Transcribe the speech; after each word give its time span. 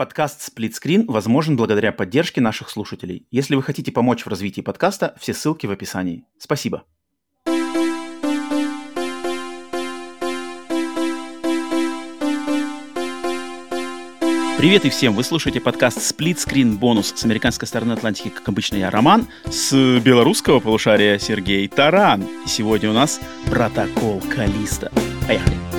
Подкаст 0.00 0.40
«Сплитскрин» 0.40 1.04
возможен 1.04 1.58
благодаря 1.58 1.92
поддержке 1.92 2.40
наших 2.40 2.70
слушателей. 2.70 3.26
Если 3.30 3.54
вы 3.54 3.62
хотите 3.62 3.92
помочь 3.92 4.24
в 4.24 4.28
развитии 4.28 4.62
подкаста, 4.62 5.14
все 5.20 5.34
ссылки 5.34 5.66
в 5.66 5.70
описании. 5.72 6.24
Спасибо. 6.38 6.84
Привет 14.56 14.86
и 14.86 14.88
всем! 14.88 15.12
Вы 15.12 15.22
слушаете 15.22 15.60
подкаст 15.60 15.98
Split 15.98 16.36
Screen 16.36 16.78
Bonus 16.78 17.14
с 17.14 17.22
американской 17.26 17.68
стороны 17.68 17.92
Атлантики, 17.92 18.30
как 18.30 18.48
обычно, 18.48 18.76
я 18.76 18.90
Роман, 18.90 19.28
с 19.44 20.00
белорусского 20.00 20.60
полушария 20.60 21.18
Сергей 21.18 21.68
Таран. 21.68 22.22
И 22.46 22.48
сегодня 22.48 22.88
у 22.88 22.94
нас 22.94 23.20
протокол 23.50 24.22
Калиста. 24.34 24.90
Поехали! 25.26 25.69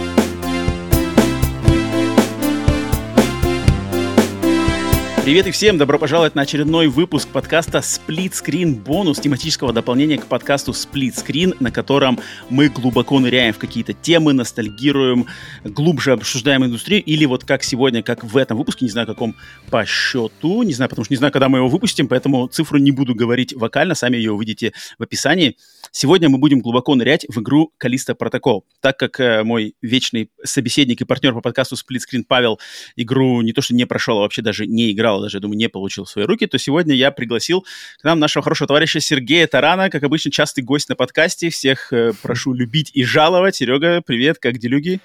Привет 5.24 5.46
и 5.46 5.52
всем! 5.52 5.78
Добро 5.78 6.00
пожаловать 6.00 6.34
на 6.34 6.42
очередной 6.42 6.88
выпуск 6.88 7.30
подкаста 7.30 7.78
Split 7.78 8.32
Screen 8.32 8.84
Bonus, 8.84 9.22
тематического 9.22 9.72
дополнения 9.72 10.18
к 10.18 10.26
подкасту 10.26 10.72
Split 10.72 11.14
Screen, 11.14 11.56
на 11.60 11.70
котором 11.70 12.20
мы 12.50 12.70
глубоко 12.70 13.20
ныряем 13.20 13.54
в 13.54 13.60
какие-то 13.60 13.94
темы, 13.94 14.34
ностальгируем, 14.34 15.28
глубже 15.64 16.14
обсуждаем 16.14 16.66
индустрию, 16.66 17.04
или 17.04 17.26
вот 17.26 17.44
как 17.44 17.64
сегодня, 17.64 18.02
как 18.02 18.24
в 18.24 18.36
этом 18.36 18.58
выпуске, 18.58 18.84
не 18.84 18.90
знаю, 18.90 19.06
каком 19.06 19.36
по 19.70 19.86
счету, 19.86 20.64
не 20.64 20.74
знаю, 20.74 20.90
потому 20.90 21.06
что 21.06 21.14
не 21.14 21.20
знаю, 21.20 21.32
когда 21.32 21.50
мы 21.50 21.60
его 21.60 21.68
выпустим, 21.68 22.08
поэтому 22.08 22.48
цифру 22.48 22.80
не 22.80 22.90
буду 22.90 23.14
говорить 23.14 23.54
вокально, 23.54 23.94
сами 23.94 24.18
ее 24.18 24.32
увидите 24.32 24.74
в 24.98 25.04
описании. 25.04 25.56
Сегодня 25.94 26.30
мы 26.30 26.38
будем 26.38 26.62
глубоко 26.62 26.96
нырять 26.96 27.26
в 27.28 27.42
игру 27.42 27.74
Калиста 27.78 28.16
Протокол. 28.16 28.66
Так 28.80 28.98
как 28.98 29.20
э, 29.20 29.44
мой 29.44 29.76
вечный 29.82 30.32
собеседник 30.42 31.02
и 31.02 31.06
партнер 31.06 31.34
по 31.34 31.42
подкасту 31.42 31.76
Screen 31.76 32.24
Павел 32.26 32.62
игру 32.96 33.42
не 33.42 33.52
то 33.52 33.62
что 33.62 33.76
не 33.76 33.86
прошел, 33.86 34.20
а 34.20 34.22
вообще 34.22 34.42
даже 34.42 34.68
не 34.68 34.94
играл, 34.94 35.22
даже, 35.22 35.38
я 35.38 35.42
думаю, 35.42 35.58
не 35.58 35.68
получил 35.68 36.06
в 36.06 36.10
свои 36.10 36.24
руки, 36.24 36.48
то 36.48 36.58
сегодня 36.58 36.96
я 36.96 37.12
пригласил 37.12 37.66
к 38.00 38.06
нам 38.06 38.20
нашего 38.20 38.42
хорошего 38.42 38.70
товарища 38.70 39.02
Сергея 39.02 39.48
Тарана, 39.48 39.90
как 39.90 40.04
обычно, 40.04 40.32
частый 40.32 40.64
гость 40.64 40.88
на 40.88 40.96
подкасте. 40.96 41.50
Всех 41.50 41.92
э, 41.92 42.14
прошу 42.22 42.54
любить 42.54 42.92
и 42.94 43.04
жаловать. 43.04 43.58
Серега, 43.58 44.02
привет, 44.02 44.40
как 44.40 44.60
делюги? 44.60 45.02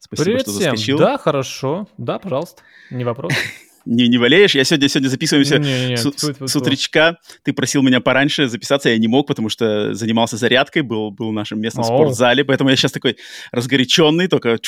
Спасибо, 0.00 0.24
привет 0.24 0.42
что 0.42 0.50
всем. 0.50 0.62
заскочил. 0.72 0.98
Да, 0.98 1.16
хорошо. 1.16 1.88
Да, 1.96 2.18
пожалуйста, 2.18 2.60
не 2.90 3.04
вопрос. 3.04 3.32
не, 3.84 4.08
не 4.08 4.18
болеешь. 4.18 4.54
Я 4.54 4.64
сегодня, 4.64 4.88
сегодня 4.88 5.08
записываемся 5.08 5.58
не, 5.58 5.88
не, 5.88 5.96
с, 5.96 6.02
с, 6.02 6.34
с 6.46 6.56
утречка. 6.56 7.18
Ты 7.42 7.52
просил 7.52 7.82
меня 7.82 8.00
пораньше 8.00 8.48
записаться, 8.48 8.88
я 8.88 8.98
не 8.98 9.08
мог, 9.08 9.26
потому 9.26 9.48
что 9.48 9.94
занимался 9.94 10.36
зарядкой, 10.36 10.82
был, 10.82 11.10
был 11.10 11.30
в 11.30 11.32
нашем 11.32 11.60
местном 11.60 11.84
О. 11.84 11.86
спортзале, 11.86 12.44
поэтому 12.44 12.70
я 12.70 12.76
сейчас 12.76 12.92
такой 12.92 13.16
разгоряченный, 13.52 14.28
только 14.28 14.58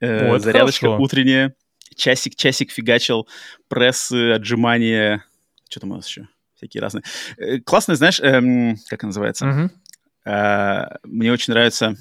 э, 0.00 0.28
вот 0.28 0.42
зарядочка 0.42 0.86
хорошо. 0.86 1.02
утренняя 1.02 1.54
часик-часик 1.96 2.70
фигачил, 2.70 3.28
прессы, 3.68 4.32
отжимания, 4.32 5.24
что 5.68 5.80
там 5.80 5.92
у 5.92 5.96
нас 5.96 6.08
еще? 6.08 6.28
Всякие 6.54 6.80
разные. 6.80 7.02
Э, 7.38 7.58
классно, 7.58 7.96
знаешь, 7.96 8.20
эм, 8.20 8.76
как 8.88 9.00
это 9.00 9.06
называется? 9.06 9.46
Uh-huh. 9.46 10.30
Э, 10.30 10.96
мне 11.04 11.32
очень 11.32 11.52
нравится 11.52 11.96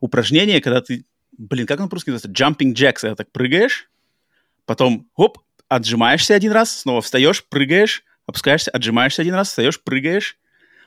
упражнение, 0.00 0.60
когда 0.60 0.80
ты, 0.80 1.04
блин, 1.36 1.66
как 1.66 1.80
он 1.80 1.88
по-русски 1.88 2.10
называется? 2.10 2.44
Jumping 2.44 2.74
jacks, 2.74 3.00
когда 3.00 3.14
так 3.14 3.30
прыгаешь, 3.30 3.88
потом, 4.66 5.08
хоп, 5.16 5.38
отжимаешься 5.68 6.34
один 6.34 6.52
раз, 6.52 6.80
снова 6.80 7.00
встаешь, 7.00 7.44
прыгаешь, 7.48 8.04
опускаешься, 8.26 8.70
отжимаешься 8.70 9.22
один 9.22 9.34
раз, 9.34 9.48
встаешь, 9.48 9.82
прыгаешь, 9.82 10.38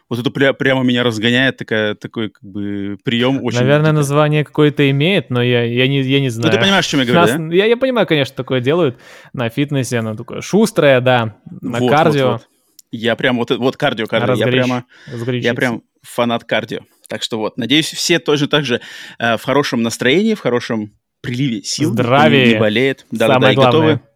вот 0.10 0.20
это 0.20 0.30
пря- 0.32 0.54
прямо 0.54 0.84
меня 0.84 1.04
разгоняет, 1.04 1.58
такая, 1.58 1.94
такой 1.94 2.30
как 2.30 2.44
бы 2.44 2.98
прием 3.04 3.44
очень... 3.44 3.60
Наверное, 3.60 3.92
название 3.92 4.44
какое-то 4.44 4.90
имеет, 4.90 5.30
но 5.30 5.42
я, 5.42 5.64
я, 5.64 5.88
не, 5.88 6.02
я 6.02 6.20
не 6.20 6.30
знаю. 6.30 6.52
Ну, 6.52 6.58
ты 6.58 6.64
понимаешь, 6.64 6.88
о 6.88 6.90
чем 6.90 7.00
я 7.02 7.06
говорю, 7.06 7.22
Нас, 7.22 7.32
да? 7.38 7.56
Я, 7.56 7.66
я 7.66 7.78
понимаю, 7.78 8.08
конечно, 8.08 8.36
такое 8.36 8.60
делают 8.60 8.98
на 9.34 9.50
фитнесе, 9.50 10.00
оно 10.00 10.16
такое 10.16 10.42
шустрое, 10.42 11.00
да, 11.00 11.38
на 11.62 11.80
вот, 11.80 11.92
кардио. 11.92 12.32
Вот, 12.32 12.42
вот. 12.42 12.48
Я 12.92 13.16
прям, 13.16 13.38
вот, 13.38 13.52
вот 13.52 13.78
кардио, 13.78 14.08
кардио, 14.08 14.34
я 14.34 14.48
прямо, 14.48 14.86
я 15.28 15.54
прям 15.54 15.84
фанат 16.02 16.44
кардио. 16.44 16.80
Так 17.08 17.22
что 17.22 17.38
вот, 17.38 17.58
надеюсь, 17.58 17.92
все 17.92 18.18
тоже 18.18 18.48
так 18.48 18.66
же 18.66 18.82
э, 19.20 19.38
в 19.38 19.44
хорошем 19.44 19.84
настроении, 19.84 20.34
в 20.34 20.40
хорошем 20.40 20.94
приливе 21.22 21.64
сил. 21.64 21.92
Здравие. 21.92 22.54
Не 22.54 22.60
болеет. 22.60 23.06
Да, 23.12 23.28
Самое 23.28 23.42
да, 23.42 23.52
и 23.52 23.56
главное. 23.56 23.82
готовы 23.82 24.10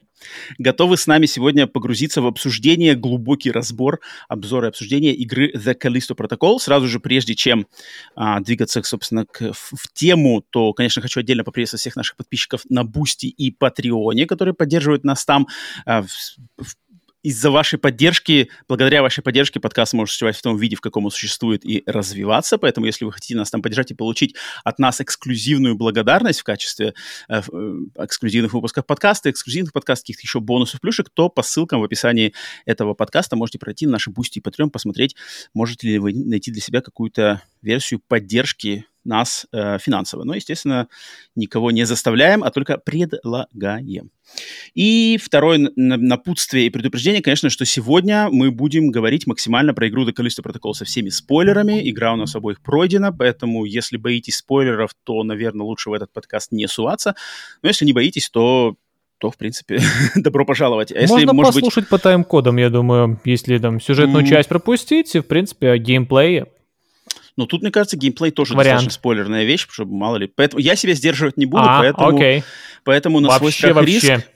готовы 0.57 0.97
с 0.97 1.07
нами 1.07 1.25
сегодня 1.25 1.67
погрузиться 1.67 2.21
в 2.21 2.27
обсуждение, 2.27 2.95
глубокий 2.95 3.51
разбор, 3.51 3.99
обзор 4.27 4.65
и 4.65 4.67
обсуждение 4.67 5.13
игры 5.13 5.51
The 5.53 5.75
Callisto 5.79 6.15
Protocol. 6.15 6.59
Сразу 6.59 6.87
же, 6.87 6.99
прежде 6.99 7.35
чем 7.35 7.67
а, 8.15 8.39
двигаться, 8.39 8.81
собственно, 8.83 9.25
к, 9.25 9.53
в, 9.53 9.73
в 9.75 9.93
тему, 9.93 10.43
то, 10.49 10.73
конечно, 10.73 11.01
хочу 11.01 11.19
отдельно 11.19 11.43
поприветствовать 11.43 11.81
всех 11.81 11.95
наших 11.95 12.15
подписчиков 12.17 12.61
на 12.69 12.83
Boosty 12.83 13.27
и 13.27 13.51
Патреоне, 13.51 14.25
которые 14.25 14.53
поддерживают 14.53 15.03
нас 15.03 15.25
там 15.25 15.47
а, 15.85 16.03
в, 16.03 16.07
в 16.57 16.75
из-за 17.23 17.49
вашей 17.49 17.79
поддержки, 17.79 18.49
благодаря 18.67 19.01
вашей 19.01 19.23
поддержке 19.23 19.59
подкаст 19.59 19.93
может 19.93 20.11
существовать 20.11 20.35
в 20.35 20.41
том 20.41 20.57
виде, 20.57 20.75
в 20.75 20.81
каком 20.81 21.05
он 21.05 21.11
существует 21.11 21.65
и 21.65 21.81
развиваться. 21.85 22.57
Поэтому, 22.57 22.85
если 22.85 23.05
вы 23.05 23.13
хотите 23.13 23.35
нас 23.35 23.49
там 23.49 23.61
поддержать 23.61 23.91
и 23.91 23.93
получить 23.95 24.35
от 24.63 24.77
нас 24.77 24.99
эксклюзивную 24.99 25.75
благодарность 25.75 26.41
в 26.41 26.43
качестве 26.43 26.93
э, 27.29 27.41
э 27.41 27.73
эксклюзивных 27.97 28.53
выпусков 28.53 28.85
подкаста, 28.85 29.31
эксклюзивных 29.31 29.71
подкастов, 29.71 30.03
каких-то 30.03 30.21
еще 30.21 30.39
бонусов, 30.41 30.81
плюшек, 30.81 31.09
то 31.09 31.29
по 31.29 31.41
ссылкам 31.41 31.79
в 31.79 31.83
описании 31.83 32.33
этого 32.65 32.93
подкаста 32.93 33.35
можете 33.35 33.57
пройти 33.57 33.85
на 33.85 33.93
наши 33.93 34.11
Boosty 34.11 34.39
и 34.39 34.41
Patreon, 34.41 34.69
посмотреть, 34.69 35.15
можете 35.53 35.87
ли 35.87 35.99
вы 35.99 36.13
найти 36.13 36.51
для 36.51 36.61
себя 36.61 36.81
какую-то 36.81 37.41
версию 37.61 38.01
поддержки 38.05 38.85
нас 39.05 39.45
э, 39.51 39.77
финансово. 39.79 40.23
Но, 40.23 40.33
естественно, 40.33 40.87
никого 41.35 41.71
не 41.71 41.85
заставляем, 41.85 42.43
а 42.43 42.51
только 42.51 42.77
предлагаем. 42.77 44.11
И 44.73 45.19
второе 45.21 45.71
напутствие 45.75 46.67
и 46.67 46.69
предупреждение, 46.69 47.21
конечно, 47.21 47.49
что 47.49 47.65
сегодня 47.65 48.29
мы 48.31 48.51
будем 48.51 48.89
говорить 48.89 49.27
максимально 49.27 49.73
про 49.73 49.87
игру 49.87 50.07
The 50.07 50.13
Callisto 50.13 50.43
Protocol 50.43 50.73
со 50.73 50.85
всеми 50.85 51.09
спойлерами. 51.09 51.89
Игра 51.89 52.13
у 52.13 52.15
нас 52.15 52.35
обоих 52.35 52.61
пройдена, 52.61 53.11
поэтому 53.11 53.65
если 53.65 53.97
боитесь 53.97 54.37
спойлеров, 54.37 54.91
то, 55.03 55.23
наверное, 55.23 55.65
лучше 55.65 55.89
в 55.89 55.93
этот 55.93 56.11
подкаст 56.11 56.51
не 56.51 56.67
суваться. 56.67 57.15
Но 57.61 57.69
если 57.69 57.85
не 57.85 57.93
боитесь, 57.93 58.29
то 58.29 58.75
то, 59.19 59.31
в 59.31 59.37
принципе, 59.37 59.79
добро 60.15 60.43
пожаловать. 60.45 60.91
А 60.91 60.99
если, 60.99 61.13
Можно 61.13 61.33
может 61.33 61.53
послушать 61.53 61.85
быть... 61.85 61.89
по 61.89 61.97
тайм-кодам, 61.97 62.57
я 62.57 62.69
думаю, 62.69 63.21
если 63.23 63.57
там 63.57 63.79
сюжетную 63.79 64.25
mm. 64.25 64.27
часть 64.27 64.49
пропустить, 64.49 65.15
в 65.15 65.21
принципе, 65.21 65.77
геймплей 65.77 66.43
но 67.35 67.45
тут, 67.45 67.61
мне 67.61 67.71
кажется, 67.71 67.97
геймплей 67.97 68.31
тоже 68.31 68.53
Вариант. 68.53 68.77
достаточно 68.77 68.99
спойлерная 68.99 69.43
вещь, 69.43 69.67
чтобы 69.69 69.93
мало 69.95 70.17
ли. 70.17 70.27
Поэтому 70.27 70.59
я 70.61 70.75
себя 70.75 70.93
сдерживать 70.93 71.37
не 71.37 71.45
буду, 71.45 71.63
а, 71.65 71.79
поэтому, 71.79 72.15
окей. 72.15 72.43
поэтому 72.83 73.19
на 73.19 73.29
вообще, 73.29 73.39
свой 73.39 73.51
страх 73.51 73.75
вообще. 73.75 73.93
риск. 73.93 74.29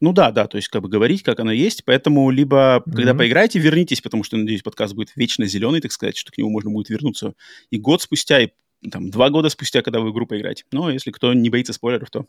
Ну 0.00 0.12
да, 0.12 0.30
да, 0.30 0.46
то 0.46 0.56
есть 0.56 0.68
как 0.68 0.82
бы 0.82 0.88
говорить, 0.88 1.24
как 1.24 1.40
оно 1.40 1.50
есть, 1.50 1.84
поэтому 1.84 2.30
либо, 2.30 2.84
mm-hmm. 2.86 2.94
когда 2.94 3.14
поиграете, 3.14 3.58
вернитесь, 3.58 4.00
потому 4.00 4.22
что, 4.22 4.36
надеюсь, 4.36 4.62
подкаст 4.62 4.94
будет 4.94 5.10
вечно 5.16 5.44
зеленый, 5.46 5.80
так 5.80 5.90
сказать, 5.90 6.16
что 6.16 6.30
к 6.30 6.38
нему 6.38 6.50
можно 6.50 6.70
будет 6.70 6.88
вернуться 6.88 7.34
и 7.70 7.78
год 7.78 8.00
спустя, 8.00 8.40
и 8.40 8.50
там 8.92 9.10
два 9.10 9.28
года 9.30 9.48
спустя, 9.48 9.82
когда 9.82 9.98
вы 9.98 10.10
в 10.10 10.12
игру 10.12 10.26
поиграете. 10.26 10.64
Но 10.70 10.90
если 10.90 11.10
кто 11.10 11.34
не 11.34 11.50
боится 11.50 11.72
спойлеров, 11.72 12.10
то 12.10 12.26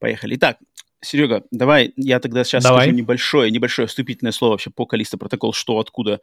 поехали. 0.00 0.34
Итак, 0.34 0.58
Серега, 1.04 1.44
давай 1.50 1.92
я 1.96 2.18
тогда 2.18 2.44
сейчас 2.44 2.64
давай. 2.64 2.86
скажу 2.86 2.96
небольшое, 2.96 3.50
небольшое 3.50 3.86
вступительное 3.86 4.32
слово 4.32 4.52
вообще 4.52 4.70
по 4.70 4.86
Калиста 4.86 5.18
Протокол, 5.18 5.52
что, 5.52 5.78
откуда, 5.78 6.20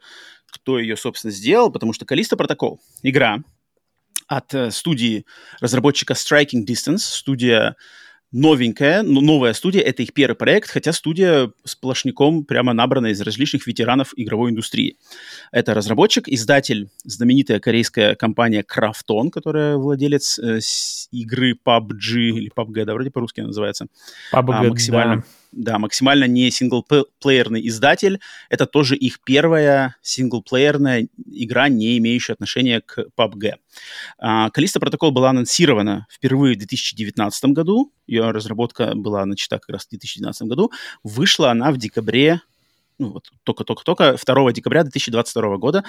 кто 0.50 0.78
ее, 0.78 0.96
собственно, 0.96 1.30
сделал, 1.30 1.70
потому 1.70 1.92
что 1.92 2.04
Калиста 2.04 2.36
Протокол, 2.36 2.80
игра 3.02 3.38
от 4.26 4.54
э, 4.54 4.70
студии 4.70 5.24
разработчика 5.60 6.14
Striking 6.14 6.66
Distance, 6.66 6.98
студия 6.98 7.76
новенькая, 8.32 9.02
новая 9.02 9.52
студия, 9.52 9.82
это 9.82 10.02
их 10.02 10.12
первый 10.12 10.34
проект, 10.34 10.70
хотя 10.70 10.92
студия 10.92 11.52
сплошняком 11.64 12.44
прямо 12.44 12.72
набрана 12.72 13.08
из 13.08 13.20
различных 13.20 13.66
ветеранов 13.66 14.12
игровой 14.16 14.50
индустрии. 14.50 14.96
Это 15.52 15.74
разработчик, 15.74 16.28
издатель, 16.28 16.88
знаменитая 17.04 17.60
корейская 17.60 18.14
компания 18.14 18.64
Krafton, 18.64 19.30
которая 19.30 19.76
владелец 19.76 20.38
э, 20.38 20.60
игры 21.10 21.56
PUBG, 21.64 22.14
или 22.14 22.50
PUBG, 22.54 22.84
да, 22.84 22.94
вроде 22.94 23.10
по-русски 23.10 23.40
называется. 23.40 23.86
PUBG, 24.32 24.52
а, 24.52 24.62
максимально, 24.64 25.16
да 25.16 25.22
да, 25.52 25.78
максимально 25.78 26.24
не 26.24 26.50
синглплеерный 26.50 27.66
издатель. 27.68 28.20
Это 28.48 28.66
тоже 28.66 28.96
их 28.96 29.20
первая 29.22 29.96
синглплеерная 30.02 31.08
игра, 31.26 31.68
не 31.68 31.98
имеющая 31.98 32.32
отношения 32.32 32.80
к 32.80 33.06
PUBG. 33.16 33.54
Калиста 34.52 34.80
Протокол 34.80 35.12
была 35.12 35.30
анонсирована 35.30 36.06
впервые 36.10 36.54
в 36.54 36.58
2019 36.58 37.44
году. 37.46 37.92
Ее 38.06 38.30
разработка 38.30 38.94
была 38.94 39.24
начата 39.26 39.58
как 39.58 39.68
раз 39.68 39.86
в 39.86 39.90
2019 39.90 40.48
году. 40.48 40.72
Вышла 41.02 41.50
она 41.50 41.70
в 41.70 41.76
декабре 41.76 42.40
ну 43.02 43.12
вот 43.12 43.30
только-только-только 43.44 44.16
2 44.24 44.52
декабря 44.52 44.82
2022 44.82 45.56
года. 45.58 45.84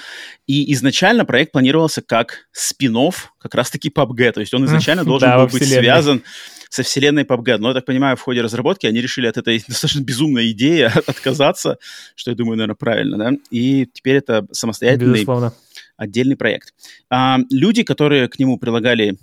И 0.47 0.71
изначально 0.73 1.25
проект 1.25 1.51
планировался 1.51 2.01
как 2.01 2.47
спин 2.51 2.93
как 3.39 3.55
раз-таки 3.55 3.89
PUBG. 3.89 4.31
То 4.33 4.39
есть 4.41 4.53
он 4.53 4.65
изначально 4.65 5.03
должен 5.05 5.31
был 5.35 5.47
быть 5.47 5.67
связан 5.67 6.21
со 6.69 6.83
вселенной 6.83 7.23
PUBG. 7.23 7.57
Но, 7.57 7.69
я 7.69 7.73
так 7.75 7.85
понимаю, 7.85 8.17
в 8.17 8.21
ходе 8.21 8.41
разработки 8.41 8.87
они 8.87 8.99
решили 8.99 9.27
от 9.27 9.37
этой 9.37 9.63
достаточно 9.67 10.01
безумной 10.01 10.51
идеи 10.51 10.81
отказаться, 11.07 11.77
что, 12.15 12.31
я 12.31 12.35
думаю, 12.35 12.57
наверное, 12.57 12.75
правильно, 12.75 13.17
да? 13.17 13.31
И 13.51 13.87
теперь 13.93 14.17
это 14.17 14.45
самостоятельный 14.51 15.13
Безусловно. 15.13 15.53
отдельный 15.97 16.35
проект. 16.35 16.73
А, 17.09 17.37
люди, 17.51 17.83
которые 17.83 18.27
к 18.27 18.39
нему 18.39 18.57
прилагали 18.57 19.17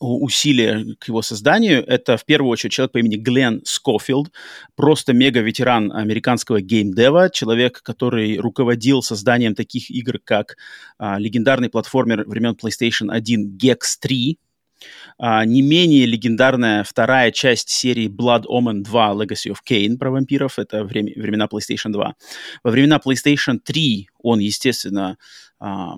усилия 0.00 0.96
к 0.98 1.08
его 1.08 1.22
созданию. 1.22 1.84
Это 1.86 2.16
в 2.16 2.24
первую 2.24 2.50
очередь 2.50 2.72
человек 2.72 2.92
по 2.92 2.98
имени 2.98 3.16
Глен 3.16 3.60
Скофилд, 3.64 4.32
просто 4.74 5.12
мега-ветеран 5.12 5.92
американского 5.92 6.60
геймдева, 6.60 7.30
человек, 7.30 7.82
который 7.82 8.38
руководил 8.38 9.02
созданием 9.02 9.54
таких 9.54 9.90
игр, 9.90 10.18
как 10.24 10.56
а, 10.98 11.18
легендарный 11.18 11.68
платформер 11.68 12.24
времен 12.26 12.56
PlayStation 12.60 13.12
1 13.12 13.58
Gex 13.62 13.78
3, 14.00 14.38
а, 15.18 15.44
не 15.44 15.60
менее 15.60 16.06
легендарная 16.06 16.82
вторая 16.82 17.30
часть 17.30 17.68
серии 17.68 18.08
Blood 18.08 18.44
Omen 18.46 18.82
2 18.82 19.12
Legacy 19.12 19.52
of 19.52 19.58
Kain 19.68 19.98
про 19.98 20.10
вампиров, 20.10 20.58
это 20.58 20.84
время, 20.84 21.12
времена 21.14 21.46
PlayStation 21.46 21.92
2. 21.92 22.14
Во 22.64 22.70
времена 22.70 22.98
PlayStation 23.04 23.58
3 23.62 24.08
он, 24.22 24.38
естественно, 24.38 25.18
а, 25.58 25.96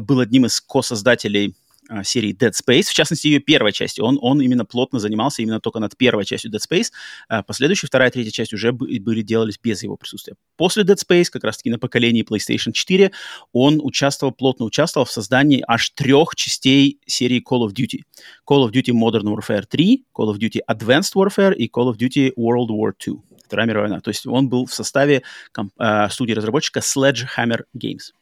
был 0.00 0.20
одним 0.20 0.46
из 0.46 0.60
ко-создателей 0.60 1.56
серии 2.04 2.34
Dead 2.34 2.52
Space, 2.52 2.84
в 2.84 2.94
частности, 2.94 3.28
ее 3.28 3.40
первой 3.40 3.72
части. 3.72 4.00
Он, 4.00 4.18
он 4.20 4.40
именно 4.40 4.64
плотно 4.64 4.98
занимался 4.98 5.42
именно 5.42 5.60
только 5.60 5.78
над 5.78 5.96
первой 5.96 6.24
частью 6.24 6.50
Dead 6.50 6.60
Space. 6.60 6.90
А 7.28 7.42
последующая, 7.42 7.86
вторая, 7.86 8.10
третья 8.10 8.30
часть 8.30 8.52
уже 8.52 8.72
были, 8.72 9.22
делались 9.22 9.58
без 9.62 9.82
его 9.82 9.96
присутствия. 9.96 10.34
После 10.56 10.82
Dead 10.84 10.96
Space, 10.96 11.26
как 11.30 11.44
раз-таки 11.44 11.70
на 11.70 11.78
поколении 11.78 12.24
PlayStation 12.24 12.72
4, 12.72 13.12
он 13.52 13.80
участвовал, 13.82 14.32
плотно 14.32 14.64
участвовал 14.64 15.06
в 15.06 15.10
создании 15.10 15.62
аж 15.66 15.90
трех 15.90 16.34
частей 16.34 17.00
серии 17.06 17.42
Call 17.42 17.66
of 17.66 17.72
Duty. 17.72 18.00
Call 18.48 18.68
of 18.68 18.72
Duty 18.72 18.92
Modern 18.92 19.24
Warfare 19.24 19.64
3, 19.68 20.04
Call 20.16 20.32
of 20.32 20.38
Duty 20.38 20.60
Advanced 20.70 21.14
Warfare 21.14 21.54
и 21.54 21.68
Call 21.68 21.92
of 21.92 21.96
Duty 21.96 22.32
World 22.36 22.70
War 22.70 22.92
2. 22.98 23.14
Вторая 23.46 23.66
мировая 23.66 23.88
война. 23.88 24.00
То 24.00 24.10
есть 24.10 24.26
он 24.26 24.48
был 24.48 24.66
в 24.66 24.74
составе 24.74 25.22
э, 25.56 26.08
студии 26.10 26.32
разработчика 26.32 26.80
Sledgehammer 26.80 27.60
Games. 27.76 28.12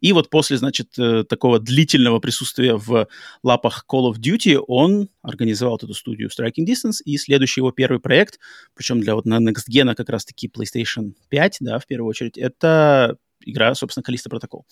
И 0.00 0.12
вот 0.12 0.30
после, 0.30 0.56
значит, 0.56 0.98
э, 0.98 1.24
такого 1.24 1.58
длительного 1.58 2.18
присутствия 2.18 2.74
в 2.76 3.08
лапах 3.42 3.84
Call 3.90 4.12
of 4.12 4.18
Duty 4.18 4.62
он 4.66 5.08
организовал 5.22 5.76
эту 5.76 5.94
студию 5.94 6.28
Striking 6.28 6.66
Distance, 6.66 6.98
и 7.04 7.16
следующий 7.16 7.60
его 7.60 7.70
первый 7.70 8.00
проект, 8.00 8.38
причем 8.74 9.00
для 9.00 9.14
вот 9.14 9.26
на 9.26 9.38
Next 9.38 9.68
Gen 9.70 9.94
как 9.94 10.08
раз-таки 10.08 10.48
PlayStation 10.48 11.14
5, 11.28 11.58
да, 11.60 11.78
в 11.78 11.86
первую 11.86 12.08
очередь, 12.08 12.38
это 12.38 13.16
игра, 13.44 13.74
собственно, 13.74 14.02
Калиста 14.04 14.30
Протокол. 14.30 14.66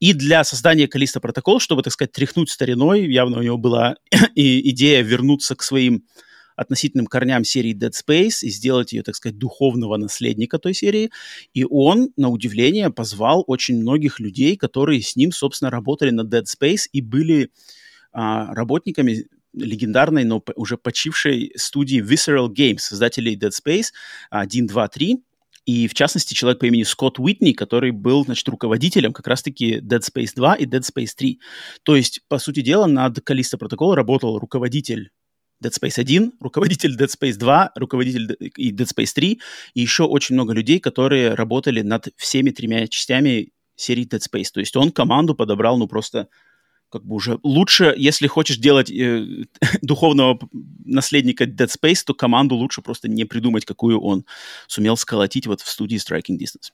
И 0.00 0.12
для 0.12 0.44
создания 0.44 0.88
Калиста 0.88 1.20
Протокол, 1.20 1.60
чтобы, 1.60 1.82
так 1.82 1.92
сказать, 1.92 2.12
тряхнуть 2.12 2.50
стариной, 2.50 3.10
явно 3.10 3.38
у 3.38 3.42
него 3.42 3.58
была 3.58 3.96
идея 4.34 5.02
вернуться 5.02 5.56
к 5.56 5.62
своим 5.62 6.04
относительным 6.56 7.06
корням 7.06 7.44
серии 7.44 7.74
Dead 7.74 7.92
Space 7.92 8.42
и 8.42 8.50
сделать 8.50 8.92
ее, 8.92 9.02
так 9.02 9.16
сказать, 9.16 9.38
духовного 9.38 9.96
наследника 9.96 10.58
той 10.58 10.74
серии. 10.74 11.10
И 11.52 11.64
он, 11.64 12.10
на 12.16 12.28
удивление, 12.28 12.90
позвал 12.90 13.44
очень 13.46 13.80
многих 13.80 14.20
людей, 14.20 14.56
которые 14.56 15.02
с 15.02 15.16
ним, 15.16 15.32
собственно, 15.32 15.70
работали 15.70 16.10
на 16.10 16.22
Dead 16.22 16.44
Space 16.44 16.88
и 16.92 17.00
были 17.00 17.50
а, 18.12 18.54
работниками 18.54 19.26
легендарной, 19.52 20.24
но 20.24 20.42
уже 20.56 20.76
почившей 20.76 21.52
студии 21.56 22.02
Visceral 22.02 22.48
Games, 22.48 22.78
создателей 22.78 23.36
Dead 23.36 23.50
Space 23.50 23.86
1, 24.30 24.66
2, 24.66 24.88
3. 24.88 25.24
И, 25.66 25.88
в 25.88 25.94
частности, 25.94 26.34
человек 26.34 26.60
по 26.60 26.66
имени 26.66 26.82
Скотт 26.82 27.18
Уитни, 27.18 27.52
который 27.52 27.90
был, 27.90 28.24
значит, 28.24 28.46
руководителем 28.48 29.12
как 29.12 29.26
раз-таки 29.26 29.78
Dead 29.78 30.00
Space 30.00 30.32
2 30.34 30.56
и 30.56 30.66
Dead 30.66 30.82
Space 30.82 31.12
3. 31.16 31.40
То 31.84 31.96
есть, 31.96 32.20
по 32.28 32.38
сути 32.38 32.60
дела, 32.60 32.86
над 32.86 33.20
Калиста 33.20 33.56
протокола 33.56 33.96
работал 33.96 34.38
руководитель 34.38 35.10
Dead 35.64 35.72
Space 35.72 35.98
1, 35.98 36.32
руководитель 36.40 36.96
Dead 36.96 37.08
Space 37.08 37.36
2, 37.36 37.72
руководитель 37.76 38.36
и 38.56 38.72
Dead 38.72 38.86
Space 38.86 39.12
3, 39.14 39.40
и 39.74 39.80
еще 39.80 40.04
очень 40.04 40.34
много 40.34 40.52
людей, 40.52 40.80
которые 40.80 41.34
работали 41.34 41.82
над 41.82 42.08
всеми 42.16 42.50
тремя 42.50 42.86
частями 42.86 43.52
серии 43.76 44.06
Dead 44.06 44.20
Space. 44.20 44.50
То 44.52 44.60
есть 44.60 44.76
он 44.76 44.92
команду 44.92 45.34
подобрал, 45.34 45.78
ну, 45.78 45.88
просто 45.88 46.28
как 46.90 47.04
бы 47.04 47.16
уже 47.16 47.40
лучше, 47.42 47.92
если 47.96 48.28
хочешь 48.28 48.58
делать 48.58 48.90
э, 48.90 49.46
духовного 49.82 50.38
наследника 50.84 51.44
Dead 51.44 51.68
Space, 51.68 52.02
то 52.06 52.14
команду 52.14 52.54
лучше 52.54 52.82
просто 52.82 53.08
не 53.08 53.24
придумать, 53.24 53.64
какую 53.64 54.00
он 54.00 54.24
сумел 54.68 54.96
сколотить 54.96 55.46
вот 55.46 55.60
в 55.60 55.68
студии 55.68 55.96
Striking 55.96 56.38
Distance. 56.38 56.70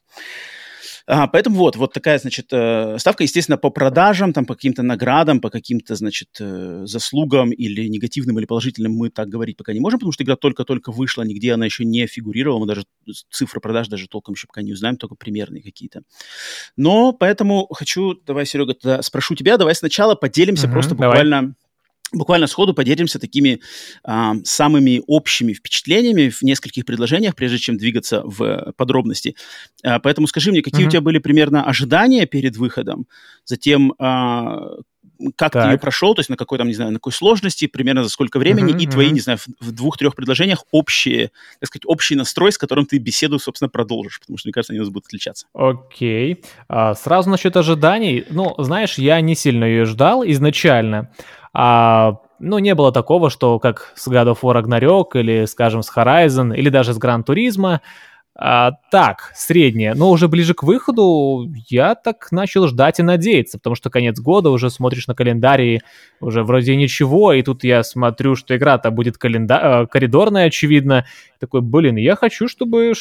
А, 1.07 1.27
поэтому 1.27 1.57
вот, 1.57 1.77
вот 1.77 1.93
такая, 1.93 2.19
значит, 2.19 2.47
э, 2.53 2.97
ставка, 2.99 3.25
естественно, 3.25 3.59
по 3.59 3.71
продажам, 3.71 4.33
там, 4.33 4.47
по 4.47 4.55
каким-то 4.55 4.83
наградам, 4.83 5.41
по 5.41 5.51
каким-то, 5.51 5.95
значит, 5.95 6.29
э, 6.41 6.83
заслугам 6.85 7.51
или 7.51 7.89
негативным, 7.89 8.39
или 8.39 8.47
положительным 8.47 8.93
мы 8.93 9.11
так 9.11 9.29
говорить 9.29 9.57
пока 9.57 9.73
не 9.73 9.81
можем, 9.81 9.99
потому 9.99 10.13
что 10.13 10.25
игра 10.25 10.37
только-только 10.37 10.93
вышла, 10.93 11.23
нигде 11.23 11.53
она 11.53 11.65
еще 11.65 11.85
не 11.85 12.07
фигурировала, 12.07 12.61
мы 12.61 12.67
даже 12.67 12.85
цифры 13.31 13.61
продаж 13.61 13.89
даже 13.89 14.09
толком 14.09 14.35
еще 14.35 14.47
пока 14.47 14.63
не 14.63 14.73
узнаем, 14.73 14.97
только 14.97 15.15
примерные 15.15 15.63
какие-то. 15.63 16.03
Но 16.77 17.13
поэтому 17.13 17.67
хочу, 17.73 18.15
давай, 18.15 18.47
Серега, 18.47 18.75
тогда 18.75 19.03
спрошу 19.03 19.35
тебя, 19.35 19.57
давай 19.57 19.75
сначала 19.75 20.15
поделимся 20.15 20.67
угу, 20.67 20.73
просто. 20.73 20.95
Давай 20.95 21.09
буквально 21.11 21.55
сходу 22.47 22.75
поделимся 22.75 23.19
такими 23.19 23.61
а, 24.05 24.35
самыми 24.45 25.03
общими 25.07 25.53
впечатлениями 25.53 26.29
в 26.29 26.43
нескольких 26.43 26.85
предложениях, 26.85 27.35
прежде 27.35 27.59
чем 27.59 27.77
двигаться 27.77 28.23
в 28.25 28.73
подробности. 28.77 29.37
А, 29.83 29.99
поэтому 29.99 30.27
скажи 30.27 30.51
мне, 30.51 30.63
какие 30.63 30.85
mm-hmm. 30.85 30.89
у 30.89 30.91
тебя 30.91 31.01
были 31.01 31.19
примерно 31.19 31.65
ожидания 31.65 32.27
перед 32.27 32.57
выходом, 32.57 33.07
затем 33.45 33.95
а, 33.99 34.79
как 35.37 35.53
так. 35.53 35.65
ты 35.65 35.71
ее 35.73 35.79
прошел, 35.79 36.15
то 36.15 36.21
есть 36.21 36.31
на 36.31 36.37
какой 36.37 36.59
там, 36.59 36.69
не 36.69 36.75
знаю, 36.75 36.93
на 36.93 36.99
какой 36.99 37.13
сложности, 37.13 37.67
примерно 37.67 38.05
за 38.05 38.11
сколько 38.11 38.39
времени, 38.39 38.75
mm-hmm, 38.75 38.83
и 38.83 38.87
твои, 38.87 39.09
mm-hmm. 39.09 39.13
не 39.13 39.21
знаю, 39.21 39.39
в, 39.39 39.47
в 39.61 39.73
двух-трех 39.73 40.15
предложениях 40.15 40.65
общие, 40.71 41.31
так 41.61 41.69
сказать, 41.69 41.85
общий 41.87 42.15
настрой, 42.15 42.53
с 42.53 42.59
которым 42.59 42.87
ты 42.87 42.99
беседу, 42.99 43.39
собственно, 43.39 43.69
продолжишь, 43.69 44.21
потому 44.21 44.39
что, 44.39 44.49
мне 44.49 44.53
кажется, 44.53 44.73
они 44.73 44.81
у 44.81 44.85
нас 44.85 44.91
будут 44.91 45.07
отличаться. 45.07 45.47
Окей. 45.53 46.35
Okay. 46.35 46.45
А, 46.69 46.95
сразу 46.95 47.31
насчет 47.31 47.57
ожиданий. 47.57 48.25
Ну, 48.31 48.55
знаешь, 48.59 48.99
я 48.99 49.21
не 49.21 49.35
сильно 49.35 49.65
ее 49.65 49.85
ждал 49.85 50.25
изначально. 50.25 51.11
А, 51.53 52.19
ну, 52.39 52.59
не 52.59 52.75
было 52.75 52.93
такого, 52.93 53.31
что 53.31 53.59
как 53.59 53.93
с 53.97 54.09
God 54.09 54.35
of 54.35 54.41
War 54.43 54.63
Ragnarok 54.63 55.21
или, 55.21 55.45
скажем, 55.45 55.83
с 55.83 55.95
Horizon 55.95 56.57
или 56.57 56.71
даже 56.71 56.95
с 56.95 56.99
Gran 56.99 57.25
Turismo, 57.25 57.81
а, 58.43 58.73
так, 58.91 59.33
среднее. 59.35 59.93
Но 59.93 60.11
уже 60.11 60.27
ближе 60.27 60.55
к 60.55 60.63
выходу 60.63 61.47
я 61.69 61.95
так 61.95 62.33
начал 62.33 62.67
ждать 62.69 62.99
и 62.99 63.03
надеяться, 63.03 63.59
потому 63.59 63.77
что 63.77 63.91
конец 63.91 64.19
года, 64.19 64.49
уже 64.49 64.71
смотришь 64.71 65.07
на 65.07 65.15
календарь 65.15 65.81
уже 66.21 66.43
вроде 66.43 66.75
ничего, 66.75 67.35
и 67.35 67.43
тут 67.43 67.65
я 67.65 67.83
смотрю, 67.83 68.37
что 68.37 68.57
игра-то 68.57 68.91
будет 68.91 69.19
календа... 69.19 69.83
Э, 69.83 69.87
коридорная, 69.87 70.47
очевидно. 70.47 71.05
Такой, 71.39 71.61
блин, 71.61 71.97
я 71.97 72.17
хочу, 72.17 72.49
чтобы 72.49 72.95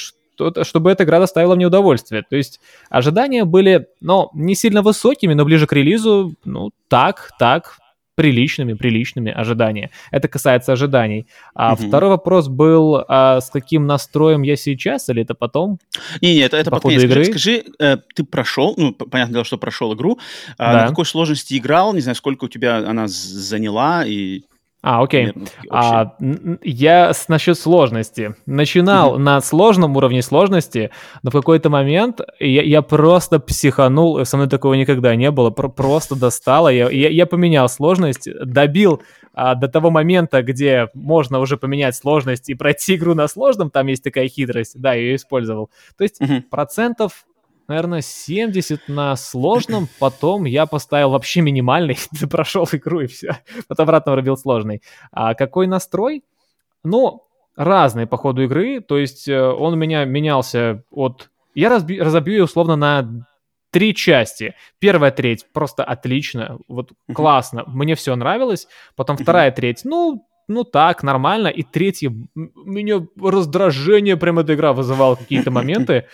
чтобы 0.63 0.91
эта 0.91 1.03
игра 1.03 1.19
доставила 1.19 1.55
мне 1.55 1.67
удовольствие. 1.67 2.23
То 2.29 2.35
есть 2.35 2.59
ожидания 2.89 3.45
были, 3.45 3.87
ну, 4.01 4.29
не 4.33 4.55
сильно 4.55 4.81
высокими, 4.81 5.33
но 5.33 5.45
ближе 5.45 5.67
к 5.67 5.73
релизу, 5.73 6.33
ну, 6.43 6.71
так, 6.89 7.31
так, 7.39 7.77
приличными, 8.19 8.73
приличными 8.73 9.31
ожидания. 9.31 9.91
Это 10.11 10.27
касается 10.27 10.73
ожиданий. 10.73 11.25
А 11.53 11.73
угу. 11.73 11.87
второй 11.87 12.09
вопрос 12.09 12.49
был, 12.49 13.05
а 13.07 13.39
с 13.39 13.49
каким 13.49 13.87
настроем 13.87 14.41
я 14.41 14.57
сейчас, 14.57 15.07
или 15.07 15.21
это 15.21 15.35
потом? 15.35 15.79
Не, 16.19 16.33
не, 16.33 16.41
это, 16.41 16.57
это 16.57 16.69
по 16.69 16.81
ходу 16.81 16.99
игры. 16.99 17.23
Скажи, 17.23 17.63
э, 17.79 17.95
ты 18.13 18.25
прошел, 18.25 18.73
ну, 18.75 18.91
понятное 18.91 19.35
дело, 19.35 19.45
что 19.45 19.57
прошел 19.57 19.93
игру, 19.93 20.19
а 20.57 20.73
да. 20.73 20.81
на 20.81 20.87
какой 20.89 21.05
сложности 21.05 21.57
играл, 21.57 21.93
не 21.93 22.01
знаю, 22.01 22.15
сколько 22.15 22.43
у 22.43 22.47
тебя 22.49 22.79
она 22.79 23.07
заняла 23.07 24.03
и 24.05 24.41
а, 24.81 25.03
окей. 25.03 25.33
А, 25.69 26.15
я 26.63 27.13
с, 27.13 27.27
насчет 27.27 27.57
сложности. 27.57 28.35
Начинал 28.45 29.15
mm-hmm. 29.15 29.21
на 29.21 29.41
сложном 29.41 29.97
уровне 29.97 30.21
сложности, 30.21 30.91
но 31.21 31.31
в 31.31 31.33
какой-то 31.33 31.69
момент 31.69 32.21
я, 32.39 32.61
я 32.61 32.81
просто 32.81 33.39
психанул, 33.39 34.25
со 34.25 34.37
мной 34.37 34.47
такого 34.47 34.75
никогда 34.75 35.15
не 35.15 35.31
было, 35.31 35.49
про- 35.49 35.67
просто 35.67 36.15
достало. 36.15 36.69
Я, 36.69 36.89
я, 36.89 37.09
я 37.09 37.25
поменял 37.25 37.67
сложность, 37.67 38.29
добил 38.45 39.01
а, 39.33 39.55
до 39.55 39.67
того 39.67 39.91
момента, 39.91 40.41
где 40.43 40.87
можно 40.93 41.39
уже 41.39 41.57
поменять 41.57 41.95
сложность 41.95 42.49
и 42.49 42.55
пройти 42.55 42.95
игру 42.95 43.15
на 43.15 43.27
сложном, 43.27 43.71
там 43.71 43.87
есть 43.87 44.03
такая 44.03 44.29
хитрость, 44.29 44.79
да, 44.79 44.93
я 44.93 45.01
ее 45.01 45.15
использовал. 45.15 45.69
То 45.97 46.03
есть 46.03 46.21
mm-hmm. 46.21 46.43
процентов 46.49 47.25
наверное, 47.69 48.01
70 48.01 48.89
на 48.89 49.15
сложном, 49.15 49.87
потом 49.99 50.45
я 50.45 50.65
поставил 50.65 51.11
вообще 51.11 51.41
минимальный, 51.41 51.97
прошел 52.29 52.67
игру 52.73 53.01
и 53.01 53.07
все, 53.07 53.37
потом 53.67 53.83
обратно 53.83 54.11
врубил 54.11 54.35
сложный. 54.35 54.81
А 55.11 55.35
какой 55.35 55.67
настрой? 55.67 56.23
Ну, 56.83 57.23
разный 57.55 58.07
по 58.07 58.17
ходу 58.17 58.43
игры, 58.43 58.81
то 58.81 58.97
есть 58.97 59.27
э, 59.27 59.41
он 59.41 59.73
у 59.73 59.77
меня 59.77 60.05
менялся 60.05 60.83
от... 60.91 61.29
Я 61.53 61.69
разби... 61.69 61.99
разобью 62.01 62.35
ее 62.35 62.43
условно 62.45 62.75
на 62.75 63.25
три 63.71 63.93
части. 63.93 64.55
Первая 64.79 65.11
треть 65.11 65.45
просто 65.53 65.83
отлично, 65.83 66.57
вот 66.67 66.93
классно, 67.13 67.63
мне 67.67 67.95
все 67.95 68.15
нравилось. 68.15 68.67
Потом 68.95 69.17
вторая 69.17 69.51
треть, 69.51 69.81
ну, 69.83 70.25
ну 70.47 70.63
так, 70.63 71.03
нормально. 71.03 71.47
И 71.49 71.63
третья, 71.63 72.11
меня 72.33 73.05
раздражение 73.21 74.17
прям 74.17 74.39
эта 74.39 74.55
игра 74.55 74.73
вызывала 74.73 75.15
какие-то 75.15 75.51
моменты. 75.51 76.07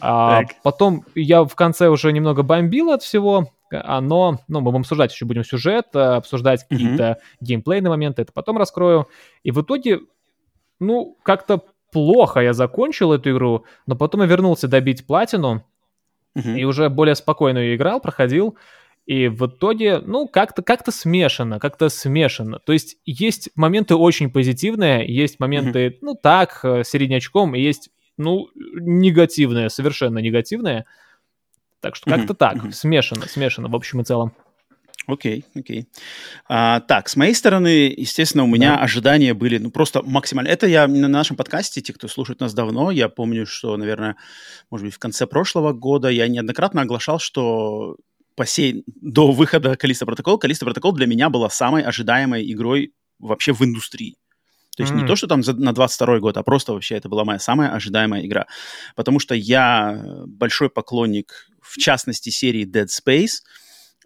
А, 0.00 0.42
потом 0.62 1.04
я 1.14 1.44
в 1.44 1.54
конце 1.54 1.88
уже 1.88 2.12
немного 2.12 2.42
бомбил 2.42 2.90
от 2.90 3.02
всего, 3.02 3.48
а, 3.72 4.00
но, 4.00 4.40
ну, 4.48 4.60
мы 4.60 4.70
будем 4.70 4.80
обсуждать 4.80 5.12
еще 5.12 5.24
будем 5.24 5.44
сюжет, 5.44 5.86
э, 5.94 5.98
обсуждать 5.98 6.66
какие-то 6.68 7.18
геймплейные 7.40 7.90
моменты, 7.90 8.22
это 8.22 8.32
потом 8.32 8.58
раскрою. 8.58 9.08
И 9.42 9.50
в 9.50 9.62
итоге, 9.62 10.00
ну, 10.78 11.16
как-то 11.22 11.62
плохо 11.92 12.40
я 12.40 12.52
закончил 12.52 13.12
эту 13.12 13.30
игру, 13.32 13.64
но 13.86 13.96
потом 13.96 14.22
я 14.22 14.26
вернулся 14.26 14.68
добить 14.68 15.06
платину, 15.06 15.64
mm-hmm. 16.36 16.58
и 16.58 16.64
уже 16.64 16.88
более 16.88 17.14
спокойно 17.14 17.58
ее 17.58 17.76
играл, 17.76 18.00
проходил, 18.00 18.56
И 19.06 19.28
в 19.28 19.46
итоге, 19.46 19.98
ну, 19.98 20.28
как-то 20.28 20.62
как 20.62 20.88
смешано, 20.90 21.58
как-то 21.58 21.88
смешано. 21.88 22.58
То 22.58 22.72
есть 22.72 22.98
есть 23.04 23.50
моменты 23.56 23.96
очень 23.96 24.30
позитивные, 24.30 25.06
есть 25.12 25.40
моменты, 25.40 25.88
mm-hmm. 25.88 25.98
ну, 26.02 26.14
так, 26.14 26.60
э, 26.64 26.84
середнячком, 26.84 27.54
и 27.54 27.60
есть, 27.60 27.90
ну, 28.20 28.48
негативные, 28.54 29.70
совершенно 29.70 30.18
негативные. 30.18 30.84
Так 31.80 31.96
что 31.96 32.10
как-то 32.10 32.34
mm-hmm. 32.34 32.36
так, 32.36 32.56
mm-hmm. 32.56 32.72
смешано, 32.72 33.26
смешано 33.26 33.68
в 33.68 33.74
общем 33.74 34.00
и 34.00 34.04
целом. 34.04 34.32
Окей, 35.06 35.44
okay, 35.54 35.60
окей. 35.60 35.80
Okay. 35.80 35.86
А, 36.48 36.80
так, 36.80 37.08
с 37.08 37.16
моей 37.16 37.34
стороны, 37.34 37.92
естественно, 37.96 38.44
у 38.44 38.46
меня 38.46 38.76
да. 38.76 38.82
ожидания 38.82 39.34
были 39.34 39.58
ну, 39.58 39.70
просто 39.70 40.02
максимально. 40.02 40.48
Это 40.48 40.66
я 40.66 40.86
на 40.86 41.08
нашем 41.08 41.36
подкасте, 41.36 41.80
те, 41.80 41.92
кто 41.92 42.06
слушает 42.06 42.40
нас 42.40 42.54
давно, 42.54 42.90
я 42.90 43.08
помню, 43.08 43.46
что, 43.46 43.76
наверное, 43.76 44.16
может 44.70 44.84
быть, 44.84 44.94
в 44.94 44.98
конце 44.98 45.26
прошлого 45.26 45.72
года 45.72 46.08
я 46.08 46.28
неоднократно 46.28 46.82
оглашал, 46.82 47.18
что 47.18 47.96
по 48.36 48.46
сей, 48.46 48.84
до 48.86 49.32
выхода 49.32 49.76
Калиста 49.76 50.06
Протокол, 50.06 50.38
Калиста 50.38 50.64
Протокол 50.64 50.92
для 50.92 51.06
меня 51.06 51.30
была 51.30 51.50
самой 51.50 51.82
ожидаемой 51.82 52.50
игрой 52.52 52.92
вообще 53.18 53.52
в 53.52 53.62
индустрии. 53.62 54.16
То 54.80 54.84
есть 54.84 54.94
mm. 54.94 55.02
не 55.02 55.06
то, 55.06 55.16
что 55.16 55.26
там 55.26 55.42
за, 55.42 55.52
на 55.54 55.72
22 55.72 56.18
год, 56.20 56.36
а 56.36 56.42
просто 56.42 56.72
вообще 56.72 56.96
это 56.96 57.08
была 57.08 57.24
моя 57.24 57.38
самая 57.38 57.70
ожидаемая 57.70 58.24
игра. 58.24 58.46
Потому 58.96 59.18
что 59.18 59.34
я 59.34 60.02
большой 60.26 60.70
поклонник, 60.70 61.48
в 61.60 61.78
частности, 61.78 62.30
серии 62.30 62.66
Dead 62.66 62.86
Space– 62.86 63.42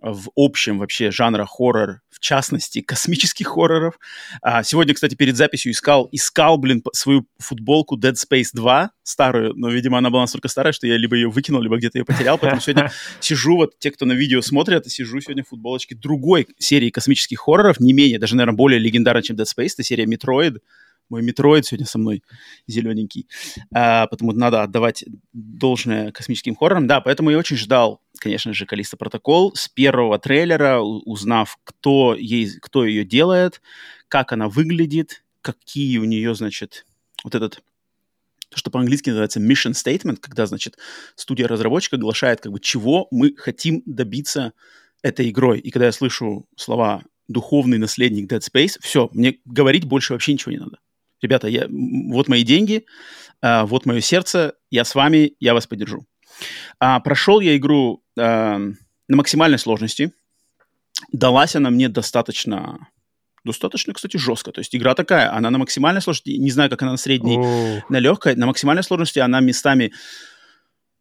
в 0.05 0.29
общем 0.37 0.79
вообще 0.79 1.11
жанра 1.11 1.47
хоррор, 1.47 2.03
частности, 2.25 2.81
космических 2.81 3.47
хорроров. 3.49 3.99
А, 4.41 4.63
сегодня, 4.63 4.95
кстати, 4.95 5.15
перед 5.15 5.37
записью 5.37 5.73
искал, 5.73 6.09
искал, 6.11 6.57
блин, 6.57 6.83
свою 6.93 7.27
футболку 7.39 7.99
Dead 7.99 8.15
Space 8.15 8.49
2, 8.55 8.91
старую, 9.03 9.53
но, 9.55 9.69
видимо, 9.69 9.99
она 9.99 10.09
была 10.09 10.23
настолько 10.23 10.49
старая, 10.49 10.73
что 10.73 10.87
я 10.87 10.97
либо 10.97 11.17
ее 11.17 11.29
выкинул, 11.29 11.61
либо 11.61 11.77
где-то 11.77 11.99
ее 11.99 12.05
потерял, 12.07 12.39
поэтому 12.39 12.63
сегодня 12.63 12.91
сижу, 13.21 13.57
вот 13.57 13.79
те, 13.79 13.91
кто 13.91 14.07
на 14.07 14.15
видео 14.15 14.41
смотрят, 14.41 14.91
сижу 14.91 15.21
сегодня 15.21 15.45
в 15.45 15.49
футболочке 15.49 15.95
другой 15.95 16.49
серии 16.59 16.89
космических 16.89 17.41
хорроров, 17.41 17.79
не 17.79 17.93
менее, 17.93 18.19
даже, 18.19 18.37
наверное, 18.37 18.57
более 18.57 18.81
легендарной, 18.81 19.23
чем 19.23 19.37
Dead 19.37 19.45
Space, 19.45 19.73
это 19.75 19.83
серия 19.83 20.07
Metroid, 20.07 20.61
мой 21.09 21.23
Metroid 21.23 21.67
сегодня 21.67 21.87
со 21.87 21.99
мной 21.99 22.23
зелененький. 22.67 23.29
А, 23.75 24.07
потому 24.07 24.33
надо 24.33 24.63
отдавать 24.63 25.05
должное 25.33 26.13
космическим 26.13 26.57
хоррорам. 26.57 26.87
Да, 26.87 27.01
поэтому 27.01 27.31
я 27.31 27.39
очень 27.39 27.57
ждал, 27.57 28.01
конечно 28.19 28.53
же, 28.53 28.67
Callisto 28.67 28.97
Protocol. 28.97 29.55
С 29.55 29.69
первого 29.69 30.19
трейлера, 30.19 30.81
узнав, 30.81 31.59
кто, 31.65 32.15
ей, 32.15 32.51
кто 32.61 32.85
ее 32.85 33.05
делает, 33.05 33.61
как 34.09 34.33
она 34.33 34.49
выглядит, 34.49 35.25
какие 35.41 35.99
у 35.99 36.05
нее, 36.05 36.35
значит, 36.35 36.87
вот 37.23 37.35
этот 37.35 37.63
то, 38.49 38.59
что 38.59 38.71
по-английски 38.71 39.11
называется 39.11 39.41
mission 39.41 39.73
statement, 39.73 40.19
когда, 40.21 40.47
значит, 40.47 40.79
студия-разработчика 41.17 41.97
оглашает, 41.97 42.41
как 42.41 42.53
бы, 42.53 42.61
чего 42.61 43.09
мы 43.11 43.35
хотим 43.37 43.83
добиться 43.85 44.53
этой 45.03 45.31
игрой. 45.31 45.59
И 45.59 45.71
когда 45.71 45.87
я 45.87 45.93
слышу 45.93 46.47
слова 46.57 47.03
«духовный 47.27 47.79
наследник 47.79 48.31
Dead 48.31 48.41
Space», 48.41 48.79
все, 48.81 49.11
мне 49.13 49.39
говорить 49.45 49.85
больше 49.85 50.13
вообще 50.13 50.35
ничего 50.35 50.53
не 50.53 50.59
надо 50.59 50.79
ребята, 51.21 51.49
я, 51.49 51.67
вот 51.69 52.29
мои 52.29 52.43
деньги, 52.43 52.87
а, 53.41 53.67
вот 53.67 53.87
мое 53.87 54.01
сердце, 54.01 54.55
я 54.71 54.85
с 54.85 54.95
вами, 54.95 55.35
я 55.41 55.55
вас 55.55 55.67
поддержу. 55.67 56.07
А, 56.79 57.01
прошел 57.01 57.41
я 57.41 57.57
игру 57.57 58.03
а, 58.19 58.59
на 58.59 59.17
максимальной 59.17 59.59
сложности. 59.59 60.13
Далась 61.13 61.57
она 61.57 61.71
мне 61.71 61.89
достаточно 61.89 62.89
достаточно, 63.45 63.93
кстати, 63.93 64.17
жестко. 64.17 64.53
То 64.53 64.61
есть 64.61 64.75
игра 64.75 64.95
такая, 64.95 65.31
она 65.35 65.51
на 65.51 65.59
максимальной 65.59 66.01
сложности, 66.01 66.31
не 66.31 66.51
знаю, 66.51 66.71
как 66.71 66.81
она 66.81 66.93
на 66.93 66.97
средней, 66.97 67.37
oh. 67.37 67.83
на 67.91 67.99
легкой, 67.99 68.37
на 68.37 68.47
максимальной 68.47 68.83
сложности 68.83 69.19
она 69.19 69.41
местами 69.41 69.93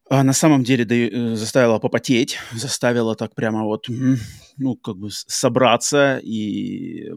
а, 0.10 0.24
на 0.24 0.34
самом 0.34 0.64
деле 0.64 0.84
да, 0.86 0.96
э, 0.96 1.36
заставила 1.36 1.80
попотеть, 1.80 2.38
заставила 2.52 3.16
так 3.16 3.34
прямо 3.34 3.64
вот, 3.64 3.88
ну, 4.58 4.76
как 4.76 4.98
бы 4.98 5.10
собраться 5.10 6.20
и 6.22 7.12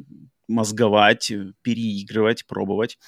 мозговать, 0.49 1.31
э, 1.31 1.53
переигрывать, 1.62 2.47
пробовать. 2.47 2.99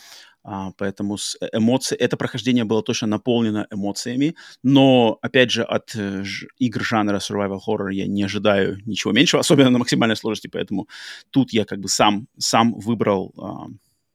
А, 0.44 0.70
поэтому 0.78 1.18
с 1.18 1.36
э, 1.40 1.48
эмоции, 1.52 1.96
это 1.96 2.16
прохождение 2.16 2.64
было 2.64 2.82
точно 2.82 3.06
наполнено 3.08 3.66
эмоциями, 3.70 4.34
но, 4.62 5.18
опять 5.20 5.50
же, 5.50 5.62
от 5.62 5.94
э, 5.94 6.22
ж, 6.24 6.46
игр 6.58 6.82
жанра 6.82 7.18
survival 7.18 7.58
horror 7.66 7.92
я 7.92 8.06
не 8.06 8.22
ожидаю 8.22 8.78
ничего 8.86 9.12
меньшего, 9.12 9.40
особенно 9.40 9.70
на 9.70 9.78
максимальной 9.78 10.16
сложности, 10.16 10.48
поэтому 10.48 10.88
тут 11.30 11.52
я 11.52 11.64
как 11.64 11.80
бы 11.80 11.88
сам, 11.88 12.28
сам 12.38 12.74
выбрал 12.78 13.34
а, 13.36 13.66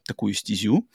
такую 0.06 0.34
стезю. 0.34 0.88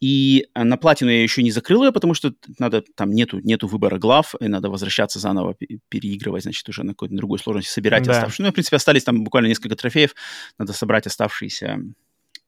И 0.00 0.46
э, 0.54 0.64
на 0.64 0.76
платину 0.76 1.10
я 1.10 1.22
еще 1.22 1.42
не 1.42 1.50
закрыл 1.50 1.84
ее, 1.84 1.92
потому 1.92 2.14
что 2.14 2.34
надо, 2.58 2.82
там 2.94 3.10
нету, 3.10 3.40
нету 3.40 3.66
выбора 3.66 3.98
глав, 3.98 4.34
и 4.40 4.48
надо 4.48 4.70
возвращаться 4.70 5.18
заново, 5.18 5.56
переигрывать, 5.88 6.42
значит, 6.42 6.68
уже 6.68 6.82
на 6.82 6.92
какой-то 6.92 7.14
другой 7.14 7.38
сложности, 7.38 7.70
собирать 7.70 8.04
да. 8.04 8.12
оставшиеся. 8.12 8.42
Ну, 8.42 8.50
в 8.50 8.52
принципе, 8.52 8.76
остались 8.76 9.04
там 9.04 9.24
буквально 9.24 9.48
несколько 9.48 9.76
трофеев, 9.76 10.14
надо 10.58 10.72
собрать 10.72 11.06
оставшиеся 11.06 11.80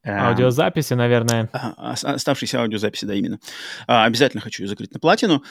э, 0.03 0.11
Аудиозаписи, 0.11 0.93
наверное. 0.93 1.49
А, 1.51 1.93
оставшиеся 1.93 2.61
аудиозаписи, 2.61 3.05
да, 3.05 3.13
именно. 3.13 3.39
А, 3.87 4.05
обязательно 4.05 4.41
хочу 4.41 4.63
ее 4.63 4.69
закрыть 4.69 4.93
на 4.93 4.99
платину. 4.99 5.43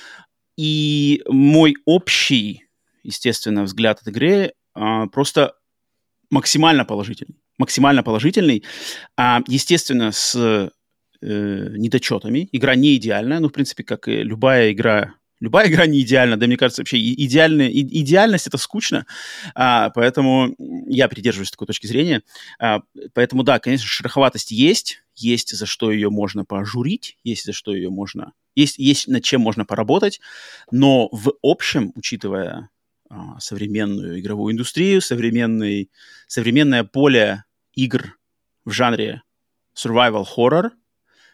И 0.56 1.22
мой 1.28 1.74
общий, 1.84 2.64
естественно, 3.02 3.64
взгляд 3.64 4.00
от 4.00 4.08
игры 4.08 4.52
а, 4.74 5.06
просто 5.06 5.54
максимально 6.30 6.84
положительный 6.84 7.36
максимально 7.58 8.02
положительный. 8.02 8.64
А, 9.16 9.42
естественно, 9.46 10.12
с 10.12 10.34
э, 10.36 10.68
недочетами. 11.76 12.48
Игра 12.52 12.74
не 12.74 12.96
идеальная, 12.96 13.40
ну, 13.40 13.48
в 13.48 13.52
принципе, 13.52 13.84
как 13.84 14.08
и 14.08 14.22
любая 14.22 14.72
игра 14.72 15.14
Любая 15.38 15.68
игра 15.68 15.86
не 15.86 16.00
идеальна, 16.00 16.38
да, 16.38 16.46
мне 16.46 16.56
кажется, 16.56 16.80
вообще 16.80 16.98
идеальная, 16.98 17.68
идеальность 17.68 18.46
это 18.46 18.56
скучно, 18.56 19.04
а, 19.54 19.90
поэтому 19.90 20.54
я 20.86 21.08
придерживаюсь 21.08 21.50
такой 21.50 21.66
точки 21.66 21.86
зрения. 21.86 22.22
А, 22.58 22.80
поэтому, 23.12 23.42
да, 23.42 23.58
конечно, 23.58 23.86
шероховатость 23.86 24.50
есть, 24.50 25.02
есть 25.14 25.54
за 25.54 25.66
что 25.66 25.92
ее 25.92 26.08
можно 26.08 26.46
пожурить, 26.46 27.18
есть 27.22 27.44
за 27.44 27.52
что 27.52 27.74
ее 27.74 27.90
можно, 27.90 28.32
есть, 28.54 28.78
есть 28.78 29.08
над 29.08 29.22
чем 29.24 29.42
можно 29.42 29.66
поработать, 29.66 30.20
но 30.70 31.10
в 31.12 31.34
общем, 31.42 31.92
учитывая 31.94 32.70
современную 33.38 34.20
игровую 34.20 34.52
индустрию, 34.52 35.00
современный, 35.00 35.90
современное 36.26 36.84
поле 36.84 37.44
игр 37.74 38.18
в 38.64 38.70
жанре 38.70 39.22
survival 39.76 40.26
horror, 40.36 40.70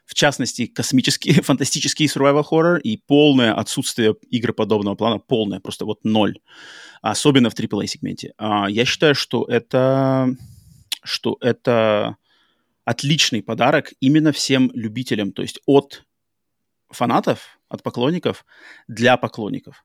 в 0.04 0.14
частности, 0.14 0.66
космический, 0.66 1.32
фантастический 1.42 2.06
survival 2.06 2.44
horror 2.50 2.80
и 2.80 2.96
полное 2.96 3.54
отсутствие 3.54 4.14
игр 4.30 4.52
подобного 4.52 4.94
плана, 4.94 5.18
полное, 5.18 5.60
просто 5.60 5.84
вот 5.84 6.04
ноль, 6.04 6.38
особенно 7.00 7.50
в 7.50 7.54
AAA-сегменте. 7.54 8.34
А, 8.36 8.68
я 8.68 8.84
считаю, 8.84 9.14
что 9.14 9.44
это, 9.44 10.36
что 11.02 11.36
это 11.40 12.16
отличный 12.84 13.42
подарок 13.42 13.92
именно 14.00 14.32
всем 14.32 14.70
любителям, 14.74 15.32
то 15.32 15.42
есть 15.42 15.60
от 15.66 16.04
фанатов, 16.90 17.58
от 17.68 17.82
поклонников 17.82 18.44
для 18.88 19.16
поклонников. 19.16 19.84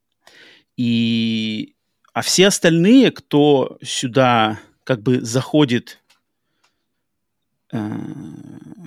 И 0.76 1.76
а 2.18 2.22
все 2.24 2.48
остальные, 2.48 3.12
кто 3.12 3.78
сюда 3.84 4.60
как 4.84 5.04
бы 5.04 5.22
заходит 5.22 6.00
э, 7.72 7.78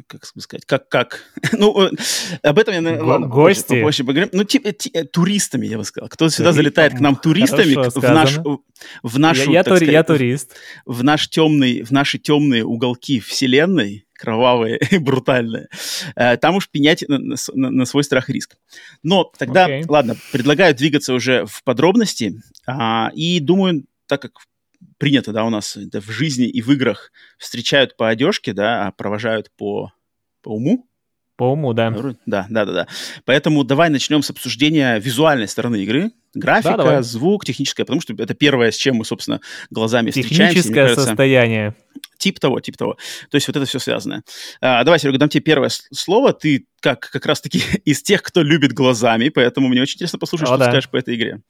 как 0.08 0.24
сказать, 0.24 0.64
как, 0.66 0.88
как, 0.88 1.22
ну, 1.52 1.80
э, 1.80 1.90
об 2.42 2.58
этом 2.58 2.74
я, 2.74 2.80
наверное, 2.80 3.06
ладно, 3.06 3.28
Гости. 3.28 3.62
Попозже, 3.62 3.80
попозже 3.82 4.04
поговорим. 4.04 4.30
Ну, 4.32 4.42
типа, 4.42 4.72
э, 4.92 5.04
туристами, 5.04 5.68
я 5.68 5.78
бы 5.78 5.84
сказал. 5.84 6.08
Кто 6.08 6.28
сюда 6.28 6.52
залетает 6.52 6.94
к 6.94 6.98
нам 6.98 7.14
туристами 7.14 7.74
в, 7.74 8.02
наш, 8.02 8.38
в 9.04 9.18
нашу, 9.20 9.52
я, 9.52 9.58
я, 9.58 9.62
тури, 9.62 9.76
сказать, 9.76 9.92
я 9.92 10.02
турист. 10.02 10.56
В, 10.84 11.04
наш 11.04 11.28
темный, 11.28 11.82
в 11.82 11.92
наши 11.92 12.18
темные 12.18 12.64
уголки 12.64 13.20
вселенной, 13.20 14.06
кровавые 14.20 14.78
и 14.90 14.98
брутальные, 14.98 15.68
э, 16.14 16.36
там 16.36 16.56
уж 16.56 16.68
пенять 16.68 17.04
на, 17.08 17.18
на, 17.18 17.70
на 17.70 17.84
свой 17.86 18.04
страх 18.04 18.28
и 18.28 18.34
риск. 18.34 18.56
Но 19.02 19.24
тогда, 19.36 19.68
okay. 19.68 19.84
ладно, 19.88 20.16
предлагаю 20.32 20.74
двигаться 20.74 21.14
уже 21.14 21.46
в 21.46 21.64
подробности. 21.64 22.42
А, 22.66 23.10
и 23.14 23.40
думаю, 23.40 23.84
так 24.06 24.22
как 24.22 24.32
принято, 24.98 25.32
да, 25.32 25.44
у 25.44 25.50
нас 25.50 25.76
да, 25.76 26.00
в 26.00 26.10
жизни 26.10 26.46
и 26.46 26.60
в 26.60 26.70
играх 26.72 27.12
встречают 27.38 27.96
по 27.96 28.08
одежке, 28.08 28.52
да, 28.52 28.86
а 28.86 28.92
провожают 28.92 29.50
по, 29.56 29.92
по 30.42 30.50
уму. 30.50 30.86
По 31.36 31.44
уму, 31.44 31.72
да. 31.72 31.90
Да, 32.26 32.46
да, 32.50 32.64
да, 32.66 32.72
да. 32.72 32.86
Поэтому 33.24 33.64
давай 33.64 33.88
начнем 33.88 34.22
с 34.22 34.28
обсуждения 34.28 34.98
визуальной 34.98 35.48
стороны 35.48 35.82
игры. 35.82 36.10
Графика, 36.34 36.76
да, 36.76 37.02
звук, 37.02 37.44
техническое, 37.44 37.84
потому 37.84 38.02
что 38.02 38.12
это 38.12 38.34
первое, 38.34 38.70
с 38.70 38.76
чем 38.76 38.96
мы, 38.96 39.04
собственно, 39.06 39.40
глазами 39.70 40.10
встречаемся. 40.10 40.54
Техническое 40.54 40.82
кажется, 40.82 41.06
состояние. 41.06 41.74
Тип 42.18 42.38
того, 42.38 42.60
тип 42.60 42.76
того. 42.76 42.96
То 43.30 43.36
есть 43.36 43.46
вот 43.46 43.56
это 43.56 43.66
все 43.66 43.78
связано. 43.78 44.22
А, 44.60 44.84
давай, 44.84 44.98
Серега, 44.98 45.18
дам 45.18 45.28
тебе 45.28 45.42
первое 45.42 45.70
слово. 45.92 46.32
Ты 46.32 46.66
как, 46.80 47.00
как 47.10 47.26
раз-таки 47.26 47.62
из 47.84 48.02
тех, 48.02 48.22
кто 48.22 48.42
любит 48.42 48.72
глазами, 48.72 49.28
поэтому 49.28 49.68
мне 49.68 49.82
очень 49.82 49.96
интересно 49.96 50.18
послушать, 50.18 50.48
О, 50.48 50.48
что 50.48 50.58
да. 50.58 50.64
ты 50.66 50.70
скажешь 50.72 50.90
по 50.90 50.96
этой 50.96 51.14
игре. 51.14 51.40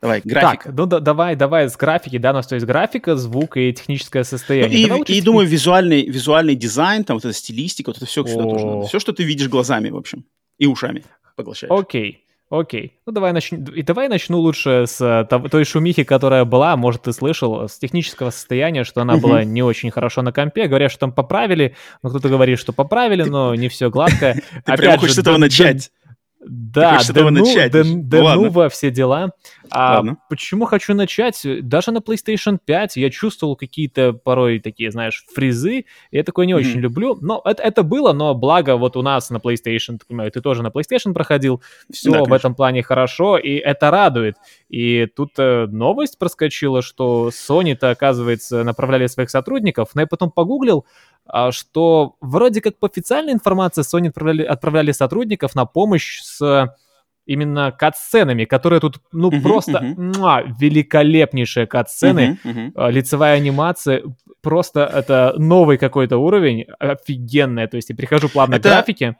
Давай, 0.00 0.20
графика. 0.24 0.64
Так, 0.64 0.74
ну 0.74 0.86
да, 0.86 1.00
давай, 1.00 1.36
давай 1.36 1.68
с 1.68 1.76
графики, 1.76 2.18
да, 2.18 2.30
у 2.30 2.34
нас 2.34 2.46
то 2.46 2.54
есть 2.54 2.66
графика, 2.66 3.16
звук 3.16 3.56
и 3.56 3.72
техническое 3.72 4.24
состояние. 4.24 4.86
Ну, 4.86 5.02
и, 5.02 5.12
и 5.14 5.20
думаю, 5.20 5.46
визуальный, 5.46 6.06
визуальный 6.06 6.54
дизайн, 6.54 7.04
там 7.04 7.16
вот 7.16 7.24
эта 7.24 7.34
стилистика, 7.34 7.90
вот 7.90 7.96
это 7.96 8.06
все, 8.06 8.24
сюда 8.26 8.44
тоже 8.44 8.66
надо. 8.66 8.86
Все, 8.86 8.98
что 8.98 9.12
ты 9.12 9.24
видишь 9.24 9.48
глазами, 9.48 9.90
в 9.90 9.96
общем, 9.96 10.24
и 10.58 10.66
ушами 10.66 11.04
поглощаешь. 11.36 11.72
Окей. 11.72 12.24
Окей. 12.50 13.00
Ну, 13.06 13.12
давай 13.12 13.32
начну. 13.32 13.58
И 13.72 13.82
давай 13.82 14.08
начну 14.08 14.38
лучше 14.38 14.84
с 14.86 15.00
э, 15.00 15.48
той 15.48 15.64
шумихи, 15.64 16.04
которая 16.04 16.44
была, 16.44 16.76
может, 16.76 17.02
ты 17.02 17.12
слышал, 17.12 17.68
с 17.68 17.78
технического 17.78 18.30
состояния, 18.30 18.84
что 18.84 19.00
она 19.00 19.16
была 19.16 19.44
не 19.44 19.62
очень 19.62 19.90
хорошо 19.90 20.22
на 20.22 20.32
компе. 20.32 20.66
Говорят, 20.66 20.90
что 20.90 21.00
там 21.00 21.12
поправили, 21.12 21.74
но 22.02 22.10
кто-то 22.10 22.28
говорит, 22.28 22.58
что 22.58 22.72
поправили, 22.72 23.22
но 23.22 23.54
не 23.54 23.68
все 23.68 23.90
гладко. 23.90 24.34
Ты 24.64 24.76
прямо 24.76 24.98
хочешь 24.98 25.16
с 25.16 25.18
этого 25.18 25.38
начать. 25.38 25.90
Да, 26.46 27.00
ну, 27.82 28.02
да, 28.02 28.34
ну 28.34 28.50
во 28.50 28.68
все 28.68 28.90
дела. 28.90 29.30
А 29.70 29.96
Ладно. 29.96 30.18
почему 30.28 30.66
хочу 30.66 30.94
начать? 30.94 31.42
Даже 31.62 31.90
на 31.90 31.98
PlayStation 31.98 32.58
5 32.64 32.96
я 32.96 33.10
чувствовал 33.10 33.56
какие-то 33.56 34.12
порой 34.12 34.60
такие, 34.60 34.90
знаешь, 34.90 35.24
фризы. 35.34 35.86
Я 36.10 36.22
такое 36.22 36.46
не 36.46 36.52
mm-hmm. 36.52 36.56
очень 36.56 36.80
люблю. 36.80 37.18
Но 37.20 37.40
это, 37.44 37.62
это 37.62 37.82
было, 37.82 38.12
но 38.12 38.34
благо 38.34 38.76
вот 38.76 38.96
у 38.96 39.02
нас 39.02 39.30
на 39.30 39.38
PlayStation, 39.38 39.98
ты 39.98 40.06
понимаю, 40.06 40.30
ты 40.30 40.40
тоже 40.40 40.62
на 40.62 40.68
PlayStation 40.68 41.12
проходил. 41.12 41.62
Все 41.92 42.10
да, 42.12 42.24
в 42.24 42.32
этом 42.32 42.54
плане 42.54 42.82
хорошо, 42.82 43.38
и 43.38 43.54
это 43.54 43.90
радует. 43.90 44.36
И 44.68 45.06
тут 45.06 45.30
э, 45.38 45.66
новость 45.66 46.18
проскочила, 46.18 46.82
что 46.82 47.30
Sony-то, 47.30 47.90
оказывается, 47.90 48.64
направляли 48.64 49.06
своих 49.06 49.30
сотрудников. 49.30 49.90
Но 49.94 50.02
я 50.02 50.06
потом 50.06 50.30
погуглил, 50.30 50.84
а, 51.26 51.52
что 51.52 52.16
вроде 52.20 52.60
как 52.60 52.78
по 52.78 52.86
официальной 52.86 53.32
информации 53.32 53.82
Sony 53.82 54.08
отправляли, 54.08 54.42
отправляли 54.42 54.92
сотрудников 54.92 55.54
на 55.54 55.64
помощь 55.64 56.20
с 56.20 56.74
именно 57.26 57.72
кат-сценами, 57.72 58.44
которые 58.44 58.80
тут, 58.80 58.96
ну, 59.12 59.30
uh-huh, 59.30 59.42
просто 59.42 59.72
uh-huh. 59.72 60.18
Муа, 60.18 60.42
великолепнейшие 60.60 61.66
кат-сцены, 61.66 62.38
uh-huh, 62.44 62.72
uh-huh. 62.72 62.92
лицевая 62.92 63.36
анимация, 63.36 64.02
просто 64.42 64.84
это 64.84 65.34
новый 65.38 65.78
какой-то 65.78 66.18
уровень, 66.18 66.66
офигенная, 66.78 67.66
то 67.66 67.76
есть 67.76 67.90
я 67.90 67.96
прихожу 67.96 68.28
плавно 68.28 68.56
это... 68.56 68.68
к 68.68 68.72
графике. 68.72 69.16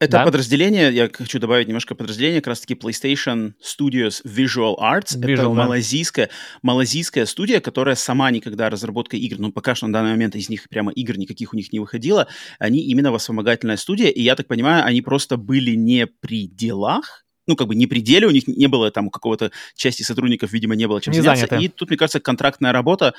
Это 0.00 0.12
да? 0.12 0.24
подразделение, 0.24 0.92
я 0.92 1.10
хочу 1.12 1.40
добавить 1.40 1.66
немножко 1.66 1.96
подразделение, 1.96 2.40
как 2.40 2.48
раз-таки 2.48 2.74
PlayStation 2.74 3.54
Studios 3.60 4.24
Visual 4.24 4.76
Arts. 4.78 5.16
Visual, 5.16 5.32
это 5.32 5.42
да. 5.42 5.48
малазийская, 5.48 6.30
малазийская 6.62 7.26
студия, 7.26 7.60
которая 7.60 7.96
сама 7.96 8.30
никогда 8.30 8.70
разработка 8.70 9.16
игр, 9.16 9.40
ну, 9.40 9.50
пока 9.50 9.74
что 9.74 9.88
на 9.88 9.94
данный 9.94 10.12
момент 10.12 10.36
из 10.36 10.48
них 10.48 10.68
прямо 10.68 10.92
игр 10.92 11.18
никаких 11.18 11.52
у 11.52 11.56
них 11.56 11.72
не 11.72 11.80
выходило, 11.80 12.28
они 12.60 12.78
именно 12.78 13.16
вспомогательная 13.18 13.76
студия, 13.76 14.08
и 14.08 14.22
я 14.22 14.36
так 14.36 14.46
понимаю, 14.46 14.84
они 14.84 15.02
просто 15.02 15.36
были 15.36 15.72
не 15.72 16.06
при 16.06 16.46
делах, 16.46 17.24
ну, 17.48 17.56
как 17.56 17.66
бы 17.66 17.74
не 17.74 17.86
пределе, 17.86 18.26
у 18.26 18.30
них 18.30 18.46
не 18.46 18.68
было 18.68 18.90
там 18.92 19.10
какого-то 19.10 19.50
части 19.74 20.02
сотрудников, 20.02 20.52
видимо, 20.52 20.76
не 20.76 20.86
было 20.86 21.00
чем 21.00 21.12
не 21.14 21.20
заняться. 21.20 21.46
Заняты. 21.48 21.64
И 21.64 21.68
тут, 21.68 21.88
мне 21.88 21.96
кажется, 21.96 22.20
контрактная 22.20 22.72
работа, 22.72 23.14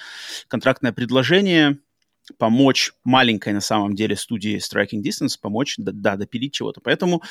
контрактное 0.47 0.93
предложение, 0.93 1.79
помочь 2.37 2.91
маленькой 3.03 3.53
на 3.53 3.61
самом 3.61 3.95
деле 3.95 4.15
студии 4.15 4.57
Striking 4.57 5.01
Distance, 5.01 5.35
помочь, 5.41 5.75
да, 5.77 5.91
да 5.93 6.15
допилить 6.15 6.53
чего-то. 6.53 6.79
Поэтому 6.79 7.23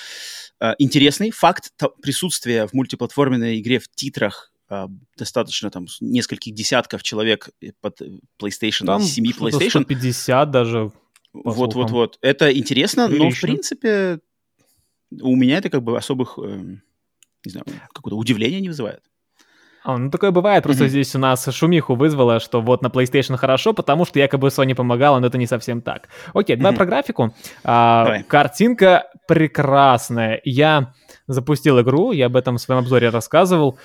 э, 0.60 0.72
интересный 0.78 1.30
факт 1.30 1.72
присутствия 2.02 2.66
в 2.66 2.72
мультиплатформенной 2.72 3.60
игре 3.60 3.78
в 3.78 3.88
титрах 3.88 4.52
э, 4.68 4.86
достаточно 5.16 5.70
там 5.70 5.86
нескольких 6.00 6.52
десятков 6.52 7.04
человек 7.04 7.50
под 7.80 8.00
PlayStation, 8.42 8.86
там 8.86 9.02
семьи 9.02 9.32
PlayStation. 9.38 9.84
50 9.84 10.50
даже. 10.50 10.90
Вот-вот-вот. 11.32 12.18
Это 12.22 12.52
интересно, 12.52 13.06
Прилично. 13.06 13.24
но 13.24 13.30
в 13.30 13.40
принципе 13.40 14.20
у 15.10 15.36
меня 15.36 15.58
это 15.58 15.70
как 15.70 15.82
бы 15.82 15.96
особых, 15.96 16.38
э, 16.38 16.78
не 17.44 17.52
знаю, 17.52 17.64
какого-то 17.92 18.16
удивления 18.16 18.60
не 18.60 18.68
вызывает. 18.68 19.00
А, 19.84 19.96
ну, 19.96 20.10
такое 20.10 20.32
бывает, 20.32 20.64
просто 20.64 20.84
mm-hmm. 20.84 20.88
здесь 20.88 21.14
у 21.14 21.18
нас 21.18 21.48
шумиху 21.54 21.94
вызвало, 21.94 22.40
что 22.40 22.60
вот 22.60 22.82
на 22.82 22.88
PlayStation 22.88 23.36
хорошо, 23.36 23.72
потому 23.72 24.04
что 24.04 24.18
якобы 24.18 24.48
Sony 24.48 24.74
помогала, 24.74 25.18
но 25.18 25.28
это 25.28 25.38
не 25.38 25.46
совсем 25.46 25.80
так. 25.80 26.08
Окей, 26.34 26.56
давай 26.56 26.72
mm-hmm. 26.72 26.76
про 26.76 26.86
графику. 26.86 27.34
А, 27.64 28.04
давай. 28.04 28.22
Картинка 28.24 29.06
прекрасная. 29.26 30.40
Я 30.44 30.92
запустил 31.26 31.80
игру, 31.80 32.12
я 32.12 32.26
об 32.26 32.36
этом 32.36 32.56
в 32.56 32.60
своем 32.60 32.80
обзоре 32.80 33.08
рассказывал. 33.08 33.78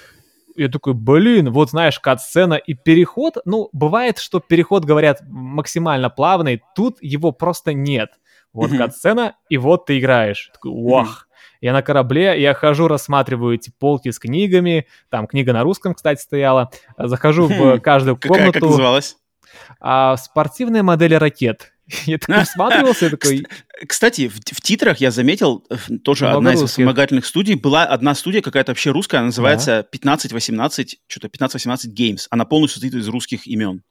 Я 0.55 0.67
такой, 0.67 0.93
блин, 0.93 1.51
вот 1.51 1.69
знаешь, 1.69 1.99
кат-сцена 1.99 2.55
и 2.55 2.73
переход. 2.73 3.37
Ну, 3.45 3.69
бывает, 3.71 4.17
что 4.17 4.39
переход, 4.39 4.85
говорят, 4.85 5.21
максимально 5.27 6.09
плавный, 6.09 6.61
тут 6.75 6.97
его 7.01 7.31
просто 7.31 7.73
нет. 7.73 8.09
Вот 8.51 8.71
mm-hmm. 8.71 8.77
кат-сцена, 8.77 9.35
и 9.49 9.57
вот 9.57 9.85
ты 9.85 9.99
играешь. 9.99 10.51
Такой, 10.53 10.71
вах. 10.71 11.27
Mm-hmm. 11.27 11.32
Я 11.63 11.71
на 11.71 11.81
корабле, 11.81 12.41
я 12.41 12.53
хожу, 12.53 12.89
рассматриваю 12.89 13.55
эти 13.55 13.71
полки 13.79 14.11
с 14.11 14.19
книгами. 14.19 14.85
Там 15.09 15.27
книга 15.27 15.53
на 15.53 15.63
русском, 15.63 15.93
кстати, 15.93 16.19
стояла. 16.19 16.69
Захожу 16.97 17.47
в 17.47 17.53
хм, 17.53 17.79
каждую 17.79 18.17
комнату. 18.17 18.51
Какая, 18.51 18.51
как 18.51 18.61
называлась? 18.63 19.15
А, 19.79 20.17
спортивные 20.17 20.83
модели 20.83 21.13
ракет. 21.13 21.71
Я 22.05 22.17
такой 22.17 22.43
всматривался, 22.43 23.09
такой... 23.09 23.45
Кстати, 23.87 24.27
в, 24.27 24.35
в 24.35 24.61
титрах 24.61 24.99
я 24.99 25.11
заметил, 25.11 25.65
э, 25.69 25.75
тоже 26.03 26.25
Много 26.25 26.37
одна 26.37 26.53
из 26.53 26.69
вспомогательных 26.69 27.25
студий, 27.25 27.55
была 27.55 27.85
одна 27.85 28.13
студия 28.13 28.41
какая-то 28.41 28.71
вообще 28.71 28.91
русская, 28.91 29.17
она 29.17 29.27
называется 29.27 29.83
да. 29.83 29.97
1518, 29.97 30.99
что-то 31.07 31.27
1518 31.27 31.97
Games. 31.97 32.27
Она 32.29 32.43
полностью 32.43 32.81
состоит 32.81 33.01
из 33.01 33.07
русских 33.07 33.47
имен. 33.47 33.83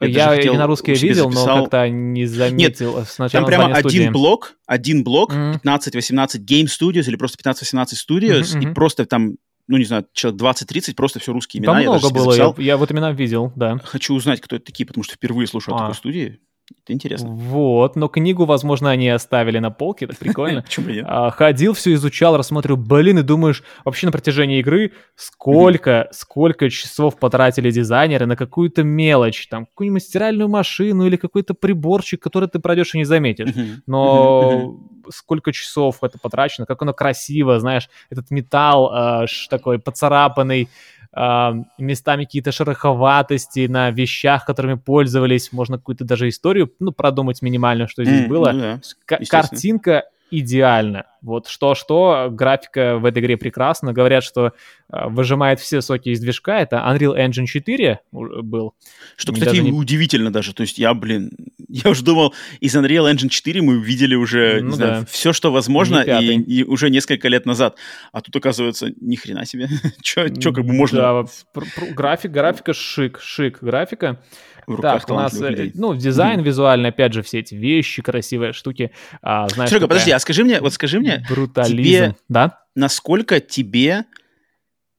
Я, 0.00 0.34
я 0.34 0.52
на 0.54 0.66
русский 0.66 0.92
видел, 0.94 1.30
записал... 1.30 1.56
но 1.56 1.62
как-то 1.62 1.88
не 1.88 2.26
заметил 2.26 2.98
Нет, 2.98 3.08
сначала 3.08 3.42
там 3.42 3.46
прямо 3.46 3.74
один 3.74 4.02
студии. 4.02 4.08
блок, 4.08 4.54
один 4.66 5.04
блок, 5.04 5.32
mm-hmm. 5.32 5.60
15-18 5.62 6.44
Game 6.44 6.66
Studios 6.66 7.08
или 7.08 7.16
просто 7.16 7.38
15-18 7.48 7.86
Studios, 7.94 8.40
mm-hmm. 8.40 8.70
и 8.70 8.74
просто 8.74 9.06
там 9.06 9.36
ну, 9.66 9.78
не 9.78 9.84
знаю, 9.84 10.06
человек 10.12 10.42
20-30, 10.42 10.94
просто 10.94 11.20
все 11.20 11.32
русские 11.32 11.62
имена. 11.62 11.74
Там 11.74 11.82
много 11.84 12.10
было, 12.10 12.34
я, 12.34 12.54
я 12.58 12.76
вот 12.76 12.92
имена 12.92 13.12
видел, 13.12 13.50
да. 13.56 13.78
Хочу 13.82 14.14
узнать, 14.14 14.42
кто 14.42 14.56
это 14.56 14.66
такие, 14.66 14.86
потому 14.86 15.04
что 15.04 15.14
впервые 15.14 15.46
слушаю 15.46 15.74
а. 15.74 15.78
о 15.78 15.80
такой 15.80 15.94
студии. 15.94 16.40
Это 16.70 16.92
интересно. 16.94 17.28
Вот, 17.28 17.94
но 17.94 18.08
книгу, 18.08 18.46
возможно, 18.46 18.90
они 18.90 19.08
оставили 19.08 19.58
на 19.58 19.70
полке, 19.70 20.06
это 20.06 20.16
прикольно. 20.16 20.62
Почему 20.66 20.88
нет? 20.88 21.04
А, 21.06 21.30
ходил, 21.30 21.74
все 21.74 21.92
изучал, 21.94 22.36
рассмотрел, 22.36 22.76
блин, 22.76 23.18
и 23.18 23.22
думаешь, 23.22 23.62
вообще 23.84 24.06
на 24.06 24.12
протяжении 24.12 24.60
игры 24.60 24.92
сколько, 25.14 26.08
сколько 26.12 26.70
часов 26.70 27.18
потратили 27.18 27.70
дизайнеры 27.70 28.24
на 28.26 28.36
какую-то 28.36 28.82
мелочь, 28.82 29.46
там, 29.48 29.66
какую-нибудь 29.66 30.02
стиральную 30.02 30.48
машину 30.48 31.06
или 31.06 31.16
какой-то 31.16 31.52
приборчик, 31.52 32.22
который 32.22 32.48
ты 32.48 32.58
пройдешь 32.58 32.94
и 32.94 32.98
не 32.98 33.04
заметишь. 33.04 33.54
Но 33.86 34.78
сколько 35.10 35.52
часов 35.52 36.02
это 36.02 36.18
потрачено, 36.18 36.66
как 36.66 36.80
оно 36.80 36.94
красиво, 36.94 37.60
знаешь, 37.60 37.90
этот 38.08 38.30
металл 38.30 39.22
э, 39.24 39.26
такой 39.50 39.78
поцарапанный, 39.78 40.68
местами 41.78 42.24
какие-то 42.24 42.52
шероховатости 42.52 43.66
на 43.66 43.90
вещах, 43.90 44.44
которыми 44.44 44.74
пользовались, 44.74 45.52
можно 45.52 45.78
какую-то 45.78 46.04
даже 46.04 46.28
историю, 46.28 46.72
ну, 46.80 46.92
продумать 46.92 47.42
минимально, 47.42 47.86
что 47.88 48.04
здесь 48.04 48.22
mm, 48.22 48.28
было. 48.28 48.52
Ну, 48.52 48.80
да, 49.06 49.18
картинка 49.28 50.04
идеально. 50.30 51.06
Вот 51.24 51.48
что-что, 51.48 52.28
графика 52.30 52.98
в 52.98 53.06
этой 53.06 53.22
игре 53.22 53.38
прекрасна. 53.38 53.94
Говорят, 53.94 54.22
что 54.22 54.52
э, 54.92 55.08
выжимает 55.08 55.58
все 55.58 55.80
соки 55.80 56.10
из 56.10 56.20
движка. 56.20 56.60
Это 56.60 56.76
Unreal 56.76 57.16
Engine 57.16 57.46
4 57.46 58.00
был. 58.12 58.74
Что, 59.16 59.32
кстати, 59.32 59.56
не... 59.56 59.72
удивительно 59.72 60.30
даже. 60.30 60.52
То 60.52 60.60
есть 60.60 60.78
я, 60.78 60.92
блин, 60.92 61.30
я 61.68 61.90
уже 61.90 62.04
думал, 62.04 62.34
из 62.60 62.76
Unreal 62.76 63.10
Engine 63.10 63.30
4 63.30 63.62
мы 63.62 63.78
увидели 63.78 64.14
уже, 64.14 64.60
ну, 64.60 64.66
не 64.66 64.70
да. 64.72 64.76
знаю, 64.76 65.06
все, 65.08 65.32
что 65.32 65.50
возможно, 65.50 66.00
и, 66.00 66.36
и 66.36 66.62
уже 66.62 66.90
несколько 66.90 67.28
лет 67.28 67.46
назад. 67.46 67.76
А 68.12 68.20
тут, 68.20 68.36
оказывается, 68.36 68.92
ни 69.00 69.16
хрена 69.16 69.46
себе. 69.46 69.68
Что 70.02 70.52
как 70.52 70.64
бы 70.64 70.74
можно... 70.74 70.98
Да, 70.98 71.24
график, 71.94 72.30
графика 72.32 72.74
шик, 72.74 73.18
шик 73.18 73.62
графика 73.62 74.20
в 74.66 74.74
руках 74.74 75.02
так, 75.02 75.10
у 75.10 75.14
нас, 75.14 75.40
э, 75.40 75.50
людей. 75.50 75.72
ну, 75.74 75.94
дизайн 75.94 76.40
mm 76.40 76.44
визуальный, 76.44 76.90
опять 76.90 77.12
же, 77.14 77.22
все 77.22 77.38
эти 77.38 77.54
вещи, 77.54 78.02
красивые 78.02 78.52
штуки. 78.52 78.90
А, 79.22 79.48
знаешь, 79.48 79.70
Серега, 79.70 79.88
подожди, 79.88 80.10
а 80.10 80.18
скажи 80.18 80.44
мне, 80.44 80.60
вот 80.60 80.72
скажи 80.74 81.00
мне, 81.00 81.13
брутализм, 81.28 81.76
тебе, 81.76 82.16
да? 82.28 82.60
насколько 82.74 83.40
тебе 83.40 84.04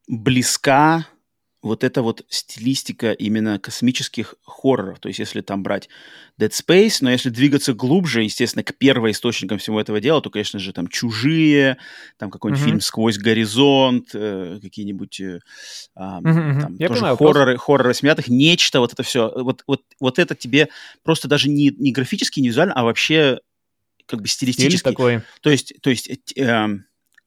близка 0.08 1.06
вот 1.66 1.84
эта 1.84 2.04
вот 2.04 2.24
стилистика 2.30 3.12
именно 3.12 3.58
космических 3.58 4.36
хорроров. 4.44 5.00
То 5.00 5.08
есть, 5.08 5.18
если 5.18 5.42
там 5.42 5.64
брать 5.64 5.90
Dead 6.40 6.52
Space, 6.52 6.98
но 7.02 7.10
если 7.10 7.30
двигаться 7.30 7.74
глубже, 7.74 8.22
естественно, 8.22 8.64
к 8.64 8.76
первоисточникам 8.76 9.58
всего 9.58 9.82
этого 9.82 10.00
дела, 10.00 10.22
то, 10.22 10.30
конечно 10.30 10.60
же, 10.60 10.74
там 10.74 10.88
«Чужие», 10.88 11.78
там 12.20 12.30
какой-нибудь 12.30 12.62
mm-hmm. 12.62 12.66
фильм 12.66 12.82
«Сквозь 12.82 13.18
горизонт», 13.18 14.10
э, 14.14 14.60
какие-нибудь 14.62 15.20
э, 15.20 15.40
э, 15.96 16.00
mm-hmm. 16.00 16.62
там 16.62 16.76
Я 16.76 16.88
тоже 16.88 17.00
понимаю, 17.00 17.18
хорроры, 17.18 17.52
просто... 17.54 17.66
хорроры 17.66 17.94
смятых, 17.96 18.28
нечто, 18.28 18.80
вот 18.80 18.94
это 18.94 19.02
все. 19.02 19.32
Вот, 19.36 19.64
вот, 19.66 19.82
вот 20.00 20.20
это 20.20 20.36
тебе 20.36 20.70
просто 21.04 21.28
даже 21.28 21.50
не, 21.50 21.72
не 21.72 21.92
графически, 21.92 22.42
не 22.42 22.50
визуально, 22.50 22.76
а 22.76 22.84
вообще 22.84 23.40
как 24.06 24.22
бы 24.22 24.28
стилистически. 24.28 24.78
Стиль 24.78 24.92
такой. 24.92 25.22
То 25.42 25.50
есть, 25.50 25.74
то 25.82 25.90
есть 25.90 26.10
э, 26.38 26.68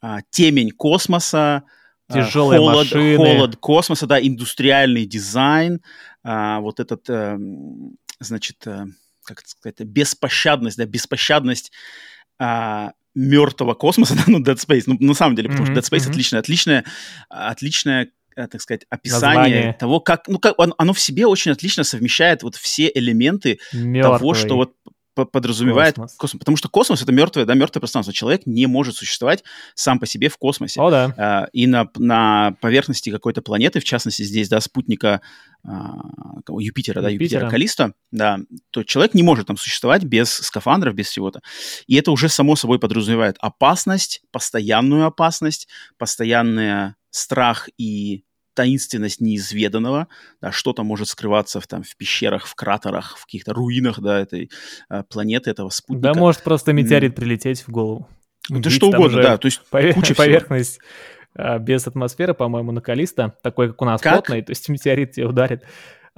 э, 0.02 0.16
темень 0.30 0.70
космоса, 0.70 1.64
Тяжелые 2.12 2.58
холод, 2.58 2.86
машины. 2.86 3.16
холод 3.16 3.56
космоса, 3.56 4.06
да, 4.06 4.18
индустриальный 4.18 5.04
дизайн, 5.04 5.82
а, 6.24 6.60
вот 6.60 6.80
этот, 6.80 7.08
а, 7.10 7.38
значит, 8.18 8.66
а, 8.66 8.86
как 9.24 9.40
это 9.40 9.50
сказать, 9.50 9.80
беспощадность, 9.80 10.78
да, 10.78 10.86
беспощадность 10.86 11.70
а, 12.38 12.92
мертвого 13.14 13.74
космоса, 13.74 14.14
да, 14.16 14.24
ну, 14.26 14.40
Dead 14.40 14.56
Space, 14.56 14.84
ну, 14.86 14.96
на 15.00 15.14
самом 15.14 15.36
деле, 15.36 15.50
потому 15.50 15.68
mm-hmm, 15.68 15.82
что 15.82 15.96
Dead 15.96 15.98
Space 15.98 16.06
mm-hmm. 16.06 16.10
отличное, 16.10 16.40
отличное, 16.40 16.84
отличное 17.28 18.12
так 18.34 18.60
сказать, 18.60 18.86
описание 18.88 19.36
Название. 19.36 19.72
того, 19.72 19.98
как, 19.98 20.28
ну, 20.28 20.38
как 20.38 20.56
он, 20.60 20.72
оно 20.78 20.92
в 20.92 21.00
себе 21.00 21.26
очень 21.26 21.50
отлично 21.50 21.82
совмещает 21.82 22.44
вот 22.44 22.54
все 22.54 22.88
элементы 22.94 23.58
Мертвый. 23.72 24.00
того, 24.00 24.34
что 24.34 24.54
вот 24.54 24.74
подразумевает 25.24 25.94
космос. 25.94 26.14
космос. 26.16 26.38
Потому 26.40 26.56
что 26.56 26.68
космос— 26.68 27.02
это 27.02 27.12
мертвое, 27.12 27.44
да, 27.44 27.54
мертвое 27.54 27.80
пространство. 27.80 28.12
Человек 28.12 28.42
не 28.46 28.66
может 28.66 28.96
существовать 28.96 29.44
сам 29.74 29.98
по 29.98 30.06
себе 30.06 30.28
в 30.28 30.38
космосе. 30.38 30.80
О, 30.80 30.90
да. 30.90 31.14
А, 31.16 31.48
и 31.52 31.66
на, 31.66 31.88
на 31.96 32.56
поверхности 32.60 33.10
какой-то 33.10 33.42
планеты, 33.42 33.80
в 33.80 33.84
частности 33.84 34.22
здесь, 34.22 34.48
да, 34.48 34.60
спутника 34.60 35.20
а, 35.64 35.96
Юпитера, 36.48 37.02
да, 37.02 37.08
Юпитера 37.08 37.48
Калиста, 37.48 37.92
да, 38.10 38.38
то 38.70 38.82
человек 38.84 39.14
не 39.14 39.22
может 39.22 39.46
там 39.46 39.56
существовать 39.56 40.04
без 40.04 40.30
скафандров, 40.30 40.94
без 40.94 41.08
всего-то. 41.08 41.40
И 41.86 41.96
это 41.96 42.10
уже 42.10 42.28
само 42.28 42.56
собой 42.56 42.78
подразумевает 42.78 43.36
опасность, 43.40 44.22
постоянную 44.30 45.06
опасность, 45.06 45.68
постоянный 45.98 46.94
страх 47.10 47.68
и 47.78 48.24
таинственность 48.58 49.20
неизведанного, 49.20 50.08
да, 50.42 50.50
что-то 50.50 50.82
может 50.82 51.06
скрываться 51.06 51.60
в, 51.60 51.68
там, 51.68 51.84
в 51.84 51.96
пещерах, 51.96 52.44
в 52.48 52.56
кратерах, 52.56 53.16
в 53.16 53.24
каких-то 53.24 53.54
руинах, 53.54 54.00
да, 54.00 54.18
этой 54.18 54.50
э, 54.90 55.04
планеты, 55.08 55.50
этого 55.50 55.70
спутника. 55.70 56.12
Да, 56.12 56.18
может 56.18 56.42
просто 56.42 56.72
метеорит 56.72 57.14
прилететь 57.14 57.60
в 57.60 57.70
голову. 57.70 58.08
Ну, 58.48 58.58
это 58.58 58.68
что 58.68 58.88
угодно, 58.88 59.22
да, 59.22 59.38
то 59.38 59.46
есть 59.46 59.60
повер- 59.70 59.92
куча 59.92 60.16
поверхность 60.16 60.80
всего. 61.36 61.58
без 61.60 61.86
атмосферы, 61.86 62.34
по-моему, 62.34 62.72
на 62.72 62.80
Калиста, 62.80 63.36
такой, 63.44 63.68
как 63.68 63.80
у 63.80 63.84
нас, 63.84 64.00
как? 64.00 64.14
плотный, 64.14 64.42
то 64.42 64.50
есть 64.50 64.68
метеорит 64.68 65.12
тебе 65.12 65.26
ударит. 65.26 65.62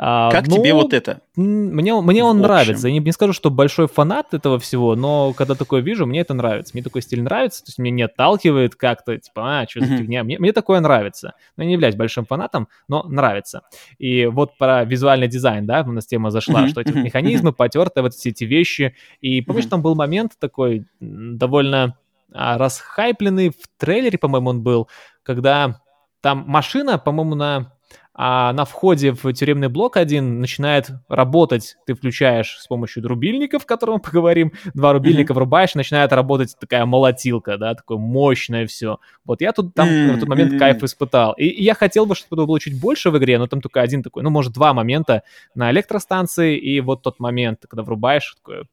А, 0.02 0.30
как 0.30 0.46
ну, 0.48 0.56
тебе 0.56 0.72
вот 0.72 0.94
это? 0.94 1.20
Мне, 1.36 1.94
мне 2.00 2.24
он 2.24 2.38
нравится. 2.38 2.88
Я 2.88 2.94
не, 2.94 3.00
не 3.00 3.12
скажу, 3.12 3.34
что 3.34 3.50
большой 3.50 3.86
фанат 3.86 4.32
этого 4.32 4.58
всего, 4.58 4.96
но 4.96 5.34
когда 5.34 5.54
такое 5.54 5.82
вижу, 5.82 6.06
мне 6.06 6.20
это 6.20 6.32
нравится. 6.32 6.72
Мне 6.72 6.82
такой 6.82 7.02
стиль 7.02 7.22
нравится, 7.22 7.62
то 7.62 7.68
есть 7.68 7.78
мне 7.78 7.90
не 7.90 8.00
отталкивает 8.04 8.76
как-то, 8.76 9.18
типа, 9.18 9.60
а, 9.60 9.68
что 9.68 9.80
за 9.80 9.98
фигня. 9.98 10.24
Мне, 10.24 10.38
мне 10.38 10.54
такое 10.54 10.80
нравится. 10.80 11.34
Но 11.58 11.64
я 11.64 11.66
не 11.66 11.74
являюсь 11.74 11.96
большим 11.96 12.24
фанатом, 12.24 12.68
но 12.88 13.02
нравится. 13.02 13.60
И 13.98 14.24
вот 14.24 14.56
про 14.56 14.84
визуальный 14.84 15.28
дизайн, 15.28 15.66
да, 15.66 15.84
у 15.86 15.92
нас 15.92 16.06
тема 16.06 16.30
зашла, 16.30 16.66
что 16.68 16.80
эти 16.80 16.92
механизмы, 16.92 17.52
потертые 17.52 18.02
вот 18.02 18.14
все 18.14 18.30
эти 18.30 18.44
вещи. 18.44 18.94
И 19.20 19.42
помнишь, 19.42 19.66
там 19.66 19.82
был 19.82 19.96
момент 19.96 20.32
такой 20.38 20.86
довольно 20.98 21.98
а, 22.32 22.56
расхайпленный, 22.56 23.50
в 23.50 23.68
трейлере, 23.76 24.16
по-моему, 24.16 24.48
он 24.48 24.62
был, 24.62 24.88
когда 25.22 25.82
там 26.22 26.44
машина, 26.46 26.96
по-моему, 26.96 27.34
на 27.34 27.74
а 28.14 28.52
на 28.52 28.64
входе 28.64 29.12
в 29.12 29.32
тюремный 29.32 29.68
блок 29.68 29.96
один 29.96 30.40
начинает 30.40 30.90
работать, 31.08 31.76
ты 31.86 31.94
включаешь 31.94 32.58
с 32.58 32.66
помощью 32.66 33.06
рубильников, 33.06 33.62
о 33.62 33.66
котором 33.66 33.94
мы 33.94 34.00
поговорим, 34.00 34.52
два 34.74 34.92
рубильника 34.92 35.32
mm-hmm. 35.32 35.36
врубаешь, 35.36 35.74
начинает 35.74 36.12
работать 36.12 36.56
такая 36.60 36.84
молотилка, 36.86 37.56
да, 37.56 37.74
такое 37.74 37.98
мощное 37.98 38.66
все. 38.66 38.98
Вот 39.24 39.40
я 39.40 39.52
тут 39.52 39.74
там 39.74 39.88
mm-hmm. 39.88 40.12
в 40.12 40.16
этот 40.16 40.28
момент 40.28 40.58
кайф 40.58 40.82
испытал. 40.82 41.32
И, 41.34 41.46
и 41.46 41.62
я 41.62 41.74
хотел 41.74 42.06
бы, 42.06 42.14
чтобы 42.14 42.46
было 42.46 42.58
чуть 42.58 42.80
больше 42.80 43.10
в 43.10 43.18
игре, 43.18 43.38
но 43.38 43.46
там 43.46 43.60
только 43.60 43.80
один 43.80 44.02
такой, 44.02 44.22
ну, 44.22 44.30
может, 44.30 44.52
два 44.52 44.74
момента 44.74 45.22
на 45.54 45.70
электростанции, 45.70 46.58
и 46.58 46.80
вот 46.80 47.02
тот 47.02 47.20
момент, 47.20 47.64
когда 47.68 47.82
врубаешь, 47.82 48.34
такое 48.34 48.64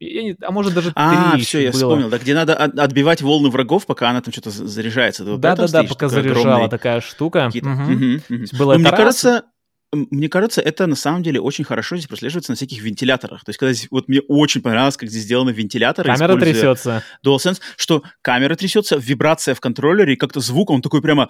не, 0.00 0.36
а 0.40 0.50
может 0.50 0.74
даже 0.74 0.92
А, 0.94 1.36
все, 1.38 1.60
я 1.60 1.70
было. 1.70 1.78
вспомнил, 1.78 2.08
да, 2.08 2.18
где 2.18 2.34
надо 2.34 2.54
отбивать 2.54 3.22
волны 3.22 3.50
врагов, 3.50 3.86
пока 3.86 4.10
она 4.10 4.20
там 4.20 4.32
что-то 4.32 4.50
заряжается. 4.50 5.24
Да-да-да, 5.24 5.84
пока 5.84 6.08
заряжала 6.08 6.68
такая 6.68 7.00
штука. 7.00 7.50
Угу. 7.54 7.68
Угу, 7.68 8.20
угу. 8.28 8.44
Было 8.58 8.74
ну, 8.74 8.80
мне 8.80 8.90
кажется, 8.90 9.44
мне 9.92 10.28
кажется, 10.28 10.62
это 10.62 10.86
на 10.86 10.96
самом 10.96 11.22
деле 11.22 11.40
очень 11.40 11.64
хорошо 11.64 11.96
здесь 11.96 12.08
прослеживается 12.08 12.52
на 12.52 12.56
всяких 12.56 12.80
вентиляторах. 12.80 13.44
То 13.44 13.50
есть, 13.50 13.58
когда 13.58 13.72
здесь, 13.74 13.88
вот 13.90 14.08
мне 14.08 14.20
очень 14.20 14.62
понравилось, 14.62 14.96
как 14.96 15.10
здесь 15.10 15.24
сделаны 15.24 15.50
вентиляторы. 15.50 16.14
Камера 16.14 16.38
трясется. 16.38 17.04
DualSense, 17.24 17.60
что 17.76 18.02
камера 18.22 18.54
трясется, 18.54 18.96
вибрация 18.96 19.54
в 19.54 19.60
контроллере, 19.60 20.14
и 20.14 20.16
как-то 20.16 20.40
звук, 20.40 20.70
он 20.70 20.80
такой 20.80 21.02
прямо... 21.02 21.28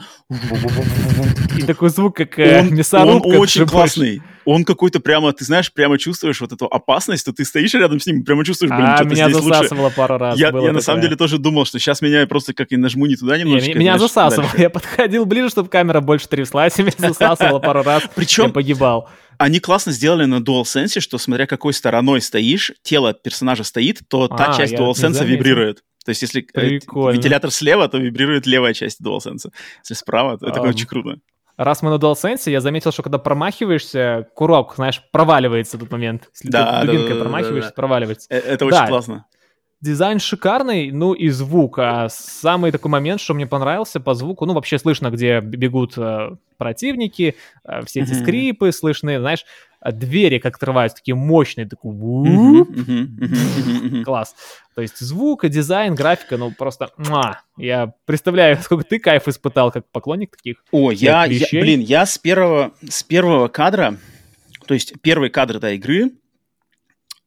И 1.59 1.63
такой 1.63 1.91
звук, 1.91 2.17
как 2.17 2.39
э, 2.39 2.61
он, 2.61 2.75
мясорубка. 2.75 3.27
Он 3.27 3.37
очень 3.37 3.67
классный. 3.67 4.23
Он 4.45 4.65
какой-то 4.65 5.01
прямо, 5.01 5.33
ты 5.33 5.45
знаешь, 5.45 5.73
прямо 5.73 5.99
чувствуешь 5.99 6.41
вот 6.41 6.53
эту 6.53 6.67
опасность, 6.67 7.25
то 7.25 7.33
ты 7.33 7.45
стоишь 7.45 7.75
рядом 7.75 8.01
с 8.01 8.07
ним, 8.07 8.25
прямо 8.25 8.45
чувствуешь, 8.45 8.71
блин, 8.71 8.85
а, 8.85 8.97
что-то 8.97 9.11
меня 9.11 9.31
здесь 9.31 9.43
засасывало 9.43 9.85
лучше. 9.85 9.97
пару 9.97 10.19
раз. 10.19 10.39
Я, 10.39 10.49
я 10.49 10.73
на 10.73 10.81
самом 10.81 11.01
деле 11.01 11.17
тоже 11.17 11.39
думал, 11.39 11.65
что 11.65 11.79
сейчас 11.79 12.03
меня 12.03 12.27
просто 12.27 12.55
как 12.55 12.73
и 12.73 12.77
нажму 12.77 13.07
не 13.07 13.17
туда 13.17 13.39
немножечко. 13.39 13.73
Не, 13.73 13.79
меня 13.79 13.99
знаешь, 13.99 14.11
засасывало. 14.11 14.49
Дальше. 14.49 14.63
Я 14.63 14.71
подходил 14.71 15.25
ближе, 15.27 15.51
чтобы 15.51 15.69
камера 15.69 16.01
больше 16.01 16.29
тряслась, 16.29 16.79
и 16.79 16.83
меня 16.83 16.95
засасывало 16.99 17.59
пару 17.59 17.83
раз. 17.83 18.03
Причем... 18.15 18.45
Я 18.45 18.51
погибал 18.51 19.09
они 19.39 19.59
классно 19.59 19.91
сделали 19.91 20.25
на 20.25 20.37
DualSense, 20.37 21.01
что 21.01 21.19
смотря 21.19 21.47
какой 21.47 21.73
стороной 21.73 22.21
стоишь, 22.21 22.73
тело 22.83 23.13
персонажа 23.13 23.65
стоит, 23.65 24.01
то 24.09 24.29
та 24.29 24.53
а, 24.53 24.57
часть 24.57 24.75
DualSense 24.75 25.25
вибрирует. 25.25 25.83
То 26.05 26.11
есть 26.11 26.23
если 26.23 26.43
э, 26.43 26.61
Прикольно. 26.61 27.17
вентилятор 27.17 27.51
слева, 27.51 27.89
то 27.89 27.99
вибрирует 27.99 28.47
левая 28.47 28.75
часть 28.75 29.01
DualSense. 29.01 29.51
Если 29.83 29.95
справа, 29.95 30.39
то 30.39 30.47
это 30.47 30.61
um, 30.61 30.69
очень 30.69 30.87
круто. 30.87 31.17
Раз 31.65 31.83
мы 31.83 31.91
на 31.91 31.95
DualSense, 31.95 32.51
я 32.51 32.61
заметил, 32.61 32.91
что 32.91 33.03
когда 33.03 33.19
промахиваешься, 33.19 34.29
курок, 34.35 34.75
знаешь, 34.75 35.03
проваливается 35.13 35.77
в 35.77 35.81
тот 35.81 35.93
момент. 35.93 36.29
Если 36.35 36.51
да, 36.51 36.81
ты 36.81 36.87
дубинкой 36.87 37.11
да, 37.11 37.15
да, 37.15 37.21
промахиваешься, 37.21 37.71
да, 37.71 37.75
да. 37.75 37.75
проваливается. 37.75 38.27
Э, 38.31 38.39
это 38.39 38.67
очень 38.67 38.79
да. 38.79 38.87
классно. 38.89 39.27
Дизайн 39.81 40.19
шикарный, 40.19 40.91
ну 40.91 41.13
и 41.13 41.29
звук. 41.29 41.79
А 41.79 42.09
самый 42.09 42.73
такой 42.73 42.91
момент, 42.91 43.21
что 43.21 43.35
мне 43.35 43.47
понравился 43.47 44.01
по 44.01 44.15
звуку, 44.15 44.45
ну 44.45 44.55
вообще 44.55 44.79
слышно, 44.79 45.11
где 45.11 45.41
бегут 45.41 45.95
э, 45.97 46.37
противники, 46.57 47.37
э, 47.65 47.85
все 47.85 48.01
эти 48.01 48.11
mm-hmm. 48.11 48.23
скрипы 48.23 48.73
слышны, 48.73 49.19
знаешь, 49.21 49.45
двери 49.91 50.39
как 50.39 50.55
открываются, 50.55 50.99
такие 50.99 51.17
мощные, 51.17 51.67
такой 51.67 51.93
класс. 54.05 54.37
То 54.75 54.83
есть 54.83 55.01
звук, 55.01 55.49
дизайн, 55.49 55.95
графика, 55.95 56.37
ну 56.37 56.53
просто 56.53 56.91
я 57.57 57.95
представляю, 58.05 58.57
сколько 58.63 58.85
ты 58.85 58.99
кайф 58.99 59.27
испытал 59.27 59.73
как 59.73 59.91
поклонник 59.91 60.37
таких. 60.37 60.63
О, 60.71 60.93
я, 60.93 61.25
я, 61.25 61.47
блин, 61.51 61.81
я 61.81 62.05
с 62.07 62.19
первого, 62.19 62.73
с 62.89 63.03
первого 63.03 63.49
кадра, 63.49 63.97
то 64.67 64.75
есть 64.75 64.95
первый 65.03 65.31
кадр 65.31 65.57
этой 65.57 65.77
игры, 65.77 66.13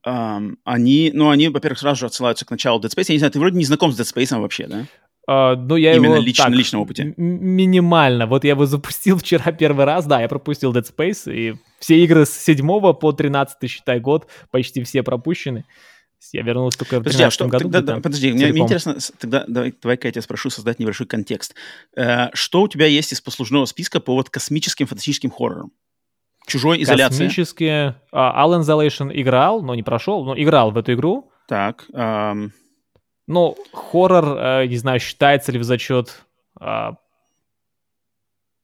Um, 0.07 0.57
они, 0.63 1.09
ну, 1.15 1.31
они, 1.31 1.49
во-первых, 1.49 1.79
сразу 1.79 2.01
же 2.01 2.05
отсылаются 2.05 2.45
к 2.45 2.51
началу 2.51 2.79
Dead 2.79 2.95
Space. 2.95 3.05
Я 3.07 3.15
не 3.15 3.17
знаю, 3.17 3.31
ты 3.31 3.39
вроде 3.39 3.57
не 3.57 3.65
знаком 3.65 3.91
с 3.91 3.99
Dead 3.99 4.03
Space 4.03 4.39
вообще, 4.39 4.67
да? 4.67 4.85
Uh, 5.27 5.55
ну, 5.55 5.75
я 5.75 5.95
Именно 5.95 6.15
его, 6.15 6.23
лично, 6.23 6.43
так, 6.43 6.53
на 6.53 6.55
личном 6.55 6.81
опыте. 6.81 7.13
Минимально. 7.17 8.27
Вот 8.27 8.43
я 8.43 8.51
его 8.51 8.67
запустил 8.67 9.17
вчера 9.19 9.51
первый 9.51 9.85
раз, 9.85 10.05
да, 10.05 10.21
я 10.21 10.27
пропустил 10.27 10.71
Dead 10.71 10.85
Space, 10.85 11.33
и 11.33 11.55
все 11.79 11.97
игры 12.03 12.25
с 12.25 12.31
7 12.31 12.93
по 12.93 13.11
13, 13.11 13.69
считай, 13.69 13.99
год, 13.99 14.27
почти 14.51 14.83
все 14.83 15.01
пропущены. 15.01 15.65
Я 16.31 16.43
вернулся 16.43 16.79
только 16.79 16.99
в 16.99 17.03
2013 17.03 17.27
а 17.27 17.31
что, 17.31 17.47
году. 17.47 17.63
Тогда, 17.71 17.95
да, 17.95 18.01
подожди, 18.01 18.31
мне, 18.31 18.47
мне 18.47 18.61
интересно, 18.61 18.97
тогда 19.19 19.45
давай, 19.47 19.73
давай-ка 19.81 20.07
я 20.07 20.11
тебя 20.11 20.21
спрошу 20.21 20.49
создать 20.49 20.79
небольшой 20.79 21.07
контекст. 21.07 21.55
Э, 21.95 22.29
что 22.33 22.61
у 22.61 22.67
тебя 22.67 22.85
есть 22.85 23.11
из 23.11 23.21
послужного 23.21 23.65
списка 23.65 23.99
по 23.99 24.13
вот 24.13 24.29
космическим 24.29 24.87
фантастическим 24.87 25.29
хоррорам? 25.29 25.71
Чужой 26.47 26.81
изоляция. 26.83 27.27
Космические. 27.27 28.01
А, 28.11 28.45
Alan 28.45 28.61
Isolation 28.61 29.11
играл, 29.13 29.61
но 29.61 29.75
не 29.75 29.83
прошел, 29.83 30.23
но 30.23 30.39
играл 30.39 30.71
в 30.71 30.77
эту 30.77 30.93
игру. 30.93 31.31
Так. 31.47 31.85
Um... 31.93 32.51
Ну, 33.27 33.57
хоррор, 33.73 34.37
э, 34.37 34.65
не 34.67 34.77
знаю, 34.77 34.99
считается 34.99 35.51
ли 35.51 35.59
в 35.59 35.63
зачет 35.63 36.23
э, 36.59 36.91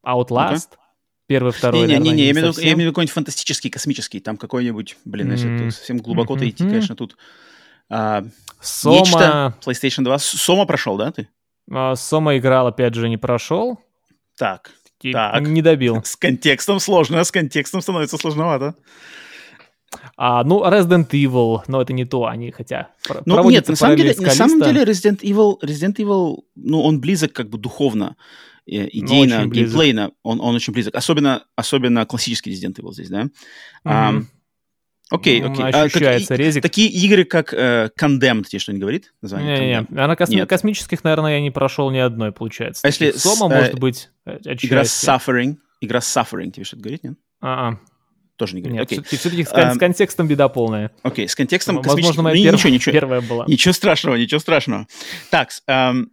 Outlast? 0.06 0.70
Okay. 0.72 0.78
Первый, 1.28 1.54
второй, 1.54 1.88
Не, 1.88 1.98
не, 1.98 2.12
не, 2.12 2.24
я 2.26 2.32
имею 2.32 2.52
в 2.52 2.58
виду 2.58 2.92
какой-нибудь 2.92 3.14
фантастический, 3.14 3.70
космический, 3.70 4.20
там 4.20 4.36
какой-нибудь, 4.36 4.98
блин, 5.06 5.32
если 5.32 5.50
mm-hmm. 5.50 5.72
совсем 5.72 5.98
глубоко-то 6.00 6.48
идти, 6.50 6.66
конечно, 6.66 6.96
тут... 6.96 7.16
А, 7.90 8.26
Сома... 8.60 9.00
Нечто, 9.00 9.56
PlayStation 9.66 10.04
2. 10.04 10.20
Сома 10.20 10.66
прошел, 10.66 10.98
да, 10.98 11.14
ты? 11.14 11.30
А, 11.72 11.96
Сома 11.96 12.38
играл, 12.38 12.68
опять 12.68 12.96
же, 12.96 13.08
не 13.08 13.16
прошел. 13.16 13.80
Так, 14.38 14.72
так. 15.02 15.42
Не 15.42 15.62
добил. 15.62 16.02
С 16.04 16.16
контекстом 16.18 16.80
сложно, 16.80 17.24
с 17.24 17.32
контекстом 17.32 17.82
становится 17.82 18.18
сложновато. 18.18 18.76
А, 20.18 20.44
ну, 20.44 20.64
Resident 20.64 21.10
Evil, 21.10 21.62
но 21.68 21.82
это 21.82 21.94
не 21.94 22.06
то, 22.06 22.26
они 22.26 22.52
хотя 22.52 22.90
Ну, 23.26 23.50
нет, 23.50 23.68
на 23.68 23.76
самом, 23.76 23.98
деле, 23.98 24.16
на 24.18 24.32
самом 24.32 24.62
деле 24.62 24.84
Resident 24.84 25.22
Evil, 25.22 25.60
Resident 25.62 25.96
Evil, 25.98 26.44
ну, 26.56 26.82
он 26.82 27.00
близок 27.00 27.34
как 27.34 27.50
бы 27.50 27.58
духовно, 27.58 28.16
э, 28.66 28.88
идейно, 28.92 29.46
ну, 29.46 29.52
геймплейно, 29.52 30.12
он, 30.24 30.40
он 30.42 30.56
очень 30.56 30.74
близок. 30.74 30.96
Особенно, 30.96 31.44
особенно 31.56 32.06
классический 32.06 32.52
Resident 32.52 32.76
Evil 32.76 32.94
здесь, 32.94 33.10
да? 33.10 33.24
Mm-hmm. 33.86 34.16
Um, 34.16 34.26
Окей, 35.12 35.44
окей. 35.44 35.66
Ощущается 35.66 36.34
а, 36.34 36.38
как, 36.38 36.40
резик. 36.40 36.64
Такие 36.64 36.88
игры, 36.88 37.26
как 37.26 37.54
э, 37.54 37.90
Condemned, 38.00 38.46
тебе 38.46 38.60
что-нибудь 38.60 38.82
говорит? 38.82 39.14
Не-не, 39.22 39.80
а 39.80 40.08
на 40.08 40.14
косми- 40.14 40.46
космических, 40.46 41.04
наверное, 41.04 41.34
я 41.34 41.42
не 41.42 41.52
прошел 41.52 41.92
ни 41.92 41.98
одной, 41.98 42.32
получается. 42.32 42.82
А 42.86 42.88
если 42.88 43.12
Сома, 43.12 43.54
э, 43.54 43.60
может 43.60 43.78
быть, 43.78 44.10
Игра 44.26 44.84
Suffering. 44.84 45.58
Игра 45.82 46.00
Suffering, 46.00 46.52
тебе 46.52 46.64
что-то 46.64 46.84
говорит, 46.84 47.04
нет? 47.04 47.16
А-а. 47.42 47.78
Тоже 48.42 48.56
не 48.56 48.62
говорит. 48.64 48.90
Нет, 48.90 49.00
окей. 49.00 49.20
все-таки 49.20 49.44
с, 49.44 49.52
um, 49.52 49.76
с 49.76 49.78
контекстом 49.78 50.28
беда 50.28 50.50
полная. 50.50 50.90
Окей, 51.04 51.28
с 51.28 51.36
контекстом 51.36 51.80
Возможно, 51.80 52.24
моя 52.24 52.36
ну, 52.36 52.42
первая, 52.42 52.58
ничего, 52.58 52.74
ничего, 52.74 52.92
первая 52.92 53.22
была. 53.22 53.46
Ничего 53.48 53.72
страшного, 53.72 54.16
ничего 54.16 54.40
страшного. 54.40 54.88
Так, 55.30 55.52
эм, 55.68 56.10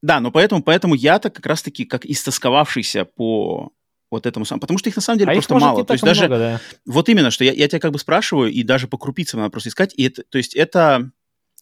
да, 0.00 0.20
но 0.20 0.30
поэтому, 0.30 0.62
поэтому 0.62 0.94
я-то 0.94 1.28
как 1.28 1.44
раз-таки, 1.44 1.84
как 1.84 2.06
истосковавшийся 2.06 3.04
по 3.04 3.70
вот 4.10 4.24
этому 4.24 4.46
самому. 4.46 4.62
Потому 4.62 4.78
что 4.78 4.88
их 4.88 4.96
на 4.96 5.02
самом 5.02 5.18
деле 5.18 5.32
а 5.32 5.34
просто 5.34 5.58
мало. 5.58 5.84
То 5.84 5.92
есть 5.92 6.02
даже 6.02 6.26
много, 6.26 6.38
да. 6.38 6.60
вот 6.86 7.10
именно, 7.10 7.30
что 7.30 7.44
я, 7.44 7.52
я 7.52 7.68
тебя 7.68 7.80
как 7.80 7.92
бы 7.92 7.98
спрашиваю, 7.98 8.50
и 8.50 8.62
даже 8.62 8.88
по 8.88 8.96
крупицам 8.96 9.40
надо 9.40 9.50
просто 9.50 9.68
искать. 9.68 9.92
И 9.94 10.04
это, 10.04 10.22
то 10.26 10.38
есть 10.38 10.54
это 10.54 11.10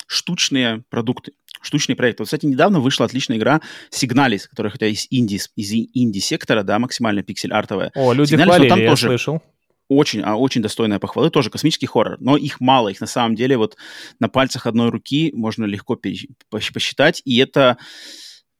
штучные 0.06 0.84
продукты, 0.88 1.32
штучные 1.62 1.96
проекты. 1.96 2.22
Вот, 2.22 2.26
кстати, 2.26 2.46
недавно 2.46 2.78
вышла 2.78 3.06
отличная 3.06 3.38
игра 3.38 3.60
Signalis, 3.90 4.42
которая 4.48 4.70
хотя 4.70 4.86
из 4.86 5.08
инди, 5.10 5.40
из 5.56 5.72
инди-сектора, 5.72 6.62
да, 6.62 6.78
максимально 6.78 7.24
пиксель-артовая. 7.24 7.90
О, 7.96 8.12
люди 8.12 8.34
Signalis, 8.34 8.44
хвалили, 8.44 8.68
там 8.68 8.80
я 8.80 8.90
тоже... 8.90 9.06
слышал. 9.08 9.42
Очень, 9.90 10.20
а 10.22 10.36
очень 10.36 10.62
достойная 10.62 11.00
похвалы, 11.00 11.30
тоже 11.30 11.50
космический 11.50 11.86
хоррор, 11.86 12.16
но 12.20 12.36
их 12.36 12.60
мало, 12.60 12.90
их 12.90 13.00
на 13.00 13.08
самом 13.08 13.34
деле 13.34 13.56
вот 13.56 13.76
на 14.20 14.28
пальцах 14.28 14.66
одной 14.66 14.90
руки 14.90 15.32
можно 15.34 15.64
легко 15.64 16.00
посчитать, 16.48 17.22
и 17.24 17.38
это 17.38 17.76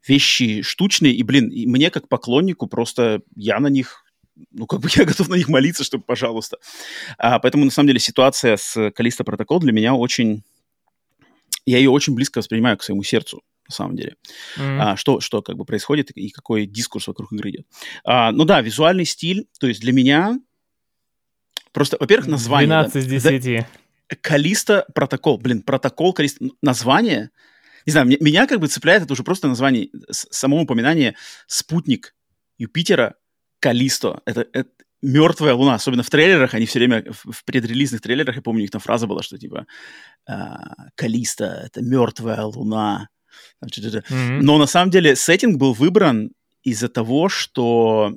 вещи 0.06 0.62
штучные, 0.62 1.14
и, 1.14 1.22
блин, 1.22 1.48
и 1.48 1.66
мне 1.66 1.90
как 1.90 2.08
поклоннику 2.08 2.66
просто, 2.66 3.22
я 3.36 3.60
на 3.60 3.68
них 3.68 4.04
ну, 4.50 4.66
как 4.66 4.80
бы 4.80 4.88
я 4.96 5.04
готов 5.04 5.28
на 5.28 5.34
них 5.34 5.48
молиться, 5.48 5.84
чтобы, 5.84 6.02
пожалуйста. 6.02 6.56
А, 7.18 7.38
поэтому, 7.38 7.64
на 7.66 7.70
самом 7.70 7.88
деле, 7.88 8.00
ситуация 8.00 8.56
с 8.56 8.90
Калиста 8.92 9.22
Протокол 9.22 9.60
для 9.60 9.72
меня 9.72 9.94
очень... 9.94 10.42
Я 11.66 11.76
ее 11.76 11.90
очень 11.90 12.14
близко 12.14 12.38
воспринимаю 12.38 12.78
к 12.78 12.82
своему 12.82 13.02
сердцу, 13.02 13.42
на 13.68 13.74
самом 13.74 13.96
деле. 13.96 14.16
Mm-hmm. 14.56 14.78
А, 14.80 14.96
что, 14.96 15.20
что 15.20 15.42
как 15.42 15.58
бы 15.58 15.66
происходит 15.66 16.10
и 16.12 16.30
какой 16.30 16.64
дискурс 16.64 17.06
вокруг 17.08 17.30
игры 17.34 17.50
идет. 17.50 17.66
А, 18.02 18.32
ну 18.32 18.46
да, 18.46 18.62
визуальный 18.62 19.04
стиль, 19.04 19.46
то 19.60 19.66
есть 19.66 19.82
для 19.82 19.92
меня 19.92 20.40
просто, 21.72 21.96
во-первых, 22.00 22.28
название... 22.28 22.68
12 22.68 22.96
из 22.96 23.06
10. 23.06 23.66
Да, 24.08 24.16
Калиста 24.20 24.86
Протокол, 24.94 25.38
блин, 25.38 25.62
Протокол 25.62 26.12
Калиста, 26.12 26.44
название... 26.62 27.30
Не 27.86 27.92
знаю, 27.92 28.06
меня, 28.06 28.46
как 28.46 28.60
бы 28.60 28.68
цепляет 28.68 29.02
это 29.02 29.12
уже 29.12 29.22
просто 29.22 29.48
название, 29.48 29.88
само 30.10 30.60
упоминание 30.60 31.16
«Спутник 31.46 32.14
Юпитера 32.58 33.14
Калисто. 33.58 34.20
Это, 34.26 34.46
это 34.52 34.70
мертвая 35.02 35.54
луна, 35.54 35.74
особенно 35.74 36.02
в 36.02 36.10
трейлерах, 36.10 36.54
они 36.54 36.66
все 36.66 36.78
время 36.78 37.04
в, 37.10 37.32
в 37.32 37.44
предрелизных 37.44 38.00
трейлерах, 38.00 38.36
я 38.36 38.42
помню, 38.42 38.60
у 38.60 38.62
них 38.62 38.70
там 38.70 38.80
фраза 38.80 39.06
была, 39.06 39.22
что 39.22 39.38
типа 39.38 39.66
а, 40.28 40.88
Калиста 40.94 41.62
это 41.66 41.82
мертвая 41.82 42.42
луна. 42.42 43.08
Mm-hmm. 43.64 44.40
Но 44.42 44.58
на 44.58 44.66
самом 44.66 44.90
деле 44.90 45.16
сеттинг 45.16 45.56
был 45.58 45.72
выбран 45.72 46.32
из-за 46.62 46.88
того, 46.88 47.28
что 47.28 48.14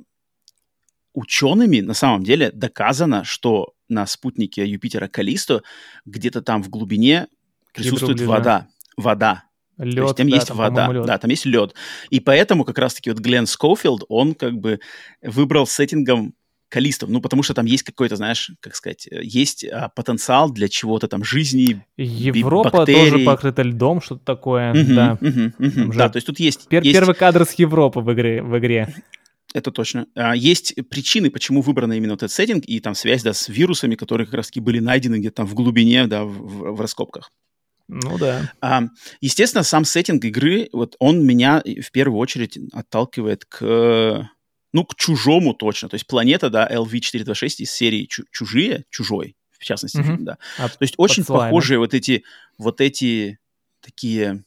учеными 1.14 1.80
на 1.80 1.94
самом 1.94 2.24
деле 2.24 2.50
доказано, 2.52 3.24
что 3.24 3.72
на 3.88 4.06
спутнике 4.06 4.66
Юпитера 4.66 5.08
Калисто 5.08 5.62
где-то 6.04 6.42
там 6.42 6.62
в 6.62 6.68
глубине 6.68 7.28
присутствует 7.72 8.20
вода. 8.20 8.68
Вода. 8.96 9.44
Лед, 9.76 9.96
То 9.96 10.02
есть 10.02 10.16
там 10.16 10.28
да, 10.28 10.36
есть 10.36 10.48
там, 10.48 10.56
вода, 10.56 10.92
лед. 10.92 11.06
да, 11.06 11.18
там 11.18 11.30
есть 11.30 11.46
лед. 11.46 11.74
И 12.10 12.20
поэтому 12.20 12.64
как 12.64 12.78
раз-таки 12.78 13.10
вот 13.10 13.18
Глен 13.18 13.46
Скофилд, 13.46 14.04
он 14.08 14.34
как 14.34 14.54
бы 14.54 14.78
выбрал 15.20 15.66
сеттингом 15.66 16.34
Калистов, 16.68 17.08
ну, 17.08 17.20
потому 17.20 17.42
что 17.42 17.54
там 17.54 17.66
есть 17.66 17.82
какой-то, 17.84 18.16
знаешь, 18.16 18.50
как 18.60 18.74
сказать, 18.74 19.08
есть 19.10 19.64
а, 19.64 19.90
потенциал 19.90 20.50
для 20.50 20.68
чего-то 20.68 21.06
там 21.06 21.22
жизни, 21.22 21.84
Европа 21.96 22.70
бактерий. 22.70 23.10
тоже 23.10 23.24
покрыта 23.24 23.62
льдом, 23.62 24.00
что-то 24.00 24.24
такое, 24.24 24.72
угу, 24.72 24.94
да. 24.94 25.18
Угу, 25.20 25.52
угу. 25.58 25.92
Да, 25.94 26.08
то 26.08 26.16
есть 26.16 26.26
тут 26.26 26.40
есть, 26.40 26.66
Пер- 26.68 26.82
есть... 26.82 26.98
Первый 26.98 27.14
кадр 27.14 27.44
с 27.44 27.52
Европы 27.54 28.00
в 28.00 28.12
игре. 28.12 28.42
В 28.42 28.58
игре. 28.58 28.92
Это 29.54 29.70
точно. 29.70 30.08
А, 30.16 30.34
есть 30.34 30.74
причины, 30.90 31.30
почему 31.30 31.62
выбран 31.62 31.92
именно 31.92 32.14
вот 32.14 32.24
этот 32.24 32.32
сеттинг, 32.32 32.64
и 32.66 32.80
там 32.80 32.96
связь, 32.96 33.22
да, 33.22 33.32
с 33.32 33.48
вирусами, 33.48 33.94
которые 33.94 34.26
как 34.26 34.34
раз-таки 34.34 34.58
были 34.58 34.80
найдены 34.80 35.16
где-то 35.16 35.36
там 35.36 35.46
в 35.46 35.54
глубине, 35.54 36.08
да, 36.08 36.24
в, 36.24 36.74
в, 36.74 36.80
раскопках. 36.80 37.30
Ну 37.86 38.18
да. 38.18 38.52
А, 38.60 38.82
естественно, 39.20 39.62
сам 39.62 39.84
сеттинг 39.84 40.24
игры, 40.24 40.68
вот 40.72 40.96
он 40.98 41.24
меня 41.24 41.62
в 41.64 41.92
первую 41.92 42.18
очередь 42.18 42.58
отталкивает 42.72 43.44
к, 43.44 44.28
ну, 44.72 44.84
к 44.84 44.96
чужому 44.96 45.54
точно. 45.54 45.88
То 45.88 45.94
есть 45.94 46.08
планета, 46.08 46.50
да, 46.50 46.68
LV-426 46.68 47.48
из 47.58 47.70
серии 47.70 48.08
«Чужие», 48.32 48.84
«Чужой», 48.90 49.36
в 49.52 49.64
частности, 49.64 49.98
mm-hmm. 49.98 50.18
да. 50.20 50.38
А 50.58 50.68
То 50.68 50.78
есть 50.80 50.94
очень 50.96 51.24
похожие 51.24 51.78
вот 51.78 51.94
эти, 51.94 52.24
вот 52.58 52.80
эти 52.80 53.38
такие 53.80 54.42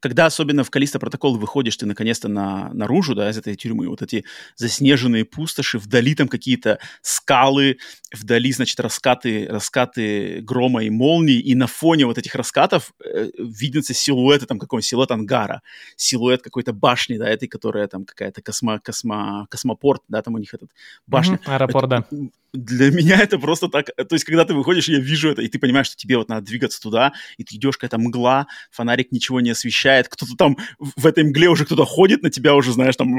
когда 0.00 0.26
особенно 0.26 0.64
в 0.64 0.70
Калиста 0.70 0.98
протокол 0.98 1.36
выходишь 1.36 1.76
ты 1.76 1.86
наконец-то 1.86 2.28
на, 2.28 2.72
наружу, 2.72 3.14
да, 3.14 3.30
из 3.30 3.38
этой 3.38 3.56
тюрьмы, 3.56 3.88
вот 3.88 4.02
эти 4.02 4.24
заснеженные 4.56 5.24
пустоши, 5.24 5.78
вдали 5.78 6.14
там 6.14 6.28
какие-то 6.28 6.78
скалы, 7.02 7.78
вдали, 8.12 8.52
значит, 8.52 8.78
раскаты, 8.80 9.46
раскаты 9.48 10.40
грома 10.40 10.84
и 10.84 10.90
молний, 10.90 11.38
и 11.38 11.54
на 11.54 11.66
фоне 11.66 12.06
вот 12.06 12.18
этих 12.18 12.34
раскатов 12.34 12.92
э, 13.04 13.30
видится 13.38 13.94
силуэт, 13.94 14.46
там 14.46 14.58
какой-нибудь 14.58 14.86
силуэт 14.86 15.10
ангара, 15.10 15.62
силуэт 15.96 16.42
какой-то 16.42 16.72
башни, 16.72 17.18
да, 17.18 17.28
этой, 17.28 17.48
которая 17.48 17.86
там 17.88 18.04
какая-то 18.04 18.42
космо, 18.42 18.78
космо, 18.80 19.46
космопорт, 19.50 20.02
да, 20.08 20.22
там 20.22 20.34
у 20.34 20.38
них 20.38 20.54
этот 20.54 20.70
башня. 21.06 21.36
Mm-hmm, 21.36 21.54
аэропорт, 21.54 21.92
это, 21.92 22.06
да 22.10 22.28
для 22.52 22.90
меня 22.90 23.18
это 23.20 23.38
просто 23.38 23.68
так... 23.68 23.86
То 23.94 24.14
есть, 24.14 24.24
когда 24.24 24.44
ты 24.44 24.54
выходишь, 24.54 24.88
я 24.88 24.98
вижу 24.98 25.30
это, 25.30 25.42
и 25.42 25.48
ты 25.48 25.58
понимаешь, 25.58 25.86
что 25.86 25.96
тебе 25.96 26.16
вот 26.16 26.28
надо 26.28 26.46
двигаться 26.46 26.80
туда, 26.80 27.12
и 27.36 27.44
ты 27.44 27.56
идешь, 27.56 27.76
какая-то 27.76 27.98
мгла, 27.98 28.46
фонарик 28.70 29.12
ничего 29.12 29.40
не 29.40 29.50
освещает, 29.50 29.87
кто-то 30.08 30.36
там 30.36 30.56
в 30.78 31.06
этой 31.06 31.24
мгле 31.24 31.48
уже 31.48 31.64
кто-то 31.64 31.84
ходит 31.84 32.22
на 32.22 32.30
тебя, 32.30 32.54
уже, 32.54 32.72
знаешь, 32.72 32.96
там 32.96 33.16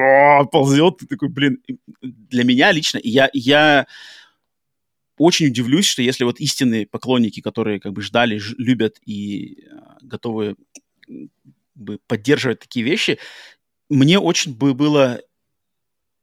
ползет, 0.49 0.97
ты 0.97 1.07
такой, 1.07 1.29
блин, 1.29 1.61
для 2.01 2.43
меня 2.43 2.71
лично, 2.71 2.99
я, 3.03 3.29
я 3.33 3.87
очень 5.17 5.47
удивлюсь, 5.47 5.85
что 5.85 6.01
если 6.01 6.23
вот 6.23 6.39
истинные 6.39 6.87
поклонники, 6.87 7.41
которые 7.41 7.79
как 7.79 7.93
бы 7.93 8.01
ждали, 8.01 8.37
ж, 8.37 8.55
любят 8.57 8.97
и 9.05 9.65
а, 9.69 9.97
готовы 10.01 10.55
бы 11.75 11.99
поддерживать 12.07 12.59
такие 12.59 12.85
вещи, 12.85 13.19
мне 13.89 14.19
очень 14.19 14.55
бы 14.55 14.73
было 14.73 15.19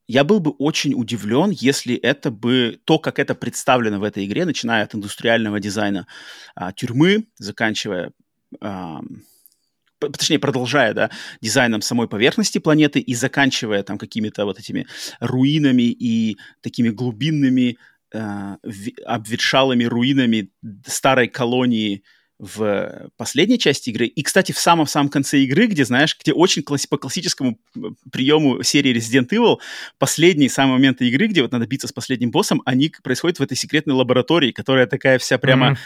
я 0.09 0.22
был 0.22 0.38
бы 0.38 0.52
очень 0.52 0.94
удивлен, 0.94 1.50
если 1.50 1.96
это 1.96 2.30
бы 2.30 2.80
то, 2.85 2.98
как 2.98 3.18
это 3.18 3.35
представлено 3.35 3.98
в 3.98 4.04
этой 4.04 4.24
игре, 4.24 4.44
начиная 4.44 4.85
от 4.85 4.94
индустриального 4.94 5.59
дизайна 5.59 6.06
а, 6.54 6.72
тюрьмы, 6.72 7.26
заканчивая, 7.38 8.12
а, 8.61 9.00
точнее, 9.98 10.38
продолжая, 10.38 10.94
да, 10.94 11.11
дизайном 11.40 11.82
самой 11.82 12.09
поверхности 12.09 12.59
планеты 12.59 13.00
и 13.00 13.14
заканчивая 13.14 13.82
там 13.82 13.98
какими-то 13.98 14.44
вот 14.44 14.59
этими 14.59 14.87
руинами 15.20 15.82
и 15.82 16.37
такими 16.61 16.90
глубинными 16.90 17.78
а, 18.14 18.59
обветшалыми 19.04 19.85
руинами 19.85 20.50
старой 20.87 21.28
колонии 21.28 22.02
в 22.38 23.09
последней 23.16 23.59
части 23.59 23.88
игры. 23.90 24.06
И, 24.06 24.22
кстати, 24.22 24.52
в 24.52 24.59
самом-самом 24.59 25.09
конце 25.09 25.40
игры, 25.40 25.66
где, 25.66 25.87
знаешь, 25.87 26.16
где 26.20 26.32
очень 26.32 26.62
класс- 26.62 26.87
по 26.87 26.98
классическому 26.98 27.59
приему 28.12 28.62
серии 28.62 28.94
Resident 28.94 29.28
Evil, 29.30 29.56
последние 29.98 30.50
самые 30.50 30.74
моменты 30.74 31.09
игры, 31.09 31.28
где 31.28 31.40
вот 31.40 31.52
надо 31.52 31.66
биться 31.66 31.88
с 31.88 31.92
последним 31.92 32.30
боссом, 32.30 32.61
они 32.66 32.92
происходят 33.02 33.38
в 33.38 33.42
этой 33.42 33.56
секретной 33.56 33.94
лаборатории, 33.94 34.52
которая 34.52 34.87
такая 34.87 35.18
вся 35.18 35.38
прямо 35.38 35.72
mm-hmm 35.72 35.76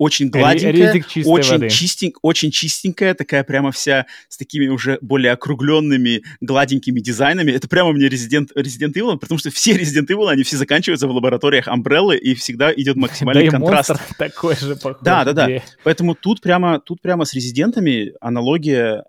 очень 0.00 0.30
гладенькая, 0.30 1.04
очень, 1.26 1.68
чистень, 1.68 2.14
очень 2.22 2.50
чистенькая, 2.50 3.12
такая 3.12 3.44
прямо 3.44 3.70
вся 3.70 4.06
с 4.30 4.38
такими 4.38 4.66
уже 4.68 4.96
более 5.02 5.32
округленными, 5.32 6.22
гладенькими 6.40 7.00
дизайнами. 7.00 7.50
Это 7.52 7.68
прямо 7.68 7.92
мне 7.92 8.08
Resident, 8.08 8.48
Resident 8.56 8.94
Evil, 8.94 9.18
потому 9.18 9.38
что 9.38 9.50
все 9.50 9.76
Resident 9.76 10.06
Evil, 10.06 10.30
они 10.30 10.42
все 10.42 10.56
заканчиваются 10.56 11.06
в 11.06 11.10
лабораториях 11.10 11.68
Umbrella, 11.68 12.16
и 12.16 12.34
всегда 12.34 12.72
идет 12.72 12.96
максимальный 12.96 13.50
да 13.50 13.50
контраст. 13.50 13.90
И 13.90 13.94
такой 14.18 14.56
же 14.56 14.74
похож. 14.74 15.02
Да, 15.02 15.22
да, 15.26 15.34
да. 15.34 15.48
Поэтому 15.84 16.14
тут 16.14 16.40
прямо, 16.40 16.80
тут 16.80 17.02
прямо 17.02 17.26
с 17.26 17.34
резидентами 17.34 18.14
аналогия 18.22 19.04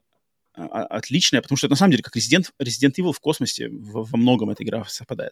а, 0.53 0.65
а, 0.65 0.83
отличная, 0.87 1.41
потому 1.41 1.57
что 1.57 1.69
на 1.69 1.77
самом 1.77 1.91
деле 1.91 2.03
как 2.03 2.17
Resident, 2.17 2.47
Resident 2.61 2.95
Evil 2.99 3.13
в 3.13 3.21
космосе 3.21 3.69
во, 3.69 4.03
во 4.03 4.17
многом 4.17 4.49
эта 4.49 4.65
игра 4.65 4.83
совпадает. 4.89 5.31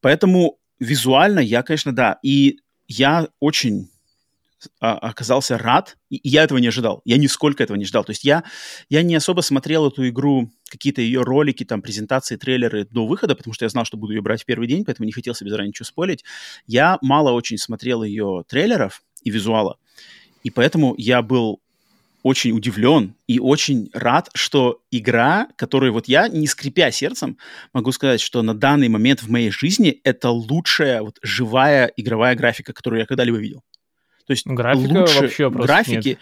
Поэтому 0.00 0.56
визуально 0.80 1.40
я, 1.40 1.62
конечно, 1.62 1.94
да. 1.94 2.18
И 2.22 2.56
я 2.86 3.28
очень 3.38 3.90
оказался 4.80 5.58
рад, 5.58 5.96
и 6.10 6.20
я 6.28 6.44
этого 6.44 6.58
не 6.58 6.68
ожидал, 6.68 7.00
я 7.04 7.16
нисколько 7.16 7.62
этого 7.62 7.76
не 7.76 7.84
ждал. 7.84 8.04
То 8.04 8.10
есть 8.10 8.24
я, 8.24 8.44
я 8.88 9.02
не 9.02 9.14
особо 9.14 9.40
смотрел 9.40 9.88
эту 9.88 10.08
игру, 10.08 10.50
какие-то 10.68 11.00
ее 11.00 11.22
ролики, 11.22 11.64
там, 11.64 11.82
презентации, 11.82 12.36
трейлеры 12.36 12.84
до 12.84 13.06
выхода, 13.06 13.34
потому 13.34 13.54
что 13.54 13.64
я 13.64 13.68
знал, 13.68 13.84
что 13.84 13.96
буду 13.96 14.14
ее 14.14 14.22
брать 14.22 14.42
в 14.42 14.46
первый 14.46 14.68
день, 14.68 14.84
поэтому 14.84 15.06
не 15.06 15.12
хотел 15.12 15.34
себе 15.34 15.50
заранее 15.50 15.70
ничего 15.70 15.86
спорить. 15.86 16.24
Я 16.66 16.98
мало 17.02 17.32
очень 17.32 17.58
смотрел 17.58 18.02
ее 18.02 18.44
трейлеров 18.48 19.02
и 19.22 19.30
визуала, 19.30 19.78
и 20.42 20.50
поэтому 20.50 20.94
я 20.96 21.22
был 21.22 21.60
очень 22.22 22.52
удивлен 22.52 23.14
и 23.26 23.38
очень 23.38 23.90
рад, 23.92 24.28
что 24.34 24.82
игра, 24.90 25.48
которую 25.56 25.92
вот 25.92 26.08
я, 26.08 26.28
не 26.28 26.46
скрипя 26.46 26.90
сердцем, 26.90 27.38
могу 27.72 27.92
сказать, 27.92 28.20
что 28.20 28.42
на 28.42 28.54
данный 28.54 28.88
момент 28.88 29.22
в 29.22 29.30
моей 29.30 29.50
жизни 29.50 30.00
это 30.04 30.30
лучшая 30.30 31.02
вот 31.02 31.18
живая 31.22 31.90
игровая 31.96 32.34
графика, 32.34 32.72
которую 32.72 33.00
я 33.00 33.06
когда-либо 33.06 33.38
видел. 33.38 33.62
То 34.28 34.32
есть 34.32 34.46
Графика 34.46 34.92
лучше 34.92 35.20
вообще 35.22 35.50
графики, 35.50 36.08
нет. 36.08 36.18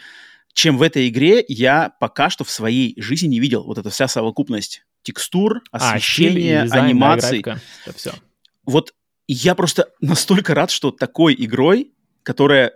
чем 0.53 0.79
в 0.79 0.83
этой 0.83 1.09
игре, 1.09 1.45
я 1.49 1.91
пока 1.99 2.31
что 2.31 2.45
в 2.45 2.51
своей 2.51 2.95
жизни 3.03 3.27
не 3.27 3.41
видел. 3.41 3.65
Вот 3.65 3.79
эта 3.79 3.91
вся 3.91 4.07
совокупность 4.07 4.85
текстур, 5.03 5.61
освещения, 5.73 6.61
а, 6.61 6.65
дизайн, 6.65 6.85
анимаций. 6.85 7.43
Да, 7.43 7.59
это 7.85 7.99
все. 7.99 8.13
Вот 8.65 8.95
я 9.27 9.57
просто 9.57 9.89
настолько 10.01 10.55
рад, 10.55 10.71
что 10.71 10.93
такой 10.93 11.35
игрой, 11.37 11.93
которая 12.23 12.75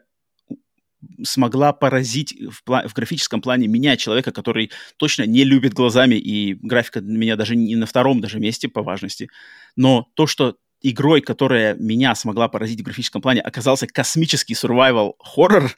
смогла 1.23 1.73
поразить 1.73 2.35
в, 2.51 2.69
пла- 2.69 2.89
в 2.89 2.93
графическом 2.93 3.41
плане 3.41 3.69
меня, 3.69 3.97
человека, 3.97 4.33
который 4.33 4.73
точно 4.97 5.27
не 5.27 5.45
любит 5.45 5.73
глазами, 5.73 6.17
и 6.17 6.55
графика 6.55 7.01
для 7.01 7.17
меня 7.17 7.37
даже 7.37 7.55
не 7.55 7.77
на 7.77 7.87
втором 7.87 8.21
даже 8.21 8.41
месте 8.41 8.69
по 8.69 8.83
важности. 8.83 9.31
Но 9.77 10.09
то, 10.15 10.27
что 10.27 10.57
игрой, 10.83 11.21
которая 11.21 11.75
меня 11.75 12.15
смогла 12.15 12.49
поразить 12.49 12.81
в 12.81 12.85
графическом 12.85 13.23
плане, 13.23 13.41
оказался 13.41 13.87
космический 13.87 14.55
survival 14.55 15.13
хоррор, 15.19 15.71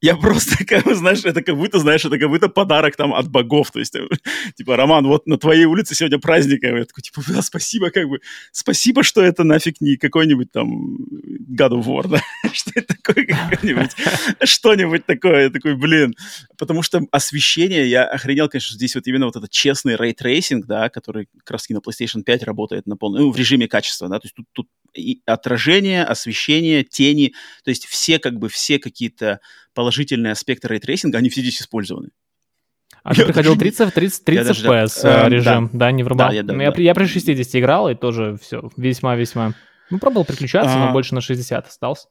я 0.00 0.16
просто, 0.16 0.64
как 0.66 0.86
знаешь, 0.94 1.24
это 1.24 1.42
как 1.42 1.56
будто, 1.56 1.78
знаешь, 1.78 2.04
это 2.04 2.18
как 2.18 2.28
будто 2.28 2.48
подарок 2.48 2.96
там 2.96 3.14
от 3.14 3.28
богов. 3.28 3.70
То 3.70 3.78
есть, 3.78 3.94
э, 3.94 4.06
типа, 4.56 4.76
Роман, 4.76 5.06
вот 5.06 5.26
на 5.26 5.38
твоей 5.38 5.66
улице 5.66 5.94
сегодня 5.94 6.18
праздник. 6.18 6.62
Я 6.62 6.84
такой, 6.84 7.02
типа, 7.02 7.22
да, 7.28 7.42
спасибо, 7.42 7.90
как 7.90 8.08
бы, 8.08 8.20
спасибо, 8.52 9.02
что 9.02 9.22
это 9.22 9.44
нафиг 9.44 9.80
не 9.80 9.96
какой-нибудь 9.96 10.50
там 10.52 10.96
God 11.56 11.72
of 11.72 11.84
War, 11.84 12.08
да? 12.08 12.20
что 12.52 12.70
это 12.74 12.94
такое 12.96 13.26
какой-нибудь, 13.26 13.90
что-нибудь 14.44 15.06
такое. 15.06 15.44
Я 15.44 15.50
такой, 15.50 15.76
блин. 15.76 16.14
Потому 16.56 16.82
что 16.82 17.02
освещение, 17.12 17.88
я 17.88 18.04
охренел, 18.04 18.48
конечно, 18.48 18.74
здесь 18.74 18.94
вот 18.94 19.06
именно 19.06 19.26
вот 19.26 19.36
этот 19.36 19.50
честный 19.50 19.96
рейтрейсинг, 19.96 20.66
да, 20.66 20.88
который 20.88 21.28
как 21.38 21.50
раз 21.50 21.68
на 21.68 21.78
PlayStation 21.78 22.22
5 22.22 22.42
работает 22.44 22.86
на 22.86 22.96
полном, 22.96 23.22
ну, 23.22 23.30
в 23.30 23.36
режиме 23.36 23.68
качества, 23.68 24.08
да, 24.08 24.18
то 24.18 24.26
есть 24.26 24.34
тут 24.34 24.45
тут 24.52 24.68
и 24.94 25.20
отражение, 25.26 26.04
освещение, 26.04 26.84
тени, 26.84 27.34
то 27.64 27.70
есть 27.70 27.86
все 27.86 28.18
как 28.18 28.38
бы 28.38 28.48
все 28.48 28.78
какие-то 28.78 29.40
положительные 29.74 30.32
аспекты 30.32 30.68
рейтрейсинга, 30.68 31.18
они 31.18 31.28
все 31.28 31.42
здесь 31.42 31.60
использованы. 31.60 32.10
А 33.02 33.14
ты 33.14 33.24
проходил 33.24 33.56
30, 33.56 33.94
30, 33.94 34.24
30 34.24 34.58
FPS 34.58 35.02
даже, 35.02 35.36
режим, 35.36 35.70
да, 35.72 35.78
да 35.78 35.92
не 35.92 36.02
врубал? 36.02 36.28
Да, 36.28 36.34
я, 36.34 36.42
да, 36.42 36.54
я, 36.54 36.72
да. 36.72 36.82
я 36.82 36.94
при 36.94 37.06
60 37.06 37.54
играл, 37.54 37.88
и 37.88 37.94
тоже 37.94 38.36
все 38.42 38.68
весьма-весьма... 38.76 39.54
Ну, 39.90 40.00
пробовал 40.00 40.24
переключаться, 40.24 40.74
а, 40.74 40.86
но 40.86 40.92
больше 40.92 41.14
на 41.14 41.20
60 41.20 41.68
остался. 41.68 42.08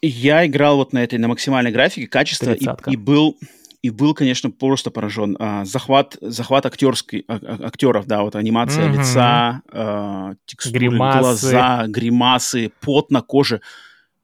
Я 0.00 0.44
играл 0.44 0.78
вот 0.78 0.92
на 0.92 1.04
этой, 1.04 1.20
на 1.20 1.28
максимальной 1.28 1.70
графике, 1.70 2.08
качество, 2.08 2.52
и, 2.52 2.66
и 2.90 2.96
был 2.96 3.38
и 3.82 3.90
был, 3.90 4.14
конечно, 4.14 4.50
просто 4.50 4.90
поражен. 4.92 5.36
А, 5.40 5.64
захват, 5.64 6.16
захват 6.20 6.66
актерский, 6.66 7.24
а, 7.26 7.40
а, 7.42 7.66
актеров, 7.66 8.06
да, 8.06 8.22
вот 8.22 8.36
анимация 8.36 8.88
mm-hmm. 8.88 8.98
лица, 8.98 9.62
а, 9.72 10.34
текстуры, 10.46 10.78
гримасы. 10.78 11.18
глаза, 11.20 11.86
гримасы, 11.88 12.72
пот 12.80 13.10
на 13.10 13.22
коже. 13.22 13.60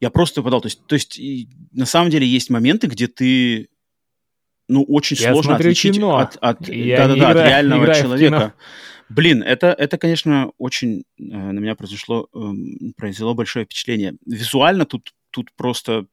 Я 0.00 0.10
просто 0.10 0.44
подал. 0.44 0.60
То 0.60 0.66
есть, 0.66 0.86
то 0.86 0.94
есть 0.94 1.18
и, 1.18 1.48
на 1.72 1.86
самом 1.86 2.10
деле 2.10 2.24
есть 2.24 2.50
моменты, 2.50 2.86
где 2.86 3.08
ты, 3.08 3.68
ну, 4.68 4.84
очень 4.84 5.16
я 5.16 5.32
сложно 5.32 5.56
отличить 5.56 5.96
кино. 5.96 6.18
от, 6.18 6.36
от, 6.36 6.60
да, 6.60 7.08
да, 7.08 7.16
да, 7.16 7.30
от 7.30 7.36
реального 7.36 7.94
человека. 7.94 8.54
Блин, 9.08 9.42
это, 9.42 9.68
это, 9.68 9.98
конечно, 9.98 10.52
очень 10.58 11.04
э, 11.18 11.22
на 11.22 11.58
меня 11.58 11.74
произошло, 11.74 12.28
э, 12.32 12.38
произвело 12.96 13.34
большое 13.34 13.64
впечатление. 13.64 14.16
Визуально 14.26 14.84
тут, 14.84 15.14
тут 15.30 15.50
просто 15.56 16.06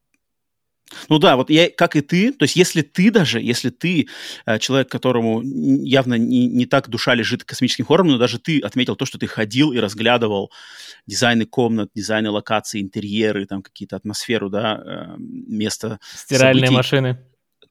ну 1.09 1.17
да, 1.17 1.35
вот 1.35 1.49
я, 1.49 1.69
как 1.69 1.95
и 1.95 2.01
ты, 2.01 2.31
то 2.31 2.43
есть 2.43 2.55
если 2.55 2.81
ты 2.81 3.09
даже, 3.09 3.41
если 3.41 3.69
ты 3.69 4.07
э, 4.45 4.59
человек, 4.59 4.89
которому 4.89 5.41
явно 5.41 6.15
не, 6.15 6.47
не 6.47 6.65
так 6.65 6.89
душа 6.89 7.15
лежит 7.15 7.43
космическим 7.43 7.85
хоррором, 7.85 8.11
но 8.11 8.17
даже 8.17 8.39
ты 8.39 8.59
отметил 8.59 8.95
то, 8.95 9.05
что 9.05 9.17
ты 9.17 9.27
ходил 9.27 9.71
и 9.71 9.79
разглядывал 9.79 10.51
дизайны 11.07 11.45
комнат, 11.45 11.89
дизайны 11.95 12.29
локаций, 12.29 12.81
интерьеры, 12.81 13.45
там 13.45 13.61
какие-то 13.61 13.95
атмосферу, 13.95 14.49
да, 14.49 14.81
э, 14.85 15.15
место 15.17 15.99
Стиральные 16.13 16.67
событий, 16.67 16.75
машины. 16.75 17.19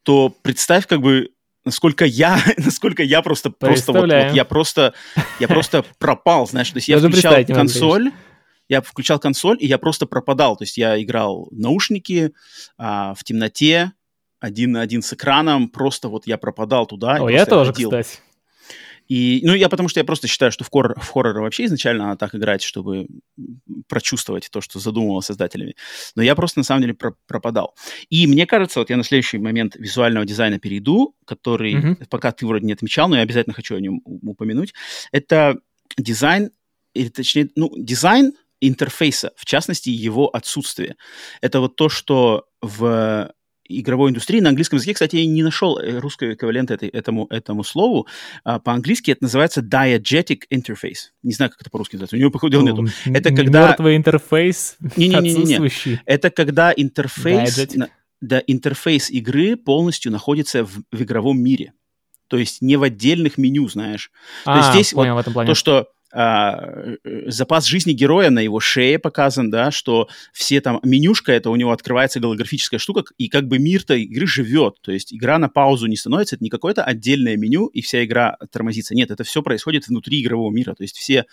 То 0.03 0.29
представь, 0.42 0.87
как 0.87 1.00
бы, 1.00 1.31
насколько 1.64 2.05
я, 2.05 2.38
насколько 2.59 3.03
я 3.03 3.22
просто, 3.22 3.50
просто 3.50 3.92
вот, 3.92 4.11
вот 4.11 4.33
я 4.33 4.44
просто, 4.44 4.92
я 5.38 5.46
просто 5.46 5.85
пропал, 5.98 6.48
знаешь, 6.48 6.70
то 6.70 6.79
есть 6.79 6.88
я 6.88 6.98
включал 6.98 7.44
консоль, 7.46 8.11
я 8.68 8.81
включал 8.81 9.18
консоль, 9.18 9.59
и 9.61 9.66
я 9.66 9.79
просто 9.79 10.07
пропадал. 10.07 10.57
То 10.57 10.64
есть 10.64 10.77
я 10.77 11.00
играл 11.03 11.48
наушники 11.50 12.33
а, 12.79 13.14
в 13.14 13.24
темноте, 13.24 13.92
один 14.40 14.72
на 14.72 14.83
один 14.83 15.03
с 15.03 15.12
экраном, 15.12 15.68
просто 15.68 16.09
вот 16.09 16.27
я 16.27 16.38
пропадал 16.38 16.87
туда. 16.87 17.16
О, 17.16 17.29
я 17.29 17.46
тоже, 17.46 17.72
ходил. 17.72 17.90
кстати. 17.90 18.18
И, 19.09 19.40
ну, 19.44 19.55
я 19.55 19.68
потому 19.68 19.88
что 19.88 20.00
я 20.00 20.05
просто 20.05 20.29
считаю, 20.29 20.50
что 20.50 20.64
в, 20.64 20.70
хоррор, 20.70 20.98
в 20.98 21.09
хорроры 21.09 21.42
вообще 21.42 21.66
изначально 21.66 22.07
надо 22.07 22.18
так 22.18 22.35
играть, 22.35 22.62
чтобы 22.62 23.07
прочувствовать 23.87 24.48
то, 24.50 24.61
что 24.61 24.79
задумывал 24.79 25.20
создателями. 25.20 25.77
Но 26.14 26.22
я 26.22 26.35
просто 26.35 26.61
на 26.61 26.64
самом 26.64 26.83
деле 26.83 26.94
про 26.94 27.14
пропадал. 27.27 27.74
И 28.09 28.27
мне 28.27 28.46
кажется, 28.46 28.81
вот 28.81 28.90
я 28.90 28.96
на 28.96 29.05
следующий 29.05 29.38
момент 29.38 29.77
визуального 29.77 30.24
дизайна 30.24 30.59
перейду, 30.59 31.14
который 31.27 31.74
mm-hmm. 31.74 32.07
пока 32.09 32.33
ты 32.33 32.46
вроде 32.46 32.66
не 32.66 32.72
отмечал, 32.72 33.09
но 33.09 33.16
я 33.16 33.22
обязательно 33.22 33.55
хочу 33.55 33.77
о 33.77 33.81
нем 33.81 34.00
упомянуть. 34.05 34.72
Это 35.12 35.59
дизайн, 35.98 36.50
или 36.94 37.09
точнее, 37.09 37.50
ну, 37.57 37.70
дизайн 37.77 38.33
интерфейса, 38.68 39.33
в 39.37 39.44
частности, 39.44 39.90
его 39.90 40.29
отсутствие. 40.29 40.96
Это 41.40 41.61
вот 41.61 41.77
то, 41.77 41.88
что 41.88 42.46
в 42.61 43.31
игровой 43.68 44.11
индустрии. 44.11 44.40
На 44.40 44.50
английском 44.50 44.77
языке, 44.77 44.94
кстати, 44.94 45.16
я 45.16 45.27
не 45.27 45.42
нашел 45.42 45.79
э, 45.79 45.98
русского 45.98 46.35
эквивалента 46.35 46.74
этой, 46.74 46.88
этому, 46.88 47.27
этому 47.31 47.64
слову. 47.64 48.07
А, 48.44 48.59
по-английски 48.59 49.12
это 49.12 49.24
называется 49.24 49.61
diegetic 49.61 50.42
interface. 50.53 51.12
Не 51.22 51.33
знаю, 51.33 51.50
как 51.50 51.62
это 51.62 51.70
по-русски 51.70 51.94
называется. 51.94 52.16
У 52.16 52.18
него, 52.18 52.31
походу, 52.31 52.61
ну, 52.61 52.83
нету. 52.83 52.92
Это 53.07 53.35
когда... 53.35 53.68
Мертвый 53.68 53.96
интерфейс 53.96 54.77
не, 54.96 55.09
не, 55.09 55.20
не, 55.20 55.35
не, 55.35 55.59
не. 55.59 56.00
Это 56.05 56.31
когда 56.31 56.72
интерфейс, 56.77 57.68
да, 58.20 58.42
интерфейс 58.46 59.11
игры 59.11 59.57
полностью 59.57 60.12
находится 60.12 60.64
в, 60.64 60.83
в 60.92 61.03
игровом 61.03 61.40
мире. 61.40 61.72
То 62.29 62.38
есть 62.38 62.62
не 62.62 62.77
в 62.77 62.83
отдельных 62.83 63.38
меню, 63.38 63.68
знаешь. 63.68 64.11
А, 64.44 64.55
То 64.55 64.59
есть 64.59 64.70
здесь 64.72 64.94
понял, 64.94 65.14
вот 65.14 65.18
в 65.18 65.20
этом 65.20 65.33
плане. 65.35 65.48
то, 65.48 65.55
что 65.55 65.88
а, 66.16 66.94
э, 67.03 67.29
запас 67.29 67.66
жизни 67.66 67.92
героя 67.92 68.31
на 68.31 68.38
его 68.38 68.61
шее 68.61 69.00
показан, 69.00 69.50
да, 69.50 69.72
что 69.72 70.09
все 70.33 70.61
там, 70.61 70.79
менюшка 70.85 71.33
это 71.33 71.50
у 71.50 71.57
него 71.57 71.72
открывается 71.72 72.20
голографическая 72.20 72.79
штука, 72.79 73.03
и 73.18 73.29
как 73.29 73.48
бы 73.48 73.59
мир-то 73.59 73.94
игры 73.94 74.24
живет, 74.24 74.77
то 74.81 74.92
есть 74.92 75.12
игра 75.12 75.38
на 75.38 75.48
паузу 75.48 75.88
не 75.88 75.96
становится, 75.96 76.37
это 76.37 76.44
не 76.44 76.50
какое-то 76.50 76.85
отдельное 76.85 77.37
меню, 77.37 77.66
и 77.66 77.81
вся 77.83 78.05
игра 78.05 78.37
тормозится, 78.53 78.94
нет, 78.94 79.11
это 79.11 79.24
все 79.24 79.42
происходит 79.42 79.88
внутри 79.88 80.22
игрового 80.22 80.53
мира, 80.53 80.74
то 80.74 80.85
есть 80.85 80.96
все 80.96 81.27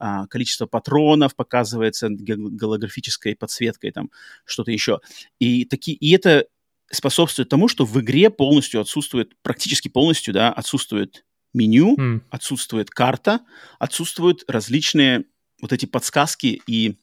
а, 0.00 0.26
количество 0.26 0.66
патронов 0.66 1.36
показывается 1.36 2.08
голографической 2.10 3.36
подсветкой, 3.36 3.92
там 3.92 4.10
что-то 4.44 4.72
еще. 4.72 4.98
И, 5.38 5.64
такие, 5.66 5.96
и 5.96 6.10
это 6.10 6.46
способствует 6.90 7.48
тому, 7.48 7.68
что 7.68 7.84
в 7.84 8.00
игре 8.00 8.30
полностью 8.30 8.80
отсутствует, 8.80 9.40
практически 9.42 9.88
полностью, 9.88 10.34
да, 10.34 10.52
отсутствует 10.52 11.24
меню, 11.56 11.96
mm. 11.96 12.20
отсутствует 12.30 12.90
карта, 12.90 13.40
отсутствуют 13.78 14.44
различные 14.46 15.24
вот 15.60 15.72
эти 15.72 15.86
подсказки 15.86 16.60
и 16.66 16.98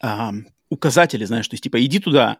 а, 0.00 0.32
указатели, 0.70 1.24
знаешь, 1.24 1.46
то 1.46 1.54
есть 1.54 1.62
типа 1.62 1.84
иди 1.84 1.98
туда, 1.98 2.38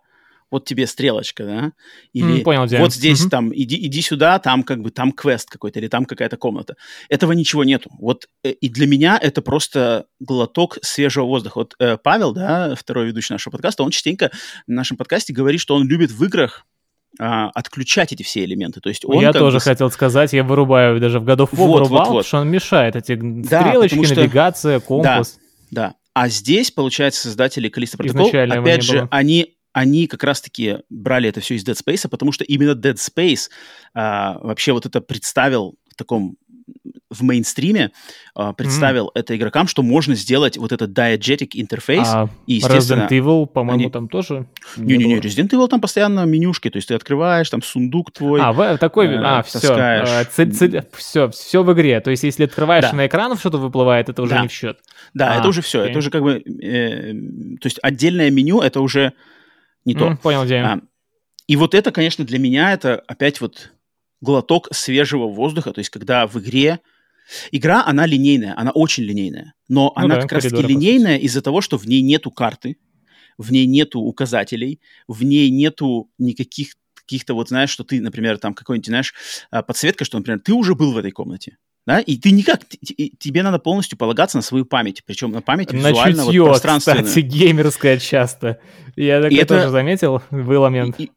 вот 0.50 0.66
тебе 0.66 0.86
стрелочка, 0.86 1.44
да, 1.44 1.72
или 2.12 2.40
mm, 2.40 2.42
понял, 2.42 2.66
вот 2.78 2.94
здесь 2.94 3.24
mm-hmm. 3.24 3.30
там 3.30 3.52
иди, 3.54 3.86
иди 3.86 4.00
сюда, 4.02 4.38
там 4.38 4.62
как 4.62 4.82
бы 4.82 4.90
там 4.90 5.12
квест 5.12 5.50
какой-то 5.50 5.80
или 5.80 5.88
там 5.88 6.04
какая-то 6.04 6.36
комната. 6.36 6.76
Этого 7.08 7.32
ничего 7.32 7.64
нету. 7.64 7.90
Вот 7.98 8.28
э, 8.44 8.50
и 8.50 8.68
для 8.68 8.86
меня 8.86 9.18
это 9.20 9.42
просто 9.42 10.06
глоток 10.20 10.78
свежего 10.82 11.24
воздуха. 11.24 11.58
Вот 11.58 11.74
э, 11.80 11.96
Павел, 11.96 12.32
да, 12.32 12.74
второй 12.76 13.06
ведущий 13.06 13.32
нашего 13.32 13.52
подкаста, 13.52 13.82
он 13.82 13.90
частенько 13.90 14.30
в 14.66 14.70
нашем 14.70 14.96
подкасте 14.96 15.32
говорит, 15.32 15.60
что 15.60 15.74
он 15.74 15.88
любит 15.88 16.10
в 16.12 16.24
играх 16.24 16.66
а, 17.18 17.50
отключать 17.50 18.12
эти 18.12 18.22
все 18.22 18.44
элементы. 18.44 18.80
То 18.80 18.88
есть 18.88 19.04
он 19.04 19.20
я 19.20 19.32
тоже 19.32 19.58
бы... 19.58 19.60
хотел 19.60 19.90
сказать, 19.90 20.32
я 20.32 20.42
вырубаю 20.42 21.00
даже 21.00 21.20
в 21.20 21.24
годов 21.24 21.50
вот, 21.52 21.80
вырубал, 21.80 22.06
вот, 22.06 22.12
вот. 22.12 22.26
что 22.26 22.38
он 22.38 22.48
мешает. 22.48 22.96
Эти 22.96 23.14
да, 23.14 23.62
стрелочки, 23.62 24.04
что... 24.04 24.16
навигация, 24.16 24.80
компас. 24.80 25.38
Да, 25.70 25.88
да. 25.88 25.94
А 26.14 26.28
здесь, 26.28 26.70
получается, 26.70 27.22
создатели 27.22 27.70
Callisto 27.70 27.96
Protocol, 27.96 28.52
опять 28.52 28.82
же, 28.82 29.08
они 29.10 29.56
они 29.72 30.06
как 30.06 30.22
раз-таки 30.22 30.78
брали 30.88 31.28
это 31.28 31.40
все 31.40 31.56
из 31.56 31.66
Dead 31.66 31.74
Space, 31.74 32.08
потому 32.08 32.30
что 32.30 32.44
именно 32.44 32.76
Dead 32.78 32.94
Space 32.94 33.50
а, 33.92 34.38
вообще 34.38 34.72
вот 34.72 34.86
это 34.86 35.00
представил 35.00 35.74
в 35.90 35.96
таком 35.96 36.36
в 37.14 37.22
мейнстриме 37.22 37.92
uh, 38.36 38.52
представил 38.54 39.06
mm. 39.06 39.10
это 39.14 39.36
игрокам, 39.36 39.66
что 39.68 39.82
можно 39.82 40.14
сделать 40.14 40.58
вот 40.58 40.72
этот 40.72 40.90
diegetic 40.90 41.50
интерфейс. 41.54 42.06
А 42.06 42.28
и, 42.46 42.60
Resident 42.60 43.08
Evil, 43.08 43.46
по-моему, 43.46 43.84
они... 43.84 43.90
там 43.90 44.08
тоже 44.08 44.46
Не-не-не, 44.76 45.18
Resident 45.18 45.48
Evil 45.50 45.68
там 45.68 45.80
постоянно 45.80 46.24
менюшки, 46.24 46.70
то 46.70 46.76
есть 46.76 46.88
ты 46.88 46.94
открываешь, 46.94 47.48
там 47.48 47.62
сундук 47.62 48.12
твой. 48.12 48.40
А, 48.40 48.52
в, 48.52 48.78
такой, 48.78 49.06
э, 49.06 49.20
а, 49.22 49.42
все, 49.42 49.58
э, 49.58 50.24
цель, 50.24 50.52
цель, 50.52 50.82
все, 50.96 51.28
все 51.30 51.62
в 51.62 51.72
игре. 51.72 52.00
То 52.00 52.10
есть 52.10 52.22
если 52.22 52.44
открываешь 52.44 52.84
да. 52.84 52.92
на 52.92 53.06
экран, 53.06 53.36
что-то 53.36 53.58
выплывает, 53.58 54.08
это 54.08 54.22
уже 54.22 54.34
да. 54.34 54.42
не 54.42 54.48
в 54.48 54.52
счет. 54.52 54.78
Да, 55.14 55.32
а, 55.32 55.38
это 55.38 55.48
уже 55.48 55.62
все, 55.62 55.84
okay. 55.84 55.90
это 55.90 55.98
уже 55.98 56.10
как 56.10 56.22
бы, 56.22 56.42
э, 56.42 57.12
то 57.60 57.66
есть 57.66 57.78
отдельное 57.82 58.30
меню, 58.30 58.60
это 58.60 58.80
уже 58.80 59.12
не 59.84 59.94
mm, 59.94 59.98
то. 59.98 60.16
Понял, 60.22 60.44
где. 60.44 60.56
А, 60.56 60.80
и 61.46 61.56
вот 61.56 61.74
это, 61.74 61.92
конечно, 61.92 62.24
для 62.24 62.38
меня 62.38 62.72
это 62.72 63.02
опять 63.06 63.40
вот 63.40 63.72
глоток 64.20 64.68
свежего 64.72 65.28
воздуха, 65.28 65.72
то 65.72 65.80
есть 65.80 65.90
когда 65.90 66.26
в 66.26 66.36
игре 66.38 66.80
Игра, 67.52 67.84
она 67.84 68.06
линейная, 68.06 68.54
она 68.58 68.70
очень 68.70 69.04
линейная, 69.04 69.54
но 69.68 69.92
ну 69.96 70.02
она 70.02 70.16
да, 70.16 70.20
как 70.22 70.32
раз-таки 70.32 70.62
линейная 70.62 71.18
из-за 71.18 71.42
того, 71.42 71.60
что 71.60 71.78
в 71.78 71.86
ней 71.86 72.02
нету 72.02 72.30
карты, 72.30 72.76
в 73.38 73.50
ней 73.52 73.66
нету 73.66 74.00
указателей, 74.00 74.80
в 75.08 75.22
ней 75.22 75.50
нету 75.50 76.10
никаких 76.18 76.74
каких-то 76.94 77.34
вот, 77.34 77.48
знаешь, 77.48 77.70
что 77.70 77.84
ты, 77.84 78.00
например, 78.00 78.38
там 78.38 78.54
какой-нибудь, 78.54 78.86
знаешь, 78.86 79.14
а, 79.50 79.62
подсветка, 79.62 80.04
что, 80.04 80.16
например, 80.16 80.40
ты 80.40 80.54
уже 80.54 80.74
был 80.74 80.92
в 80.92 80.96
этой 80.96 81.10
комнате, 81.10 81.58
да, 81.86 82.00
и 82.00 82.16
ты 82.16 82.30
никак, 82.30 82.62
тебе 82.66 83.42
надо 83.42 83.58
полностью 83.58 83.98
полагаться 83.98 84.38
на 84.38 84.42
свою 84.42 84.64
память, 84.64 85.02
причем 85.04 85.32
на 85.32 85.42
память 85.42 85.70
на 85.72 85.90
визуально 85.90 86.24
чутье, 86.24 86.40
вот 86.40 86.48
пространственную. 86.48 87.04
кстати, 87.04 87.24
геймерская 87.24 87.98
часто. 87.98 88.58
Я 88.96 89.20
так 89.20 89.32
это 89.32 89.56
тоже 89.56 89.68
заметил, 89.68 90.22
был 90.30 90.62
момент. 90.62 90.98
И, 90.98 91.10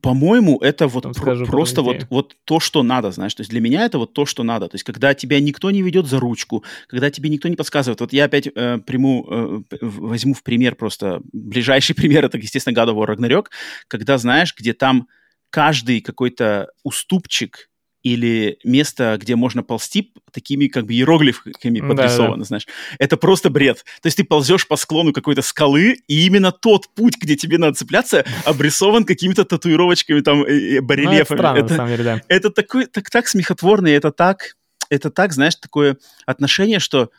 по-моему, 0.00 0.58
это 0.58 0.88
вот 0.88 1.02
про- 1.04 1.14
скажу, 1.14 1.46
просто 1.46 1.82
вот, 1.82 2.06
вот 2.10 2.36
то, 2.44 2.60
что 2.60 2.82
надо, 2.82 3.12
знаешь. 3.12 3.34
То 3.34 3.42
есть 3.42 3.50
для 3.50 3.60
меня 3.60 3.84
это 3.84 3.98
вот 3.98 4.12
то, 4.12 4.26
что 4.26 4.42
надо. 4.42 4.68
То 4.68 4.74
есть 4.74 4.84
когда 4.84 5.14
тебя 5.14 5.40
никто 5.40 5.70
не 5.70 5.82
ведет 5.82 6.06
за 6.06 6.20
ручку, 6.20 6.64
когда 6.88 7.10
тебе 7.10 7.30
никто 7.30 7.48
не 7.48 7.56
подсказывает. 7.56 8.00
Вот 8.00 8.12
я 8.12 8.24
опять 8.24 8.48
э, 8.54 8.78
приму, 8.78 9.26
э, 9.28 9.60
возьму 9.80 10.34
в 10.34 10.42
пример 10.42 10.74
просто... 10.74 11.20
Ближайший 11.32 11.94
пример— 11.96 12.24
это, 12.26 12.38
естественно, 12.38 12.74
God 12.74 12.94
of 12.94 12.96
War 12.96 13.16
Ragnarok, 13.16 13.46
когда, 13.88 14.18
знаешь, 14.18 14.54
где 14.56 14.72
там 14.72 15.08
каждый 15.50 16.00
какой-то 16.00 16.68
уступчик 16.82 17.70
или 18.04 18.58
место, 18.64 19.16
где 19.18 19.34
можно 19.34 19.62
ползти, 19.62 20.12
такими 20.30 20.68
как 20.68 20.84
бы 20.84 20.92
иероглифами 20.92 21.80
подрисовано, 21.80 22.38
да, 22.38 22.44
знаешь. 22.44 22.66
Это 22.98 23.16
просто 23.16 23.48
бред. 23.48 23.84
То 24.02 24.06
есть 24.06 24.18
ты 24.18 24.24
ползешь 24.24 24.68
по 24.68 24.76
склону 24.76 25.12
какой-то 25.12 25.40
скалы, 25.40 25.96
и 26.06 26.26
именно 26.26 26.52
тот 26.52 26.88
путь, 26.94 27.16
где 27.18 27.34
тебе 27.34 27.56
надо 27.56 27.74
цепляться, 27.74 28.24
обрисован 28.44 29.04
какими-то 29.04 29.44
татуировочками, 29.44 30.20
там, 30.20 30.44
э, 30.44 30.76
э, 30.76 30.80
барельефами. 30.82 31.16
Ну, 31.16 31.22
это, 31.22 31.34
странно, 31.34 31.58
это, 31.58 31.70
на 31.70 31.76
самом 31.76 31.90
деле, 31.90 32.04
да. 32.04 32.20
это 32.28 32.50
такой, 32.50 32.86
так, 32.86 33.08
так 33.08 33.26
смехотворно, 33.26 33.88
это 33.88 34.12
так, 34.12 34.56
это 34.90 35.10
так, 35.10 35.32
знаешь, 35.32 35.56
такое 35.56 35.96
отношение, 36.26 36.80
что 36.80 37.10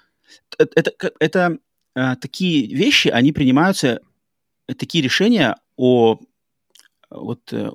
это, 0.59 0.71
это, 0.75 1.11
это 1.19 1.57
а, 1.95 2.15
такие 2.15 2.67
вещи, 2.67 3.07
они 3.07 3.31
принимаются, 3.31 4.01
такие 4.77 5.03
решения 5.03 5.55
о 5.77 6.19
вот 7.09 7.51
э, 7.51 7.69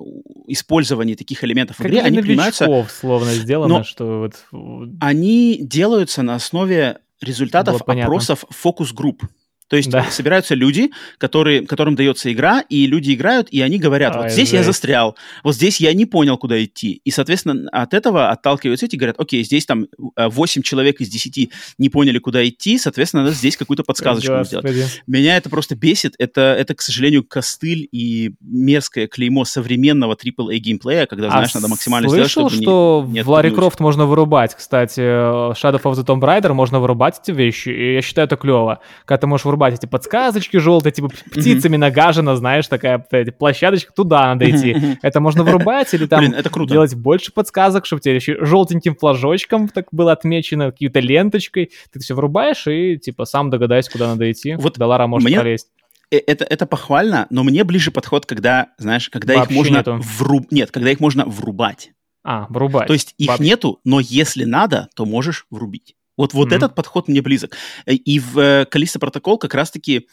использование 0.47 1.15
таких 1.15 1.43
элементов 1.43 1.77
как 1.77 1.85
в 1.85 1.89
игре, 1.89 2.01
они 2.01 2.21
принимаются... 2.21 2.65
словно 2.89 3.31
сделано, 3.33 3.79
но 3.79 3.83
что 3.83 4.29
вот... 4.51 4.95
Они 4.99 5.59
делаются 5.61 6.21
на 6.21 6.35
основе 6.35 6.99
результатов 7.21 7.81
опросов 7.85 8.45
фокус-групп. 8.49 9.23
То 9.71 9.77
есть 9.77 9.89
да. 9.89 10.03
собираются 10.11 10.53
люди, 10.53 10.91
которые, 11.17 11.65
которым 11.65 11.95
дается 11.95 12.29
игра, 12.29 12.59
и 12.59 12.85
люди 12.87 13.13
играют, 13.13 13.47
и 13.51 13.61
они 13.61 13.79
говорят, 13.79 14.17
вот 14.17 14.29
здесь 14.29 14.49
жесть. 14.49 14.53
я 14.53 14.63
застрял, 14.63 15.15
вот 15.45 15.55
здесь 15.55 15.79
я 15.79 15.93
не 15.93 16.05
понял, 16.05 16.37
куда 16.37 16.61
идти. 16.61 17.01
И, 17.05 17.09
соответственно, 17.09 17.69
от 17.71 17.93
этого 17.93 18.31
отталкиваются 18.31 18.87
эти, 18.87 18.97
говорят, 18.97 19.17
окей, 19.17 19.45
здесь 19.45 19.65
там 19.65 19.87
8 20.17 20.59
э, 20.59 20.63
человек 20.63 20.99
из 20.99 21.07
10 21.07 21.53
не 21.77 21.87
поняли, 21.87 22.19
куда 22.19 22.45
идти, 22.45 22.77
соответственно, 22.77 23.23
надо 23.23 23.33
здесь 23.33 23.55
какую-то 23.55 23.83
подсказочку 23.83 24.43
сделать. 24.43 25.01
Меня 25.07 25.37
это 25.37 25.49
просто 25.49 25.77
бесит. 25.77 26.15
Это, 26.19 26.53
это, 26.59 26.75
к 26.75 26.81
сожалению, 26.81 27.23
костыль 27.23 27.87
и 27.93 28.33
мерзкое 28.41 29.07
клеймо 29.07 29.45
современного 29.45 30.15
AAA 30.15 30.57
геймплея, 30.57 31.05
когда, 31.05 31.27
а 31.27 31.31
знаешь, 31.31 31.53
надо 31.53 31.69
максимально 31.69 32.09
слышал, 32.09 32.49
сделать, 32.49 32.51
чтобы 32.51 32.61
что 32.61 33.05
не, 33.07 33.13
не 33.13 33.23
в 33.23 33.29
Ларри 33.29 33.51
Крофт 33.51 33.79
можно 33.79 34.05
вырубать, 34.05 34.53
кстати, 34.53 34.99
э, 34.99 35.53
Shadow 35.53 35.81
of 35.81 35.93
the 35.93 36.05
Tomb 36.05 36.19
Raider 36.19 36.51
можно 36.51 36.81
вырубать 36.81 37.21
эти 37.23 37.31
вещи, 37.31 37.69
и 37.69 37.93
я 37.93 38.01
считаю 38.01 38.25
это 38.25 38.35
клево. 38.35 38.81
Когда 39.05 39.21
ты 39.21 39.27
можешь 39.27 39.45
вырубать 39.45 39.60
вырубать 39.61 39.79
эти 39.79 39.85
подсказочки 39.85 40.57
желтые, 40.57 40.91
типа 40.91 41.09
птицами 41.31 41.77
нагажена, 41.77 42.35
знаешь, 42.35 42.67
такая 42.67 42.99
площадочка, 42.99 43.93
туда 43.93 44.27
надо 44.27 44.49
идти. 44.49 44.97
Это 45.01 45.19
можно 45.19 45.43
вырубать 45.43 45.93
или 45.93 46.05
там 46.05 46.33
делать 46.67 46.95
больше 46.95 47.31
подсказок, 47.31 47.85
чтобы 47.85 48.01
тебе 48.01 48.15
еще 48.15 48.43
желтеньким 48.43 48.95
флажочком 48.95 49.67
так 49.69 49.87
было 49.91 50.11
отмечено, 50.11 50.71
какой-то 50.71 50.99
ленточкой. 50.99 51.71
Ты 51.91 51.99
все 51.99 52.15
вырубаешь 52.15 52.67
и 52.67 52.97
типа 52.97 53.25
сам 53.25 53.49
догадайся, 53.49 53.91
куда 53.91 54.07
надо 54.07 54.31
идти. 54.31 54.55
Вот 54.55 54.77
до 54.77 54.87
Лара 54.87 55.07
может 55.07 55.27
мне... 55.27 55.39
пролезть 55.39 55.67
э, 56.11 56.17
это, 56.17 56.43
это 56.45 56.65
похвально, 56.65 57.27
но 57.29 57.43
мне 57.43 57.63
ближе 57.63 57.91
подход, 57.91 58.25
когда, 58.25 58.69
знаешь, 58.77 59.09
когда 59.09 59.35
Вообще 59.35 59.53
их 59.53 59.57
можно 59.57 59.77
нету. 59.77 60.01
вруб... 60.17 60.51
Нет, 60.51 60.71
когда 60.71 60.91
их 60.91 60.99
можно 60.99 61.25
врубать. 61.25 61.91
А, 62.23 62.45
врубать. 62.49 62.87
То 62.87 62.93
есть 62.93 63.15
их 63.17 63.29
Вообще. 63.29 63.43
нету, 63.43 63.79
но 63.83 63.99
если 63.99 64.43
надо, 64.43 64.89
то 64.95 65.05
можешь 65.05 65.45
врубить. 65.49 65.95
Вот, 66.21 66.33
вот 66.33 66.49
mm-hmm. 66.49 66.55
этот 66.55 66.75
подход 66.75 67.07
мне 67.07 67.21
близок. 67.21 67.57
Э, 67.87 67.93
и 67.93 68.19
в 68.19 68.37
э, 68.37 68.65
Калиста 68.65 68.99
протокол 68.99 69.39
как 69.39 69.55
раз-таки 69.55 70.07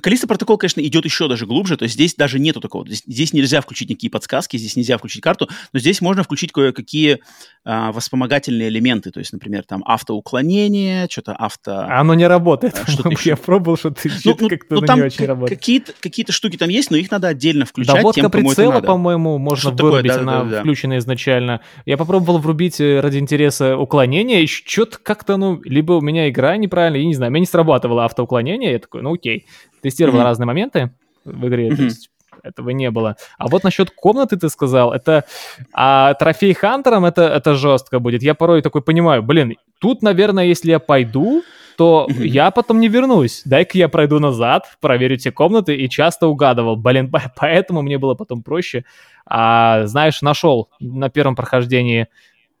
Калиста 0.00 0.26
протокол, 0.26 0.56
конечно, 0.56 0.80
идет 0.80 1.04
еще 1.04 1.28
даже 1.28 1.44
глубже, 1.44 1.76
то 1.76 1.82
есть 1.82 1.94
здесь 1.94 2.14
даже 2.14 2.38
нету 2.38 2.60
такого. 2.60 2.86
Здесь, 2.86 3.02
здесь 3.06 3.32
нельзя 3.34 3.60
включить 3.60 3.90
никакие 3.90 4.10
подсказки, 4.10 4.56
здесь 4.56 4.74
нельзя 4.74 4.96
включить 4.96 5.22
карту, 5.22 5.50
но 5.72 5.80
здесь 5.80 6.00
можно 6.00 6.22
включить 6.22 6.50
кое-какие 6.50 7.20
а, 7.64 7.92
воспомогательные 7.92 8.68
элементы, 8.68 9.10
то 9.10 9.20
есть, 9.20 9.34
например, 9.34 9.64
там 9.64 9.82
автоуклонение, 9.84 11.08
что-то 11.10 11.34
авто... 11.34 11.72
А 11.72 12.00
оно 12.00 12.14
не 12.14 12.26
работает. 12.26 12.80
А, 12.82 12.90
что-то 12.90 13.10
Я 13.22 13.36
пробовал, 13.36 13.76
что-то 13.76 14.00
ну, 14.24 14.36
ну, 14.40 14.48
как-то 14.48 14.74
ну, 14.76 14.80
там 14.80 14.98
не 14.98 15.04
очень 15.04 15.26
работает. 15.26 15.58
Какие-то, 15.58 15.92
какие-то 16.00 16.32
штуки 16.32 16.56
там 16.56 16.70
есть, 16.70 16.90
но 16.90 16.96
их 16.96 17.10
надо 17.10 17.28
отдельно 17.28 17.66
включать. 17.66 17.96
Доводка 17.96 18.20
тем, 18.22 18.30
прицела, 18.30 18.80
по-моему, 18.80 19.36
можно 19.36 19.72
что 19.72 19.84
вырубить, 19.84 20.10
такое? 20.10 20.24
Да, 20.26 20.32
она 20.32 20.44
да, 20.44 20.50
да, 20.50 20.60
включена 20.60 20.98
изначально. 20.98 21.60
Я 21.84 21.98
попробовал 21.98 22.38
врубить 22.38 22.80
э, 22.80 23.00
ради 23.00 23.18
интереса 23.18 23.76
уклонение, 23.76 24.42
и 24.42 24.46
что-то 24.46 24.98
как-то, 25.02 25.36
ну, 25.36 25.60
либо 25.64 25.92
у 25.92 26.00
меня 26.00 26.30
игра 26.30 26.56
неправильно, 26.56 26.96
я 26.96 27.04
не 27.04 27.14
знаю, 27.14 27.30
у 27.30 27.32
меня 27.32 27.40
не 27.40 27.46
срабатывало 27.46 28.06
автоуклонение, 28.06 28.72
я 28.72 28.78
такой, 28.78 29.02
ну 29.02 29.12
окей 29.12 29.46
тестировал 29.82 30.20
mm-hmm. 30.20 30.24
разные 30.24 30.46
моменты 30.46 30.90
в 31.24 31.48
игре, 31.48 31.68
mm-hmm. 31.68 31.76
то 31.76 31.82
есть 31.82 32.10
этого 32.42 32.70
не 32.70 32.90
было. 32.90 33.16
А 33.38 33.48
вот 33.48 33.64
насчет 33.64 33.90
комнаты 33.90 34.36
ты 34.36 34.48
сказал, 34.48 34.92
это 34.92 35.24
а 35.72 36.14
трофей 36.14 36.54
Хантером 36.54 37.04
это, 37.04 37.22
это 37.22 37.54
жестко 37.54 37.98
будет. 37.98 38.22
Я 38.22 38.34
порой 38.34 38.62
такой 38.62 38.82
понимаю, 38.82 39.22
блин, 39.22 39.56
тут, 39.80 40.02
наверное, 40.02 40.44
если 40.44 40.70
я 40.70 40.78
пойду, 40.78 41.42
то 41.76 42.06
mm-hmm. 42.08 42.26
я 42.26 42.50
потом 42.50 42.80
не 42.80 42.88
вернусь. 42.88 43.42
Дай-ка 43.44 43.78
я 43.78 43.88
пройду 43.88 44.18
назад, 44.18 44.64
проверю 44.80 45.16
те 45.16 45.30
комнаты 45.30 45.74
и 45.76 45.88
часто 45.88 46.26
угадывал. 46.26 46.76
Блин, 46.76 47.12
поэтому 47.36 47.82
мне 47.82 47.98
было 47.98 48.14
потом 48.14 48.42
проще. 48.42 48.84
А, 49.26 49.86
знаешь, 49.86 50.22
нашел 50.22 50.68
на 50.80 51.08
первом 51.08 51.36
прохождении 51.36 52.08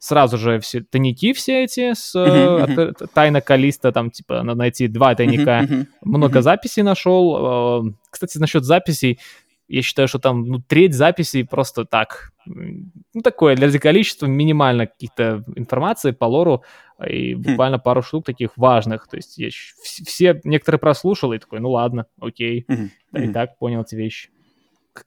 сразу 0.02 0.36
же 0.36 0.58
все 0.58 0.80
тайники 0.80 1.32
все 1.32 1.62
эти 1.62 1.94
с 1.94 2.16
uh-huh, 2.16 2.66
uh-huh. 2.66 3.08
тайна 3.14 3.40
Калиста, 3.40 3.92
там 3.92 4.10
типа 4.10 4.42
надо 4.42 4.58
найти 4.58 4.88
два 4.88 5.14
тайника. 5.14 5.68
Много 6.02 6.42
записей 6.42 6.82
нашел. 6.82 7.86
Э, 7.86 7.92
кстати, 8.10 8.38
насчет 8.38 8.64
записей, 8.64 9.20
я 9.68 9.80
считаю, 9.80 10.08
что 10.08 10.18
там 10.18 10.44
ну, 10.48 10.58
треть 10.58 10.94
записей 10.94 11.44
просто 11.44 11.84
так. 11.84 12.32
Ну, 12.46 13.22
такое, 13.22 13.54
для 13.54 13.78
количества 13.78 14.26
минимально 14.26 14.88
каких-то 14.88 15.44
информации 15.54 16.10
по 16.10 16.24
лору 16.24 16.64
и 17.08 17.34
хм. 17.34 17.42
буквально 17.42 17.78
пару 17.78 18.02
штук 18.02 18.26
таких 18.26 18.56
важных. 18.56 19.06
То 19.06 19.16
есть 19.16 19.38
я 19.38 19.50
все, 19.50 20.40
некоторые 20.42 20.80
прослушал 20.80 21.32
и 21.32 21.38
такой, 21.38 21.60
ну 21.60 21.70
ладно, 21.70 22.06
окей, 22.20 22.66
и 23.14 23.28
так 23.28 23.56
понял 23.58 23.82
эти 23.82 23.94
вещи 23.94 24.30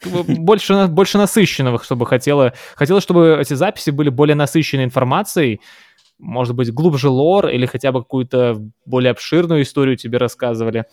больше, 0.05 0.87
больше 0.87 1.17
насыщенного, 1.17 1.81
чтобы 1.83 2.05
хотела, 2.05 2.53
хотела, 2.75 3.01
чтобы 3.01 3.37
эти 3.39 3.53
записи 3.53 3.91
были 3.91 4.09
более 4.09 4.35
насыщенной 4.35 4.83
информацией, 4.83 5.61
может 6.17 6.55
быть, 6.55 6.71
глубже 6.71 7.09
лор 7.09 7.49
или 7.49 7.65
хотя 7.65 7.91
бы 7.91 8.01
какую-то 8.01 8.61
более 8.85 9.11
обширную 9.11 9.63
историю 9.63 9.97
тебе 9.97 10.17
рассказывали. 10.17 10.85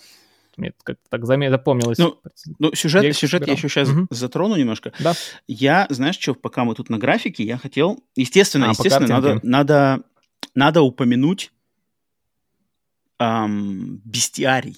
Мне 0.57 0.73
как 0.83 0.99
так 1.09 1.25
запомнилось. 1.25 1.99
Ну, 1.99 2.21
ну 2.59 2.75
сюжет, 2.75 3.05
я 3.05 3.13
сюжет 3.13 3.47
я 3.47 3.55
еще 3.55 3.69
сейчас 3.69 3.89
угу. 3.89 4.07
затрону 4.11 4.57
немножко. 4.57 4.93
Да. 4.99 5.15
Я, 5.47 5.87
знаешь, 5.89 6.19
что, 6.19 6.35
пока 6.35 6.65
мы 6.65 6.75
тут 6.75 6.91
на 6.91 6.99
графике, 6.99 7.43
я 7.43 7.57
хотел, 7.57 8.05
естественно, 8.17 8.67
а, 8.67 8.71
естественно, 8.71 9.09
надо, 9.09 9.41
надо, 9.43 10.03
надо 10.55 10.83
упомянуть 10.83 11.53
эм, 13.19 14.03
бестиарий. 14.05 14.77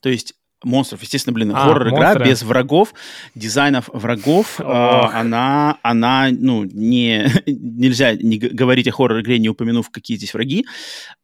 То 0.00 0.08
есть 0.08 0.34
монстров. 0.64 1.02
Естественно, 1.02 1.34
блин, 1.34 1.52
а, 1.54 1.64
хоррор-игра 1.64 2.14
без 2.16 2.42
врагов, 2.42 2.94
дизайнов 3.34 3.88
врагов, 3.92 4.60
э, 4.60 4.64
она, 4.64 5.78
она, 5.82 6.28
ну, 6.30 6.64
не, 6.64 7.26
нельзя 7.46 8.14
не 8.14 8.38
говорить 8.38 8.88
о 8.88 8.92
хоррор-игре, 8.92 9.38
не 9.38 9.48
упомянув, 9.48 9.90
какие 9.90 10.16
здесь 10.16 10.34
враги. 10.34 10.66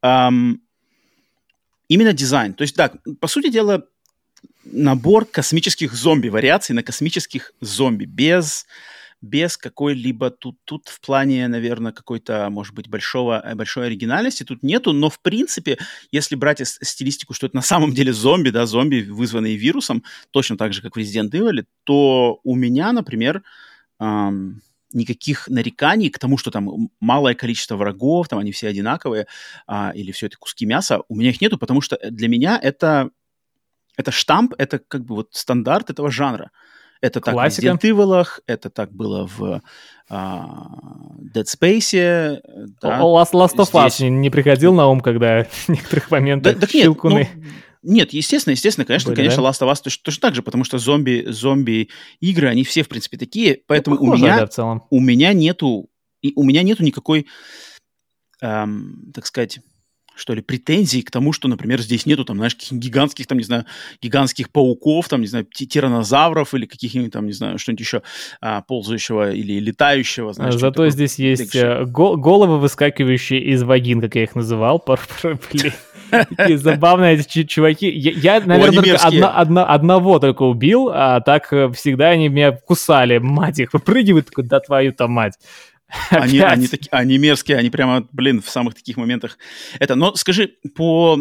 Эм, 0.03 0.61
именно 1.88 2.12
дизайн. 2.12 2.55
То 2.55 2.62
есть, 2.62 2.76
да, 2.76 2.93
по 3.20 3.28
сути 3.28 3.51
дела, 3.51 3.84
набор 4.64 5.24
космических 5.24 5.95
зомби, 5.95 6.28
вариаций 6.28 6.74
на 6.74 6.82
космических 6.82 7.53
зомби, 7.61 8.05
без 8.05 8.66
без 9.23 9.57
какой-либо 9.57 10.31
тут, 10.31 10.57
тут 10.64 10.89
в 10.89 11.01
плане, 11.01 11.47
наверное, 11.49 11.93
какой-то, 11.93 12.49
может 12.51 12.75
быть, 12.75 12.89
большого, 12.89 13.43
э, 13.45 13.55
большой 13.55 13.87
оригинальности 13.87 14.45
тут 14.45 14.62
нету, 14.62 14.93
но 14.93 15.11
в 15.11 15.21
принципе, 15.21 15.79
если 16.11 16.37
брать 16.37 16.61
стилистику, 16.66 17.35
что 17.35 17.47
это 17.47 17.57
на 17.57 17.62
самом 17.62 17.93
деле 17.93 18.12
зомби, 18.12 18.51
да, 18.51 18.66
зомби, 18.66 19.03
вызванные 19.03 19.57
вирусом, 19.57 20.03
точно 20.31 20.57
так 20.57 20.73
же, 20.73 20.83
как 20.83 20.97
в 20.97 20.99
Resident 20.99 21.31
Evil, 21.31 21.64
то 21.85 22.41
у 22.45 22.55
меня, 22.57 22.93
например, 22.93 23.43
эм, 24.01 24.62
никаких 24.93 25.49
нареканий 25.49 26.11
к 26.11 26.18
тому, 26.18 26.37
что 26.39 26.51
там 26.51 26.91
малое 27.01 27.35
количество 27.35 27.77
врагов, 27.77 28.29
там 28.29 28.39
они 28.39 28.53
все 28.53 28.68
одинаковые, 28.68 29.27
а, 29.66 29.93
или 29.95 30.12
все 30.12 30.27
это 30.27 30.37
куски 30.39 30.66
мяса, 30.66 31.03
у 31.09 31.16
меня 31.16 31.31
их 31.31 31.41
нету, 31.41 31.59
потому 31.59 31.81
что 31.81 31.99
для 32.11 32.29
меня 32.29 32.59
это, 32.61 33.11
это 33.97 34.11
штамп, 34.12 34.55
это 34.59 34.79
как 34.79 35.05
бы 35.05 35.16
вот 35.16 35.31
стандарт 35.33 35.91
этого 35.91 36.11
жанра. 36.11 36.51
Это 37.01 37.20
так 37.20 37.34
Классика. 37.34 37.72
в 37.72 37.76
Resident 37.76 37.80
Evil, 37.80 38.26
это 38.46 38.68
так 38.70 38.92
было 38.92 39.26
в 39.26 39.62
а, 40.11 40.66
Dead 41.34 41.44
Space. 41.44 42.40
Да. 42.82 43.01
Last, 43.01 43.32
Last 43.32 43.57
of 43.57 43.72
Us 43.72 43.90
Здесь... 43.90 44.11
не 44.11 44.28
приходил 44.28 44.74
на 44.74 44.86
ум, 44.86 45.01
когда 45.01 45.44
в 45.44 45.68
некоторых 45.68 46.11
моментах 46.11 46.55
да, 46.55 46.61
так 46.61 46.74
нет, 46.74 46.84
щелкуны... 46.84 47.28
Ну, 47.34 47.42
нет, 47.82 48.12
естественно, 48.12 48.53
естественно, 48.53 48.84
конечно, 48.84 49.09
Были, 49.09 49.16
конечно, 49.16 49.42
да? 49.42 49.48
Last 49.48 49.62
of 49.62 49.72
Us 49.72 49.82
точно, 49.82 50.03
точно 50.05 50.20
так 50.20 50.34
же, 50.34 50.42
потому 50.42 50.64
что 50.64 50.78
зомби, 50.78 51.24
зомби 51.28 51.88
игры, 52.20 52.48
они 52.48 52.64
все 52.64 52.82
в 52.82 52.88
принципе 52.88 53.16
такие, 53.16 53.62
поэтому 53.66 53.96
ну, 53.96 54.03
похоже, 54.03 54.22
у 54.22 54.26
меня, 54.26 54.36
да, 54.38 54.46
в 54.46 54.51
целом. 54.51 54.82
у 54.90 55.01
меня 55.01 55.32
нету, 55.32 55.88
и 56.20 56.34
у 56.36 56.42
меня 56.42 56.62
нету 56.62 56.82
никакой, 56.82 57.26
эм, 58.42 59.11
так 59.14 59.24
сказать, 59.24 59.61
что 60.21 60.35
ли, 60.35 60.43
претензий 60.43 61.03
к 61.03 61.11
тому, 61.11 61.33
что, 61.33 61.49
например, 61.49 61.81
здесь 61.81 62.05
нету, 62.05 62.25
там, 62.25 62.37
знаешь, 62.37 62.55
каких 62.55 62.79
гигантских, 62.79 63.27
там, 63.27 63.39
не 63.39 63.45
знаю, 63.45 63.64
гигантских 64.03 64.51
пауков, 64.51 65.09
там, 65.09 65.23
не 65.23 65.27
знаю, 65.27 65.47
тиранозавров 65.47 66.55
или 66.55 66.66
каких-нибудь, 66.66 67.12
там, 67.12 67.27
не 67.27 67.33
знаю, 67.33 67.59
что-нибудь 67.59 67.81
еще 67.81 68.03
а, 68.41 68.61
ползающего 68.61 69.33
или 69.33 69.59
летающего, 69.59 70.33
знаешь. 70.35 70.55
Зато 70.55 70.71
такое, 70.73 70.91
здесь 70.91 71.18
есть 71.18 71.57
э, 71.57 71.85
головы, 71.87 72.59
выскакивающие 72.59 73.43
из 73.43 73.62
вагин, 73.62 74.01
как 74.03 74.14
я 74.14 74.25
их 74.25 74.35
называл, 74.35 74.85
блин. 75.53 75.73
Такие 76.11 76.59
забавные 76.59 77.14
эти 77.14 77.45
чуваки. 77.45 77.89
Я, 77.89 78.41
наверное, 78.41 78.83
только 78.83 78.97
одно, 78.97 79.33
одно, 79.35 79.71
одного 79.71 80.18
только 80.18 80.43
убил, 80.43 80.91
а 80.93 81.21
так 81.21 81.53
э, 81.53 81.71
всегда 81.73 82.11
они 82.11 82.29
меня 82.29 82.53
кусали. 82.53 83.18
Мать 83.18 83.61
их, 83.61 83.73
выпрыгивают, 83.73 84.29
да 84.37 84.61
твою-то 84.61 85.09
мать. 85.09 85.35
Они, 86.11 86.41
они, 86.41 86.68
таки, 86.68 86.88
они 86.91 87.18
мерзкие, 87.18 87.59
они 87.59 87.70
прямо, 87.70 88.07
блин, 88.12 88.43
в 88.43 88.51
самых 88.51 88.74
таких 88.74 88.97
моментах. 88.97 89.38
Это, 89.78 89.95
но 89.95 90.14
скажи, 90.14 90.55
по 90.74 91.18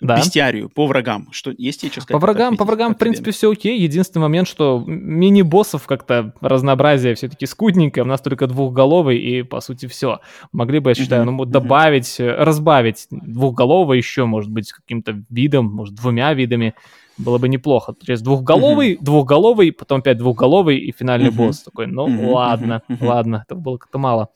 да. 0.00 0.16
бестиарию, 0.16 0.68
по 0.68 0.86
врагам, 0.86 1.28
что 1.30 1.52
есть 1.56 1.80
тебе 1.80 1.92
что 1.92 2.00
сказать? 2.00 2.20
По 2.20 2.24
врагам, 2.24 2.56
по 2.56 2.64
врагам, 2.64 2.94
в 2.94 2.98
принципе, 2.98 3.30
все 3.30 3.50
окей. 3.50 3.78
Единственный 3.80 4.22
момент, 4.22 4.48
что 4.48 4.82
мини-боссов 4.86 5.86
как-то 5.86 6.32
разнообразие 6.40 7.14
все-таки 7.14 7.46
скудненькое. 7.46 8.04
У 8.04 8.06
нас 8.06 8.20
только 8.20 8.46
двухголовый, 8.46 9.18
и, 9.18 9.42
по 9.42 9.60
сути, 9.60 9.86
все. 9.86 10.20
Могли 10.52 10.78
бы, 10.78 10.90
я 10.90 10.94
считаю, 10.94 11.24
ну, 11.24 11.44
добавить, 11.44 12.20
uh-huh. 12.20 12.36
разбавить 12.36 13.06
двухголового 13.10 13.92
еще, 13.92 14.24
может 14.24 14.50
быть, 14.50 14.72
каким-то 14.72 15.22
видом, 15.28 15.66
может, 15.66 15.94
двумя 15.94 16.32
видами 16.34 16.74
было 17.18 17.38
бы 17.38 17.48
неплохо. 17.48 17.92
То 17.92 18.10
есть 18.10 18.24
двухголовый, 18.24 18.96
двухголовый, 19.00 19.72
потом 19.72 20.00
опять 20.00 20.18
двухголовый 20.18 20.78
и 20.78 20.92
финальный 20.92 21.30
босс 21.30 21.62
такой. 21.62 21.86
Ну 21.86 22.06
ладно, 22.32 22.82
ладно, 23.00 23.44
это 23.46 23.54
было 23.54 23.76
как-то 23.76 23.98
мало. 23.98 24.28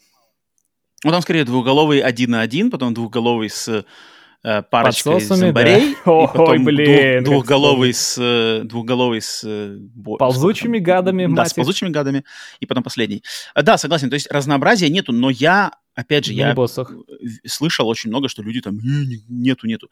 Ну 1.02 1.10
там 1.10 1.22
скорее 1.22 1.44
двухголовый 1.44 2.00
один 2.00 2.30
на 2.30 2.40
один, 2.40 2.70
потом 2.70 2.94
двухголовый 2.94 3.50
с 3.50 3.84
э, 4.44 4.62
парочкой 4.62 5.14
Подсосами, 5.14 5.38
зомбарей, 5.38 5.96
да. 6.04 6.12
и 6.24 6.26
потом 6.26 6.48
Ой, 6.48 6.58
блин, 6.58 7.24
двух, 7.24 7.36
двухголовый 7.38 7.92
с 7.92 8.16
э, 8.20 8.62
двухголовый 8.64 9.20
с 9.20 9.42
э, 9.44 9.78
ползучими 10.18 10.78
гадами, 10.78 11.26
да, 11.34 11.46
с 11.46 11.54
ползучими 11.54 11.88
гадами, 11.88 12.24
и 12.60 12.66
потом 12.66 12.84
последний. 12.84 13.22
Да, 13.56 13.78
согласен. 13.78 14.10
То 14.10 14.14
есть 14.14 14.30
разнообразия 14.30 14.88
нету, 14.88 15.12
но 15.12 15.30
я 15.30 15.72
опять 15.94 16.26
же 16.26 16.32
я 16.32 16.54
слышал 17.46 17.88
очень 17.88 18.10
много, 18.10 18.28
что 18.28 18.42
люди 18.42 18.60
там 18.60 18.78
нету 19.28 19.66
нету. 19.66 19.90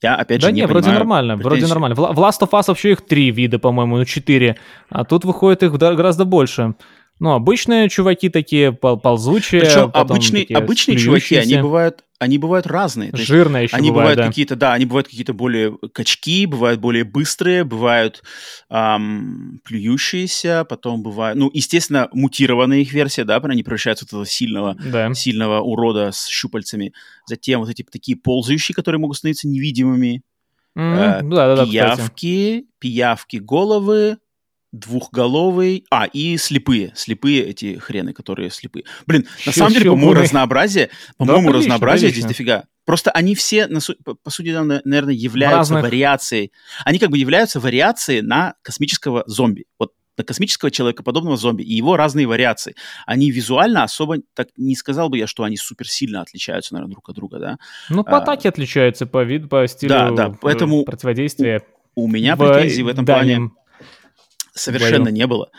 Я, 0.00 0.14
опять 0.14 0.40
да 0.40 0.48
же, 0.48 0.52
не, 0.52 0.60
не 0.60 0.66
вроде 0.66 0.90
нормально, 0.90 1.34
претензий. 1.34 1.48
вроде 1.48 1.66
нормально. 1.66 1.96
В 1.96 2.18
Last 2.20 2.40
of 2.40 2.50
Us 2.50 2.64
вообще 2.68 2.92
их 2.92 3.04
три 3.04 3.32
вида, 3.32 3.58
по-моему, 3.58 3.96
ну 3.96 4.04
четыре. 4.04 4.56
А 4.90 5.04
тут 5.04 5.24
выходит 5.24 5.64
их 5.64 5.72
гораздо 5.72 6.24
больше. 6.24 6.74
Ну, 7.20 7.32
обычные 7.32 7.88
чуваки 7.88 8.28
такие, 8.28 8.72
ползучие. 8.72 9.62
Причем 9.62 9.90
обычные, 9.92 10.46
обычные 10.46 10.98
чуваки, 10.98 11.36
они 11.36 11.56
бывают, 11.56 12.04
они 12.18 12.38
бывают 12.38 12.66
разные. 12.66 13.10
Жирные 13.12 13.64
еще 13.64 13.76
Они 13.76 13.90
бывают, 13.90 14.16
бывают 14.16 14.18
да. 14.18 14.26
какие-то, 14.28 14.56
да, 14.56 14.72
они 14.72 14.86
бывают 14.86 15.08
какие-то 15.08 15.32
более 15.32 15.76
качки, 15.92 16.46
бывают 16.46 16.80
более 16.80 17.04
быстрые, 17.04 17.64
бывают 17.64 18.22
эм, 18.70 19.60
плюющиеся, 19.64 20.64
потом 20.68 21.02
бывают, 21.02 21.38
ну, 21.38 21.50
естественно, 21.52 22.08
мутированная 22.12 22.78
их 22.78 22.92
версия, 22.92 23.24
да, 23.24 23.36
они 23.36 23.62
превращаются 23.62 24.04
в 24.04 24.08
этого 24.08 24.26
сильного, 24.26 24.76
да. 24.84 25.12
сильного 25.14 25.60
урода 25.60 26.10
с 26.12 26.26
щупальцами. 26.26 26.92
Затем 27.26 27.60
вот 27.60 27.70
эти 27.70 27.82
такие 27.82 28.16
ползающие, 28.16 28.74
которые 28.74 29.00
могут 29.00 29.16
становиться 29.16 29.48
невидимыми. 29.48 30.22
Mm, 30.76 30.94
э, 30.94 31.22
да, 31.24 31.56
да, 31.56 31.64
пиявки, 31.64 32.60
да, 32.60 32.66
пиявки 32.78 33.36
головы, 33.38 34.18
двухголовый, 34.72 35.84
а, 35.90 36.06
и 36.06 36.36
слепые, 36.36 36.92
слепые 36.94 37.42
эти 37.44 37.78
хрены, 37.78 38.12
которые 38.12 38.50
слепые. 38.50 38.84
Блин, 39.06 39.26
на 39.46 39.52
самом 39.52 39.72
деле, 39.72 39.90
по-моему, 39.90 40.14
разнообразие, 40.14 40.90
по-моему, 41.16 41.52
да, 41.52 41.58
разнообразие 41.58 42.10
здесь 42.10 42.24
дофига. 42.24 42.64
Просто 42.84 43.10
они 43.10 43.34
все, 43.34 43.66
на 43.66 43.80
су- 43.80 43.96
по, 44.02 44.30
сути 44.30 44.46
дела, 44.46 44.80
наверное, 44.84 45.14
являются 45.14 45.74
Разных. 45.74 45.82
вариацией. 45.82 46.52
Они 46.84 46.98
как 46.98 47.10
бы 47.10 47.18
являются 47.18 47.60
вариацией 47.60 48.22
на 48.22 48.54
космического 48.62 49.24
зомби. 49.26 49.66
Вот 49.78 49.92
на 50.16 50.24
космического 50.24 50.70
человека, 50.70 51.02
подобного 51.02 51.36
зомби, 51.36 51.62
и 51.62 51.74
его 51.74 51.96
разные 51.96 52.26
вариации. 52.26 52.74
Они 53.06 53.30
визуально 53.30 53.84
особо, 53.84 54.16
так 54.34 54.48
не 54.56 54.74
сказал 54.74 55.08
бы 55.10 55.16
я, 55.16 55.26
что 55.26 55.44
они 55.44 55.56
супер 55.56 55.88
сильно 55.88 56.22
отличаются, 56.22 56.74
наверное, 56.74 56.92
друг 56.92 57.08
от 57.08 57.14
друга, 57.14 57.38
да? 57.38 57.58
Ну, 57.88 58.02
по 58.02 58.18
а, 58.18 58.22
атаке 58.22 58.48
отличаются, 58.48 59.06
по 59.06 59.22
виду, 59.22 59.48
по 59.48 59.66
стилю 59.68 59.90
да, 59.90 60.10
да, 60.10 60.36
поэтому 60.40 60.84
противодействия. 60.84 61.62
У, 61.94 62.04
у 62.04 62.08
меня 62.08 62.36
претензий 62.36 62.82
в 62.82 62.88
этом 62.88 63.04
дальнем. 63.04 63.50
плане 63.50 63.58
совершенно 64.58 65.04
Бою. 65.04 65.14
не 65.14 65.26
было. 65.26 65.50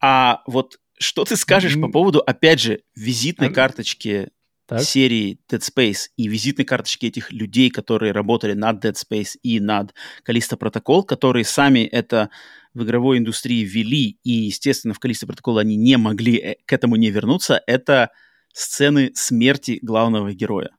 А 0.00 0.42
вот 0.46 0.78
что 0.98 1.24
ты 1.24 1.36
скажешь 1.36 1.76
mm-hmm. 1.76 1.82
по 1.82 1.88
поводу, 1.88 2.20
опять 2.20 2.60
же, 2.60 2.80
визитной 2.94 3.52
карточки 3.52 4.30
так. 4.66 4.82
серии 4.82 5.38
Dead 5.50 5.60
Space 5.60 6.08
и 6.16 6.28
визитной 6.28 6.64
карточки 6.64 7.06
этих 7.06 7.32
людей, 7.32 7.70
которые 7.70 8.12
работали 8.12 8.54
над 8.54 8.84
Dead 8.84 8.94
Space 8.94 9.36
и 9.42 9.60
над 9.60 9.94
Callisto 10.26 10.58
Protocol, 10.58 11.04
которые 11.04 11.44
сами 11.44 11.80
это 11.80 12.30
в 12.72 12.82
игровой 12.82 13.18
индустрии 13.18 13.64
ввели, 13.64 14.18
и, 14.24 14.30
естественно, 14.30 14.94
в 14.94 14.98
Callisto 15.04 15.28
Protocol 15.28 15.60
они 15.60 15.76
не 15.76 15.96
могли 15.96 16.36
э, 16.38 16.56
к 16.66 16.72
этому 16.72 16.96
не 16.96 17.10
вернуться, 17.10 17.60
это 17.66 18.10
сцены 18.52 19.12
смерти 19.14 19.78
главного 19.82 20.32
героя. 20.32 20.70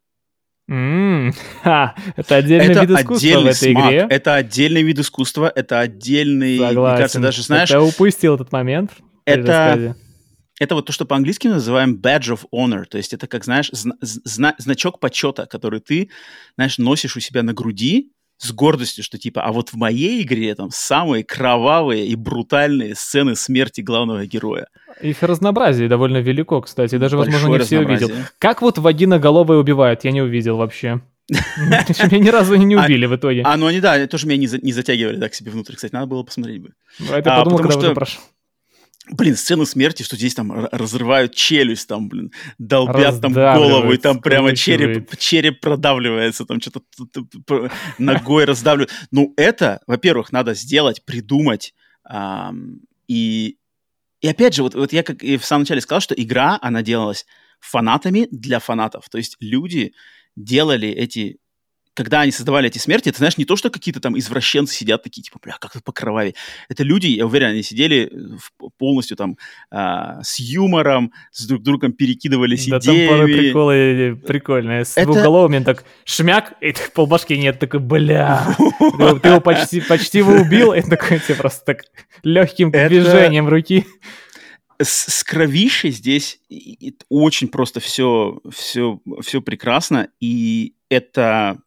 Mm, 0.70 1.32
ха, 1.64 1.96
это 2.16 2.38
отдельный 2.38 2.72
это 2.72 2.82
вид 2.82 3.00
искусства 3.00 3.40
в 3.40 3.46
этой 3.46 3.72
смак, 3.72 3.86
игре. 3.88 4.08
Это 4.10 4.36
отдельный 4.36 4.82
вид 4.82 5.00
искусства, 5.00 5.52
это 5.54 5.80
отдельный, 5.80 6.58
Согласен. 6.58 6.82
мне 6.82 6.98
кажется, 6.98 7.20
даже 7.20 7.44
знаешь. 7.44 7.70
Я 7.70 7.82
упустил 7.84 8.36
этот 8.36 8.52
момент. 8.52 8.92
Это 9.26 9.96
это 10.60 10.76
вот 10.76 10.86
то, 10.86 10.94
что 10.94 11.06
по-английски 11.06 11.48
мы 11.48 11.56
называем 11.56 12.00
badge 12.02 12.34
of 12.34 12.46
honor, 12.54 12.86
то 12.86 12.98
есть 12.98 13.14
это 13.14 13.28
как 13.28 13.44
знаешь 13.44 13.70
зна- 13.72 13.98
зна- 14.02 14.56
значок 14.58 15.00
почета, 15.00 15.46
который 15.48 15.82
ты, 15.82 16.10
знаешь, 16.56 16.78
носишь 16.78 17.18
у 17.18 17.20
себя 17.20 17.44
на 17.44 17.54
груди, 17.54 18.12
с 18.38 18.52
гордостью, 18.52 19.04
что 19.04 19.18
типа, 19.18 19.42
а 19.42 19.52
вот 19.52 19.70
в 19.70 19.76
моей 19.76 20.22
игре 20.22 20.54
там 20.56 20.70
самые 20.72 21.24
кровавые 21.24 22.06
и 22.08 22.16
брутальные 22.16 22.96
сцены 22.96 23.36
смерти 23.36 23.82
главного 23.82 24.26
героя. 24.26 24.68
Их 25.02 25.24
разнообразие 25.24 25.90
довольно 25.90 26.18
велико, 26.18 26.62
кстати, 26.62 26.98
даже, 26.98 27.18
Большое 27.18 27.38
возможно, 27.38 27.58
не 27.58 27.66
все 27.66 27.80
увидел. 27.80 28.12
Как 28.40 28.62
вот 28.62 28.78
вагиноголовые 28.78 29.60
убивают, 29.60 30.04
я 30.04 30.12
не 30.12 30.22
увидел 30.22 30.58
вообще. 30.58 31.02
Меня 31.30 32.20
ни 32.20 32.30
разу 32.30 32.56
не 32.56 32.76
а, 32.76 32.86
убили 32.86 33.08
в 33.08 33.16
итоге. 33.16 33.42
А, 33.46 33.58
ну 33.58 33.66
они, 33.66 33.80
да, 33.80 34.06
тоже 34.06 34.28
меня 34.28 34.38
не 34.38 34.72
затягивали 34.72 35.20
так 35.20 35.34
себе 35.34 35.50
внутрь, 35.50 35.74
кстати, 35.74 35.92
надо 35.92 36.06
было 36.06 36.22
посмотреть 36.22 36.62
бы. 36.62 36.74
Это 37.10 37.34
а, 37.34 37.40
подумал, 37.40 37.60
когда 37.60 37.78
уже 37.78 37.94
прошел 37.96 38.22
блин, 39.12 39.36
сцену 39.36 39.66
смерти, 39.66 40.04
что 40.04 40.16
здесь 40.16 40.34
там 40.34 40.68
разрывают 40.72 41.36
челюсть, 41.36 41.88
там, 41.88 42.10
блин, 42.10 42.32
долбят 42.58 43.22
там 43.22 43.34
голову, 43.34 43.94
и 43.94 43.98
там 43.98 44.20
прямо 44.20 44.56
череп, 44.56 45.16
череп 45.18 45.60
продавливается, 45.62 46.46
там 46.46 46.60
что-то 46.60 46.82
ногой 47.98 48.46
раздавливают. 48.46 48.92
Ну, 49.12 49.34
это, 49.38 49.82
во-первых, 49.88 50.32
надо 50.32 50.54
сделать, 50.54 51.04
придумать, 51.06 51.74
и, 53.08 53.58
и 54.22 54.28
опять 54.28 54.56
же, 54.56 54.64
вот, 54.64 54.76
вот 54.76 54.94
я 54.94 55.04
как 55.04 55.24
и 55.24 55.38
в 55.38 55.46
самом 55.46 55.62
начале 55.62 55.82
сказал, 55.82 56.02
что 56.02 56.16
игра, 56.16 56.58
она 56.62 56.82
делалась 56.82 57.26
фанатами 57.60 58.28
для 58.32 58.60
фанатов, 58.60 59.10
то 59.10 59.18
есть 59.18 59.38
люди 59.40 59.94
делали 60.36 60.90
эти 60.90 61.38
когда 61.96 62.22
они 62.22 62.32
создавали 62.32 62.68
эти 62.68 62.78
смерти, 62.78 63.10
это, 63.10 63.20
знаешь, 63.20 63.38
не 63.38 63.46
то, 63.46 63.56
что 63.56 63.70
какие-то 63.70 64.00
там 64.00 64.18
извращенцы 64.18 64.76
сидят 64.76 65.02
такие, 65.02 65.24
типа, 65.24 65.40
бля, 65.42 65.56
как 65.60 65.72
это 65.76 65.84
покровавее. 65.84 66.36
Это 66.70 66.84
люди, 66.84 67.08
я 67.08 67.26
уверен, 67.26 67.48
они 67.48 67.64
сидели 67.64 68.12
э, 68.12 68.68
полностью 68.78 69.16
там 69.16 69.38
а, 69.72 70.22
с 70.22 70.40
юмором, 70.40 71.14
с 71.32 71.48
друг 71.48 71.64
другом 71.64 71.94
перекидывались 71.94 72.68
да, 72.68 72.80
идеями. 72.80 73.10
Да, 73.10 73.18
там 73.18 73.26
приколы 73.26 74.22
прикольные. 74.28 74.86
С 74.86 74.98
это... 74.98 75.08
двухголовыми 75.08 75.64
так 75.64 75.86
шмяк, 76.04 76.54
и 76.60 76.74
так 76.74 76.92
полбашки 76.92 77.34
нет, 77.34 77.60
такой, 77.60 77.80
бля, 77.80 78.46
ты 79.22 79.30
его 79.30 79.40
почти, 79.40 79.80
почти 79.80 80.18
его 80.20 80.34
убил, 80.34 80.74
и 80.74 80.82
такой 80.82 81.20
тебе 81.20 81.36
просто 81.36 81.64
так 81.66 81.86
легким 82.24 82.72
движением 82.72 83.48
руки 83.48 83.86
с, 84.82 85.12
с 85.12 85.24
кровищей 85.24 85.92
здесь 85.92 86.40
очень 87.10 87.48
просто 87.48 87.80
все, 87.80 88.42
все, 88.52 89.00
все 89.22 89.42
прекрасно, 89.42 90.10
и 90.20 90.74
это 90.90 91.60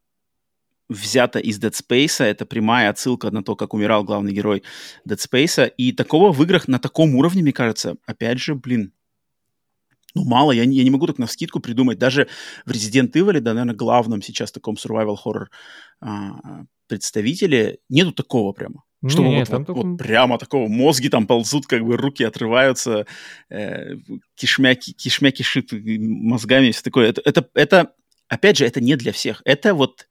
взято 0.88 1.38
из 1.38 1.60
Dead 1.60 1.72
Space, 1.72 2.24
это 2.24 2.46
прямая 2.46 2.90
отсылка 2.90 3.30
на 3.30 3.42
то, 3.42 3.56
как 3.56 3.74
умирал 3.74 4.04
главный 4.04 4.32
герой 4.32 4.62
Dead 5.08 5.18
Space, 5.18 5.72
и 5.76 5.92
такого 5.92 6.32
в 6.32 6.42
играх 6.42 6.68
на 6.68 6.78
таком 6.78 7.14
уровне, 7.14 7.42
мне 7.42 7.52
кажется, 7.52 7.96
опять 8.06 8.38
же, 8.38 8.54
блин, 8.54 8.92
ну, 10.14 10.24
мало, 10.24 10.52
я 10.52 10.64
не, 10.64 10.78
я 10.78 10.84
не 10.84 10.90
могу 10.90 11.06
так 11.06 11.18
на 11.18 11.26
вскидку 11.26 11.60
придумать. 11.60 11.98
Даже 11.98 12.28
в 12.64 12.70
Resident 12.70 13.12
Evil, 13.12 13.38
да, 13.40 13.52
наверное, 13.52 13.74
главном 13.74 14.22
сейчас 14.22 14.50
таком 14.50 14.74
survival 14.74 15.16
horror 15.22 15.46
а, 16.00 16.64
представителе, 16.88 17.78
нету 17.88 18.12
такого 18.12 18.52
прямо. 18.52 18.82
Что 19.06 19.22
не, 19.22 19.38
вот, 19.38 19.48
вот, 19.48 19.66
только... 19.66 19.72
вот 19.80 19.98
прямо 19.98 20.38
такого, 20.38 20.66
мозги 20.66 21.08
там 21.08 21.28
ползут, 21.28 21.66
как 21.66 21.84
бы 21.84 21.96
руки 21.96 22.24
отрываются, 22.24 23.06
э, 23.48 23.94
кишмя, 24.34 24.74
кишмя 24.74 25.30
кишит 25.30 25.68
мозгами 25.70 26.72
все 26.72 26.82
такое. 26.82 27.10
Это, 27.10 27.22
это, 27.24 27.48
это, 27.54 27.92
опять 28.26 28.56
же, 28.56 28.66
это 28.66 28.80
не 28.80 28.96
для 28.96 29.12
всех. 29.12 29.40
Это 29.44 29.72
вот 29.72 30.07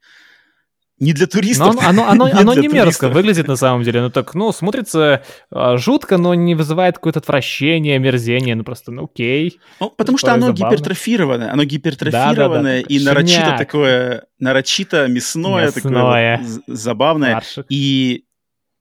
не 1.00 1.12
для 1.12 1.26
туристов. 1.26 1.74
Но 1.74 1.80
оно, 1.80 2.08
оно, 2.08 2.24
оно, 2.24 2.30
оно 2.40 2.54
не 2.54 2.68
мерзко 2.68 3.08
выглядит 3.08 3.46
на 3.46 3.56
самом 3.56 3.82
деле. 3.82 4.00
Ну 4.00 4.10
так, 4.10 4.34
ну, 4.34 4.52
смотрится 4.52 5.22
э, 5.50 5.76
жутко, 5.76 6.18
но 6.18 6.34
не 6.34 6.54
вызывает 6.54 6.96
какое-то 6.96 7.20
отвращение, 7.20 7.98
мерзение. 7.98 8.54
Ну 8.54 8.64
просто, 8.64 8.90
ну 8.90 9.04
окей. 9.04 9.60
Ну, 9.80 9.90
потому 9.90 10.18
что 10.18 10.32
оно 10.32 10.48
забавно. 10.48 10.74
гипертрофированное. 10.74 11.52
Оно 11.52 11.64
гипертрофированное 11.64 12.82
да, 12.82 12.82
да, 12.82 12.88
да, 12.88 12.94
и 12.94 13.04
нарочито 13.04 13.40
шняк. 13.40 13.58
такое, 13.58 14.26
нарочито 14.38 15.06
мясное, 15.08 15.66
мясное. 15.66 15.82
такое 15.82 16.38
вот, 16.38 16.62
забавное. 16.66 17.42
И, 17.68 18.24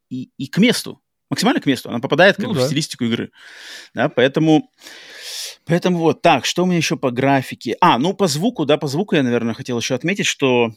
и, 0.10 0.30
и 0.38 0.48
к 0.48 0.58
месту. 0.58 1.02
Максимально 1.30 1.60
к 1.60 1.66
месту. 1.66 1.90
Оно 1.90 2.00
попадает 2.00 2.38
как 2.38 2.46
ну, 2.46 2.54
бы, 2.54 2.60
да. 2.60 2.66
в 2.66 2.68
стилистику 2.68 3.06
игры. 3.06 3.32
Да, 3.94 4.10
поэтому... 4.10 4.70
Поэтому 5.66 6.00
вот 6.00 6.22
так, 6.22 6.46
что 6.46 6.64
у 6.64 6.66
меня 6.66 6.78
еще 6.78 6.96
по 6.96 7.12
графике? 7.12 7.76
А, 7.82 7.98
ну 7.98 8.14
по 8.14 8.28
звуку, 8.28 8.66
да, 8.66 8.78
по 8.78 8.88
звуку 8.88 9.16
я, 9.16 9.24
наверное, 9.24 9.54
хотел 9.54 9.78
еще 9.78 9.96
отметить, 9.96 10.26
что 10.26 10.72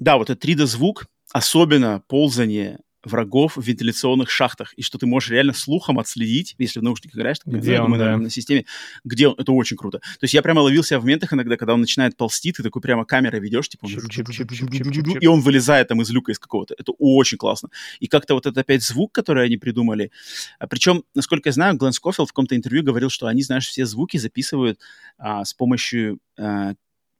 да, 0.00 0.16
вот 0.16 0.30
этот 0.30 0.44
3D-звук, 0.44 1.06
особенно 1.32 2.02
ползание 2.08 2.80
врагов 3.04 3.56
в 3.56 3.62
вентиляционных 3.62 4.30
шахтах, 4.30 4.74
и 4.74 4.82
что 4.82 4.98
ты 4.98 5.06
можешь 5.06 5.30
реально 5.30 5.52
слухом 5.52 5.98
отследить, 5.98 6.54
если 6.58 6.80
в 6.80 6.82
наушниках 6.82 7.16
играешь, 7.16 7.38
так, 7.38 7.54
где 7.54 7.78
ну, 7.78 7.84
он, 7.84 7.98
да. 7.98 8.16
на 8.16 8.30
системе, 8.30 8.66
где 9.04 9.28
он, 9.28 9.34
это 9.38 9.52
очень 9.52 9.76
круто. 9.76 9.98
То 9.98 10.24
есть 10.24 10.34
я 10.34 10.42
прямо 10.42 10.60
ловил 10.60 10.82
себя 10.82 11.00
в 11.00 11.02
моментах 11.02 11.32
иногда, 11.32 11.56
когда 11.56 11.74
он 11.74 11.80
начинает 11.80 12.16
ползти, 12.16 12.52
ты 12.52 12.62
такой 12.62 12.82
прямо 12.82 13.04
камерой 13.04 13.40
ведешь, 13.40 13.68
типа, 13.68 13.86
он... 13.86 15.18
и 15.18 15.26
он 15.26 15.40
вылезает 15.40 15.88
там 15.88 16.02
из 16.02 16.10
люка 16.10 16.32
из 16.32 16.38
какого-то. 16.38 16.74
Это 16.76 16.92
очень 16.98 17.38
классно. 17.38 17.70
И 18.00 18.06
как-то 18.06 18.34
вот 18.34 18.46
это 18.46 18.60
опять 18.60 18.82
звук, 18.82 19.12
который 19.12 19.44
они 19.46 19.56
придумали, 19.56 20.10
а, 20.58 20.66
причем, 20.66 21.04
насколько 21.14 21.48
я 21.48 21.52
знаю, 21.52 21.76
Глен 21.76 21.92
Скофилд 21.92 22.28
в 22.28 22.32
каком-то 22.32 22.54
интервью 22.54 22.82
говорил, 22.82 23.08
что 23.08 23.26
они, 23.26 23.42
знаешь, 23.42 23.66
все 23.66 23.86
звуки 23.86 24.18
записывают 24.18 24.78
а, 25.16 25.44
с 25.44 25.54
помощью 25.54 26.18
а, 26.38 26.74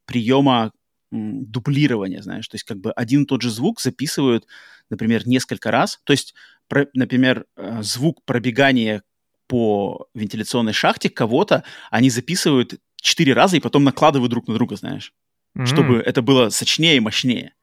приема 0.05 0.73
дублирование, 1.11 2.23
знаешь, 2.23 2.47
то 2.49 2.55
есть 2.55 2.65
как 2.65 2.79
бы 2.79 2.93
один 2.93 3.23
и 3.23 3.27
тот 3.27 3.43
же 3.43 3.51
звук 3.51 3.81
записывают, 3.81 4.47
например, 4.91 5.27
несколько 5.27 5.71
раз, 5.71 6.01
то 6.05 6.13
есть, 6.13 6.35
про, 6.69 6.87
например, 6.95 7.47
э, 7.57 7.83
звук 7.83 8.25
пробегания 8.25 9.03
по 9.49 10.07
вентиляционной 10.15 10.73
шахте 10.73 11.11
кого-то 11.11 11.65
они 11.91 12.11
записывают 12.11 12.75
четыре 13.01 13.33
раза 13.33 13.57
и 13.57 13.61
потом 13.61 13.83
накладывают 13.83 14.31
друг 14.31 14.47
на 14.47 14.55
друга, 14.55 14.77
знаешь, 14.77 15.13
mm-hmm. 15.57 15.67
чтобы 15.67 15.97
это 15.97 16.23
было 16.23 16.51
сочнее 16.51 16.97
и 16.97 17.01
мощнее. 17.01 17.55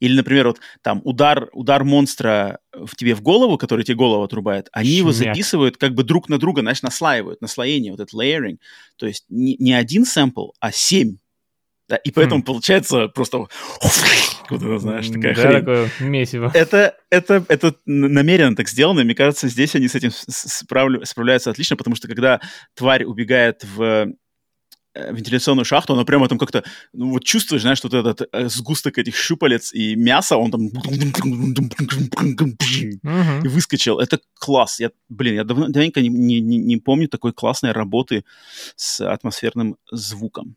Или, 0.00 0.14
например, 0.14 0.46
вот 0.46 0.60
там 0.80 1.00
удар, 1.04 1.48
удар 1.52 1.82
монстра 1.82 2.60
в 2.72 2.94
тебе 2.94 3.14
в 3.14 3.20
голову, 3.20 3.58
который 3.58 3.84
тебе 3.84 3.96
голову 3.96 4.22
отрубает, 4.22 4.68
они 4.72 4.90
Шмяк. 4.90 4.98
его 4.98 5.12
записывают 5.12 5.76
как 5.76 5.94
бы 5.94 6.04
друг 6.04 6.28
на 6.28 6.38
друга, 6.38 6.62
знаешь, 6.62 6.82
наслаивают, 6.82 7.40
наслоение, 7.40 7.90
вот 7.90 8.00
это 8.00 8.16
layering. 8.16 8.58
То 8.96 9.06
есть 9.06 9.24
не, 9.28 9.56
не 9.58 9.72
один 9.72 10.04
сэмпл, 10.06 10.50
а 10.60 10.70
семь 10.70 11.16
да, 11.88 11.96
и 11.96 12.10
поэтому 12.10 12.42
хм. 12.42 12.44
получается 12.44 13.08
просто 13.08 13.46
куда 14.48 14.78
знаешь, 14.78 15.08
такая 15.08 15.34
да, 15.34 15.42
хрень. 15.42 15.60
такое 15.60 15.90
месиво. 16.00 16.50
Это, 16.54 16.96
это, 17.10 17.44
это 17.48 17.74
намеренно 17.86 18.54
так 18.54 18.68
сделано, 18.68 19.04
мне 19.04 19.14
кажется, 19.14 19.48
здесь 19.48 19.74
они 19.74 19.88
с 19.88 19.94
этим 19.94 20.10
справля, 20.12 21.04
справляются 21.04 21.50
отлично, 21.50 21.76
потому 21.76 21.96
что 21.96 22.06
когда 22.08 22.40
тварь 22.74 23.04
убегает 23.04 23.64
в 23.64 23.82
э, 24.94 25.12
вентиляционную 25.12 25.64
шахту, 25.64 25.94
она 25.94 26.04
прямо 26.04 26.28
там 26.28 26.36
как-то, 26.36 26.62
ну 26.92 27.10
вот 27.10 27.24
чувствуешь, 27.24 27.62
знаешь, 27.62 27.82
вот 27.82 27.94
этот 27.94 28.28
э, 28.32 28.48
сгусток 28.50 28.98
этих 28.98 29.16
щупалец 29.16 29.72
и 29.72 29.96
мяса, 29.96 30.36
он 30.36 30.50
там 30.50 30.68
и 33.44 33.48
выскочил. 33.48 33.98
Это 33.98 34.20
класс. 34.34 34.78
Я, 34.78 34.90
блин, 35.08 35.36
я 35.36 35.44
давно, 35.44 35.68
давненько 35.68 36.02
не, 36.02 36.10
не, 36.10 36.40
не 36.40 36.76
помню 36.76 37.08
такой 37.08 37.32
классной 37.32 37.72
работы 37.72 38.24
с 38.76 39.00
атмосферным 39.00 39.76
звуком. 39.90 40.56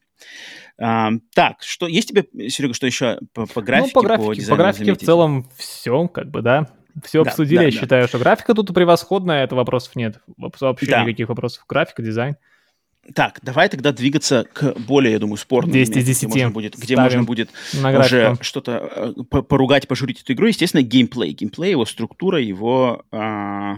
А, 0.78 1.12
так, 1.34 1.62
что 1.62 1.88
есть 1.88 2.10
тебе, 2.10 2.26
Серега, 2.50 2.74
что 2.74 2.88
еще 2.88 3.20
по, 3.34 3.46
по 3.46 3.62
графике? 3.62 3.92
Ну, 3.94 4.02
по 4.02 4.08
графике, 4.08 4.42
по, 4.44 4.50
по 4.50 4.56
графике 4.56 4.94
в 4.94 4.98
целом 4.98 5.48
все, 5.56 6.08
как 6.08 6.32
бы, 6.32 6.42
да. 6.42 6.68
Все 7.04 7.24
да, 7.24 7.30
обсудили, 7.30 7.58
да, 7.58 7.64
я 7.64 7.72
да. 7.72 7.78
считаю, 7.78 8.08
что 8.08 8.20
графика 8.20 8.54
тут 8.54 8.74
превосходная, 8.74 9.44
это 9.44 9.56
вопросов 9.56 9.96
нет. 9.96 10.20
Вообще 10.38 10.88
да. 10.88 11.04
никаких 11.04 11.30
вопросов. 11.30 11.64
Графика, 11.68 12.02
дизайн. 12.02 12.36
Так, 13.16 13.40
давай 13.42 13.68
тогда 13.68 13.92
двигаться 13.92 14.46
к 14.54 14.78
более, 14.80 15.14
я 15.14 15.20
думаю, 15.20 15.38
спорным 15.38 15.72
10 15.72 15.98
из 15.98 16.06
10. 16.06 16.30
Где 16.30 16.44
можно 16.46 16.52
будет, 16.52 16.78
где 16.78 16.96
можно 16.96 17.24
будет 17.24 17.50
уже 17.74 18.38
что-то 18.42 19.16
э, 19.18 19.42
поругать, 19.42 19.88
пожурить 19.88 20.22
эту 20.22 20.34
игру. 20.34 20.48
Естественно, 20.48 20.84
геймплей. 20.84 21.32
Геймплей, 21.32 21.72
его 21.72 21.86
структура, 21.86 22.40
его... 22.40 23.04
А, 23.12 23.78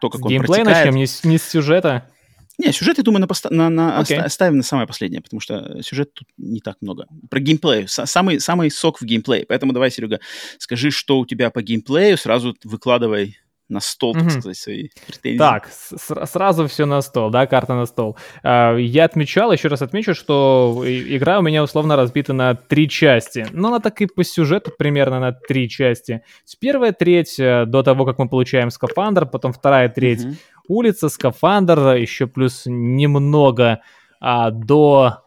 то, 0.00 0.10
как 0.10 0.20
с 0.20 0.24
он 0.24 0.30
геймплей 0.30 0.64
протекает. 0.64 0.92
начнем, 0.92 0.94
не 0.96 1.30
не 1.30 1.38
с 1.38 1.48
сюжета. 1.48 2.10
Не, 2.58 2.72
сюжет, 2.72 2.98
я 2.98 3.04
думаю, 3.04 3.20
на, 3.20 3.26
поста- 3.26 3.50
на, 3.50 3.70
на 3.70 4.00
okay. 4.00 4.16
оставим 4.16 4.58
на 4.58 4.62
самое 4.62 4.86
последнее, 4.86 5.22
потому 5.22 5.40
что 5.40 5.82
сюжет 5.82 6.12
тут 6.14 6.28
не 6.36 6.60
так 6.60 6.76
много. 6.80 7.06
Про 7.30 7.40
геймплей. 7.40 7.88
Самый, 7.88 8.40
самый 8.40 8.70
сок 8.70 9.00
в 9.00 9.04
геймплее. 9.04 9.46
Поэтому 9.46 9.72
давай, 9.72 9.90
Серега, 9.90 10.20
скажи, 10.58 10.90
что 10.90 11.18
у 11.18 11.26
тебя 11.26 11.50
по 11.50 11.62
геймплею, 11.62 12.18
сразу 12.18 12.56
выкладывай 12.64 13.38
на 13.72 13.80
стол, 13.80 14.14
так 14.14 14.30
сказать, 14.30 14.56
свои 14.56 14.88
претензии. 15.06 15.38
Так, 15.38 15.68
с- 15.68 16.26
сразу 16.26 16.66
все 16.66 16.86
на 16.86 17.02
стол, 17.02 17.30
да, 17.30 17.46
карта 17.46 17.74
на 17.74 17.86
стол. 17.86 18.16
Uh, 18.44 18.80
я 18.80 19.04
отмечал, 19.04 19.52
еще 19.52 19.68
раз 19.68 19.82
отмечу, 19.82 20.14
что 20.14 20.82
игра 20.86 21.38
у 21.38 21.42
меня 21.42 21.62
условно 21.62 21.96
разбита 21.96 22.32
на 22.32 22.54
три 22.54 22.88
части. 22.88 23.46
Но 23.52 23.68
она 23.68 23.80
так 23.80 24.00
и 24.00 24.06
по 24.06 24.24
сюжету 24.24 24.72
примерно 24.76 25.20
на 25.20 25.32
три 25.32 25.68
части. 25.68 26.22
Первая 26.60 26.92
треть 26.92 27.40
э, 27.40 27.64
до 27.66 27.82
того, 27.82 28.04
как 28.04 28.18
мы 28.18 28.28
получаем 28.28 28.70
скафандр, 28.70 29.26
потом 29.26 29.52
вторая 29.52 29.88
треть 29.88 30.20
mm-hmm 30.20 30.36
улица, 30.68 31.08
скафандр, 31.08 31.94
еще 31.94 32.26
плюс 32.26 32.62
немного 32.66 33.80
а, 34.20 34.50
до 34.50 35.18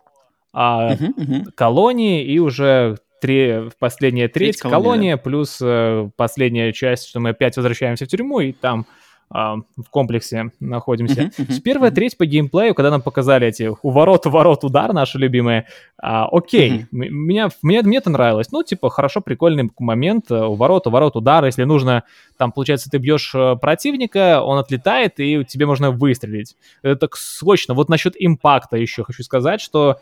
а, 0.54 0.93
uh-huh, 0.93 1.16
uh-huh. 1.18 1.52
колонии 1.56 2.24
и 2.24 2.39
уже 2.39 2.98
три, 3.26 3.70
последняя 3.80 4.28
треть, 4.28 4.60
треть 4.60 4.62
колония, 4.62 4.82
колония 4.84 5.18
плюс 5.18 5.60
а, 5.62 6.10
последняя 6.16 6.72
часть, 6.74 7.08
что 7.08 7.20
мы 7.20 7.30
опять 7.30 7.58
возвращаемся 7.58 8.06
в 8.06 8.08
тюрьму 8.08 8.40
и 8.40 8.52
там 8.52 8.86
а, 9.32 9.56
в 9.76 9.90
комплексе 9.90 10.52
находимся. 10.60 11.24
Uh-huh, 11.24 11.48
uh-huh, 11.48 11.62
Первая 11.62 11.90
uh-huh. 11.90 11.96
треть 11.96 12.18
по 12.18 12.28
геймплею, 12.28 12.76
когда 12.76 12.92
нам 12.92 13.02
показали 13.02 13.48
эти 13.48 13.72
у 13.82 13.90
ворот, 13.90 14.28
у 14.28 14.30
ворот 14.30 14.64
удар 14.64 14.94
наши 14.94 15.18
любимые, 15.18 15.66
а, 15.98 16.28
окей, 16.28 16.72
uh-huh. 16.72 16.86
меня, 16.92 17.50
мне, 17.64 17.82
мне 17.82 17.98
это 17.98 18.12
нравилось. 18.12 18.52
Ну, 18.52 18.62
типа, 18.62 18.92
хорошо, 18.92 19.22
прикольный 19.22 19.72
момент, 19.80 20.30
э, 20.30 20.46
у 20.46 20.54
ворот, 20.54 20.86
у 20.86 20.92
ворот 20.92 21.16
удар, 21.16 21.44
если 21.44 21.64
нужно, 21.64 22.04
там, 22.38 22.52
получается, 22.52 22.92
ты 22.92 23.00
бьешь 23.00 23.34
э, 23.34 23.56
противника, 23.56 24.44
он 24.44 24.60
отлетает, 24.60 25.20
и 25.20 25.44
тебе 25.44 25.66
можно 25.66 25.90
выстрелить. 25.90 26.56
Это 26.84 26.96
так 26.96 27.18
срочно. 27.18 27.74
Вот 27.74 27.90
насчет 27.90 28.14
импакта 28.18 28.78
еще 28.78 29.04
хочу 29.04 29.24
сказать, 29.24 29.60
что... 29.60 30.00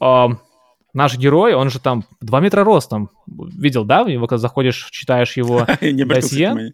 А, 0.00 0.28
наш 0.92 1.16
герой, 1.16 1.54
он 1.54 1.70
же 1.70 1.78
там 1.78 2.04
2 2.20 2.40
метра 2.40 2.64
ростом. 2.64 3.10
Видел, 3.26 3.84
да? 3.84 4.00
Его, 4.00 4.26
когда 4.26 4.38
заходишь, 4.38 4.88
читаешь 4.90 5.36
его 5.36 5.66
досье. 5.80 6.72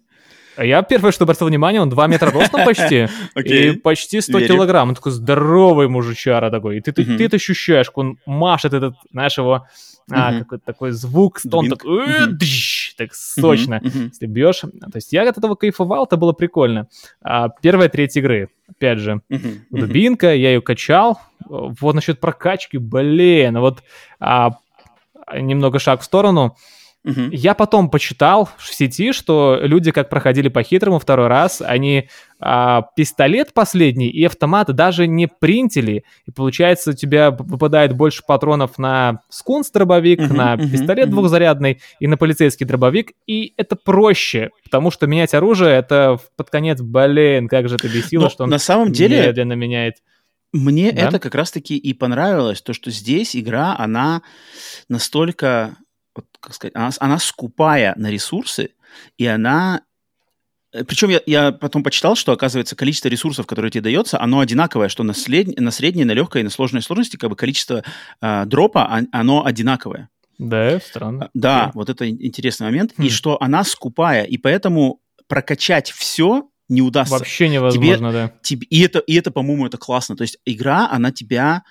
А 0.56 0.64
я 0.64 0.80
первое, 0.82 1.12
что 1.12 1.24
обратил 1.24 1.46
внимание, 1.46 1.82
он 1.82 1.90
2 1.90 2.06
метра 2.06 2.30
ростом 2.30 2.64
почти, 2.64 3.08
и 3.44 3.72
почти 3.72 4.20
100 4.20 4.40
килограмм. 4.40 4.88
Он 4.88 4.94
такой 4.94 5.12
здоровый 5.12 5.88
мужичара 5.88 6.50
такой. 6.50 6.78
И 6.78 6.80
ты, 6.80 6.92
ты, 6.92 7.24
это 7.24 7.36
ощущаешь, 7.36 7.90
он 7.94 8.18
машет 8.24 8.72
этот, 8.72 8.94
знаешь, 9.12 9.36
его 9.36 9.66
а, 10.10 10.38
какой-то 10.38 10.64
такой 10.64 10.92
звук, 10.92 11.40
стон 11.40 11.68
такой, 11.68 12.06
так 12.06 12.38
сочно. 13.12 13.80
Если 13.82 14.26
бьешь. 14.26 14.61
То 14.61 14.70
есть 14.94 15.12
я 15.12 15.28
от 15.28 15.38
этого 15.38 15.55
кайфовал, 15.55 16.05
это 16.05 16.16
было 16.16 16.32
прикольно. 16.32 16.88
А, 17.22 17.49
первая 17.49 17.88
треть 17.88 18.16
игры, 18.16 18.49
опять 18.68 18.99
же, 18.99 19.20
дубинка, 19.70 20.34
я 20.34 20.51
ее 20.51 20.62
качал. 20.62 21.20
Вот 21.49 21.94
насчет 21.94 22.20
прокачки, 22.20 22.78
блин, 22.78 23.59
вот 23.61 23.82
а, 24.18 24.53
немного 25.34 25.78
шаг 25.78 26.01
в 26.01 26.05
сторону. 26.05 26.57
Угу. 27.07 27.28
Я 27.30 27.54
потом 27.54 27.88
почитал 27.88 28.48
в 28.59 28.74
сети, 28.74 29.12
что 29.12 29.61
люди, 29.62 29.92
как 29.92 30.11
проходили 30.11 30.48
по-хитрому 30.48 30.98
второй 30.98 31.28
раз, 31.28 31.62
они 31.64 32.09
а, 32.40 32.82
пистолет 32.96 33.54
последний 33.54 34.09
и 34.09 34.24
автомат 34.24 34.74
даже 34.74 35.07
не 35.07 35.28
принтили. 35.28 36.02
И 36.26 36.32
получается, 36.32 36.90
у 36.90 36.94
тебя 36.94 37.30
выпадает 37.30 37.92
больше 37.92 38.22
патронов 38.26 38.76
на 38.78 39.20
скунс-дробовик, 39.30 40.18
uh 40.18 40.32
на 40.32 40.54
uh 40.54 40.68
пистолет 40.68 41.07
uh 41.07 41.11
двухзарядный 41.11 41.80
и 42.00 42.09
на 42.09 42.16
полицейский 42.16 42.66
дробовик. 42.66 43.12
И 43.28 43.54
это 43.57 43.76
проще, 43.76 44.50
потому 44.64 44.90
что 44.90 45.07
менять 45.07 45.32
оружие, 45.32 45.76
это 45.76 46.18
под 46.36 46.50
конец, 46.50 46.80
блин, 46.80 47.46
как 47.46 47.68
же 47.68 47.76
это 47.76 47.86
бесило, 47.86 48.24
Но 48.24 48.30
что 48.30 48.44
он 48.44 48.50
на 48.50 48.59
самом 48.59 48.90
деле 48.90 49.28
медленно 49.28 49.52
меняет. 49.52 49.98
Мне 50.52 50.90
да? 50.90 51.02
это 51.02 51.20
как 51.20 51.36
раз-таки 51.36 51.76
и 51.76 51.92
понравилось, 51.92 52.62
то, 52.62 52.72
что 52.72 52.90
здесь 52.90 53.36
игра, 53.36 53.76
она 53.78 54.22
настолько 54.88 55.76
как 56.47 56.55
сказать, 56.55 56.74
она, 56.76 56.90
она 57.01 57.18
скупая 57.18 57.92
на 57.97 58.09
ресурсы, 58.09 58.70
и 59.18 59.26
она... 59.26 59.82
Э, 60.72 60.84
Причем 60.84 61.09
я, 61.09 61.20
я 61.26 61.51
потом 61.51 61.82
почитал, 61.82 62.14
что, 62.14 62.30
оказывается, 62.30 62.76
количество 62.76 63.09
ресурсов, 63.09 63.47
которое 63.47 63.70
тебе 63.70 63.82
дается, 63.82 64.20
оно 64.20 64.38
одинаковое, 64.38 64.88
что 64.88 65.03
на, 65.03 65.12
след... 65.12 65.59
на 65.59 65.72
средней, 65.72 66.05
на 66.05 66.12
легкой 66.12 66.42
и 66.42 66.44
на 66.44 66.51
сложной 66.51 66.82
сложности 66.82 67.16
как 67.16 67.30
бы 67.30 67.36
количество 67.36 67.82
э, 68.20 68.44
дропа, 68.47 68.84
а, 68.86 69.03
оно 69.11 69.44
одинаковое. 69.44 70.09
Да, 70.38 70.78
странно. 70.78 71.24
А, 71.24 71.30
да, 71.34 71.64
yeah. 71.66 71.70
вот 71.74 71.90
это 71.90 72.09
интересный 72.09 72.68
момент. 72.68 72.92
Хм. 72.97 73.03
И 73.03 73.11
что 73.11 73.42
она 73.42 73.64
скупая, 73.64 74.22
и 74.22 74.38
поэтому 74.38 75.01
прокачать 75.26 75.90
все 75.90 76.49
не 76.68 76.80
удастся. 76.80 77.18
Вообще 77.18 77.49
невозможно, 77.49 78.11
тебе, 78.11 78.12
да. 78.12 78.32
Тебе, 78.42 78.66
и 78.70 78.80
это, 78.82 79.01
и 79.01 79.14
это, 79.14 79.32
по-моему, 79.32 79.66
это 79.66 79.78
классно. 79.78 80.16
То 80.16 80.22
есть 80.22 80.38
игра, 80.44 80.88
она 80.88 81.11
тебя 81.11 81.64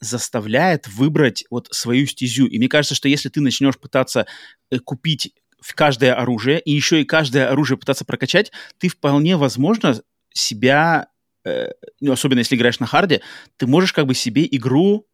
заставляет 0.00 0.88
выбрать 0.88 1.44
вот 1.50 1.68
свою 1.70 2.06
стезю. 2.06 2.46
И 2.46 2.58
мне 2.58 2.68
кажется, 2.68 2.94
что 2.94 3.08
если 3.08 3.28
ты 3.28 3.40
начнешь 3.40 3.78
пытаться 3.78 4.26
э, 4.70 4.78
купить 4.78 5.34
каждое 5.74 6.14
оружие 6.14 6.60
и 6.60 6.70
еще 6.72 7.00
и 7.00 7.04
каждое 7.04 7.48
оружие 7.48 7.78
пытаться 7.78 8.04
прокачать, 8.04 8.52
ты 8.78 8.88
вполне 8.88 9.36
возможно 9.36 10.00
себя, 10.32 11.08
э, 11.44 11.70
ну, 12.00 12.12
особенно 12.12 12.40
если 12.40 12.56
играешь 12.56 12.80
на 12.80 12.86
харде, 12.86 13.22
ты 13.56 13.66
можешь 13.66 13.92
как 13.92 14.06
бы 14.06 14.14
себе 14.14 14.46
игру 14.50 15.06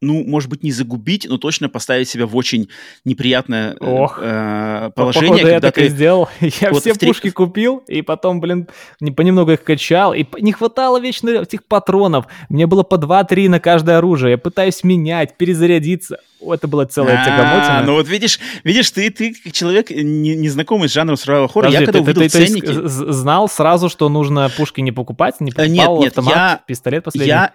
ну, 0.00 0.24
может 0.24 0.48
быть, 0.48 0.62
не 0.62 0.72
загубить, 0.72 1.26
но 1.28 1.36
точно 1.36 1.68
поставить 1.68 2.08
себя 2.08 2.26
в 2.26 2.34
очень 2.34 2.68
неприятное 3.04 3.74
э, 3.74 3.76
Ох, 3.80 4.18
э, 4.20 4.90
положение. 4.94 5.28
Походу, 5.28 5.42
когда 5.42 5.54
я 5.54 5.60
так 5.60 5.74
ты... 5.74 5.86
и 5.86 5.88
сделал. 5.88 6.28
Я 6.40 6.70
вот 6.70 6.80
все 6.80 6.94
три... 6.94 7.08
пушки 7.08 7.30
купил, 7.30 7.82
и 7.86 8.00
потом, 8.00 8.40
блин, 8.40 8.68
не, 9.00 9.10
понемногу 9.10 9.52
их 9.52 9.62
качал, 9.62 10.14
и 10.14 10.24
не 10.40 10.52
хватало 10.52 10.98
вечно 11.00 11.28
этих 11.28 11.64
патронов. 11.64 12.26
Мне 12.48 12.66
было 12.66 12.82
по 12.82 12.94
2-3 12.94 13.50
на 13.50 13.60
каждое 13.60 13.98
оружие. 13.98 14.32
Я 14.32 14.38
пытаюсь 14.38 14.82
менять, 14.84 15.36
перезарядиться. 15.36 16.18
О, 16.40 16.54
это 16.54 16.66
была 16.66 16.86
целая 16.86 17.22
тягомотина. 17.22 17.82
Ну 17.84 17.94
вот 17.94 18.08
видишь, 18.08 18.40
видишь, 18.64 18.90
ты, 18.90 19.10
ты 19.10 19.34
как 19.34 19.52
человек, 19.52 19.90
не, 19.90 20.34
не 20.34 20.48
знакомый 20.48 20.88
с 20.88 20.92
жанром 20.92 21.16
survival 21.16 21.52
horror, 21.52 21.70
я 21.70 21.84
когда 21.84 22.00
увидел 22.00 22.26
ценники... 22.30 22.72
знал 22.86 23.50
сразу, 23.50 23.90
что 23.90 24.08
нужно 24.08 24.50
пушки 24.56 24.80
не 24.80 24.92
покупать, 24.92 25.40
не 25.40 25.50
покупал 25.50 25.96
нет, 25.96 26.04
нет, 26.04 26.18
автомат, 26.18 26.34
я, 26.34 26.60
пистолет 26.66 27.04
последний? 27.04 27.28
Я 27.28 27.52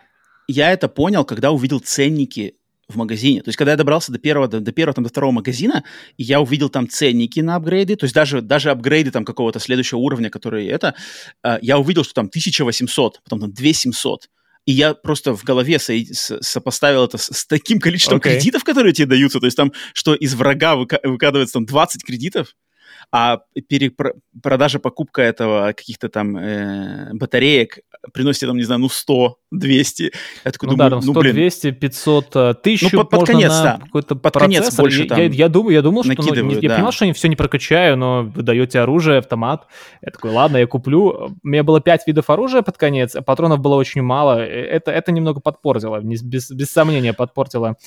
я 0.48 0.72
это 0.72 0.88
понял, 0.88 1.26
когда 1.26 1.52
увидел 1.52 1.80
ценники 1.80 2.56
в 2.88 2.98
магазине. 2.98 3.42
То 3.42 3.50
есть, 3.50 3.58
когда 3.58 3.72
я 3.72 3.78
добрался 3.78 4.12
до 4.12 4.20
первого, 4.20 4.48
до, 4.48 4.60
до 4.60 4.72
первого, 4.72 4.94
там, 4.94 5.04
до 5.04 5.10
второго 5.10 5.32
магазина, 5.32 5.84
и 6.18 6.24
я 6.24 6.40
увидел 6.40 6.70
там 6.70 6.88
ценники 6.88 7.40
на 7.40 7.56
апгрейды, 7.56 7.96
то 7.96 8.06
есть 8.06 8.14
даже, 8.14 8.42
даже 8.42 8.70
апгрейды 8.70 9.12
там 9.12 9.26
какого-то 9.26 9.60
следующего 9.60 10.00
уровня, 10.00 10.30
которые 10.30 10.70
это, 10.70 10.94
э, 11.44 11.58
я 11.62 11.80
увидел, 11.80 12.04
что 12.04 12.14
там 12.14 12.28
1800, 12.28 13.22
потом 13.24 13.40
там 13.40 13.54
2700. 13.54 14.30
И 14.66 14.72
я 14.72 14.96
просто 14.96 15.36
в 15.36 15.44
голове 15.44 15.78
со- 15.80 15.94
со- 16.14 16.42
сопоставил 16.42 17.06
это 17.06 17.18
с, 17.18 17.32
с 17.32 17.46
таким 17.46 17.80
количеством 17.80 18.18
okay. 18.18 18.34
кредитов, 18.34 18.64
которые 18.64 18.94
тебе 18.94 19.08
даются. 19.08 19.40
То 19.40 19.46
есть 19.46 19.58
там, 19.58 19.72
что 19.94 20.16
из 20.16 20.34
врага 20.34 20.76
выка- 20.76 21.00
выкладывается 21.04 21.54
там 21.54 21.66
20 21.66 22.04
кредитов, 22.04 22.56
а 23.12 23.42
перепродажа, 23.68 24.80
покупка 24.80 25.22
этого 25.22 25.68
каких-то 25.68 26.10
там 26.10 26.36
э, 26.38 27.14
батареек 27.14 27.80
приносит, 28.14 28.48
там, 28.48 28.58
не 28.58 28.64
знаю, 28.64 28.82
ну, 28.82 28.90
100, 28.90 29.38
200. 29.52 30.12
Я 30.44 30.52
такой 30.52 30.68
ну, 30.68 30.76
думаю, 30.76 30.90
да, 30.90 30.96
там 30.96 31.02
100, 31.02 31.14
ну, 31.14 31.20
блин. 31.20 31.34
200, 31.34 31.72
500, 31.72 32.36
1000 32.36 32.90
ну, 32.92 33.00
под, 33.02 33.10
под 33.10 33.28
конец, 33.28 33.52
да. 33.52 33.80
какой-то 33.84 34.16
под 34.16 34.34
процессор. 34.34 34.64
конец 34.64 34.76
больше 34.76 35.02
я, 35.04 35.08
там 35.08 35.18
я, 35.20 35.26
я, 35.26 35.50
думаю, 35.50 35.74
я 35.74 35.82
думал, 35.82 36.04
что, 36.04 36.14
ну, 36.18 36.52
я 36.52 36.70
да. 36.70 36.76
понимал, 36.76 36.92
что 36.92 37.06
я 37.06 37.14
все 37.14 37.28
не 37.28 37.36
прокачаю, 37.36 37.98
но 37.98 38.24
вы 38.24 38.44
даете 38.44 38.80
оружие, 38.80 39.20
автомат. 39.20 39.68
Я 40.02 40.12
такой, 40.12 40.32
ладно, 40.32 40.58
я 40.58 40.68
куплю. 40.68 41.36
У 41.44 41.48
меня 41.48 41.64
было 41.64 41.82
5 41.82 42.08
видов 42.08 42.30
оружия 42.30 42.62
под 42.62 42.78
конец, 42.78 43.16
а 43.16 43.22
патронов 43.22 43.60
было 43.60 43.76
очень 43.76 44.02
мало. 44.02 44.40
Э, 44.40 44.46
это, 44.46 44.92
это 44.92 45.12
немного 45.12 45.40
подпортило, 45.40 46.00
без, 46.02 46.52
без 46.52 46.72
сомнения 46.72 47.14
подпортило 47.14 47.78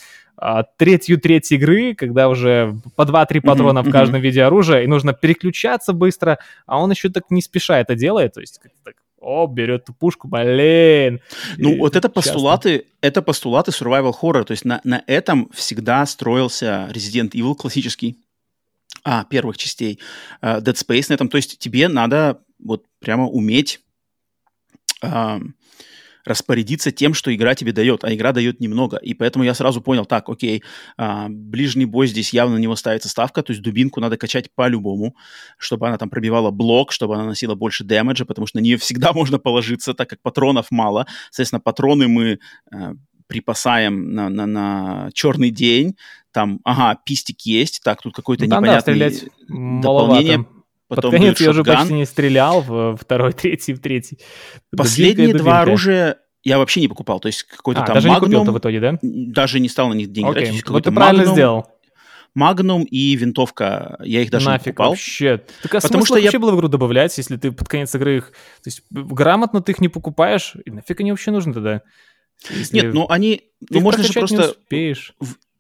а, 0.41 0.63
третью 0.63 1.19
треть 1.19 1.51
игры, 1.51 1.95
когда 1.95 2.29
уже 2.29 2.77
по 2.95 3.03
2-3 3.03 3.41
патрона 3.41 3.83
в 3.83 3.91
каждом 3.91 4.21
виде 4.21 4.43
оружия, 4.45 4.83
и 4.83 4.87
нужно 4.87 5.13
переключаться 5.13 5.93
быстро, 5.93 6.39
а 6.67 6.79
он 6.79 6.91
еще 6.93 7.09
так 7.09 7.25
не 7.31 7.43
спеша 7.43 7.81
это 7.81 7.97
делает, 7.97 8.35
то 8.35 8.41
есть 8.41 8.61
так, 8.85 8.95
о, 9.29 9.47
берет 9.47 9.85
ту 9.85 9.93
пушку, 9.93 10.27
блин. 10.29 11.21
Ну, 11.59 11.75
и 11.75 11.79
вот 11.79 11.97
это 11.97 12.09
постулаты, 12.09 12.87
это 13.01 13.23
постулаты 13.23 13.71
survival 13.71 14.15
horror, 14.21 14.45
то 14.45 14.53
есть 14.53 14.65
на, 14.65 14.81
на 14.85 15.03
этом 15.07 15.51
всегда 15.53 16.07
строился 16.07 16.89
Resident 16.93 17.31
Evil 17.33 17.55
классический, 17.55 18.17
а, 19.05 19.25
первых 19.25 19.59
частей, 19.59 20.01
uh, 20.43 20.61
Dead 20.61 20.75
Space 20.75 21.07
на 21.11 21.15
этом, 21.15 21.29
то 21.29 21.37
есть 21.37 21.59
тебе 21.59 21.89
надо 21.89 22.41
вот 22.59 22.87
прямо 23.01 23.29
уметь 23.29 23.81
uh, 25.03 25.41
распорядиться 26.25 26.93
тем, 26.93 27.15
что 27.15 27.35
игра 27.35 27.55
тебе 27.55 27.73
дает, 27.73 28.05
а 28.05 28.15
игра 28.15 28.33
дает 28.33 28.61
немного. 28.61 28.97
И 28.97 29.15
поэтому 29.15 29.45
я 29.45 29.55
сразу 29.55 29.81
понял, 29.81 30.05
так, 30.05 30.29
окей, 30.29 30.63
а, 30.97 31.29
ближний 31.29 31.87
бой 31.87 32.07
здесь 32.07 32.33
явно 32.33 32.57
на 32.57 32.61
него 32.61 32.77
ставится 32.77 33.09
ставка, 33.09 33.43
то 33.43 33.53
есть 33.53 33.63
дубинку 33.63 34.01
надо 34.01 34.17
качать 34.17 34.51
по-любому, 34.55 35.17
чтобы 35.57 35.89
она 35.89 35.99
там 35.99 36.11
пробивала 36.11 36.51
блок, 36.51 36.93
чтобы 36.93 37.15
она 37.15 37.25
наносила 37.25 37.55
больше 37.55 37.85
дэмэджа, 37.85 38.25
потому 38.25 38.47
что 38.47 38.59
на 38.59 38.63
нее 38.63 38.77
всегда 38.77 39.13
можно 39.15 39.39
положиться, 39.39 39.95
так 39.95 40.11
как 40.11 40.21
патронов 40.23 40.71
мало. 40.71 41.07
Соответственно, 41.31 41.61
патроны 41.61 42.09
мы 42.09 42.39
а, 42.73 42.95
припасаем 43.27 44.15
на, 44.15 44.29
на, 44.29 44.47
на 44.47 45.11
черный 45.13 45.51
день, 45.51 45.97
там, 46.33 46.61
ага, 46.65 46.99
пистик 47.05 47.43
есть, 47.43 47.81
так, 47.83 48.03
тут 48.03 48.15
какой-то 48.15 48.45
ну, 48.45 48.57
непонятный 48.57 48.99
да, 48.99 49.11
дополнение. 49.49 50.39
Маловато. 50.39 50.58
Потом 50.89 51.11
Под 51.11 51.21
конец 51.21 51.41
я 51.41 51.51
уже 51.51 51.65
почти 51.65 51.93
не 51.93 52.07
стрелял 52.07 52.63
в 52.63 52.97
второй, 52.97 53.33
третий, 53.35 53.75
в 53.75 53.81
третий. 53.81 54.19
Последние 54.75 55.35
два 55.35 55.61
оружия 55.61 56.19
я 56.43 56.59
вообще 56.59 56.81
не 56.81 56.89
покупал. 56.89 57.21
То 57.21 57.29
есть 57.29 57.43
какой-то 57.43 57.83
а, 57.83 57.87
там 57.87 57.95
даже 57.95 58.09
Magnum, 58.09 58.45
не 58.45 58.51
в 58.51 58.59
итоге, 58.59 58.81
да? 58.81 58.99
Даже 59.03 59.61
не 59.61 59.69
стал 59.69 59.89
на 59.89 59.95
них 59.95 60.11
деньги 60.11 60.33
тратить. 60.33 60.69
Вот 60.69 60.85
ты 60.85 60.93
правильно 60.93 61.23
Magnum, 61.23 61.33
сделал. 61.33 61.67
Магнум 62.35 62.85
и 62.85 63.17
винтовка, 63.17 63.97
я 64.01 64.23
их 64.23 64.31
даже 64.31 64.47
Нафиг 64.47 64.67
не 64.67 64.73
покупал. 64.73 64.91
вообще. 64.91 65.43
Так 65.63 65.75
а 65.75 65.81
Потому 65.81 66.05
что 66.05 66.15
вообще 66.15 66.31
я... 66.33 66.39
было 66.39 66.53
в 66.53 66.57
игру 66.57 66.69
добавлять, 66.69 67.17
если 67.19 67.37
ты 67.37 67.51
под 67.53 67.69
конец 67.69 67.95
игры 67.95 68.19
их... 68.19 68.29
То 68.63 68.69
есть 68.69 68.83
грамотно 68.91 69.61
ты 69.61 69.73
их 69.73 69.81
не 69.81 69.89
покупаешь, 69.89 70.55
и 70.65 70.71
нафиг 70.71 71.01
они 71.01 71.11
вообще 71.11 71.31
нужны 71.31 71.53
тогда? 71.53 71.83
Если... 72.51 72.77
Нет, 72.77 72.95
ну 72.95 73.07
они... 73.09 73.43
ну 73.69 73.81
можно 73.81 74.05
же 74.05 74.13
просто... 74.13 74.37
не 74.37 74.43
успеешь. 74.43 75.15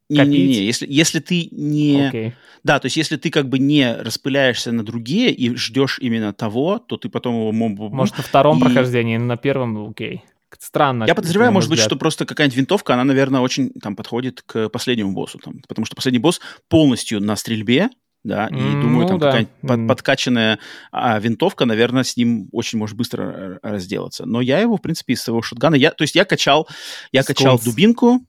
Не-не-не, 0.08 0.64
если, 0.64 0.86
если 0.88 1.20
ты 1.20 1.48
не... 1.50 2.08
Okay. 2.08 2.32
Да, 2.64 2.78
то 2.78 2.86
есть 2.86 2.96
если 2.96 3.16
ты 3.16 3.30
как 3.30 3.48
бы 3.48 3.58
не 3.58 3.94
распыляешься 3.94 4.72
на 4.72 4.82
другие 4.82 5.30
и 5.32 5.54
ждешь 5.54 5.98
именно 6.00 6.32
того, 6.32 6.78
то 6.78 6.96
ты 6.96 7.08
потом 7.08 7.34
его... 7.34 7.52
Может, 7.52 8.16
на 8.16 8.22
втором 8.22 8.58
и... 8.58 8.62
прохождении, 8.62 9.18
на 9.18 9.36
первом, 9.36 9.90
окей. 9.90 10.22
Странно. 10.58 11.04
Я 11.04 11.14
подозреваю, 11.14 11.52
может 11.52 11.68
взгляд. 11.68 11.84
быть, 11.84 11.90
что 11.90 11.96
просто 11.96 12.24
какая-нибудь 12.24 12.56
винтовка, 12.56 12.94
она, 12.94 13.04
наверное, 13.04 13.40
очень 13.40 13.70
там 13.70 13.94
подходит 13.94 14.42
к 14.42 14.70
последнему 14.70 15.12
боссу. 15.12 15.38
Там, 15.38 15.60
потому 15.68 15.84
что 15.84 15.94
последний 15.94 16.18
босс 16.18 16.40
полностью 16.68 17.20
на 17.20 17.36
стрельбе, 17.36 17.90
да, 18.24 18.48
и 18.48 18.54
mm, 18.54 18.80
думаю, 18.82 19.06
там 19.06 19.18
ну, 19.18 19.20
какая-нибудь 19.20 19.54
да. 19.62 19.74
под, 19.74 19.88
подкачанная 19.88 20.58
а, 20.90 21.18
винтовка, 21.18 21.66
наверное, 21.66 22.02
с 22.02 22.16
ним 22.16 22.48
очень 22.52 22.78
может 22.78 22.96
быстро 22.96 23.60
разделаться. 23.62 24.26
Но 24.26 24.40
я 24.40 24.58
его, 24.58 24.76
в 24.76 24.82
принципе, 24.82 25.12
из 25.12 25.22
своего 25.22 25.42
шотгана, 25.42 25.76
я, 25.76 25.90
то 25.92 26.02
есть 26.02 26.14
я 26.14 26.24
качал, 26.24 26.66
я 27.12 27.22
качал 27.22 27.60
дубинку, 27.60 28.20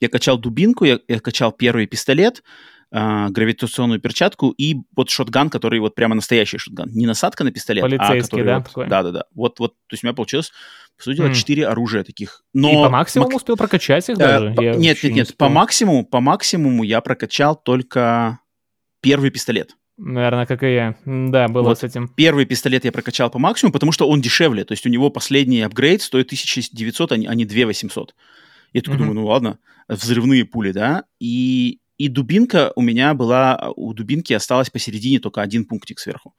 я 0.00 0.08
качал 0.08 0.38
дубинку, 0.38 0.84
я, 0.84 0.98
я 1.08 1.20
качал 1.20 1.52
первый 1.52 1.86
пистолет, 1.86 2.42
э, 2.90 3.28
гравитационную 3.28 4.00
перчатку 4.00 4.50
и 4.50 4.76
вот 4.96 5.10
шотган, 5.10 5.50
который 5.50 5.80
вот 5.80 5.94
прямо 5.94 6.14
настоящий 6.14 6.58
шотган. 6.58 6.88
Не 6.90 7.06
насадка 7.06 7.44
на 7.44 7.52
пистолет, 7.52 7.84
а 7.84 7.88
Полицейский, 7.88 8.18
а 8.18 8.22
который 8.22 8.44
да? 8.44 8.56
Вот, 8.58 8.66
такой? 8.66 8.88
да, 8.88 9.02
да, 9.02 9.10
да. 9.10 9.24
Вот, 9.34 9.58
вот, 9.58 9.72
то 9.72 9.94
есть 9.94 10.04
у 10.04 10.06
меня 10.06 10.14
получилось, 10.14 10.52
по 10.96 11.04
сути 11.04 11.16
дела, 11.16 11.28
mm. 11.28 11.64
оружия 11.64 12.04
таких. 12.04 12.42
Но 12.52 12.70
и 12.70 12.74
по 12.74 12.90
максимуму 12.90 13.30
мак... 13.30 13.36
успел 13.36 13.56
прокачать 13.56 14.08
их 14.08 14.16
э, 14.16 14.18
даже? 14.18 14.54
По... 14.54 14.60
Нет, 14.60 15.02
нет, 15.02 15.14
нет, 15.14 15.36
по 15.36 15.48
максимуму, 15.48 16.04
по 16.04 16.20
максимуму 16.20 16.82
я 16.82 17.00
прокачал 17.00 17.56
только 17.56 18.40
первый 19.00 19.30
пистолет. 19.30 19.74
Наверное, 19.98 20.46
как 20.46 20.62
и 20.62 20.72
я. 20.72 20.94
Да, 21.04 21.48
было 21.48 21.64
вот 21.64 21.80
с 21.80 21.82
этим. 21.82 22.06
Первый 22.08 22.46
пистолет 22.46 22.84
я 22.84 22.92
прокачал 22.92 23.30
по 23.30 23.40
максимуму, 23.40 23.72
потому 23.72 23.90
что 23.90 24.08
он 24.08 24.20
дешевле. 24.20 24.64
То 24.64 24.72
есть 24.72 24.86
у 24.86 24.88
него 24.88 25.10
последний 25.10 25.60
апгрейд 25.60 26.02
стоит 26.02 26.26
1900, 26.26 27.12
а 27.12 27.16
не 27.16 27.44
2800. 27.44 28.14
Я 28.72 28.82
такой 28.82 28.96
mm-hmm. 28.96 28.98
думаю, 28.98 29.14
ну 29.14 29.26
ладно, 29.26 29.58
взрывные 29.88 30.44
пули, 30.44 30.72
да, 30.72 31.04
и, 31.18 31.80
и 31.96 32.08
дубинка 32.08 32.72
у 32.76 32.82
меня 32.82 33.14
была, 33.14 33.72
у 33.76 33.92
дубинки 33.94 34.32
осталось 34.32 34.70
посередине 34.70 35.20
только 35.20 35.42
один 35.42 35.64
пунктик 35.64 35.98
сверху. 35.98 36.34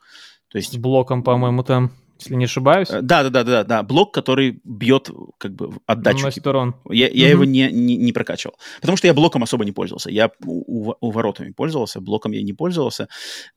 То 0.48 0.58
есть... 0.58 0.72
С 0.72 0.76
блоком, 0.76 1.22
по-моему, 1.22 1.62
там, 1.62 1.92
если 2.20 2.34
не 2.34 2.44
ошибаюсь. 2.44 2.88
Да, 2.88 3.22
да, 3.22 3.30
да, 3.30 3.44
да, 3.44 3.64
да, 3.64 3.82
блок, 3.82 4.12
который 4.12 4.60
бьет 4.64 5.10
как 5.38 5.54
бы 5.54 5.72
отдачу. 5.86 6.24
На 6.24 6.30
сторон. 6.30 6.74
Я, 6.88 7.08
я 7.08 7.26
mm-hmm. 7.26 7.30
его 7.30 7.44
не, 7.44 7.70
не, 7.72 7.96
не 7.96 8.12
прокачивал, 8.12 8.56
потому 8.80 8.96
что 8.96 9.06
я 9.06 9.14
блоком 9.14 9.42
особо 9.42 9.64
не 9.64 9.72
пользовался. 9.72 10.10
Я 10.10 10.30
у, 10.44 10.92
у 11.00 11.10
воротами 11.10 11.52
пользовался, 11.52 12.00
блоком 12.00 12.32
я 12.32 12.42
не 12.42 12.52
пользовался, 12.52 13.08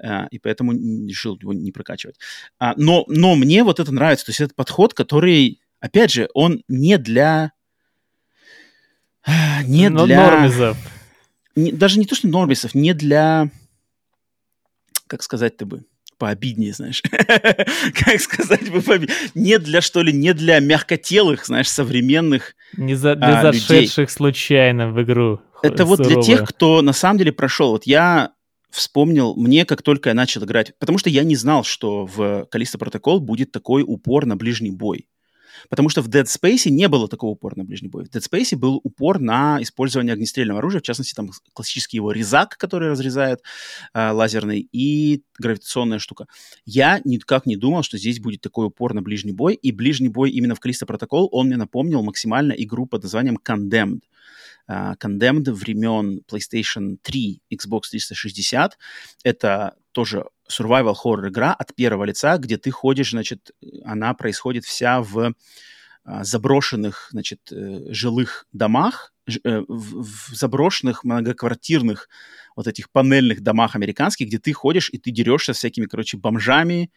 э, 0.01 0.28
и 0.32 0.39
поэтому 0.39 0.74
решил 0.74 1.38
его 1.39 1.53
не 1.53 1.71
прокачивать. 1.71 2.17
А, 2.59 2.74
но, 2.78 3.03
но 3.07 3.36
мне 3.36 3.63
вот 3.63 3.80
это 3.80 3.91
нравится, 3.91 4.26
то 4.26 4.30
есть 4.30 4.41
этот 4.41 4.55
подход, 4.55 4.93
который, 4.93 5.61
опять 5.80 6.11
же, 6.11 6.30
он 6.34 6.63
не 6.67 6.97
для 6.97 7.51
не 9.65 9.89
Но 9.89 10.05
для... 10.05 10.30
Нормизов. 10.30 10.78
Не, 11.55 11.71
даже 11.71 11.99
не 11.99 12.05
то, 12.05 12.15
что 12.15 12.28
нормисов, 12.28 12.74
не 12.76 12.93
для... 12.93 13.49
Как 15.07 15.21
сказать-то 15.21 15.65
бы? 15.65 15.84
Пообиднее, 16.17 16.74
знаешь. 16.74 17.01
как 17.11 18.19
сказать 18.21 18.71
бы 18.71 18.82
пообиднее? 18.82 19.17
Не 19.36 19.59
для, 19.59 19.82
что 19.82 20.01
ли, 20.01 20.13
не 20.13 20.34
для 20.34 20.59
мягкотелых, 20.59 21.45
знаешь, 21.45 21.69
современных 21.69 22.55
Не 22.78 22.95
за, 22.95 23.15
для 23.15 23.39
а, 23.39 23.41
зашедших 23.41 23.97
людей. 23.97 24.07
случайно 24.07 24.89
в 24.89 25.01
игру. 25.03 25.41
Это 25.61 25.86
вот 25.86 26.01
для 26.01 26.21
тех, 26.21 26.47
кто 26.47 26.82
на 26.82 26.93
самом 26.93 27.19
деле 27.19 27.32
прошел. 27.32 27.71
Вот 27.71 27.86
я 27.86 28.32
вспомнил, 28.69 29.36
мне 29.36 29.65
как 29.65 29.82
только 29.82 30.09
я 30.09 30.15
начал 30.15 30.43
играть, 30.43 30.78
потому 30.80 30.97
что 30.97 31.09
я 31.09 31.24
не 31.24 31.36
знал, 31.36 31.63
что 31.63 32.05
в 32.05 32.45
Калиста 32.49 32.78
Протокол 32.78 33.19
будет 33.19 33.51
такой 33.51 33.84
упор 33.86 34.26
на 34.26 34.36
ближний 34.36 34.71
бой. 34.71 35.07
Потому 35.70 35.89
что 35.89 36.01
в 36.01 36.09
Dead 36.09 36.26
Space 36.26 36.70
не 36.70 36.88
было 36.88 37.07
такого 37.07 37.32
упора 37.32 37.55
на 37.55 37.64
ближний 37.64 37.89
бой. 37.89 38.05
В 38.05 38.09
Dead 38.09 38.22
Space 38.22 38.55
был 38.57 38.80
упор 38.84 39.20
на 39.20 39.61
использование 39.61 40.14
огнестрельного 40.14 40.59
оружия, 40.59 40.82
в 40.82 40.84
частности, 40.84 41.14
там 41.14 41.32
классический 41.53 41.97
его 41.97 42.11
резак, 42.11 42.57
который 42.57 42.89
разрезает 42.89 43.41
э, 43.93 44.11
лазерный, 44.11 44.68
и 44.72 45.24
гравитационная 45.39 45.99
штука. 45.99 46.28
Я 46.66 47.01
никак 47.03 47.45
не 47.45 47.55
думал, 47.55 47.84
что 47.84 47.97
здесь 47.97 48.20
будет 48.20 48.41
такой 48.41 48.68
упор 48.68 48.93
на 48.93 49.01
ближний 49.01 49.34
бой, 49.34 49.55
и 49.55 49.72
ближний 49.72 50.09
бой 50.09 50.32
именно 50.32 50.55
в 50.55 50.59
Callisto 50.59 50.88
Protocol, 50.88 51.28
он 51.32 51.47
мне 51.47 51.57
напомнил 51.57 52.03
максимально 52.03 52.53
игру 52.53 52.86
под 52.86 53.03
названием 53.03 53.38
Condemned. 53.43 54.01
Uh, 54.70 54.95
Condemned 54.97 55.51
времен 55.51 56.22
PlayStation 56.26 56.97
3, 57.01 57.41
Xbox 57.53 57.82
360. 57.91 58.78
Это 59.26 59.76
тоже 59.94 60.26
survival 60.50 60.96
horror 61.04 61.30
игра 61.30 61.54
от 61.54 61.74
первого 61.74 62.04
лица, 62.04 62.38
где 62.38 62.58
ты 62.58 62.72
ходишь, 62.72 63.12
значит, 63.12 63.52
она 63.86 64.14
происходит 64.14 64.66
вся 64.66 65.02
в 65.02 65.34
а, 66.06 66.24
заброшенных, 66.26 67.08
значит, 67.12 67.39
э, 67.52 67.94
жилых 67.94 68.46
домах, 68.52 69.14
э, 69.26 69.64
в 69.68 70.36
заброшенных 70.36 71.06
многоквартирных 71.06 72.10
вот 72.58 72.68
этих 72.68 72.91
панельных 72.91 73.41
домах 73.41 73.76
американских, 73.78 74.28
где 74.28 74.38
ты 74.38 74.52
ходишь 74.52 74.89
и 74.91 74.98
ты 74.98 75.12
дерешься 75.12 75.54
с 75.54 75.58
всякими, 75.58 75.86
короче, 75.86 76.18
бомжами, 76.18 76.91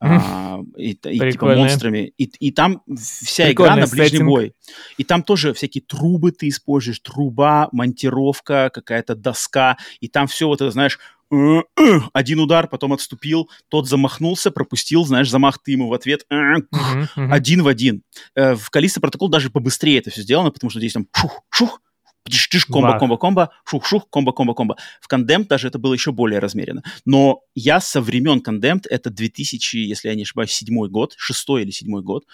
а, 0.00 0.60
и, 0.76 0.90
и 0.90 1.30
типа 1.30 1.54
монстрами. 1.54 2.12
И, 2.18 2.24
и 2.24 2.50
там 2.50 2.82
вся 2.96 3.46
Прикольный 3.46 3.74
игра 3.74 3.76
на 3.76 3.86
ближний 3.86 4.08
сеттинг. 4.08 4.28
бой. 4.28 4.54
И 4.98 5.04
там 5.04 5.22
тоже 5.22 5.54
всякие 5.54 5.82
трубы 5.82 6.32
ты 6.32 6.48
используешь, 6.48 6.98
труба, 6.98 7.68
монтировка, 7.70 8.70
какая-то 8.74 9.14
доска, 9.14 9.76
и 10.00 10.08
там 10.08 10.26
все 10.26 10.48
вот 10.48 10.60
это, 10.60 10.72
знаешь, 10.72 10.98
один 12.12 12.40
удар, 12.40 12.68
потом 12.68 12.92
отступил, 12.92 13.48
тот 13.68 13.88
замахнулся, 13.88 14.50
пропустил, 14.50 15.04
знаешь, 15.04 15.30
замах 15.30 15.62
ты 15.62 15.72
ему 15.72 15.88
в 15.88 15.94
ответ, 15.94 16.26
один 16.28 17.62
в 17.62 17.68
один. 17.68 18.02
Э, 18.34 18.54
в 18.54 18.68
Калиста 18.70 19.00
протокол 19.00 19.28
даже 19.28 19.48
побыстрее 19.48 19.98
это 19.98 20.10
все 20.10 20.22
сделано, 20.22 20.50
потому 20.50 20.70
что 20.70 20.78
здесь 20.78 20.92
там 20.92 21.06
шух-шух, 21.12 21.80
Тиш-тиш, 22.28 22.66
комбо, 22.66 22.98
комбо, 22.98 23.16
комбо, 23.16 23.50
шух-шух, 23.64 24.08
комбо, 24.10 24.32
комбо, 24.32 24.54
комбо. 24.54 24.76
В 25.00 25.12
Condemned 25.12 25.46
даже 25.48 25.68
это 25.68 25.78
было 25.78 25.94
еще 25.94 26.12
более 26.12 26.38
размеренно. 26.38 26.82
Но 27.04 27.40
я 27.54 27.80
со 27.80 28.00
времен 28.00 28.42
Condemned, 28.46 28.84
это 28.88 29.10
2000, 29.10 29.76
если 29.78 30.08
я 30.08 30.14
не 30.14 30.22
ошибаюсь, 30.22 30.52
седьмой 30.52 30.88
год, 30.88 31.14
шестой 31.16 31.62
или 31.62 31.70
седьмой 31.70 32.02
год, 32.02 32.24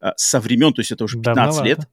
э, 0.00 0.12
со 0.16 0.40
времен, 0.40 0.72
то 0.72 0.80
есть 0.80 0.90
это 0.90 1.04
уже 1.04 1.18
15 1.18 1.34
Давновато. 1.34 1.64
лет, 1.64 1.88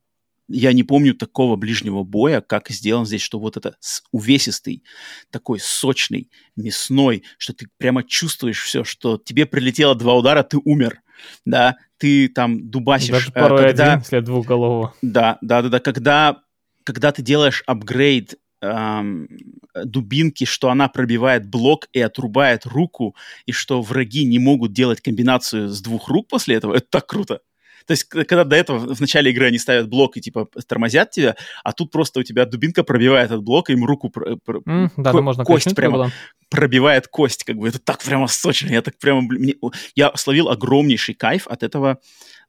я 0.48 0.72
не 0.72 0.82
помню 0.82 1.14
такого 1.14 1.56
ближнего 1.56 2.02
боя, 2.02 2.40
как 2.40 2.68
сделан 2.68 3.06
здесь, 3.06 3.22
что 3.22 3.38
вот 3.38 3.56
это 3.56 3.76
увесистый, 4.12 4.82
такой 5.30 5.58
сочный, 5.60 6.30
мясной, 6.56 7.24
что 7.38 7.52
ты 7.52 7.68
прямо 7.78 8.02
чувствуешь 8.02 8.62
все, 8.62 8.84
что 8.84 9.18
тебе 9.18 9.46
прилетело 9.46 9.94
два 9.94 10.14
удара, 10.14 10.42
ты 10.42 10.58
умер, 10.64 11.00
да, 11.44 11.76
ты 11.98 12.28
там 12.28 12.70
дубасишь. 12.70 13.10
Даже 13.10 13.30
э, 13.30 13.32
порой 13.32 13.62
когда... 13.64 13.94
один 13.94 14.04
след 14.04 14.24
двухголового. 14.24 14.94
Да, 15.02 15.38
да, 15.40 15.62
да, 15.62 15.68
да, 15.68 15.80
когда, 15.80 16.42
когда 16.84 17.12
ты 17.12 17.22
делаешь 17.22 17.62
апгрейд 17.66 18.34
эм, 18.60 19.28
дубинки, 19.74 20.44
что 20.44 20.70
она 20.70 20.88
пробивает 20.88 21.48
блок 21.48 21.88
и 21.92 22.00
отрубает 22.00 22.66
руку, 22.66 23.16
и 23.46 23.52
что 23.52 23.80
враги 23.82 24.24
не 24.24 24.38
могут 24.38 24.72
делать 24.72 25.00
комбинацию 25.00 25.68
с 25.68 25.80
двух 25.80 26.08
рук 26.08 26.28
после 26.28 26.56
этого, 26.56 26.74
это 26.74 26.86
так 26.90 27.06
круто. 27.06 27.40
То 27.86 27.92
есть, 27.92 28.04
когда 28.04 28.44
до 28.44 28.56
этого 28.56 28.94
в 28.94 29.00
начале 29.00 29.30
игры 29.30 29.46
они 29.46 29.58
ставят 29.58 29.88
блок 29.88 30.16
и 30.16 30.20
типа 30.20 30.48
тормозят 30.66 31.10
тебя, 31.10 31.36
а 31.62 31.72
тут 31.72 31.90
просто 31.90 32.20
у 32.20 32.22
тебя 32.22 32.46
дубинка 32.46 32.82
пробивает 32.82 33.26
этот 33.26 33.42
блок, 33.42 33.68
и 33.68 33.74
им 33.74 33.84
руку 33.84 34.10
mm, 34.14 34.90
да, 34.96 35.12
ко- 35.12 35.20
можно 35.20 35.44
кость 35.44 35.74
прямо 35.74 35.96
было. 35.96 36.12
пробивает 36.48 37.08
кость, 37.08 37.44
как 37.44 37.56
бы 37.56 37.68
это 37.68 37.78
так 37.78 38.02
прямо 38.02 38.26
сочно, 38.26 38.68
я 38.68 38.80
так 38.80 38.98
прямо 38.98 39.20
мне, 39.20 39.54
я 39.94 40.12
словил 40.14 40.48
огромнейший 40.48 41.14
кайф 41.14 41.46
от 41.46 41.62
этого 41.62 41.98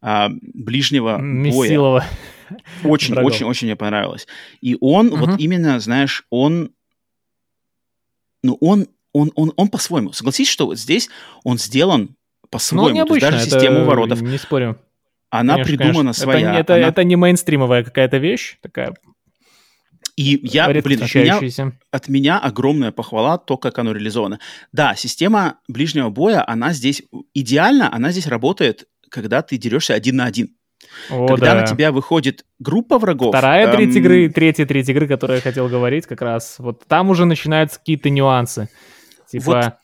а, 0.01 0.29
ближнего 0.53 1.17
Месилова. 1.17 1.99
боя. 1.99 2.09
Очень, 2.83 3.15
очень, 3.15 3.45
очень 3.45 3.67
мне 3.67 3.75
понравилось. 3.75 4.27
И 4.61 4.77
он 4.79 5.07
uh-huh. 5.07 5.17
вот 5.17 5.39
именно, 5.39 5.79
знаешь, 5.79 6.25
он, 6.29 6.71
ну 8.43 8.57
он, 8.61 8.87
он, 9.13 9.31
он, 9.35 9.51
он 9.55 9.67
по-своему. 9.69 10.13
Согласись, 10.13 10.47
что 10.47 10.67
вот 10.67 10.77
здесь 10.77 11.09
он 11.43 11.57
сделан 11.57 12.15
по-своему. 12.49 12.89
Ну, 12.89 12.95
необычно, 12.95 13.31
даже 13.31 13.45
систему 13.45 13.85
воротов. 13.85 14.21
Не 14.21 14.37
спорю. 14.37 14.77
Она 15.39 15.53
конечно, 15.53 15.77
придумана 15.77 16.13
конечно. 16.13 16.23
своя. 16.23 16.51
Это, 16.51 16.59
это, 16.59 16.75
она... 16.75 16.87
это 16.87 17.03
не 17.03 17.15
мейнстримовая 17.15 17.83
какая-то 17.83 18.17
вещь, 18.17 18.57
такая 18.61 18.93
и 20.15 20.39
я, 20.43 20.69
блин, 20.69 21.03
от 21.03 21.13
меня, 21.13 21.71
от 21.91 22.07
меня 22.07 22.39
огромная 22.39 22.91
похвала 22.91 23.37
то, 23.37 23.57
как 23.57 23.77
оно 23.79 23.91
реализовано. 23.91 24.39
Да, 24.71 24.95
система 24.95 25.59
ближнего 25.67 26.09
боя, 26.09 26.43
она 26.47 26.71
здесь 26.71 27.03
идеально, 27.33 27.93
она 27.93 28.11
здесь 28.11 28.27
работает, 28.27 28.85
когда 29.09 29.41
ты 29.41 29.57
дерешься 29.57 29.93
один 29.93 30.17
на 30.17 30.25
один. 30.25 30.55
О, 31.09 31.27
когда 31.27 31.53
да. 31.53 31.61
на 31.61 31.67
тебя 31.67 31.91
выходит 31.91 32.45
группа 32.59 32.97
врагов. 32.97 33.29
Вторая 33.29 33.67
эм... 33.67 33.75
треть 33.75 33.95
игры, 33.95 34.29
третья 34.29 34.65
треть 34.65 34.87
игры, 34.87 35.07
которую 35.07 35.37
я 35.37 35.41
хотел 35.41 35.67
говорить, 35.67 36.05
как 36.05 36.21
раз 36.21 36.55
вот 36.59 36.85
там 36.87 37.09
уже 37.09 37.25
начинаются 37.25 37.79
какие-то 37.79 38.09
нюансы. 38.09 38.69
Типа. 39.29 39.79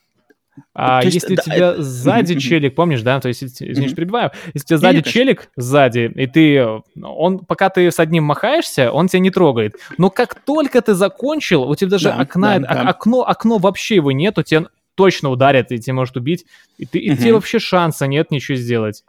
А 0.74 1.02
есть, 1.04 1.16
если 1.16 1.36
да, 1.36 1.42
у 1.42 1.46
тебя 1.46 1.72
это... 1.72 1.82
сзади 1.82 2.40
челик, 2.40 2.76
помнишь, 2.76 3.02
да, 3.02 3.20
то 3.20 3.28
есть, 3.28 3.44
извините, 3.44 3.96
перебиваю, 3.96 4.32
если 4.54 4.66
у 4.66 4.68
тебя 4.68 4.78
сзади 4.78 5.02
челик 5.02 5.50
сзади, 5.56 6.12
и 6.14 6.28
ты, 6.28 6.66
он, 7.02 7.40
пока 7.40 7.70
ты 7.70 7.90
с 7.90 8.00
одним 8.00 8.26
махаешься, 8.26 8.92
он 8.92 9.08
тебя 9.08 9.20
не 9.20 9.32
трогает, 9.32 9.76
но 9.98 10.10
как 10.10 10.36
только 10.36 10.82
ты 10.82 10.94
закончил, 10.94 11.64
у 11.64 11.76
тебя 11.76 11.92
даже 11.92 12.10
да, 12.10 12.20
окна, 12.20 12.60
да, 12.60 12.68
да. 12.68 12.90
окно, 12.90 13.22
окно 13.22 13.58
вообще 13.58 13.96
его 13.96 14.12
нету, 14.12 14.44
тебя 14.44 14.66
точно 14.96 15.30
ударят, 15.30 15.72
и 15.72 15.80
тебя 15.80 15.94
может 15.94 16.18
убить, 16.18 16.46
и, 16.78 16.86
ты, 16.86 17.00
и 17.00 17.16
тебе 17.16 17.34
вообще 17.34 17.60
шанса 17.60 18.08
нет 18.08 18.32
ничего 18.32 18.58
сделать. 18.58 19.04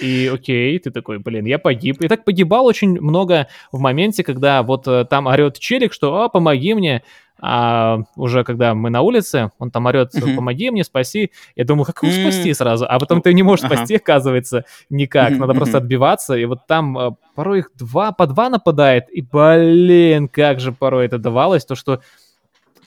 И 0.00 0.30
окей, 0.32 0.78
ты 0.78 0.90
такой, 0.90 1.18
блин, 1.18 1.44
я 1.44 1.58
погиб. 1.58 2.00
И 2.00 2.08
так 2.08 2.24
погибал 2.24 2.64
очень 2.64 3.00
много 3.00 3.48
в 3.70 3.80
моменте, 3.80 4.24
когда 4.24 4.62
вот 4.62 4.88
э, 4.88 5.04
там 5.04 5.26
орет 5.26 5.58
челик, 5.58 5.92
что 5.92 6.22
«А, 6.22 6.28
помоги 6.28 6.72
мне», 6.74 7.02
а 7.40 7.98
уже 8.16 8.44
когда 8.44 8.74
мы 8.74 8.90
на 8.90 9.02
улице, 9.02 9.50
он 9.58 9.70
там 9.70 9.86
орет, 9.86 10.12
помоги 10.12 10.70
мне, 10.70 10.84
спаси. 10.84 11.30
Я 11.56 11.64
думал, 11.64 11.84
как 11.84 12.02
его 12.02 12.12
спасти 12.12 12.54
сразу? 12.54 12.86
А 12.88 12.98
потом 12.98 13.22
ты 13.22 13.34
не 13.34 13.42
можешь 13.42 13.66
спасти, 13.66 13.96
оказывается, 13.96 14.64
никак. 14.88 15.32
Надо 15.32 15.54
просто 15.54 15.78
отбиваться. 15.78 16.34
И 16.34 16.44
вот 16.44 16.66
там 16.66 16.96
а, 16.96 17.16
порой 17.34 17.60
их 17.60 17.70
два, 17.74 18.12
по 18.12 18.26
два 18.26 18.48
нападает. 18.48 19.10
И, 19.10 19.20
блин, 19.20 20.28
как 20.28 20.60
же 20.60 20.72
порой 20.72 21.06
это 21.06 21.18
давалось, 21.18 21.64
то, 21.64 21.74
что 21.74 22.00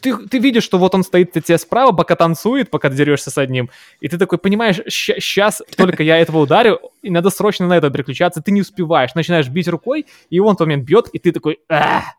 ты, 0.02 0.16
ты 0.16 0.38
видишь, 0.40 0.64
что 0.64 0.78
вот 0.78 0.96
он 0.96 1.04
стоит 1.04 1.32
тебе 1.32 1.58
справа, 1.58 1.92
пока 1.92 2.16
танцует, 2.16 2.70
пока 2.70 2.90
ты 2.90 2.96
дерешься 2.96 3.32
с 3.32 3.38
одним, 3.38 3.70
и 4.00 4.08
ты 4.08 4.18
такой 4.18 4.38
понимаешь, 4.38 4.80
сейчас 4.88 5.62
только 5.76 6.04
я 6.04 6.18
этого 6.18 6.40
ударю, 6.40 6.80
и 7.02 7.10
надо 7.10 7.30
срочно 7.30 7.68
на 7.68 7.78
это 7.78 7.90
переключаться, 7.90 8.42
ты 8.42 8.52
не 8.52 8.62
успеваешь, 8.62 9.16
начинаешь 9.16 9.50
бить 9.50 9.68
рукой, 9.68 10.06
и 10.30 10.40
он 10.40 10.56
в 10.56 10.58
тот 10.58 10.68
момент 10.68 10.86
бьет, 10.86 11.08
и 11.14 11.20
ты 11.20 11.32
такой, 11.32 11.60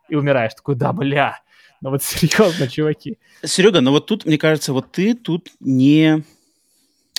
и 0.09 0.15
умираешь, 0.15 0.55
такой, 0.55 0.75
да, 0.75 0.93
бля, 0.93 1.39
ну 1.81 1.91
вот 1.91 2.03
серьезно, 2.03 2.69
чуваки. 2.69 3.19
Серега, 3.45 3.81
ну 3.81 3.93
вот 3.93 4.07
тут, 4.07 4.27
мне 4.27 4.39
кажется, 4.39 4.73
вот 4.73 4.93
ты 4.93 5.15
тут 5.15 5.51
не, 5.61 6.23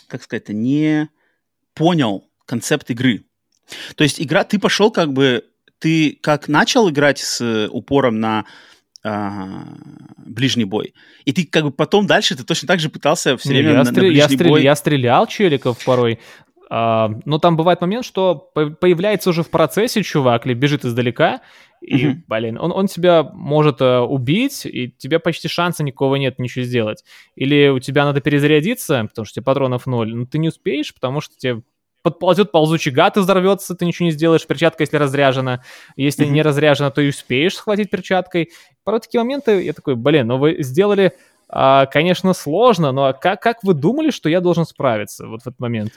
как 0.07 0.23
сказать, 0.23 0.49
не 0.49 1.09
понял 1.73 2.25
концепт 2.45 2.89
игры. 2.91 3.23
То 3.95 4.03
есть 4.03 4.19
игра, 4.21 4.43
ты 4.43 4.59
пошел 4.59 4.91
как 4.91 5.13
бы, 5.13 5.45
ты 5.79 6.17
как 6.21 6.47
начал 6.47 6.89
играть 6.89 7.19
с 7.19 7.69
упором 7.71 8.19
на 8.19 8.45
а, 9.01 9.63
ближний 10.17 10.65
бой. 10.65 10.93
И 11.23 11.31
ты 11.31 11.45
как 11.45 11.63
бы 11.63 11.71
потом 11.71 12.05
дальше 12.05 12.35
ты 12.35 12.43
точно 12.43 12.67
так 12.67 12.79
же 12.79 12.89
пытался 12.89 13.37
все 13.37 13.49
время 13.49 13.71
я 13.71 13.77
на, 13.77 13.85
стрел... 13.85 13.95
на 13.95 14.09
ближний 14.09 14.17
я 14.17 14.27
стрел... 14.27 14.49
бой. 14.49 14.63
Я 14.63 14.75
стрелял 14.75 15.27
челиков 15.27 15.83
порой, 15.85 16.19
но 16.69 17.39
там 17.41 17.57
бывает 17.57 17.81
момент, 17.81 18.05
что 18.05 18.35
появляется 18.35 19.31
уже 19.31 19.41
в 19.41 19.49
процессе 19.49 20.03
чувак, 20.03 20.45
или 20.45 20.53
бежит 20.53 20.85
издалека, 20.85 21.41
и, 21.81 22.05
mm-hmm. 22.05 22.15
блин, 22.27 22.57
он, 22.59 22.71
он 22.71 22.87
тебя 22.87 23.23
может 23.23 23.81
uh, 23.81 24.01
убить, 24.01 24.65
и 24.65 24.93
тебе 24.97 25.19
почти 25.19 25.47
шанса 25.47 25.83
никакого 25.83 26.15
нет 26.15 26.37
ничего 26.37 26.65
сделать. 26.65 27.03
Или 27.35 27.69
у 27.69 27.79
тебя 27.79 28.03
надо 28.03 28.21
перезарядиться, 28.21 29.05
потому 29.09 29.25
что 29.25 29.35
тебе 29.35 29.45
патронов 29.45 29.87
ноль, 29.87 30.13
но 30.13 30.25
ты 30.25 30.39
не 30.39 30.49
успеешь, 30.49 30.93
потому 30.93 31.21
что 31.21 31.37
тебе 31.37 31.61
подползет 32.01 32.51
ползучий 32.51 32.91
гад 32.91 33.17
и 33.17 33.21
взорвется, 33.21 33.75
ты 33.75 33.85
ничего 33.85 34.05
не 34.05 34.11
сделаешь, 34.11 34.45
перчатка, 34.45 34.83
если 34.83 34.97
разряжена. 34.97 35.63
Если 35.95 36.25
mm-hmm. 36.25 36.31
не 36.31 36.41
разряжена, 36.41 36.91
то 36.91 37.01
и 37.01 37.09
успеешь 37.09 37.55
схватить 37.55 37.89
перчаткой. 37.89 38.51
Порой 38.83 38.99
такие 38.99 39.21
моменты, 39.21 39.63
я 39.63 39.73
такой, 39.73 39.95
блин, 39.95 40.27
ну 40.27 40.37
вы 40.37 40.57
сделали 40.59 41.13
а, 41.51 41.87
конечно, 41.87 42.33
сложно, 42.33 42.91
но 42.91 43.13
как, 43.13 43.41
как 43.41 43.63
вы 43.63 43.73
думали, 43.73 44.11
что 44.11 44.29
я 44.29 44.39
должен 44.39 44.65
справиться 44.65 45.27
вот 45.27 45.41
в 45.41 45.47
этот 45.47 45.59
момент? 45.59 45.91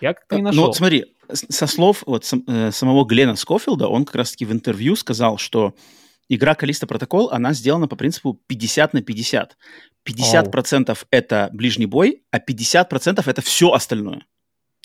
Я 0.00 0.14
как-то 0.14 0.36
не 0.36 0.42
нашел. 0.42 0.60
Ну, 0.60 0.66
вот 0.68 0.76
смотри, 0.76 1.04
со 1.30 1.66
слов 1.66 2.02
вот 2.06 2.24
сам, 2.24 2.42
э, 2.46 2.70
самого 2.72 3.04
Глена 3.04 3.36
Скофилда, 3.36 3.86
он 3.88 4.06
как 4.06 4.16
раз-таки 4.16 4.46
в 4.46 4.52
интервью 4.52 4.96
сказал, 4.96 5.36
что 5.36 5.74
игра 6.30 6.54
Калиста 6.54 6.86
Протокол, 6.86 7.28
она 7.30 7.52
сделана 7.52 7.86
по 7.86 7.96
принципу 7.96 8.40
50 8.46 8.94
на 8.94 9.02
50. 9.02 9.56
50% 10.08 10.86
oh. 10.86 11.06
это 11.10 11.50
ближний 11.52 11.86
бой, 11.86 12.22
а 12.30 12.38
50% 12.38 13.22
это 13.26 13.42
все 13.42 13.72
остальное. 13.72 14.24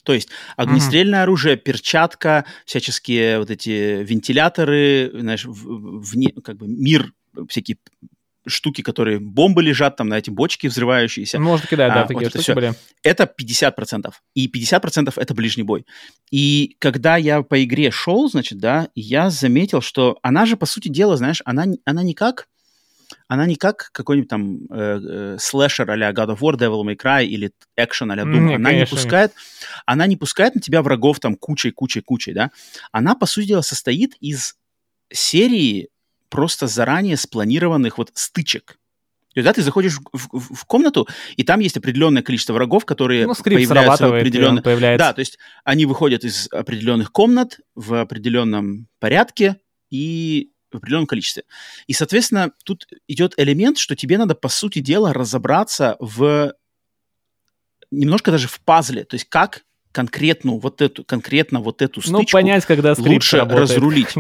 То 0.04 0.14
есть 0.14 0.30
огнестрельное 0.58 1.20
mm-hmm. 1.20 1.24
оружие, 1.24 1.58
перчатка, 1.58 2.46
всяческие 2.66 3.40
вот 3.40 3.52
эти 3.52 4.02
вентиляторы, 4.04 5.12
знаешь, 5.14 5.46
вне, 5.46 6.32
как 6.44 6.58
бы 6.58 6.68
мир, 6.68 7.14
всякие 7.48 7.78
штуки, 8.50 8.82
которые 8.82 9.20
бомбы 9.20 9.64
лежат, 9.64 9.96
там 9.96 10.10
на 10.10 10.18
эти 10.18 10.30
бочки 10.30 10.68
взрывающиеся. 10.68 11.40
Можно 11.40 11.68
кидать, 11.68 11.94
да, 11.94 12.04
а, 12.04 12.08
такие 12.08 12.30
вот 12.30 12.42
штуки 12.42 12.52
были. 12.54 12.74
Это 13.04 13.24
50%. 13.26 14.12
И 14.36 14.48
50% 14.48 15.14
это 15.16 15.34
ближний 15.34 15.64
бой. 15.64 15.86
И 16.32 16.76
когда 16.80 17.18
я 17.18 17.42
по 17.42 17.64
игре 17.64 17.92
шел, 17.92 18.30
значит, 18.30 18.60
да, 18.60 18.90
я 18.96 19.30
заметил, 19.30 19.82
что 19.82 20.18
она 20.22 20.46
же, 20.46 20.58
по 20.58 20.66
сути 20.66 20.88
дела, 20.90 21.18
знаешь, 21.18 21.42
она, 21.46 21.66
она 21.86 22.04
никак 22.04 22.48
она 23.28 23.46
не 23.46 23.56
как 23.56 23.90
какой-нибудь 23.92 24.30
там 24.30 24.58
э, 24.70 25.00
э, 25.02 25.38
слэшер 25.40 25.90
а-ля 25.90 26.12
God 26.12 26.36
of 26.36 26.40
War, 26.40 26.54
Devil 26.54 26.84
May 26.84 26.96
Cry 26.96 27.26
или 27.26 27.52
экшен 27.76 28.12
а-ля 28.12 28.24
Doom. 28.24 28.50
Mm, 28.50 28.56
она 28.56 28.74
не 28.74 28.86
пускает, 28.86 29.34
она 29.86 30.08
не 30.08 30.16
пускает 30.16 30.56
на 30.56 30.62
тебя 30.62 30.82
врагов 30.82 31.20
там 31.20 31.36
кучей, 31.36 31.72
кучей, 31.72 32.02
кучей, 32.02 32.34
да. 32.34 32.52
Она, 32.92 33.16
по 33.16 33.26
сути 33.26 33.48
дела, 33.48 33.62
состоит 33.62 34.16
из 34.20 34.56
серии 35.12 35.90
просто 36.30 36.68
заранее 36.68 37.18
спланированных 37.18 37.98
вот 37.98 38.12
стычек. 38.14 38.78
То 39.34 39.40
есть, 39.42 39.46
да, 39.46 39.54
ты 39.54 39.62
заходишь 39.62 40.00
в, 40.12 40.40
в, 40.40 40.56
в 40.56 40.66
комнату, 40.66 41.08
и 41.38 41.44
там 41.44 41.60
есть 41.60 41.78
определенное 41.78 42.24
количество 42.24 42.54
врагов, 42.54 42.86
которые 42.86 43.28
ну, 43.28 43.36
появляются 43.36 44.08
в 44.10 44.14
определенных... 44.14 44.64
Появляется. 44.64 45.08
Да, 45.08 45.14
то 45.14 45.20
есть 45.20 45.38
они 45.64 45.86
выходят 45.86 46.24
из 46.24 46.48
определенных 46.52 47.12
комнат 47.12 47.60
в 47.76 48.02
определенном 48.02 48.88
порядке, 49.00 49.58
и 49.90 50.52
в 50.72 50.78
определенном 50.78 51.08
количестве. 51.08 51.44
И, 51.88 51.94
соответственно, 51.94 52.52
тут 52.64 52.88
идет 53.08 53.34
элемент, 53.38 53.78
что 53.78 53.96
тебе 53.96 54.18
надо, 54.18 54.36
по 54.36 54.50
сути 54.50 54.80
дела, 54.80 55.14
разобраться 55.14 55.96
в 56.00 56.54
немножко 57.92 58.32
даже 58.32 58.48
в 58.48 58.62
пазле, 58.62 59.04
то 59.04 59.16
есть 59.16 59.28
как 59.30 59.64
конкретно 59.92 60.54
вот 60.54 60.82
эту, 60.82 61.04
конкретно 61.04 61.60
вот 61.60 61.82
эту 61.82 62.02
ну, 62.06 62.20
стычку 62.20 62.38
ну, 62.38 62.42
понять, 62.42 62.66
когда 62.66 62.94
лучше 62.98 63.40
разрулить. 63.40 64.16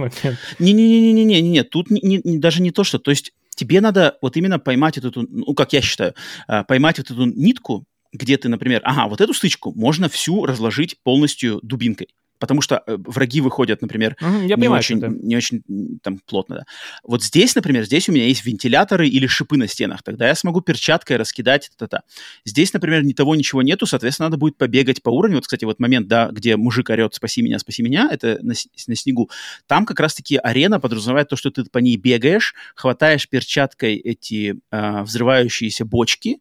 Не-не-не-не-не, 0.59 1.41
не, 1.41 1.63
тут 1.63 1.89
не, 1.91 2.21
не, 2.23 2.37
даже 2.37 2.61
не 2.61 2.71
то, 2.71 2.83
что, 2.83 2.99
то 2.99 3.11
есть 3.11 3.33
тебе 3.55 3.81
надо 3.81 4.17
вот 4.21 4.37
именно 4.37 4.59
поймать 4.59 4.97
эту, 4.97 5.25
ну, 5.29 5.53
как 5.53 5.73
я 5.73 5.81
считаю, 5.81 6.15
э, 6.47 6.63
поймать 6.63 6.97
вот 6.97 7.11
эту 7.11 7.25
нитку, 7.25 7.85
где 8.11 8.37
ты, 8.37 8.49
например, 8.49 8.81
ага, 8.83 9.07
вот 9.07 9.21
эту 9.21 9.33
стычку 9.33 9.73
можно 9.73 10.09
всю 10.09 10.45
разложить 10.45 10.97
полностью 11.03 11.59
дубинкой 11.61 12.07
потому 12.39 12.61
что 12.61 12.81
э, 12.87 12.97
враги 12.97 13.41
выходят, 13.41 13.81
например, 13.81 14.15
угу, 14.21 14.39
я 14.39 14.47
не, 14.47 14.55
понимаю, 14.55 14.79
очень, 14.79 14.99
не 14.99 15.35
очень 15.35 15.61
там 16.01 16.19
плотно. 16.25 16.55
Да. 16.57 16.63
Вот 17.03 17.23
здесь, 17.23 17.53
например, 17.55 17.83
здесь 17.83 18.09
у 18.09 18.11
меня 18.11 18.25
есть 18.25 18.45
вентиляторы 18.45 19.07
или 19.07 19.27
шипы 19.27 19.57
на 19.57 19.67
стенах, 19.67 20.01
тогда 20.03 20.27
я 20.27 20.35
смогу 20.35 20.61
перчаткой 20.61 21.17
раскидать 21.17 21.69
это-то. 21.75 22.01
Здесь, 22.45 22.73
например, 22.73 23.03
ни 23.03 23.13
того, 23.13 23.35
ничего 23.35 23.61
нету, 23.61 23.85
соответственно, 23.85 24.27
надо 24.27 24.37
будет 24.37 24.57
побегать 24.57 25.03
по 25.03 25.09
уровню. 25.09 25.37
Вот, 25.37 25.43
кстати, 25.43 25.65
вот 25.65 25.79
момент, 25.79 26.07
да, 26.07 26.29
где 26.31 26.55
мужик 26.55 26.89
орет 26.89 27.13
«спаси 27.13 27.41
меня, 27.41 27.59
спаси 27.59 27.83
меня», 27.83 28.09
это 28.11 28.39
на, 28.41 28.53
на 28.87 28.95
снегу. 28.95 29.29
Там 29.67 29.85
как 29.85 29.99
раз-таки 29.99 30.37
арена 30.37 30.79
подразумевает 30.79 31.27
то, 31.29 31.35
что 31.35 31.51
ты 31.51 31.65
по 31.65 31.79
ней 31.79 31.97
бегаешь, 31.97 32.55
хватаешь 32.75 33.27
перчаткой 33.27 33.95
эти 33.95 34.55
э, 34.71 35.01
взрывающиеся 35.03 35.85
бочки, 35.85 36.39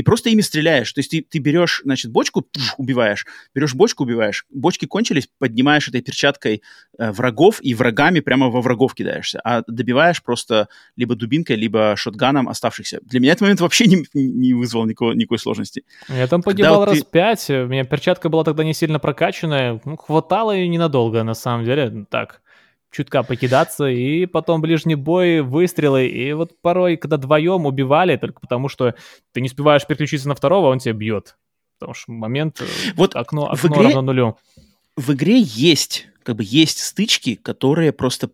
и 0.00 0.02
просто 0.02 0.30
ими 0.30 0.40
стреляешь. 0.40 0.90
То 0.94 1.00
есть 1.00 1.10
ты, 1.10 1.20
ты 1.20 1.38
берешь, 1.40 1.82
значит, 1.84 2.10
бочку, 2.10 2.40
пфф, 2.40 2.74
убиваешь, 2.78 3.26
берешь 3.54 3.74
бочку, 3.74 4.04
убиваешь, 4.04 4.46
бочки 4.48 4.86
кончились, 4.86 5.28
поднимаешь 5.38 5.88
этой 5.88 6.00
перчаткой 6.00 6.62
э, 6.98 7.10
врагов 7.12 7.58
и 7.60 7.74
врагами 7.74 8.20
прямо 8.20 8.48
во 8.48 8.62
врагов 8.62 8.94
кидаешься, 8.94 9.40
а 9.44 9.62
добиваешь 9.66 10.22
просто 10.22 10.68
либо 10.96 11.16
дубинкой, 11.16 11.56
либо 11.56 11.94
шотганом 11.96 12.48
оставшихся. 12.48 13.00
Для 13.02 13.20
меня 13.20 13.32
этот 13.32 13.42
момент 13.42 13.60
вообще 13.60 13.84
не, 13.84 14.06
не 14.14 14.54
вызвал 14.54 14.86
никакого, 14.86 15.12
никакой 15.12 15.38
сложности. 15.38 15.84
Я 16.08 16.26
там 16.26 16.42
погибал 16.42 16.86
раз 16.86 17.00
ты... 17.00 17.04
пять, 17.04 17.50
у 17.50 17.66
меня 17.66 17.84
перчатка 17.84 18.30
была 18.30 18.42
тогда 18.44 18.64
не 18.64 18.72
сильно 18.72 18.98
прокачанная, 18.98 19.82
ну, 19.84 19.98
хватало 19.98 20.52
ее 20.52 20.66
ненадолго, 20.68 21.22
на 21.24 21.34
самом 21.34 21.66
деле, 21.66 22.06
так 22.08 22.40
чутка 22.90 23.22
покидаться, 23.22 23.88
и 23.88 24.26
потом 24.26 24.60
ближний 24.60 24.96
бой, 24.96 25.40
выстрелы, 25.40 26.06
и 26.08 26.32
вот 26.32 26.60
порой, 26.60 26.96
когда 26.96 27.16
вдвоем 27.16 27.66
убивали, 27.66 28.16
только 28.16 28.40
потому 28.40 28.68
что 28.68 28.94
ты 29.32 29.40
не 29.40 29.46
успеваешь 29.46 29.86
переключиться 29.86 30.28
на 30.28 30.34
второго, 30.34 30.66
он 30.68 30.78
тебя 30.78 30.94
бьет. 30.94 31.36
Потому 31.78 31.94
что 31.94 32.12
момент, 32.12 32.60
э, 32.60 32.66
вот 32.96 33.16
окно, 33.16 33.50
окно 33.50 33.74
игре, 33.74 33.84
равно 33.84 34.02
нулю. 34.02 34.38
В 34.96 35.12
игре 35.14 35.40
есть, 35.40 36.08
как 36.22 36.36
бы 36.36 36.44
есть 36.46 36.78
стычки, 36.78 37.36
которые 37.36 37.92
просто 37.92 38.30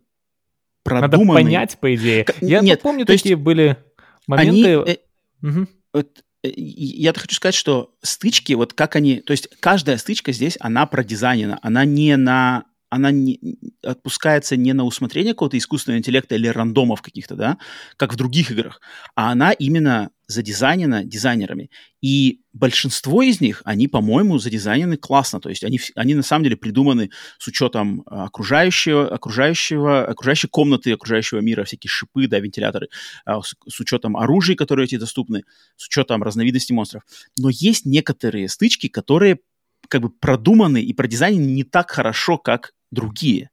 продуманы. 0.83 1.25
Надо 1.25 1.33
понять, 1.33 1.77
по 1.79 1.95
идее. 1.95 2.25
К- 2.25 2.35
Я 2.41 2.59
Нет, 2.59 2.81
помню, 2.81 3.05
такие 3.05 3.31
есть 3.31 3.41
были 3.41 3.77
моменты... 4.25 4.81
Они, 4.81 4.99
угу. 5.43 5.67
вот, 5.93 6.23
э, 6.43 6.49
я 6.55 7.13
хочу 7.13 7.35
сказать, 7.35 7.55
что 7.55 7.95
стычки, 8.01 8.53
вот 8.53 8.73
как 8.73 8.95
они, 8.95 9.21
то 9.21 9.31
есть 9.31 9.49
каждая 9.59 9.97
стычка 9.97 10.31
здесь, 10.31 10.57
она 10.59 10.85
продизайнена, 10.85 11.59
она 11.61 11.85
не 11.85 12.17
на 12.17 12.65
она 12.89 13.11
не, 13.11 13.39
отпускается 13.83 14.55
не 14.55 14.73
на 14.73 14.83
усмотрение 14.83 15.33
какого-то 15.33 15.57
искусственного 15.57 15.99
интеллекта 15.99 16.35
или 16.35 16.47
рандомов 16.47 17.01
каких-то, 17.01 17.35
да, 17.35 17.57
как 17.97 18.13
в 18.13 18.15
других 18.15 18.51
играх, 18.51 18.81
а 19.15 19.31
она 19.31 19.51
именно 19.51 20.09
задизайнена 20.27 21.05
дизайнерами. 21.05 21.69
И 22.01 22.41
большинство 22.51 23.21
из 23.21 23.39
них, 23.39 23.61
они, 23.63 23.87
по-моему, 23.87 24.37
задизайнены 24.39 24.97
классно. 24.97 25.39
То 25.39 25.49
есть 25.49 25.63
они, 25.63 25.79
они 25.95 26.15
на 26.15 26.21
самом 26.21 26.43
деле 26.43 26.57
придуманы 26.57 27.11
с 27.39 27.47
учетом 27.47 28.03
а, 28.05 28.25
окружающего, 28.25 29.07
окружающего, 29.07 30.05
окружающей 30.05 30.47
комнаты, 30.47 30.91
окружающего 30.91 31.39
мира, 31.39 31.63
всякие 31.63 31.89
шипы, 31.89 32.27
да, 32.27 32.39
вентиляторы, 32.39 32.89
а, 33.25 33.41
с, 33.41 33.55
с 33.67 33.79
учетом 33.79 34.17
оружия, 34.17 34.57
которые 34.57 34.85
эти 34.85 34.97
доступны, 34.97 35.43
с 35.77 35.87
учетом 35.87 36.21
разновидности 36.23 36.73
монстров. 36.73 37.03
Но 37.39 37.49
есть 37.49 37.85
некоторые 37.85 38.49
стычки, 38.49 38.87
которые 38.87 39.39
как 39.87 40.01
бы 40.01 40.09
продуманы 40.09 40.81
и 40.81 40.93
продизайнены 40.93 41.45
не 41.45 41.63
так 41.63 41.89
хорошо, 41.91 42.37
как 42.37 42.73
другие. 42.91 43.49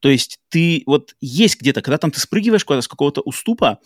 То 0.00 0.08
есть 0.08 0.38
ты 0.48 0.82
вот 0.86 1.14
есть 1.20 1.60
где-то, 1.60 1.82
когда 1.82 1.98
там 1.98 2.10
ты 2.10 2.20
спрыгиваешь 2.20 2.64
куда-то 2.64 2.82
с 2.82 2.88
какого-то 2.88 3.20
уступа 3.20 3.78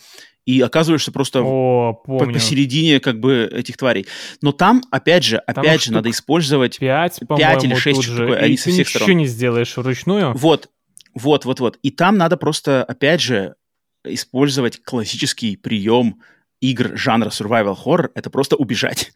и 0.46 0.60
оказываешься 0.60 1.10
просто 1.10 1.40
О, 1.42 1.94
по 1.94 2.26
посередине 2.26 3.00
как 3.00 3.18
бы 3.18 3.50
этих 3.52 3.76
тварей. 3.76 4.06
Но 4.40 4.52
там, 4.52 4.82
опять 4.90 5.24
же, 5.24 5.42
там 5.46 5.62
опять 5.62 5.82
же, 5.82 5.92
надо 5.92 6.10
использовать 6.10 6.78
5, 6.78 7.20
5 7.28 7.64
или 7.64 7.74
6 7.74 8.02
штук, 8.02 8.16
такое, 8.16 8.38
они 8.38 8.56
со 8.56 8.70
всех 8.70 8.88
сторон. 8.88 9.08
ничего 9.08 9.18
не 9.18 9.26
сделаешь 9.26 9.76
вручную. 9.76 10.34
Вот, 10.34 10.68
вот, 11.14 11.44
вот, 11.44 11.60
вот. 11.60 11.78
И 11.82 11.90
там 11.90 12.16
надо 12.16 12.36
просто, 12.36 12.84
опять 12.84 13.20
же, 13.20 13.56
использовать 14.04 14.82
классический 14.82 15.56
прием 15.56 16.20
игр 16.60 16.96
жанра 16.96 17.30
survival 17.30 17.76
horror, 17.84 18.10
это 18.14 18.30
просто 18.30 18.56
убежать. 18.56 19.12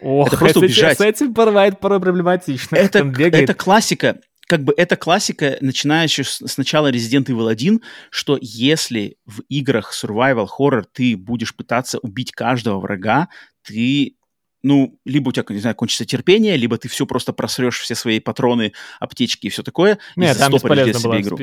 Ох, 0.00 0.28
это 0.28 0.36
просто 0.36 0.60
убежать. 0.60 0.98
С 0.98 1.00
этим 1.00 1.32
бывает 1.32 1.78
порой 1.78 2.00
проблематично. 2.00 2.76
Это, 2.76 2.98
это 2.98 3.54
классика 3.54 4.20
как 4.46 4.64
бы 4.64 4.74
это 4.76 4.96
классика, 4.96 5.56
начиная 5.60 6.04
еще 6.04 6.24
с, 6.24 6.40
с 6.40 6.58
начала 6.58 6.90
Resident 6.90 7.26
Evil 7.26 7.50
1, 7.50 7.80
что 8.10 8.38
если 8.40 9.16
в 9.24 9.40
играх 9.48 9.92
survival 9.92 10.48
horror 10.58 10.84
ты 10.92 11.16
будешь 11.16 11.54
пытаться 11.54 11.98
убить 11.98 12.32
каждого 12.32 12.80
врага, 12.80 13.28
ты 13.62 14.16
ну, 14.64 14.98
либо 15.04 15.30
у 15.30 15.32
тебя, 15.32 15.44
не 15.48 15.58
знаю, 15.58 15.74
кончится 15.74 16.04
терпение, 16.04 16.56
либо 16.56 16.78
ты 16.78 16.88
все 16.88 17.04
просто 17.04 17.32
просрешь 17.32 17.80
все 17.80 17.96
свои 17.96 18.20
патроны, 18.20 18.72
аптечки 19.00 19.46
и 19.46 19.50
все 19.50 19.62
такое, 19.62 19.98
Нет, 20.14 20.36
и 20.36 20.38
там 20.38 20.52
бесполезно 20.52 20.94
себе 20.94 21.20
игру. 21.20 21.38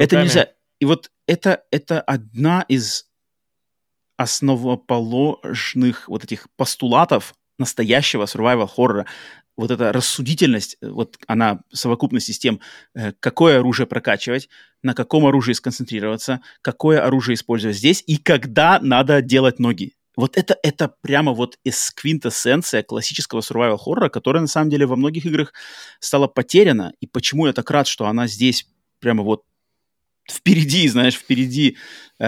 Это 0.00 0.22
нельзя. 0.22 0.48
И 0.80 0.84
вот 0.84 1.10
это, 1.26 1.62
это 1.70 2.00
одна 2.00 2.64
из 2.68 3.06
основоположных 4.16 6.08
вот 6.08 6.24
этих 6.24 6.48
постулатов 6.56 7.34
настоящего 7.58 8.24
survival 8.24 8.66
хоррора 8.66 9.06
вот 9.56 9.70
эта 9.70 9.92
рассудительность, 9.92 10.76
э, 10.80 10.88
вот 10.88 11.16
она 11.26 11.60
совокупность 11.72 12.26
систем, 12.26 12.60
э, 12.94 13.12
какое 13.20 13.58
оружие 13.58 13.86
прокачивать, 13.86 14.48
на 14.82 14.94
каком 14.94 15.26
оружии 15.26 15.52
сконцентрироваться, 15.52 16.40
какое 16.62 17.04
оружие 17.04 17.34
использовать 17.34 17.76
здесь 17.76 18.02
и 18.06 18.16
когда 18.16 18.80
надо 18.80 19.22
делать 19.22 19.58
ноги. 19.58 19.94
Вот 20.16 20.36
это, 20.36 20.58
это 20.62 20.94
прямо 21.00 21.32
вот 21.32 21.58
из 21.64 21.90
квинтэссенция 21.90 22.82
классического 22.82 23.40
survival 23.40 23.78
хоррора, 23.78 24.08
которая 24.10 24.42
на 24.42 24.46
самом 24.46 24.68
деле 24.68 24.86
во 24.86 24.96
многих 24.96 25.24
играх 25.24 25.52
стала 26.00 26.26
потеряна. 26.26 26.92
И 27.00 27.06
почему 27.06 27.46
я 27.46 27.52
так 27.52 27.70
рад, 27.70 27.86
что 27.86 28.06
она 28.06 28.26
здесь 28.26 28.66
прямо 29.00 29.22
вот 29.22 29.44
впереди, 30.30 30.88
знаешь, 30.88 31.14
впереди, 31.14 31.76
э, 32.18 32.26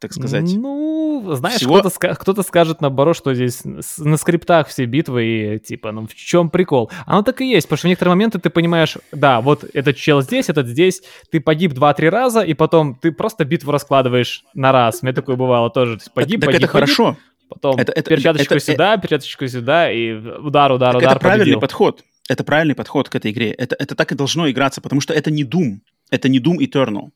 так 0.00 0.12
сказать. 0.12 0.44
Ну, 0.54 1.22
знаешь, 1.34 1.56
всего... 1.56 1.80
кто-то, 1.80 2.14
кто-то 2.14 2.42
скажет 2.42 2.80
наоборот, 2.80 3.16
что 3.16 3.34
здесь 3.34 3.62
на 3.64 4.16
скриптах 4.16 4.68
все 4.68 4.84
битвы 4.84 5.24
и 5.24 5.58
типа, 5.58 5.92
ну 5.92 6.06
в 6.06 6.14
чем 6.14 6.50
прикол? 6.50 6.90
Оно 7.06 7.22
так 7.22 7.40
и 7.40 7.50
есть, 7.50 7.66
потому 7.66 7.78
что 7.78 7.88
в 7.88 7.90
некоторые 7.90 8.14
моменты 8.14 8.38
ты 8.38 8.50
понимаешь, 8.50 8.96
да, 9.12 9.40
вот 9.40 9.64
этот 9.72 9.96
чел 9.96 10.20
здесь, 10.22 10.48
этот 10.48 10.68
здесь, 10.68 11.02
ты 11.30 11.40
погиб 11.40 11.72
два-три 11.72 12.08
раза, 12.08 12.42
и 12.42 12.54
потом 12.54 12.94
ты 12.94 13.12
просто 13.12 13.44
битву 13.44 13.72
раскладываешь 13.72 14.44
на 14.54 14.72
раз. 14.72 15.02
Мне 15.02 15.12
такое 15.12 15.36
бывало 15.36 15.70
тоже. 15.70 15.98
Погиб, 16.14 16.40
так 16.40 16.48
погиб, 16.48 16.64
это 16.64 16.72
погиб, 16.72 16.72
хорошо. 16.72 17.16
Потом 17.48 17.76
это, 17.76 17.92
это, 17.92 18.10
перчаточку 18.10 18.54
это, 18.54 18.64
сюда, 18.64 18.94
это, 18.94 19.02
перчаточку 19.02 19.46
сюда, 19.46 19.90
и 19.90 20.12
удар, 20.12 20.72
удар, 20.72 20.92
так 20.92 21.02
удар, 21.02 21.12
Это 21.12 21.20
правильный 21.20 21.44
победил. 21.44 21.60
подход. 21.60 22.04
Это 22.28 22.42
правильный 22.42 22.74
подход 22.74 23.08
к 23.08 23.14
этой 23.14 23.30
игре. 23.30 23.52
Это, 23.52 23.76
это 23.78 23.94
так 23.94 24.10
и 24.10 24.16
должно 24.16 24.50
играться, 24.50 24.80
потому 24.80 25.00
что 25.00 25.14
это 25.14 25.30
не 25.30 25.44
Doom. 25.44 25.78
Это 26.10 26.28
не 26.28 26.38
Doom 26.38 26.58
Eternal. 26.58 27.10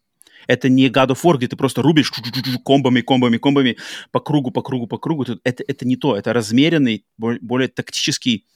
Это 0.47 0.69
не 0.69 0.89
God 0.89 1.09
of 1.09 1.23
War, 1.23 1.37
где 1.37 1.49
ты 1.49 1.57
просто 1.57 1.83
рубишь 1.83 2.13
комбами, 2.65 3.03
комбами, 3.03 3.39
комбами 3.39 3.77
по 4.11 4.21
кругу, 4.21 4.51
по 4.51 4.63
кругу, 4.63 4.87
по 4.87 4.99
кругу. 4.99 5.25
Это, 5.45 5.65
это 5.67 5.87
не 5.87 5.97
то. 5.97 6.17
Это 6.17 6.33
размеренный, 6.33 7.05
более 7.19 7.69
тактический 7.69 8.47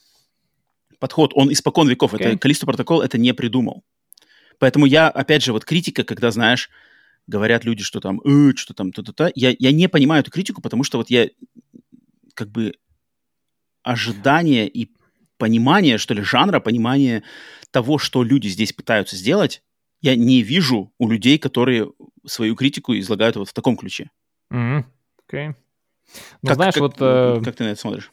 подход. 0.99 1.31
Он 1.35 1.51
испокон 1.51 1.87
веков. 1.87 2.13
Okay. 2.13 2.19
Это 2.19 2.37
Калисто 2.37 2.65
протокол 2.65 3.01
это 3.01 3.17
не 3.17 3.33
придумал. 3.33 3.83
Поэтому 4.59 4.85
я, 4.85 5.09
опять 5.09 5.43
же, 5.43 5.53
вот 5.53 5.65
критика, 5.65 6.03
когда, 6.03 6.31
знаешь, 6.31 6.69
говорят 7.27 7.65
люди, 7.65 7.83
что 7.83 7.99
там, 7.99 8.21
э, 8.21 8.53
что 8.55 8.73
там, 8.73 8.91
то-то-то. 8.91 9.31
Я, 9.35 9.55
я 9.57 9.71
не 9.71 9.89
понимаю 9.89 10.21
эту 10.21 10.31
критику, 10.31 10.61
потому 10.61 10.83
что 10.83 10.97
вот 10.97 11.09
я 11.09 11.29
как 12.33 12.51
бы 12.51 12.73
ожидание 13.83 14.67
и 14.67 14.91
понимание, 15.37 15.97
что 15.97 16.13
ли, 16.13 16.21
жанра, 16.21 16.59
понимание 16.59 17.23
того, 17.71 17.97
что 17.97 18.23
люди 18.23 18.47
здесь 18.47 18.73
пытаются 18.73 19.15
сделать, 19.15 19.61
я 20.01 20.15
не 20.15 20.41
вижу 20.41 20.91
у 20.97 21.09
людей, 21.09 21.37
которые 21.37 21.91
свою 22.25 22.55
критику 22.55 22.93
излагают 22.95 23.35
вот 23.35 23.49
в 23.49 23.53
таком 23.53 23.77
ключе. 23.77 24.09
Mm-hmm. 24.53 24.83
Okay. 25.31 25.55
Ну, 26.41 26.47
как, 26.47 26.55
знаешь, 26.55 26.73
как, 26.73 26.81
вот... 26.81 26.95
Э... 26.99 27.41
Как 27.43 27.55
ты 27.55 27.63
на 27.63 27.69
это 27.69 27.79
смотришь? 27.79 28.11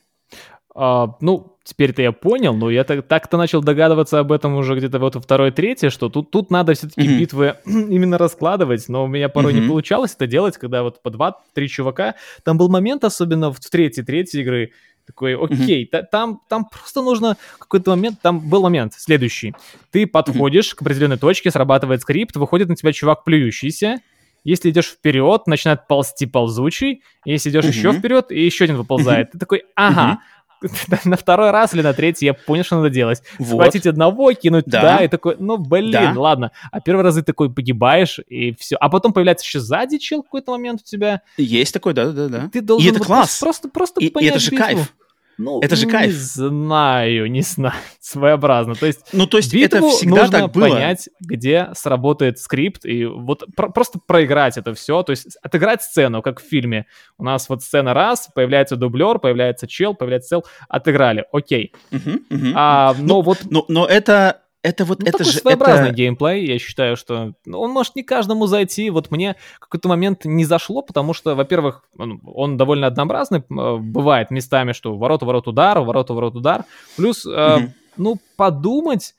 А, 0.75 1.17
ну, 1.21 1.59
теперь-то 1.65 2.01
я 2.01 2.13
понял, 2.13 2.55
но 2.55 2.71
я 2.71 2.85
так, 2.85 3.07
так-то 3.07 3.37
начал 3.37 3.63
догадываться 3.63 4.19
об 4.19 4.33
этом 4.33 4.55
уже 4.55 4.75
где-то 4.75 4.99
вот 4.99 5.23
второй, 5.23 5.51
третий, 5.51 5.91
что 5.91 6.09
тут, 6.09 6.31
тут 6.31 6.51
надо 6.51 6.73
все-таки 6.73 7.07
mm-hmm. 7.07 7.19
битвы 7.19 7.57
именно 7.67 8.17
раскладывать, 8.17 8.89
но 8.89 9.05
у 9.05 9.07
меня 9.07 9.29
порой 9.29 9.53
mm-hmm. 9.53 9.61
не 9.61 9.69
получалось 9.69 10.15
это 10.15 10.27
делать, 10.27 10.57
когда 10.57 10.83
вот 10.83 11.03
по 11.03 11.11
два-три 11.11 11.69
чувака, 11.69 12.15
там 12.43 12.57
был 12.57 12.71
момент, 12.71 13.05
особенно 13.05 13.53
в 13.53 13.61
третьей, 13.61 14.03
третьей 14.03 14.41
игры, 14.41 14.73
такой, 15.07 15.37
окей, 15.37 15.89
mm-hmm. 15.93 16.05
там, 16.11 16.41
там 16.49 16.67
просто 16.67 17.03
нужно 17.03 17.37
какой-то 17.59 17.91
момент, 17.91 18.21
там 18.21 18.41
был 18.49 18.63
момент 18.63 18.95
следующий. 18.95 19.55
Ты 19.91 20.07
подходишь 20.07 20.73
mm-hmm. 20.73 20.77
к 20.77 20.83
определенной 20.83 21.19
точке, 21.19 21.51
срабатывает 21.51 22.03
скрипт, 22.03 22.37
выходит 22.37 22.69
на 22.69 22.77
тебя 22.77 22.93
чувак 22.93 23.25
плюющийся, 23.25 24.01
если 24.45 24.71
идешь 24.71 24.87
вперед, 24.87 25.47
начинает 25.47 25.87
ползти 25.87 26.27
ползучий, 26.27 27.03
если 27.25 27.51
идешь 27.51 27.65
mm-hmm. 27.65 27.69
еще 27.69 27.93
вперед, 27.93 28.33
и 28.33 28.45
еще 28.45 28.65
один 28.65 28.77
выползает. 28.77 29.29
Mm-hmm. 29.29 29.33
Ты 29.33 29.39
такой, 29.39 29.63
ага, 29.77 30.13
mm-hmm 30.13 30.42
на 31.05 31.17
второй 31.17 31.51
раз 31.51 31.75
или 31.75 31.83
на 31.83 31.93
третий 31.93 32.27
я 32.27 32.35
понял, 32.35 32.65
что 32.65 32.77
надо 32.77 32.91
делать. 32.91 33.23
Вот. 33.39 33.49
Схватить 33.49 33.87
одного, 33.87 34.33
кинуть 34.33 34.65
да. 34.67 34.81
туда, 34.81 35.05
и 35.05 35.09
такой, 35.09 35.37
ну, 35.39 35.59
блин, 35.59 35.93
да. 35.93 36.15
ладно. 36.17 36.53
А 36.71 36.81
первый 36.81 37.03
раз 37.03 37.15
ты 37.15 37.23
такой 37.23 37.53
погибаешь, 37.53 38.21
и 38.29 38.55
все. 38.59 38.77
А 38.77 38.89
потом 38.89 39.13
появляется 39.13 39.45
еще 39.45 39.61
сзади 39.61 39.99
чел 39.99 40.23
какой-то 40.23 40.53
момент 40.53 40.81
у 40.81 40.85
тебя. 40.85 41.23
Есть 41.37 41.75
такой, 41.75 41.95
да-да-да. 41.95 42.49
Ты 42.53 42.61
должен 42.61 42.87
и 42.87 42.91
это 42.91 42.99
вот 42.99 43.07
класс. 43.07 43.39
Просто, 43.41 43.69
просто 43.69 44.01
и, 44.01 44.11
понять 44.11 44.27
и 44.27 44.31
это 44.31 44.39
же 44.41 44.51
битву. 44.51 44.65
кайф. 44.65 44.95
Ну, 45.39 45.61
это 45.61 45.77
же 45.77 45.87
кайф. 45.87 46.13
Не 46.13 46.13
знаю, 46.13 47.31
не 47.31 47.43
знаю. 47.43 47.75
Своеобразно. 48.01 48.75
То 48.75 48.87
есть, 48.87 49.01
ну, 49.13 49.27
то 49.27 49.39
есть 49.39 49.55
это 49.55 49.81
всегда 49.89 50.23
нужно 50.23 50.39
так 50.41 50.53
было. 50.53 50.69
понять, 50.69 51.09
где 51.21 51.71
сработает 51.75 52.39
скрипт, 52.39 52.85
и 52.85 53.05
вот 53.05 53.45
про- 53.57 53.71
просто 53.71 53.99
проиграть 53.99 54.59
это 54.59 54.75
все. 54.75 55.03
То 55.03 55.11
есть 55.11 55.37
отыграть 55.43 55.83
сцену, 55.83 56.23
как 56.23 56.41
в 56.41 56.45
фильме. 56.45 56.87
У 57.19 57.25
нас 57.25 57.49
вот 57.49 57.63
сцена 57.63 57.95
раз, 57.95 58.29
появляется 58.35 58.77
дублер, 58.77 59.19
появляется 59.19 59.67
чел, 59.67 59.95
появляется 59.95 60.29
цел, 60.29 60.45
отыграли. 60.69 61.25
Окей. 61.33 61.73
Угу, 61.91 62.11
угу. 62.31 62.47
А, 62.55 62.95
но 62.99 63.07
ну, 63.07 63.21
вот... 63.23 63.39
Но, 63.51 63.65
но 63.69 63.87
это 63.87 64.42
это 64.63 64.85
вот 64.85 65.01
ну, 65.01 65.07
это 65.09 65.19
такой 65.19 65.33
же 65.33 65.39
своеобразный 65.39 65.89
это... 65.89 65.97
геймплей, 65.97 66.47
я 66.47 66.59
считаю, 66.59 66.97
что 66.97 67.33
ну, 67.45 67.61
он 67.61 67.73
может 67.73 67.97
не 67.97 68.03
каждому 68.03 68.47
зайти. 68.47 68.91
Вот 68.91 69.11
мне 69.11 69.37
в 69.57 69.61
какой-то 69.61 69.89
момент 69.89 70.25
не 70.25 70.45
зашло, 70.45 70.83
потому 70.83 71.15
что, 71.15 71.35
во-первых, 71.35 71.85
он, 71.99 72.21
он 72.25 72.57
довольно 72.57 72.87
однообразный, 72.87 73.41
э, 73.41 73.77
бывает 73.79 74.31
местами, 74.31 74.73
что 74.73 74.97
ворот, 74.97 75.23
ворот, 75.23 75.49
удар, 75.49 75.81
ворот, 75.81 76.11
ворот, 76.11 76.37
удар. 76.37 76.65
Плюс, 76.97 77.27
э, 77.27 77.69
ну, 77.97 78.19
подумать 78.37 79.15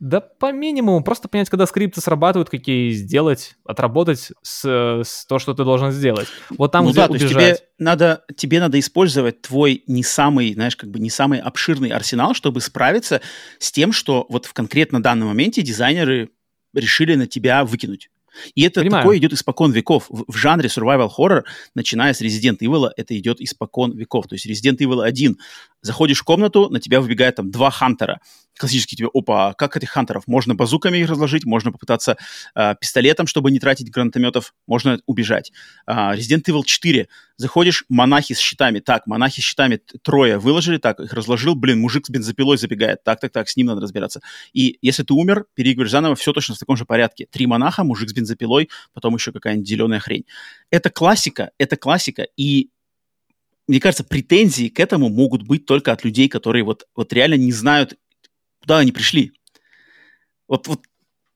да 0.00 0.22
по 0.22 0.50
минимуму, 0.50 1.04
просто 1.04 1.28
понять, 1.28 1.50
когда 1.50 1.66
скрипты 1.66 2.00
срабатывают, 2.00 2.48
какие 2.48 2.90
сделать, 2.92 3.56
отработать 3.66 4.32
с, 4.42 4.64
с 5.04 5.26
то, 5.26 5.38
что 5.38 5.52
ты 5.52 5.62
должен 5.62 5.92
сделать. 5.92 6.26
Вот 6.48 6.72
там, 6.72 6.86
ну 6.86 6.90
где 6.90 7.00
да, 7.00 7.06
убежать. 7.06 7.32
То 7.32 7.40
есть 7.40 7.60
тебе 7.60 7.66
надо, 7.78 8.24
тебе 8.34 8.60
надо 8.60 8.78
использовать 8.78 9.42
твой 9.42 9.84
не 9.86 10.02
самый, 10.02 10.54
знаешь, 10.54 10.74
как 10.74 10.90
бы 10.90 10.98
не 10.98 11.10
самый 11.10 11.38
обширный 11.38 11.90
арсенал, 11.90 12.32
чтобы 12.32 12.62
справиться 12.62 13.20
с 13.58 13.70
тем, 13.70 13.92
что 13.92 14.24
вот 14.30 14.46
в 14.46 14.54
конкретно 14.54 15.02
данном 15.02 15.28
моменте 15.28 15.60
дизайнеры 15.60 16.30
решили 16.72 17.14
на 17.14 17.26
тебя 17.26 17.64
выкинуть. 17.66 18.08
И 18.54 18.62
это 18.62 18.80
Понимаю. 18.80 19.02
такое 19.02 19.18
идет 19.18 19.32
испокон 19.32 19.72
веков. 19.72 20.06
В, 20.08 20.24
в 20.32 20.36
жанре 20.36 20.68
survival 20.68 21.10
horror, 21.16 21.42
начиная 21.74 22.12
с 22.14 22.22
Resident 22.22 22.58
Evil, 22.60 22.90
это 22.96 23.18
идет 23.18 23.40
испокон 23.40 23.96
веков. 23.96 24.26
То 24.28 24.34
есть 24.34 24.46
Resident 24.46 24.78
Evil 24.78 25.02
1, 25.04 25.36
заходишь 25.82 26.20
в 26.20 26.24
комнату, 26.24 26.68
на 26.68 26.80
тебя 26.80 27.00
выбегает 27.00 27.36
там 27.36 27.50
два 27.50 27.70
хантера. 27.70 28.20
Классически 28.58 28.94
тебе, 28.94 29.08
опа, 29.12 29.54
как 29.54 29.76
этих 29.76 29.90
хантеров? 29.90 30.26
Можно 30.26 30.54
базуками 30.54 30.98
их 30.98 31.08
разложить, 31.08 31.44
можно 31.46 31.72
попытаться 31.72 32.18
э, 32.54 32.74
пистолетом, 32.78 33.26
чтобы 33.26 33.50
не 33.50 33.58
тратить 33.58 33.90
гранатометов, 33.90 34.52
можно 34.66 35.00
убежать. 35.06 35.52
Э, 35.86 36.14
Resident 36.14 36.42
Evil 36.46 36.62
4, 36.64 37.08
заходишь, 37.36 37.84
монахи 37.88 38.34
с 38.34 38.38
щитами. 38.38 38.80
Так, 38.80 39.06
монахи 39.06 39.40
с 39.40 39.44
щитами 39.44 39.80
трое 40.02 40.38
выложили, 40.38 40.76
так, 40.76 41.00
их 41.00 41.12
разложил, 41.14 41.54
блин, 41.54 41.80
мужик 41.80 42.06
с 42.06 42.10
бензопилой 42.10 42.58
забегает. 42.58 43.02
Так, 43.02 43.20
так, 43.20 43.32
так, 43.32 43.48
с 43.48 43.56
ним 43.56 43.68
надо 43.68 43.80
разбираться. 43.80 44.20
И 44.52 44.78
если 44.82 45.04
ты 45.04 45.14
умер, 45.14 45.46
переигрываешь 45.54 45.90
заново, 45.90 46.14
все 46.16 46.32
точно 46.32 46.54
в 46.54 46.58
таком 46.58 46.76
же 46.76 46.84
порядке. 46.84 47.26
Три 47.30 47.46
монаха, 47.46 47.84
мужик 47.84 48.10
с 48.10 48.12
бензопилой, 48.12 48.68
потом 48.92 49.14
еще 49.14 49.32
какая-нибудь 49.32 49.68
зеленая 49.68 50.00
хрень. 50.00 50.26
Это 50.70 50.90
классика, 50.90 51.52
это 51.56 51.76
классика. 51.76 52.26
И 52.36 52.70
мне 53.70 53.78
кажется, 53.78 54.02
претензии 54.02 54.66
к 54.66 54.80
этому 54.80 55.08
могут 55.08 55.42
быть 55.42 55.64
только 55.64 55.92
от 55.92 56.02
людей, 56.02 56.28
которые 56.28 56.64
вот, 56.64 56.88
вот 56.96 57.12
реально 57.12 57.34
не 57.34 57.52
знают, 57.52 57.96
куда 58.60 58.78
они 58.78 58.90
пришли. 58.90 59.32
Вот, 60.48 60.66
вот 60.66 60.80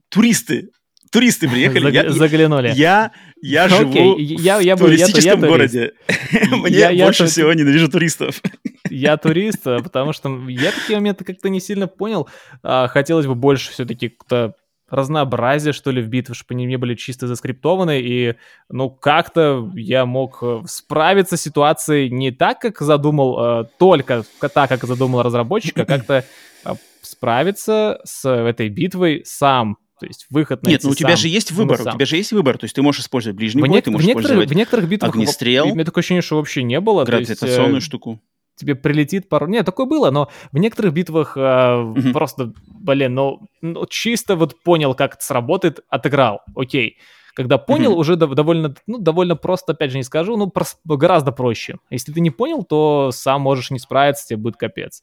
туристы, 0.08 0.70
туристы 1.12 1.48
приехали. 1.48 1.92
Я, 1.92 2.10
заглянули. 2.10 2.72
Я, 2.74 3.12
я 3.40 3.66
okay. 3.66 3.78
живу 3.78 4.18
я, 4.18 4.58
я, 4.58 4.74
в 4.74 4.80
туристическом 4.80 5.22
я, 5.22 5.46
я, 5.46 5.52
городе. 5.52 5.92
Мне 6.50 6.76
я, 6.76 6.90
я, 6.90 7.04
больше 7.04 7.22
я, 7.22 7.28
всего 7.28 7.52
ненавижу 7.52 7.88
туристов. 7.88 8.42
Я 8.90 9.16
турист, 9.16 9.62
потому 9.62 10.12
что 10.12 10.48
я 10.48 10.72
такие 10.72 10.98
моменты 10.98 11.24
как-то 11.24 11.48
не 11.48 11.60
сильно 11.60 11.86
понял. 11.86 12.28
А, 12.64 12.88
хотелось 12.88 13.26
бы 13.26 13.36
больше 13.36 13.70
все-таки 13.70 14.08
кто 14.08 14.54
разнообразие, 14.94 15.72
что 15.72 15.90
ли, 15.90 16.02
в 16.02 16.08
битвах, 16.08 16.36
чтобы 16.36 16.54
они 16.54 16.66
не 16.66 16.76
были 16.76 16.94
чисто 16.94 17.26
заскриптованы, 17.26 18.00
и, 18.00 18.34
ну, 18.68 18.90
как-то 18.90 19.70
я 19.74 20.06
мог 20.06 20.38
э, 20.42 20.62
справиться 20.66 21.36
с 21.36 21.42
ситуацией 21.42 22.10
не 22.10 22.30
так, 22.30 22.60
как 22.60 22.80
задумал, 22.80 23.62
э, 23.62 23.64
только 23.78 24.24
так, 24.40 24.68
как 24.68 24.84
задумал 24.84 25.22
разработчик, 25.22 25.78
а 25.78 25.84
как-то 25.84 26.24
э, 26.64 26.74
справиться 27.02 28.00
с 28.04 28.28
этой 28.28 28.68
битвой 28.68 29.22
сам, 29.24 29.78
то 30.00 30.06
есть 30.06 30.26
выход 30.30 30.62
найти 30.62 30.74
Нет, 30.74 30.84
ну 30.84 30.90
у 30.90 30.94
тебя 30.94 31.16
же 31.16 31.28
есть 31.28 31.52
выбор, 31.52 31.80
у 31.80 31.90
тебя 31.90 32.06
же 32.06 32.16
есть 32.16 32.32
выбор, 32.32 32.58
то 32.58 32.64
есть 32.64 32.74
ты 32.74 32.82
можешь 32.82 33.02
использовать 33.02 33.36
ближний 33.36 33.62
в 33.62 33.66
бой, 33.66 33.80
ты 33.80 33.90
можешь 33.90 34.04
в 34.04 34.08
некоторых, 34.08 34.30
использовать 34.30 34.50
в 34.50 34.54
некоторых 34.54 34.88
битвах 34.88 35.14
огнестрел. 35.14 35.68
У 35.68 35.74
меня 35.74 35.84
такое 35.84 36.02
ощущение, 36.02 36.22
что 36.22 36.36
вообще 36.36 36.62
не 36.62 36.80
было. 36.80 37.04
Гравитационную 37.04 37.76
есть, 37.76 37.86
штуку 37.86 38.20
тебе 38.56 38.74
прилетит 38.74 39.28
пару... 39.28 39.46
Нет, 39.46 39.66
такое 39.66 39.86
было, 39.86 40.10
но 40.10 40.28
в 40.52 40.58
некоторых 40.58 40.92
битвах 40.92 41.36
э, 41.36 41.40
mm-hmm. 41.40 42.12
просто, 42.12 42.52
блин, 42.66 43.14
ну, 43.14 43.40
ну, 43.60 43.86
чисто 43.86 44.36
вот 44.36 44.62
понял, 44.62 44.94
как 44.94 45.14
это 45.14 45.24
сработает, 45.24 45.80
отыграл, 45.88 46.40
окей. 46.56 46.98
Когда 47.34 47.58
понял, 47.58 47.92
mm-hmm. 47.92 47.98
уже 47.98 48.16
довольно, 48.16 48.74
ну, 48.86 48.98
довольно 48.98 49.34
просто, 49.34 49.72
опять 49.72 49.90
же, 49.90 49.96
не 49.96 50.04
скажу, 50.04 50.36
ну, 50.36 50.46
прос- 50.46 50.76
гораздо 50.84 51.32
проще. 51.32 51.78
Если 51.90 52.12
ты 52.12 52.20
не 52.20 52.30
понял, 52.30 52.62
то 52.62 53.10
сам 53.12 53.40
можешь 53.40 53.70
не 53.70 53.80
справиться, 53.80 54.26
тебе 54.28 54.36
будет 54.36 54.56
капец. 54.56 55.02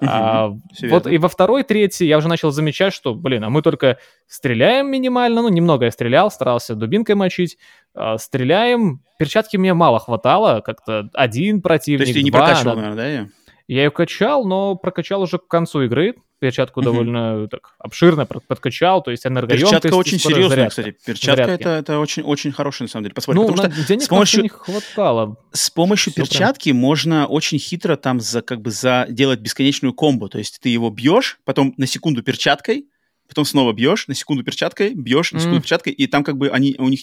А, 0.00 0.52
вот 0.82 1.06
и 1.08 1.18
во 1.18 1.28
второй, 1.28 1.64
третий 1.64 2.06
я 2.06 2.18
уже 2.18 2.28
начал 2.28 2.50
замечать, 2.52 2.92
что, 2.92 3.14
блин, 3.14 3.42
а 3.42 3.50
мы 3.50 3.62
только 3.62 3.98
стреляем 4.28 4.90
минимально, 4.90 5.42
ну, 5.42 5.48
немного 5.48 5.86
я 5.86 5.90
стрелял, 5.90 6.30
старался 6.30 6.76
дубинкой 6.76 7.16
мочить, 7.16 7.58
а, 7.94 8.16
стреляем, 8.16 9.02
перчатки 9.18 9.56
мне 9.56 9.74
мало 9.74 9.98
хватало, 9.98 10.60
как-то 10.60 11.10
один 11.14 11.62
противник, 11.62 12.00
То 12.00 12.04
есть 12.04 12.14
ты 12.14 12.22
не 12.22 12.30
два, 12.30 12.46
прокачивал, 12.46 12.76
наверное, 12.76 12.96
да, 12.96 13.06
ее? 13.08 13.30
Я 13.66 13.84
ее 13.84 13.90
качал, 13.90 14.46
но 14.46 14.76
прокачал 14.76 15.20
уже 15.22 15.38
к 15.38 15.48
концу 15.48 15.82
игры. 15.82 16.14
Перчатку 16.38 16.80
mm-hmm. 16.80 16.84
довольно 16.84 17.48
так 17.48 17.74
обширно 17.78 18.26
подкачал, 18.26 19.02
то 19.02 19.10
есть 19.10 19.26
энергоемкость. 19.26 19.72
Перчатка 19.72 19.94
очень 19.96 20.18
серьезная, 20.18 20.48
зарядка, 20.48 20.70
кстати. 20.70 20.96
Перчатка 21.04 21.42
это, 21.42 21.68
это 21.70 21.98
очень, 21.98 22.22
очень 22.22 22.52
хорошая, 22.52 22.86
на 22.86 22.90
самом 22.90 23.04
деле. 23.04 23.14
Посмотри, 23.14 23.42
ну, 23.42 23.48
потому 23.48 23.72
что 23.72 23.86
денег 23.86 24.02
с 24.02 24.08
помощью, 24.08 24.42
не 24.42 24.48
хватало. 24.48 25.36
С 25.52 25.70
помощью 25.70 26.12
Все 26.12 26.22
перчатки 26.22 26.70
прям. 26.70 26.76
можно 26.76 27.26
очень 27.26 27.58
хитро 27.58 27.96
там 27.96 28.20
за, 28.20 28.42
как 28.42 28.60
бы 28.60 28.70
за, 28.70 29.06
делать 29.08 29.40
бесконечную 29.40 29.92
комбо. 29.94 30.28
То 30.28 30.38
есть 30.38 30.60
ты 30.60 30.68
его 30.68 30.90
бьешь, 30.90 31.38
потом 31.44 31.74
на 31.76 31.86
секунду 31.86 32.22
перчаткой, 32.22 32.86
потом 33.28 33.44
снова 33.44 33.72
бьешь, 33.72 34.08
на 34.08 34.14
секунду 34.14 34.42
перчаткой, 34.42 34.94
бьешь, 34.94 35.32
на 35.32 35.38
секунду 35.38 35.58
mm. 35.58 35.62
перчаткой, 35.62 35.92
и 35.92 36.06
там 36.06 36.24
как 36.24 36.36
бы 36.36 36.48
они, 36.48 36.76
у 36.78 36.88
них 36.88 37.00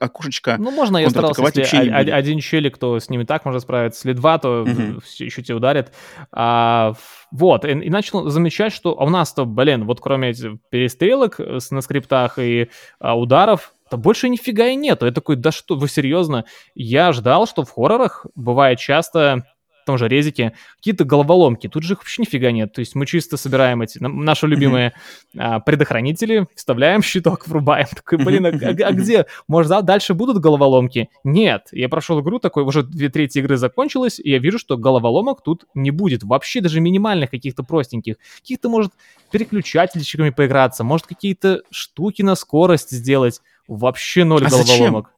окошечко 0.00 0.56
Ну, 0.58 0.70
можно, 0.70 0.98
я 0.98 1.10
старался, 1.10 1.42
если 1.42 1.88
один 2.10 2.40
челик, 2.40 2.76
кто 2.76 2.98
с 2.98 3.08
ними 3.08 3.24
так 3.24 3.44
может 3.44 3.62
справиться, 3.62 4.08
если 4.08 4.18
два, 4.18 4.38
то 4.38 4.64
mm-hmm. 4.64 5.02
еще 5.18 5.42
тебя 5.42 5.56
ударит. 5.56 5.92
А, 6.32 6.94
вот, 7.30 7.64
и, 7.64 7.70
и 7.70 7.90
начал 7.90 8.28
замечать, 8.28 8.72
что 8.72 8.98
а 8.98 9.04
у 9.04 9.10
нас-то, 9.10 9.44
блин, 9.44 9.84
вот 9.84 10.00
кроме 10.00 10.30
этих 10.30 10.54
перестрелок 10.70 11.38
на 11.38 11.80
скриптах 11.80 12.38
и 12.38 12.68
а, 12.98 13.18
ударов, 13.18 13.72
то 13.90 13.96
больше 13.96 14.28
нифига 14.28 14.66
и 14.68 14.76
нету. 14.76 15.06
Я 15.06 15.12
такой, 15.12 15.36
да 15.36 15.50
что, 15.50 15.76
вы 15.76 15.88
серьезно? 15.88 16.44
Я 16.74 17.12
ждал, 17.12 17.46
что 17.46 17.64
в 17.64 17.70
хоррорах 17.70 18.26
бывает 18.34 18.78
часто 18.78 19.44
том 19.88 19.96
же 19.96 20.06
резике, 20.06 20.52
какие-то 20.76 21.06
головоломки. 21.06 21.66
Тут 21.66 21.82
же 21.82 21.94
их 21.94 22.00
вообще 22.00 22.20
нифига 22.20 22.52
нет. 22.52 22.74
То 22.74 22.80
есть 22.80 22.94
мы 22.94 23.06
чисто 23.06 23.38
собираем 23.38 23.80
эти 23.80 23.98
наши 23.98 24.46
любимые 24.46 24.92
а, 25.34 25.60
предохранители, 25.60 26.46
вставляем 26.54 27.02
щиток, 27.02 27.48
врубаем. 27.48 27.86
Такой, 27.96 28.18
блин, 28.24 28.44
а, 28.44 28.50
а, 28.50 28.88
а 28.88 28.92
где? 28.92 29.24
Может, 29.48 29.70
да, 29.70 29.80
дальше 29.80 30.12
будут 30.12 30.42
головоломки? 30.42 31.08
Нет. 31.24 31.68
Я 31.72 31.88
прошел 31.88 32.20
игру 32.20 32.38
такой, 32.38 32.64
уже 32.64 32.82
две 32.82 33.08
трети 33.08 33.38
игры 33.38 33.56
закончилось, 33.56 34.20
и 34.20 34.30
я 34.30 34.38
вижу, 34.38 34.58
что 34.58 34.76
головоломок 34.76 35.42
тут 35.42 35.64
не 35.72 35.90
будет. 35.90 36.22
Вообще 36.22 36.60
даже 36.60 36.80
минимальных 36.80 37.30
каких-то 37.30 37.62
простеньких. 37.62 38.16
Каких-то, 38.40 38.68
может, 38.68 38.92
переключательчиками 39.30 40.28
поиграться, 40.28 40.84
может, 40.84 41.06
какие-то 41.06 41.62
штуки 41.70 42.20
на 42.20 42.34
скорость 42.34 42.90
сделать. 42.90 43.40
вообще 43.68 44.24
ноль 44.24 44.44
а 44.44 44.50
головоломок. 44.50 45.06
Зачем? 45.06 45.17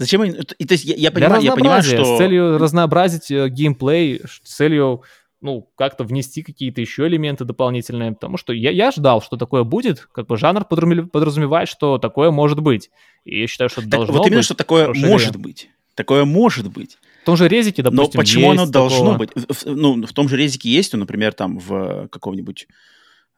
Зачем? 0.00 0.24
И, 0.24 0.32
то 0.32 0.72
есть 0.72 0.84
я, 0.84 0.94
я, 0.96 1.10
понимаю, 1.10 1.42
я 1.42 1.54
понимаю, 1.54 1.82
что... 1.82 2.04
С 2.04 2.18
целью 2.18 2.58
разнообразить 2.58 3.30
э, 3.30 3.48
геймплей, 3.48 4.22
с 4.24 4.56
целью 4.56 5.02
ну, 5.40 5.70
как-то 5.76 6.04
внести 6.04 6.42
какие-то 6.42 6.80
еще 6.80 7.06
элементы 7.06 7.44
дополнительные, 7.44 8.12
потому 8.12 8.36
что 8.36 8.52
я, 8.52 8.70
я 8.70 8.90
ждал, 8.90 9.22
что 9.22 9.36
такое 9.36 9.64
будет, 9.64 10.08
как 10.12 10.26
бы 10.26 10.36
жанр 10.36 10.64
подразумевает, 10.64 11.68
что 11.68 11.98
такое 11.98 12.30
может 12.30 12.60
быть. 12.60 12.90
И 13.24 13.40
я 13.40 13.46
считаю, 13.46 13.70
что 13.70 13.80
так 13.80 13.90
должно 13.90 14.18
вот 14.18 14.26
именно, 14.26 14.38
быть 14.38 14.44
что 14.44 14.54
такое 14.54 14.92
может 14.92 15.36
быть. 15.36 15.70
Такое 15.94 16.24
может 16.24 16.70
быть. 16.70 16.98
В 17.22 17.26
том 17.26 17.36
же 17.36 17.48
резике, 17.48 17.82
допустим, 17.82 18.10
Но 18.14 18.20
почему 18.20 18.50
оно 18.50 18.66
должно 18.66 19.16
быть? 19.16 19.30
В, 19.34 19.66
ну, 19.66 20.06
в 20.06 20.12
том 20.12 20.28
же 20.28 20.36
резике 20.36 20.70
есть, 20.70 20.92
ну, 20.92 21.00
например, 21.00 21.32
там 21.32 21.58
в 21.58 22.08
каком-нибудь... 22.08 22.66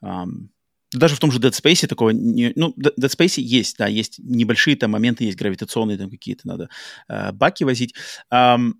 Um, 0.02 0.48
даже 0.93 1.16
в 1.16 1.20
том 1.20 1.32
же 1.32 1.39
Dead 1.39 1.52
Space 1.52 1.86
такого... 1.86 2.10
Не, 2.10 2.52
ну, 2.56 2.74
Dead 2.78 2.97
Space 2.98 3.40
есть, 3.40 3.78
да, 3.78 3.86
есть 3.86 4.19
небольшие 4.19 4.77
там 4.77 4.90
моменты, 4.90 5.24
есть 5.24 5.39
гравитационные 5.39 5.98
там 5.98 6.10
какие-то, 6.10 6.47
надо 6.47 6.69
uh, 7.10 7.32
баки 7.32 7.64
возить. 7.64 7.94
Um, 8.32 8.73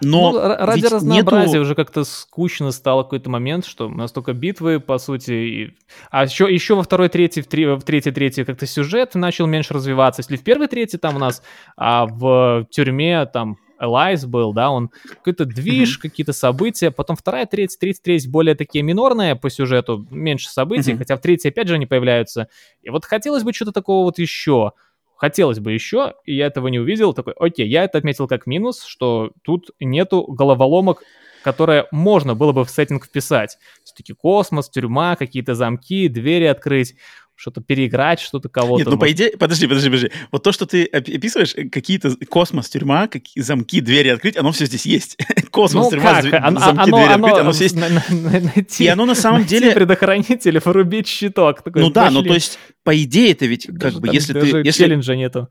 но 0.00 0.32
ну, 0.32 0.40
ради 0.40 0.86
разнообразия 0.86 1.52
нету... 1.52 1.62
уже 1.62 1.74
как-то 1.74 2.04
скучно 2.04 2.70
стало 2.72 3.02
какой-то 3.02 3.30
момент, 3.30 3.64
что 3.64 3.88
настолько 3.88 4.32
битвы, 4.32 4.80
по 4.80 4.98
сути, 4.98 5.32
и... 5.32 5.76
а 6.10 6.24
еще, 6.24 6.52
еще 6.52 6.74
во 6.74 6.82
второй, 6.82 7.08
третьей, 7.08 7.42
в, 7.42 7.46
три, 7.46 7.66
в 7.66 7.80
третьей, 7.82 8.12
третьей 8.12 8.44
как-то 8.44 8.66
сюжет 8.66 9.14
начал 9.14 9.46
меньше 9.46 9.74
развиваться. 9.74 10.20
Если 10.20 10.36
в 10.36 10.44
первой, 10.44 10.68
третьей 10.68 10.98
там 10.98 11.16
у 11.16 11.18
нас 11.18 11.42
а 11.76 12.06
в 12.06 12.66
тюрьме 12.70 13.24
там 13.26 13.58
Элайс 13.80 14.24
был, 14.24 14.52
да, 14.52 14.70
он 14.70 14.90
какой-то 15.08 15.44
движ, 15.44 15.96
mm-hmm. 15.96 16.02
какие-то 16.02 16.32
события, 16.32 16.90
потом 16.90 17.16
вторая, 17.16 17.46
третья, 17.46 17.78
третья, 17.78 18.02
третья 18.02 18.30
более 18.30 18.54
такие 18.54 18.82
минорные 18.82 19.36
по 19.36 19.50
сюжету, 19.50 20.06
меньше 20.10 20.48
событий, 20.50 20.92
mm-hmm. 20.92 20.98
хотя 20.98 21.16
в 21.16 21.20
третьей 21.20 21.50
опять 21.50 21.68
же 21.68 21.74
они 21.74 21.86
появляются. 21.86 22.48
И 22.82 22.90
вот 22.90 23.04
хотелось 23.04 23.42
бы 23.42 23.52
что-то 23.52 23.72
такого 23.72 24.04
вот 24.04 24.18
еще 24.18 24.72
хотелось 25.18 25.58
бы 25.58 25.72
еще, 25.72 26.14
и 26.24 26.34
я 26.36 26.46
этого 26.46 26.68
не 26.68 26.78
увидел, 26.78 27.12
такой, 27.12 27.34
окей, 27.38 27.66
я 27.68 27.84
это 27.84 27.98
отметил 27.98 28.28
как 28.28 28.46
минус, 28.46 28.84
что 28.84 29.32
тут 29.42 29.72
нету 29.80 30.22
головоломок, 30.22 31.02
которые 31.42 31.86
можно 31.90 32.34
было 32.34 32.52
бы 32.52 32.64
в 32.64 32.70
сеттинг 32.70 33.04
вписать. 33.04 33.58
Все-таки 33.82 34.12
космос, 34.12 34.70
тюрьма, 34.70 35.16
какие-то 35.16 35.54
замки, 35.54 36.08
двери 36.08 36.44
открыть 36.44 36.94
что-то 37.38 37.60
переиграть, 37.60 38.18
что-то 38.18 38.48
кого-то. 38.48 38.80
Нет, 38.80 38.88
ну, 38.88 38.98
по 38.98 39.10
идее, 39.12 39.30
подожди, 39.38 39.68
подожди, 39.68 39.88
подожди. 39.88 40.10
Вот 40.32 40.42
то, 40.42 40.50
что 40.50 40.66
ты 40.66 40.84
описываешь, 40.86 41.54
э, 41.54 41.68
какие-то 41.68 42.16
космос, 42.28 42.68
тюрьма, 42.68 43.06
какие 43.06 43.44
замки, 43.44 43.80
двери 43.80 44.08
открыть, 44.08 44.36
оно 44.36 44.50
все 44.50 44.66
здесь 44.66 44.86
есть. 44.86 45.16
космос, 45.52 45.84
ну, 45.84 45.90
тюрьма, 45.90 46.20
как? 46.20 46.34
Оно, 46.34 46.58
замки, 46.58 46.82
оно, 46.82 46.96
двери 46.96 47.12
оно, 47.12 47.26
открыть, 47.26 47.40
оно 47.40 47.52
все 47.52 47.64
есть. 47.64 47.76
На, 47.76 47.88
на, 47.88 48.40
найти, 48.40 48.84
и 48.84 48.86
оно 48.88 49.06
на 49.06 49.14
самом 49.14 49.40
найти 49.42 49.60
деле... 49.60 49.72
предохранитель, 49.72 50.58
врубить 50.58 51.06
щиток. 51.06 51.62
Такой, 51.62 51.82
ну 51.82 51.90
да, 51.90 52.10
ну 52.10 52.24
то 52.24 52.34
есть, 52.34 52.58
по 52.82 53.00
идее, 53.00 53.30
это 53.30 53.46
ведь 53.46 53.68
даже 53.68 53.94
как 53.94 54.02
бы, 54.02 54.08
если 54.12 54.32
ты... 54.32 54.46
Если... 54.64 54.82
челленджа 54.82 55.14
нету 55.14 55.48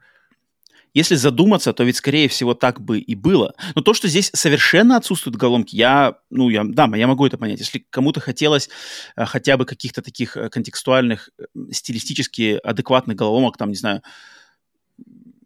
если 0.98 1.16
задуматься, 1.16 1.74
то 1.74 1.84
ведь, 1.84 1.98
скорее 1.98 2.28
всего, 2.28 2.56
так 2.56 2.82
бы 2.82 3.00
и 3.00 3.16
было. 3.16 3.54
Но 3.76 3.82
то, 3.82 3.94
что 3.94 4.08
здесь 4.08 4.32
совершенно 4.34 4.98
отсутствуют 4.98 5.38
головоломки, 5.38 5.76
я, 5.76 6.16
ну, 6.32 6.50
я, 6.50 6.64
да, 6.64 6.90
я 6.96 7.08
могу 7.08 7.28
это 7.28 7.38
понять. 7.38 7.60
Если 7.60 7.86
кому-то 7.90 8.20
хотелось 8.20 8.70
э, 9.16 9.26
хотя 9.26 9.58
бы 9.58 9.66
каких-то 9.66 10.02
таких 10.02 10.36
э, 10.36 10.50
контекстуальных, 10.50 11.30
э, 11.38 11.44
стилистически 11.72 12.60
адекватных 12.64 13.16
головоломок, 13.16 13.58
там, 13.58 13.70
не 13.70 13.76
знаю, 13.76 14.02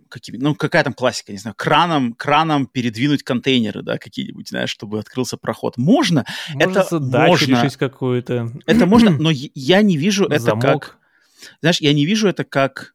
какими, 0.07 0.37
ну, 0.37 0.55
какая 0.55 0.85
там 0.85 0.93
классика, 0.93 1.33
не 1.33 1.37
знаю, 1.37 1.55
краном, 1.57 2.13
краном 2.13 2.65
передвинуть 2.65 3.23
контейнеры, 3.23 3.81
да, 3.81 3.97
какие-нибудь, 3.97 4.47
знаешь, 4.47 4.69
чтобы 4.69 4.99
открылся 4.99 5.35
проход. 5.35 5.75
Можно, 5.77 6.25
можно 6.53 6.79
это 6.79 6.99
можно. 7.01 7.61
решить 7.61 7.75
какую-то. 7.75 8.53
Это 8.65 8.85
можно, 8.85 9.09
но 9.11 9.31
я 9.53 9.81
не 9.81 9.97
вижу 9.97 10.27
это 10.27 10.39
Замок. 10.39 10.61
как... 10.61 10.97
Знаешь, 11.59 11.81
я 11.81 11.91
не 11.91 12.05
вижу 12.05 12.29
это 12.29 12.45
как 12.45 12.93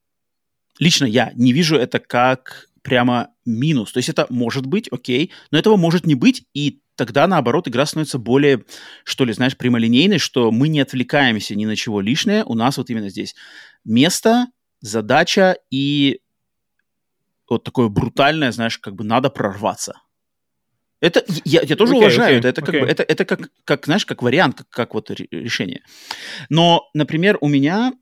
лично 0.78 1.04
я 1.04 1.32
не 1.34 1.52
вижу 1.52 1.76
это 1.76 1.98
как 1.98 2.68
прямо 2.82 3.30
минус. 3.44 3.92
То 3.92 3.98
есть 3.98 4.08
это 4.08 4.26
может 4.30 4.66
быть, 4.66 4.88
окей, 4.92 5.32
но 5.50 5.58
этого 5.58 5.76
может 5.76 6.06
не 6.06 6.14
быть, 6.14 6.44
и 6.54 6.80
тогда, 6.94 7.26
наоборот, 7.26 7.68
игра 7.68 7.84
становится 7.84 8.18
более, 8.18 8.64
что 9.04 9.24
ли, 9.24 9.32
знаешь, 9.32 9.56
прямолинейной, 9.56 10.18
что 10.18 10.50
мы 10.50 10.68
не 10.68 10.80
отвлекаемся 10.80 11.54
ни 11.54 11.66
на 11.66 11.76
чего 11.76 12.00
лишнее. 12.00 12.44
У 12.44 12.54
нас 12.54 12.78
вот 12.78 12.90
именно 12.90 13.08
здесь 13.08 13.34
место, 13.84 14.46
задача 14.80 15.56
и 15.70 16.20
вот 17.48 17.64
такое 17.64 17.88
брутальное, 17.88 18.52
знаешь, 18.52 18.78
как 18.78 18.94
бы 18.94 19.04
надо 19.04 19.30
прорваться. 19.30 20.00
Это 21.00 21.24
я, 21.44 21.60
я 21.62 21.76
тоже 21.76 21.94
okay, 21.94 21.98
уважаю 21.98 22.36
okay, 22.36 22.38
это. 22.38 22.48
Это 22.48 22.60
okay. 22.62 22.64
как 22.64 22.80
бы 22.80 22.86
это, 22.86 23.02
это 23.02 23.24
как, 23.24 23.50
как 23.64 23.84
знаешь, 23.84 24.06
как 24.06 24.22
вариант, 24.22 24.56
как, 24.56 24.68
как 24.70 24.94
вот 24.94 25.10
решение. 25.10 25.82
Но, 26.48 26.88
например, 26.94 27.36
у 27.40 27.48
меня 27.48 27.92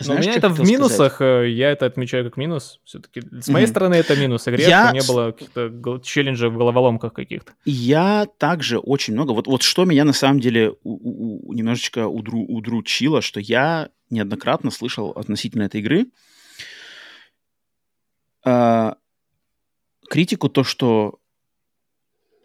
знаешь, 0.00 0.24
у 0.24 0.28
меня 0.28 0.38
это 0.38 0.48
в 0.48 0.60
минусах, 0.60 1.14
сказать? 1.14 1.46
Э, 1.46 1.50
я 1.50 1.72
это 1.72 1.86
отмечаю 1.86 2.24
как 2.24 2.36
минус. 2.36 2.80
Все-таки 2.84 3.20
с 3.20 3.48
моей 3.48 3.66
mm-hmm. 3.66 3.70
стороны 3.70 3.94
это 3.94 4.14
минус 4.14 4.46
игре, 4.46 4.64
я... 4.64 4.86
что 4.86 4.94
не 4.94 5.06
было 5.06 5.32
каких-то 5.32 6.00
челленджей 6.04 6.50
в 6.50 6.56
головоломках 6.56 7.12
каких-то. 7.12 7.52
Я 7.64 8.26
также 8.38 8.78
очень 8.78 9.14
много. 9.14 9.32
Вот, 9.32 9.48
вот 9.48 9.62
что 9.62 9.84
меня 9.84 10.04
на 10.04 10.12
самом 10.12 10.38
деле 10.38 10.74
у, 10.84 11.48
у, 11.48 11.52
немножечко 11.52 12.06
удру, 12.06 12.42
удручило, 12.42 13.22
что 13.22 13.40
я 13.40 13.88
неоднократно 14.08 14.70
слышал 14.70 15.10
относительно 15.10 15.64
этой 15.64 15.80
игры 15.80 16.06
э, 18.44 18.92
критику 20.08 20.48
то, 20.48 20.62
что 20.62 21.18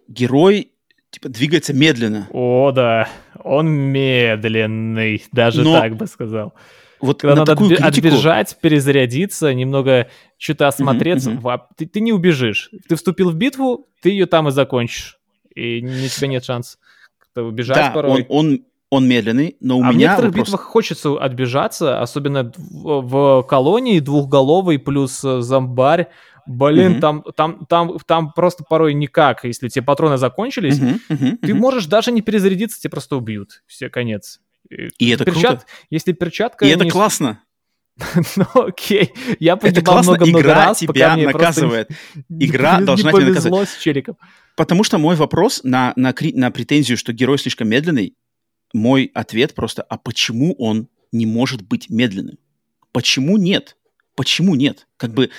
герой 0.07 0.71
типа 1.11 1.29
двигается 1.29 1.73
медленно. 1.73 2.27
О, 2.31 2.71
да, 2.71 3.09
он 3.43 3.69
медленный, 3.69 5.23
даже 5.31 5.63
Но... 5.63 5.79
так 5.79 5.95
бы 5.95 6.07
сказал 6.07 6.55
вот 7.03 7.21
Когда 7.21 7.35
надо 7.35 7.51
такую 7.51 7.69
критику... 7.69 7.87
отбежать, 7.87 8.57
перезарядиться, 8.61 9.53
немного 9.53 10.07
что-то 10.37 10.69
осмотреться, 10.69 11.31
mm-hmm, 11.31 11.41
mm-hmm. 11.41 11.59
Ты, 11.75 11.85
ты 11.85 11.99
не 11.99 12.13
убежишь. 12.13 12.69
Ты 12.87 12.95
вступил 12.95 13.29
в 13.29 13.35
битву, 13.35 13.87
ты 14.01 14.09
ее 14.09 14.25
там 14.25 14.47
и 14.47 14.51
закончишь. 14.51 15.19
И 15.53 15.83
у 15.85 16.07
тебя 16.07 16.27
нет 16.27 16.45
шанса 16.45 16.77
убежать 17.35 17.75
да, 17.75 17.91
порой. 17.91 18.25
Он, 18.29 18.47
он, 18.47 18.65
он 18.89 19.07
медленный, 19.07 19.57
но 19.59 19.79
у 19.79 19.83
а 19.83 19.87
меня... 19.87 19.91
в 19.91 19.97
некоторых 19.97 20.31
вопрос... 20.31 20.47
битвах 20.47 20.61
хочется 20.61 21.17
отбежаться, 21.17 22.01
особенно 22.01 22.53
в, 22.55 23.01
в 23.01 23.43
колонии 23.43 23.99
двухголовый 23.99 24.79
плюс 24.79 25.23
э, 25.23 25.41
зомбарь. 25.41 26.07
Блин, 26.45 26.93
mm-hmm. 26.93 26.99
там, 26.99 27.23
там, 27.35 27.65
там, 27.67 27.97
там 28.05 28.33
просто 28.33 28.63
порой 28.63 28.93
никак. 28.93 29.45
Если 29.45 29.69
тебе 29.69 29.83
патроны 29.83 30.17
закончились, 30.17 30.79
mm-hmm, 30.79 30.99
mm-hmm, 31.09 31.37
ты 31.37 31.53
можешь 31.53 31.85
даже 31.85 32.11
не 32.11 32.21
перезарядиться, 32.21 32.79
тебе 32.79 32.91
просто 32.91 33.15
убьют. 33.15 33.63
Все, 33.65 33.89
конец. 33.89 34.39
И 34.69 35.09
это 35.09 35.25
Перчат... 35.25 35.59
круто. 35.59 35.65
Если 35.89 36.13
перчатка... 36.13 36.65
И 36.65 36.69
это 36.69 36.89
классно. 36.89 37.43
ну 38.35 38.45
окей, 38.53 39.13
я 39.39 39.55
погибал 39.55 40.01
много-много 40.01 40.53
раз, 40.53 40.79
тебя 40.79 41.15
наказывает. 41.15 41.89
Игра 42.29 42.79
должна 42.81 43.11
тебя 43.11 43.27
наказывать. 43.27 43.69
с 43.69 43.77
челиком. 43.77 44.17
Потому 44.55 44.83
что 44.83 44.97
мой 44.97 45.15
вопрос 45.15 45.61
на, 45.63 45.93
на, 45.95 46.13
на 46.33 46.51
претензию, 46.51 46.97
что 46.97 47.13
герой 47.13 47.37
слишком 47.37 47.69
медленный, 47.69 48.15
мой 48.73 49.11
ответ 49.13 49.53
просто, 49.53 49.83
а 49.83 49.97
почему 49.97 50.55
он 50.57 50.87
не 51.11 51.25
может 51.25 51.61
быть 51.61 51.89
медленным? 51.89 52.37
Почему 52.91 53.37
нет? 53.37 53.77
Почему 54.15 54.55
нет? 54.55 54.87
Как 54.97 55.13
бы... 55.13 55.29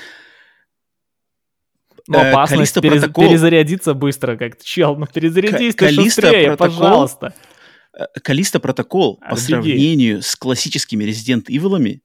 Ну, 2.06 2.18
э, 2.18 2.30
опасность 2.30 2.74
перез... 2.80 3.00
протокол... 3.00 3.28
перезарядиться 3.28 3.94
быстро, 3.94 4.36
как 4.36 4.62
чел. 4.62 4.96
Ну, 4.96 5.06
перезарядись 5.06 5.74
К- 5.74 5.78
ты 5.78 5.92
шустрее, 5.92 6.56
пожалуйста. 6.56 7.34
Калиста 8.22 8.60
Протокол 8.60 9.20
по 9.28 9.36
сравнению 9.36 10.22
с 10.22 10.36
классическими 10.36 11.04
Resident 11.04 11.46
Evil 11.46 12.00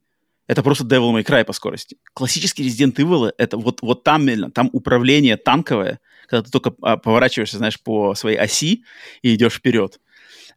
это 0.50 0.64
просто 0.64 0.84
Devil 0.84 1.14
May 1.14 1.24
Cry 1.24 1.46
по 1.46 1.54
скорости. 1.54 1.98
Классический 2.14 2.68
Resident 2.68 2.96
Evil 2.96 3.32
это 3.38 3.58
вот, 3.58 3.84
вот 3.84 4.04
там, 4.04 4.52
там 4.52 4.70
управление 4.74 5.38
танковое, 5.38 6.00
когда 6.28 6.44
ты 6.44 6.50
только 6.50 6.74
а, 6.82 6.98
поворачиваешься, 6.98 7.58
знаешь, 7.58 7.80
по 7.80 8.16
своей 8.16 8.38
оси 8.38 8.84
и 9.22 9.36
идешь 9.36 9.54
вперед. 9.54 10.00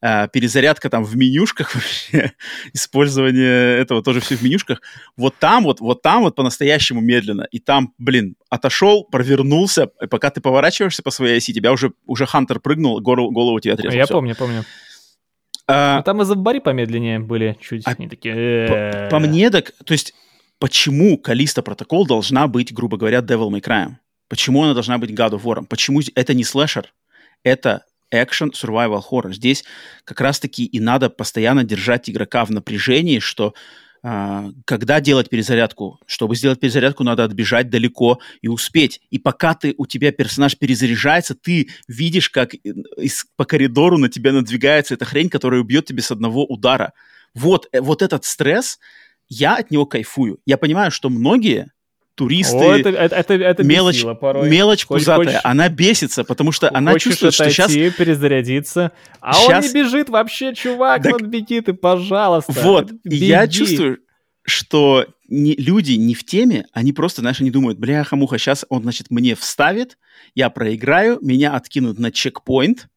А, 0.01 0.29
перезарядка 0.29 0.89
там 0.89 1.05
в 1.05 1.15
менюшках 1.15 1.75
вообще, 1.75 2.33
использование 2.73 3.79
этого 3.79 4.03
тоже 4.03 4.21
все 4.21 4.35
в 4.35 4.43
менюшках. 4.43 4.81
Вот 5.19 5.35
там 5.39 5.65
вот, 5.65 5.81
вот 5.81 6.01
там 6.01 6.23
вот 6.23 6.37
по-настоящему 6.37 7.03
медленно. 7.03 7.47
И 7.51 7.59
там, 7.59 7.93
блин, 7.99 8.37
отошел, 8.49 9.05
провернулся, 9.05 9.91
и 10.03 10.07
пока 10.07 10.31
ты 10.31 10.41
поворачиваешься 10.41 11.03
по 11.03 11.11
своей 11.11 11.37
оси, 11.37 11.53
тебя 11.53 11.71
уже, 11.71 11.93
уже 12.07 12.25
Хантер 12.25 12.61
прыгнул, 12.61 12.99
голову, 13.01 13.31
голову 13.31 13.61
тебе 13.61 13.75
отрезал. 13.75 13.97
Я 13.99 14.07
все. 14.07 14.15
помню, 14.15 14.35
помню. 14.35 14.65
А, 15.69 15.99
ну, 15.99 16.03
там 16.03 16.23
и 16.23 16.25
зомбари 16.25 16.59
помедленнее 16.59 17.19
были 17.19 17.57
чуть. 17.61 17.87
А, 17.87 17.91
они 17.91 18.09
такие... 18.09 19.09
По, 19.09 19.09
по 19.11 19.19
мне 19.19 19.51
так... 19.51 19.73
То 19.85 19.93
есть 19.93 20.15
почему 20.59 21.19
Калиста 21.19 21.63
Протокол 21.63 22.07
должна 22.07 22.47
быть, 22.49 22.73
грубо 22.73 22.97
говоря, 22.97 23.21
Devil 23.21 23.51
May 23.51 23.61
Cry? 23.61 23.95
Почему 24.29 24.65
она 24.65 24.75
должна 24.75 24.99
быть 24.99 25.11
God 25.11 25.33
of 25.33 25.43
War? 25.43 25.65
Почему 25.67 26.01
это 26.15 26.35
не 26.35 26.45
слэшер? 26.45 26.93
Это 27.45 27.85
экшен, 28.11 28.51
survival 28.51 29.03
horror. 29.11 29.33
Здесь 29.33 29.65
как 30.05 30.21
раз-таки 30.21 30.65
и 30.65 30.81
надо 30.81 31.11
постоянно 31.11 31.65
держать 31.65 32.09
игрока 32.09 32.45
в 32.45 32.51
напряжении, 32.51 33.19
что 33.19 33.55
когда 34.03 35.01
делать 35.01 35.29
перезарядку. 35.29 36.01
Чтобы 36.07 36.35
сделать 36.35 36.59
перезарядку, 36.59 37.05
надо 37.05 37.23
отбежать 37.23 37.71
далеко 37.71 38.19
и 38.41 38.49
успеть. 38.49 39.01
И 39.11 39.19
пока 39.19 39.55
ты, 39.55 39.75
у 39.79 39.87
тебя 39.87 40.11
персонаж 40.11 40.59
перезаряжается, 40.59 41.37
ты 41.37 41.69
видишь, 41.87 42.29
как 42.29 42.55
из, 42.55 43.27
по 43.37 43.45
коридору 43.45 43.99
на 43.99 44.09
тебя 44.09 44.33
надвигается 44.33 44.95
эта 44.95 45.05
хрень, 45.05 45.29
которая 45.29 45.61
убьет 45.61 45.87
тебя 45.87 46.03
с 46.03 46.11
одного 46.11 46.45
удара. 46.45 46.95
Вот, 47.35 47.69
э, 47.71 47.81
вот 47.81 48.03
этот 48.03 48.25
стресс, 48.25 48.81
я 49.29 49.57
от 49.57 49.71
него 49.71 49.87
кайфую. 49.87 50.41
Я 50.47 50.59
понимаю, 50.59 50.91
что 50.91 51.09
многие 51.09 51.71
туристы, 52.15 52.57
О, 52.57 52.77
это, 52.77 52.91
это, 52.91 53.17
это, 53.17 53.35
это 53.35 53.65
мелочь, 53.65 53.97
бесило 53.97 54.15
порой. 54.15 54.49
мелочь 54.51 54.85
Хочешь- 54.87 55.05
пузатая, 55.07 55.27
хочешь- 55.27 55.41
она 55.45 55.69
бесится, 55.69 56.25
потому 56.25 56.53
что 56.53 56.71
она 56.73 56.99
чувствует, 56.99 57.35
что 57.35 57.49
сейчас... 57.51 57.71
отойти, 57.71 57.91
перезарядиться, 57.97 58.93
а 59.21 59.33
щас- 59.35 59.65
он 59.67 59.73
не 59.73 59.83
бежит 59.83 60.09
вообще, 60.09 60.55
чувак, 60.55 61.03
Так- 61.03 61.13
вот 61.13 61.23
беги 61.23 61.61
ты, 61.61 61.73
пожалуйста. 61.73 62.53
Вот, 62.53 62.93
и 63.05 63.15
я 63.17 63.47
беги. 63.47 63.59
чувствую, 63.59 63.99
что 64.45 65.07
не, 65.29 65.55
люди 65.55 65.93
не 65.93 66.15
в 66.15 66.25
теме, 66.25 66.67
они 66.73 66.93
просто, 66.93 67.21
знаешь, 67.23 67.41
они 67.41 67.51
думают, 67.51 67.79
бляха-муха, 67.79 68.39
сейчас 68.39 68.67
он, 68.69 68.83
значит, 68.83 69.11
мне 69.11 69.35
вставит, 69.35 69.97
я 70.35 70.51
проиграю, 70.51 71.19
меня 71.23 71.55
откинут 71.55 71.99
на 71.99 72.11
чекпоинт, 72.11 72.89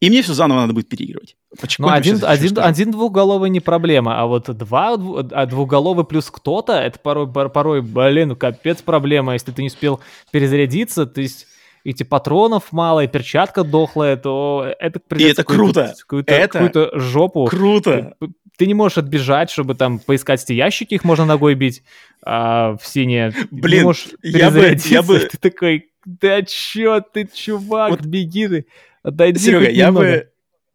и 0.00 0.10
мне 0.10 0.22
все 0.22 0.32
заново 0.34 0.60
надо 0.60 0.72
будет 0.74 0.88
переигрывать. 0.88 1.36
Ну, 1.78 1.88
один, 1.88 2.20
один, 2.24 2.50
что- 2.50 2.64
один 2.64 2.90
двухголовый 2.92 3.50
не 3.50 3.60
проблема, 3.60 4.20
а 4.20 4.26
вот 4.26 4.44
два 4.56 4.94
а 4.94 5.46
двухголовый 5.46 6.04
плюс 6.04 6.30
кто-то, 6.30 6.74
это 6.74 6.98
порой, 6.98 7.26
пор- 7.32 7.48
порой, 7.50 7.82
блин, 7.82 8.36
капец 8.36 8.82
проблема, 8.82 9.32
если 9.32 9.50
ты 9.52 9.62
не 9.62 9.68
успел 9.68 10.00
перезарядиться, 10.30 11.06
то 11.06 11.20
есть 11.20 11.46
эти 11.84 12.02
патронов 12.02 12.70
мало, 12.72 13.04
и 13.04 13.08
перчатка 13.08 13.64
дохлая, 13.64 14.16
то 14.16 14.72
это 14.78 15.00
придется 15.00 15.42
это 15.42 15.44
круто. 15.44 15.94
Какую-то, 16.00 16.34
Это 16.34 16.48
какую-то 16.48 16.98
жопу. 16.98 17.46
Круто! 17.46 18.14
Ты- 18.20 18.28
Ты 18.58 18.66
не 18.66 18.74
можешь 18.74 18.98
отбежать, 18.98 19.50
чтобы 19.50 19.76
там 19.76 20.00
поискать 20.00 20.42
эти 20.42 20.52
ящики, 20.52 20.94
их 20.94 21.04
можно 21.04 21.24
ногой 21.24 21.54
бить 21.54 21.84
а, 22.24 22.76
в 22.76 22.84
синие. 22.84 23.30
Ты 23.30 23.46
не 23.52 23.60
Блин, 23.60 23.84
можешь 23.84 24.08
я 24.22 24.50
бы- 24.50 24.76
я 24.86 25.02
бы- 25.02 25.20
Ты 25.30 25.38
такой, 25.38 25.90
да 26.04 26.42
чё 26.42 27.00
ты, 27.00 27.28
чувак, 27.32 27.90
Вот, 27.90 28.00
беги 28.00 28.48
ты, 28.48 28.66
отойди 29.08 29.40
Серега, 29.40 29.70
я 29.70 29.88
немного». 29.88 30.06
бы, 30.06 30.30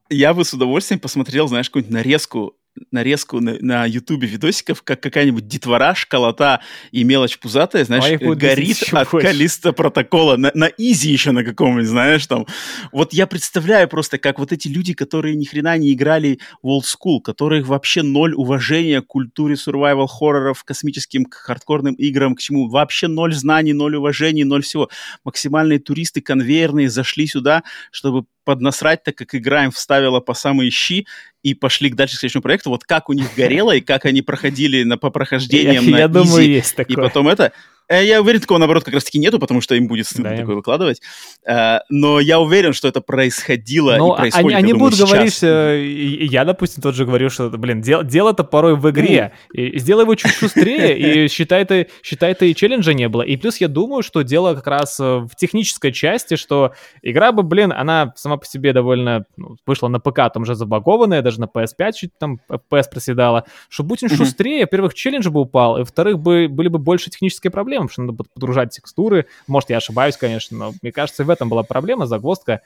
я 0.10 0.34
бы 0.34 0.44
с 0.44 0.54
удовольствием 0.54 1.00
посмотрел, 1.00 1.48
знаешь, 1.48 1.70
какую-нибудь 1.70 1.94
нарезку 1.94 2.56
нарезку 2.92 3.40
на, 3.40 3.58
на 3.60 3.86
ютубе 3.86 4.28
видосиков, 4.28 4.82
как 4.84 5.02
какая-нибудь 5.02 5.48
детвора, 5.48 5.94
школота 5.96 6.62
и 6.92 7.04
мелочь 7.04 7.38
пузатая, 7.40 7.86
знаешь, 7.86 8.06
А 8.06 8.10
их 8.10 8.22
будет 8.22 8.40
горит 8.40 8.82
от 8.92 9.12
больше. 9.12 9.28
Калиста 9.28 9.74
протокола 9.74 10.38
на, 10.38 10.52
на 10.54 10.70
изи 10.78 11.12
еще 11.12 11.32
на 11.32 11.44
каком-нибудь, 11.44 11.88
знаешь, 11.88 12.26
там. 12.26 12.48
Вот 12.92 13.14
я 13.14 13.28
представляю 13.28 13.88
просто, 13.88 14.18
как 14.18 14.40
вот 14.40 14.52
эти 14.52 14.68
люди, 14.68 14.94
которые 14.94 15.36
ни 15.36 15.46
хрена 15.46 15.78
не 15.78 15.94
играли 15.94 16.40
в 16.62 16.68
old 16.68 16.84
school, 16.84 17.22
которых 17.22 17.68
вообще 17.68 18.02
ноль 18.02 18.34
уважения 18.34 19.02
к 19.02 19.08
культуре 19.08 19.56
survival 19.56 20.08
хорроров, 20.08 20.64
космическим, 20.64 21.26
к 21.26 21.36
хардкорным 21.36 21.94
играм, 21.96 22.36
к 22.36 22.40
чему, 22.40 22.70
вообще 22.70 23.08
ноль 23.08 23.34
знаний, 23.34 23.74
ноль 23.74 23.96
уважений, 23.96 24.44
ноль 24.44 24.64
всего. 24.64 24.90
Максимальные 25.24 25.80
туристы 25.80 26.22
конвейерные 26.22 26.90
зашли 26.90 27.28
сюда, 27.28 27.64
чтобы 27.92 28.26
поднасрать, 28.44 29.04
так 29.04 29.16
как 29.16 29.36
игра 29.36 29.66
им 29.66 29.72
вставила 29.72 30.20
по 30.20 30.34
самые 30.34 30.70
щи, 30.70 31.06
и 31.44 31.54
пошли 31.54 31.90
к 31.90 31.96
дальше 31.96 32.16
к 32.16 32.20
следующему 32.20 32.42
проекту. 32.42 32.70
Вот 32.70 32.86
как 32.86 33.10
у 33.10 33.14
них 33.14 33.28
горело, 33.36 33.76
и 33.76 33.82
как 33.82 34.06
они 34.06 34.22
проходили 34.22 34.84
на, 34.84 34.98
по 34.98 35.10
прохождениям 35.12 35.84
Я, 35.84 35.92
на 35.92 35.98
я 35.98 36.08
думаю, 36.08 36.44
easy, 36.44 36.48
есть 36.48 36.74
и 36.74 36.76
такое. 36.76 36.96
потом 36.96 37.28
это... 37.28 37.52
Э, 37.90 38.04
Я 38.06 38.22
уверен, 38.22 38.40
такого, 38.42 38.58
наоборот, 38.60 38.84
как 38.84 38.94
раз-таки 38.94 39.20
нету, 39.20 39.40
потому 39.40 39.62
что 39.62 39.76
им 39.76 39.88
будет 39.88 40.08
стыдно 40.08 40.30
Да, 40.30 40.36
им- 40.36 40.42
такое 40.42 40.56
выкладывать. 40.56 41.02
Э, 41.46 41.80
Но 41.90 42.20
я 42.20 42.40
уверен, 42.40 42.74
что 42.74 42.88
это 42.88 43.02
происходило 43.02 43.96
Ну, 43.98 44.14
и 44.14 44.18
происходит, 44.18 44.46
они, 44.46 44.52
я 44.52 44.58
они 44.58 44.72
думаю, 44.72 44.80
будут 44.92 45.00
сейчас. 45.00 45.10
говорить, 45.12 45.40
э, 45.44 46.26
я, 46.26 46.46
допустим, 46.46 46.82
тот 46.82 46.96
же 46.96 47.06
говорю, 47.06 47.30
что, 47.30 47.50
блин, 47.50 47.82
дел- 47.82 48.04
дело-то 48.04 48.44
порой 48.44 48.76
в 48.76 48.90
игре. 48.90 49.34
И 49.54 49.78
сделай 49.80 50.04
его 50.04 50.16
чуть 50.16 50.32
шустрее, 50.34 50.98
и 50.98 51.28
считай 51.32 51.66
ты, 51.66 51.88
считай 52.04 52.34
ты 52.36 52.52
и 52.52 52.56
челленджа 52.56 52.94
не 52.94 53.08
было. 53.10 53.22
И 53.22 53.36
плюс 53.38 53.58
я 53.58 53.68
думаю, 53.68 54.04
что 54.04 54.22
дело 54.22 54.56
как 54.56 54.68
раз 54.68 55.00
в 55.00 55.30
технической 55.38 55.92
части, 55.92 56.36
что 56.36 56.74
игра 57.02 57.32
бы, 57.32 57.44
блин, 57.44 57.72
она 57.76 58.14
сама 58.16 58.38
по 58.38 58.46
себе 58.46 58.74
довольно 58.74 59.26
ну, 59.38 59.58
вышла 59.66 59.88
на 59.88 60.00
ПК, 60.00 60.32
там 60.34 60.46
же 60.46 60.56
забагованная, 60.56 61.22
даже 61.22 61.40
на 61.40 61.46
PS5 61.46 61.92
чуть 61.94 62.12
там 62.18 62.40
FPS 62.50 62.86
проседала. 62.92 63.46
Что 63.70 63.84
Мгм. 63.84 64.10
шустрее, 64.10 64.62
во-первых, 64.62 64.94
челлендж 64.94 65.30
бы 65.30 65.42
упал, 65.42 65.78
и 65.78 65.80
во-вторых, 65.82 66.20
бы, 66.20 66.48
были 66.50 66.68
бы 66.70 66.80
больше 66.80 67.10
технические 67.10 67.52
проблемы, 67.52 67.73
потому 67.80 67.90
что 67.90 68.02
надо 68.04 68.24
подгружать 68.24 68.72
текстуры. 68.72 69.28
Может, 69.48 69.70
я 69.70 69.78
ошибаюсь, 69.78 70.18
конечно, 70.18 70.58
но 70.58 70.74
мне 70.82 70.92
кажется, 70.92 71.24
в 71.24 71.30
этом 71.30 71.50
была 71.50 71.64
проблема, 71.64 72.06
загвоздка 72.06 72.62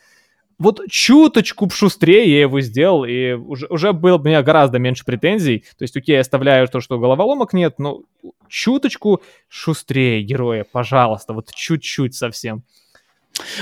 вот 0.60 0.82
чуточку 0.90 1.70
шустрее 1.70 2.32
я 2.32 2.42
его 2.42 2.62
сделал, 2.62 3.06
и 3.06 3.34
уже, 3.34 3.68
уже 3.68 3.94
было 3.94 4.18
у 4.18 4.24
меня 4.24 4.42
гораздо 4.42 4.80
меньше 4.80 5.06
претензий. 5.06 5.64
То 5.78 5.84
есть, 5.84 5.96
окей, 5.96 6.16
я 6.16 6.22
оставляю 6.22 6.68
то, 6.68 6.82
что 6.82 6.98
головоломок 6.98 7.54
нет, 7.54 7.76
но 7.78 8.02
чуточку 8.48 9.22
шустрее 9.48 10.24
героя, 10.24 10.66
пожалуйста, 10.70 11.34
вот 11.34 11.52
чуть-чуть 11.54 12.16
совсем. 12.16 12.64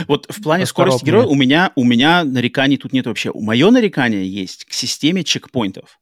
Вот 0.07 0.25
в 0.29 0.41
плане 0.41 0.65
скорости 0.65 1.03
героя 1.03 1.25
у 1.25 1.35
меня, 1.35 1.73
у 1.75 1.83
меня 1.83 2.23
нареканий 2.23 2.77
тут 2.77 2.93
нет 2.93 3.07
вообще. 3.07 3.31
Мое 3.33 3.69
нарекание 3.71 4.25
есть 4.25 4.63
к 4.63 4.71
системе 4.71 5.25
чекпоинтов. 5.25 5.99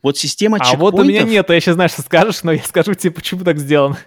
Вот 0.00 0.16
система 0.16 0.58
А 0.58 0.60
чекпоинтов... 0.60 0.92
вот 0.92 1.00
у 1.00 1.04
меня 1.04 1.24
нет, 1.24 1.50
я 1.50 1.60
сейчас 1.60 1.74
знаешь, 1.74 1.90
что 1.90 2.02
скажешь, 2.02 2.44
но 2.44 2.52
я 2.52 2.62
скажу 2.62 2.94
тебе, 2.94 3.10
почему 3.10 3.42
так 3.42 3.58
сделано. 3.58 3.98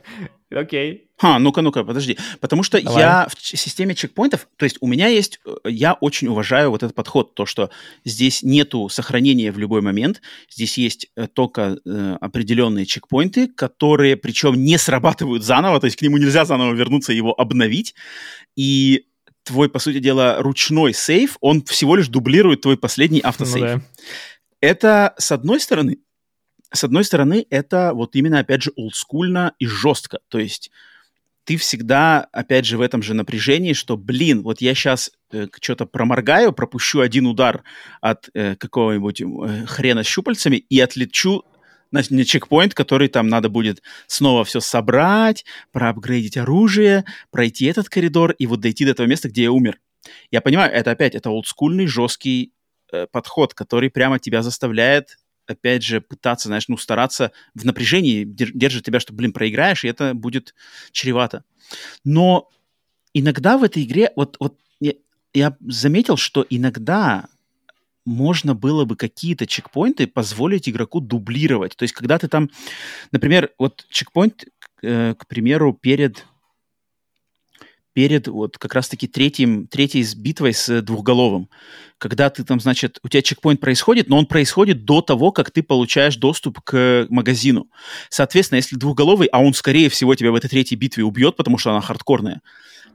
Окей. 0.52 1.06
Ха, 1.18 1.38
ну-ка, 1.38 1.62
ну-ка, 1.62 1.84
подожди. 1.84 2.18
Потому 2.40 2.64
что 2.64 2.82
Давай. 2.82 3.02
я 3.02 3.28
в 3.30 3.46
системе 3.46 3.94
чекпоинтов, 3.94 4.48
то 4.56 4.64
есть 4.64 4.78
у 4.80 4.88
меня 4.88 5.08
есть, 5.08 5.40
э, 5.46 5.70
я 5.70 5.94
очень 5.94 6.28
уважаю 6.30 6.72
вот 6.72 6.82
этот 6.82 6.96
подход, 6.96 7.36
то, 7.36 7.46
что 7.46 7.70
здесь 8.06 8.42
нету 8.42 8.90
сохранения 8.90 9.52
в 9.52 9.60
любой 9.60 9.82
момент, 9.82 10.22
здесь 10.50 10.78
есть 10.78 11.08
э, 11.16 11.28
только 11.28 11.78
э, 11.86 12.18
определенные 12.22 12.86
чекпоинты, 12.86 13.48
которые, 13.48 14.16
причем, 14.16 14.56
не 14.56 14.78
срабатывают 14.78 15.44
заново, 15.44 15.80
то 15.80 15.86
есть 15.86 15.98
к 15.98 16.02
нему 16.02 16.18
нельзя 16.18 16.46
заново 16.46 16.74
вернуться 16.74 17.14
и 17.14 17.18
его 17.18 17.40
обновить, 17.40 17.94
и 18.56 19.06
твой, 19.44 19.70
по 19.70 19.80
сути 19.80 20.00
дела, 20.00 20.38
ручной 20.40 20.94
сейф, 20.94 21.38
он 21.42 21.64
всего 21.64 21.96
лишь 21.96 22.08
дублирует 22.08 22.62
твой 22.62 22.78
последний 22.78 23.22
Ну 23.24 23.30
автосейф. 23.30 23.64
да. 23.64 23.82
Это, 24.62 25.14
с 25.18 25.32
одной 25.32 25.60
стороны, 25.60 26.00
с 26.72 26.84
одной 26.84 27.04
стороны, 27.04 27.46
это 27.50 27.94
вот 27.94 28.16
именно, 28.16 28.40
опять 28.40 28.64
же, 28.64 28.72
олдскульно 28.76 29.54
и 29.60 29.66
жестко. 29.66 30.20
То 30.28 30.40
есть 30.40 30.72
ты 31.44 31.58
всегда, 31.58 32.28
опять 32.32 32.66
же, 32.66 32.78
в 32.78 32.82
этом 32.82 33.02
же 33.02 33.16
напряжении, 33.16 33.74
что, 33.74 33.98
блин, 33.98 34.44
вот 34.44 34.62
я 34.62 34.76
сейчас 34.76 35.12
что-то 35.62 35.88
проморгаю, 35.88 36.54
пропущу 36.54 37.00
один 37.00 37.26
удар 37.26 37.64
от 38.02 38.30
э, 38.36 38.56
какого-нибудь 38.56 39.22
э, 39.22 39.66
хрена 39.66 40.04
с 40.04 40.08
щупальцами 40.08 40.58
и 40.58 40.80
отлечу 40.80 41.44
на, 41.92 42.02
на 42.10 42.24
чекпоинт, 42.24 42.76
который 42.76 43.08
там 43.08 43.30
надо 43.30 43.50
будет 43.50 43.82
снова 44.06 44.44
все 44.44 44.60
собрать, 44.60 45.44
проапгрейдить 45.72 46.38
оружие, 46.38 47.06
пройти 47.32 47.66
этот 47.66 47.90
коридор 47.90 48.32
и 48.34 48.46
вот 48.46 48.60
дойти 48.60 48.86
до 48.86 48.92
этого 48.92 49.08
места, 49.08 49.30
где 49.30 49.44
я 49.44 49.52
умер. 49.52 49.80
Я 50.30 50.42
понимаю, 50.42 50.72
это 50.72 50.92
опять, 50.92 51.16
это 51.16 51.32
олдскульный, 51.32 51.88
жесткий 51.88 52.54
э, 52.92 53.08
подход, 53.12 53.56
который 53.56 53.90
прямо 53.90 54.20
тебя 54.20 54.44
заставляет, 54.44 55.18
опять 55.50 55.84
же, 55.84 56.02
пытаться, 56.02 56.48
знаешь, 56.48 56.68
ну, 56.68 56.78
стараться 56.78 57.32
в 57.56 57.66
напряжении, 57.66 58.24
дер- 58.24 58.52
держит 58.54 58.86
тебя, 58.86 59.00
что, 59.00 59.14
блин, 59.14 59.34
проиграешь, 59.34 59.84
и 59.84 59.88
это 59.88 60.14
будет 60.14 60.56
чревато. 60.92 61.44
Но 62.04 62.50
иногда 63.14 63.58
в 63.58 63.64
этой 63.64 63.84
игре, 63.84 64.12
вот, 64.16 64.38
вот 64.40 64.58
я, 64.80 64.94
я 65.34 65.58
заметил, 65.62 66.18
что 66.18 66.46
иногда 66.50 67.28
можно 68.06 68.56
было 68.56 68.86
бы 68.86 68.96
какие-то 68.96 69.46
чекпоинты 69.46 70.08
позволить 70.08 70.68
игроку 70.68 71.00
дублировать. 71.00 71.76
То 71.76 71.84
есть, 71.84 71.94
когда 71.94 72.18
ты 72.18 72.28
там, 72.28 72.50
например, 73.12 73.52
вот 73.58 73.86
чекпоинт, 73.90 74.46
э, 74.82 75.14
к 75.16 75.28
примеру, 75.28 75.74
перед 75.74 76.26
перед 78.00 78.30
вот 78.30 78.58
как 78.58 78.76
раз-таки 78.76 79.08
третьим, 79.10 79.68
третьей 79.68 80.04
с 80.06 80.16
битвой 80.16 80.54
с 80.54 80.82
двухголовым. 80.82 81.50
Когда 81.98 82.30
ты 82.30 82.46
там, 82.46 82.62
значит, 82.62 82.98
у 83.04 83.10
тебя 83.10 83.22
чекпоинт 83.22 83.60
происходит, 83.60 84.08
но 84.08 84.18
он 84.18 84.26
происходит 84.26 84.86
до 84.86 85.02
того, 85.02 85.34
как 85.34 85.52
ты 85.52 85.62
получаешь 85.62 86.16
доступ 86.16 86.62
к 86.62 87.08
магазину. 87.10 87.68
Соответственно, 88.10 88.56
если 88.56 88.78
двухголовый, 88.78 89.28
а 89.28 89.42
он, 89.42 89.54
скорее 89.54 89.90
всего, 89.90 90.16
тебя 90.16 90.32
в 90.32 90.36
этой 90.36 90.50
третьей 90.50 90.78
битве 90.78 91.04
убьет, 91.04 91.36
потому 91.36 91.58
что 91.58 91.72
она 91.72 91.82
хардкорная, 91.82 92.40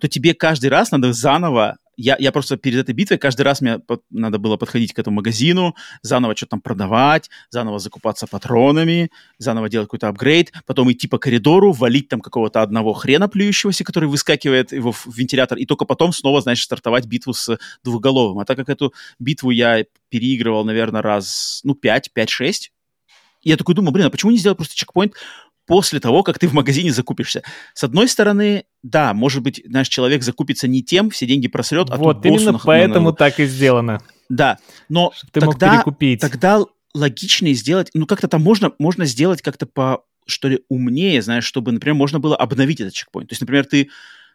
то 0.00 0.08
тебе 0.08 0.32
каждый 0.32 0.70
раз 0.70 0.90
надо 0.90 1.12
заново... 1.12 1.76
Я, 1.96 2.16
я 2.18 2.32
просто 2.32 2.56
перед 2.56 2.80
этой 2.80 2.94
битвой 2.94 3.18
каждый 3.18 3.42
раз 3.42 3.60
мне 3.60 3.78
под- 3.78 4.02
надо 4.10 4.38
было 4.38 4.56
подходить 4.56 4.92
к 4.92 4.98
этому 4.98 5.16
магазину, 5.16 5.74
заново 6.02 6.36
что-то 6.36 6.50
там 6.50 6.60
продавать, 6.60 7.30
заново 7.50 7.78
закупаться 7.78 8.26
патронами, 8.26 9.10
заново 9.38 9.68
делать 9.68 9.86
какой-то 9.86 10.08
апгрейд, 10.08 10.52
потом 10.66 10.90
идти 10.90 11.08
по 11.08 11.18
коридору, 11.18 11.72
валить 11.72 12.08
там 12.08 12.20
какого-то 12.20 12.62
одного 12.62 12.92
хрена 12.92 13.28
плюющегося, 13.28 13.84
который 13.84 14.08
выскакивает 14.08 14.72
его 14.72 14.92
в 14.92 15.06
вентилятор, 15.06 15.58
и 15.58 15.66
только 15.66 15.84
потом 15.84 16.12
снова, 16.12 16.40
значит, 16.40 16.64
стартовать 16.64 17.06
битву 17.06 17.32
с 17.32 17.56
двухголовым. 17.82 18.38
А 18.38 18.44
так 18.44 18.56
как 18.56 18.68
эту 18.68 18.92
битву 19.18 19.50
я 19.50 19.84
переигрывал, 20.08 20.64
наверное, 20.64 21.02
раз, 21.02 21.60
ну, 21.64 21.74
5, 21.74 22.10
5-6, 22.14 22.70
я 23.44 23.56
такой 23.56 23.74
думаю, 23.74 23.92
блин, 23.92 24.06
а 24.06 24.10
почему 24.10 24.32
не 24.32 24.38
сделать 24.38 24.56
просто 24.56 24.74
чекпоинт 24.74 25.14
после 25.66 26.00
того, 26.00 26.22
как 26.22 26.38
ты 26.38 26.46
в 26.48 26.52
магазине 26.52 26.92
закупишься? 26.92 27.42
С 27.74 27.84
одной 27.84 28.08
стороны, 28.08 28.64
да, 28.82 29.14
может 29.14 29.42
быть, 29.42 29.62
наш 29.66 29.88
человек 29.88 30.22
закупится 30.22 30.68
не 30.68 30.82
тем, 30.82 31.10
все 31.10 31.26
деньги 31.26 31.48
просрет, 31.48 31.88
а 31.90 31.96
вот 31.96 32.24
именно 32.26 32.52
на- 32.52 32.58
поэтому 32.58 33.10
на- 33.10 33.14
так 33.16 33.40
и 33.40 33.46
сделано. 33.46 34.02
Да, 34.28 34.58
но 34.88 35.12
ты 35.32 35.40
мог 35.44 35.54
тогда, 35.54 35.76
перекупить. 35.76 36.20
тогда 36.20 36.62
логичнее 36.94 37.54
сделать, 37.54 37.90
ну 37.94 38.06
как-то 38.06 38.28
там 38.28 38.42
можно, 38.42 38.72
можно 38.78 39.04
сделать 39.04 39.42
как-то 39.42 39.66
по, 39.66 40.04
что 40.26 40.48
ли, 40.48 40.60
умнее, 40.68 41.20
знаешь, 41.22 41.44
чтобы, 41.44 41.72
например, 41.72 41.94
можно 41.94 42.20
было 42.20 42.36
обновить 42.36 42.80
этот 42.80 42.94
чекпоинт. 42.94 43.28
То 43.28 43.32
есть, 43.32 43.40
например, 43.42 43.64
ты 43.66 43.88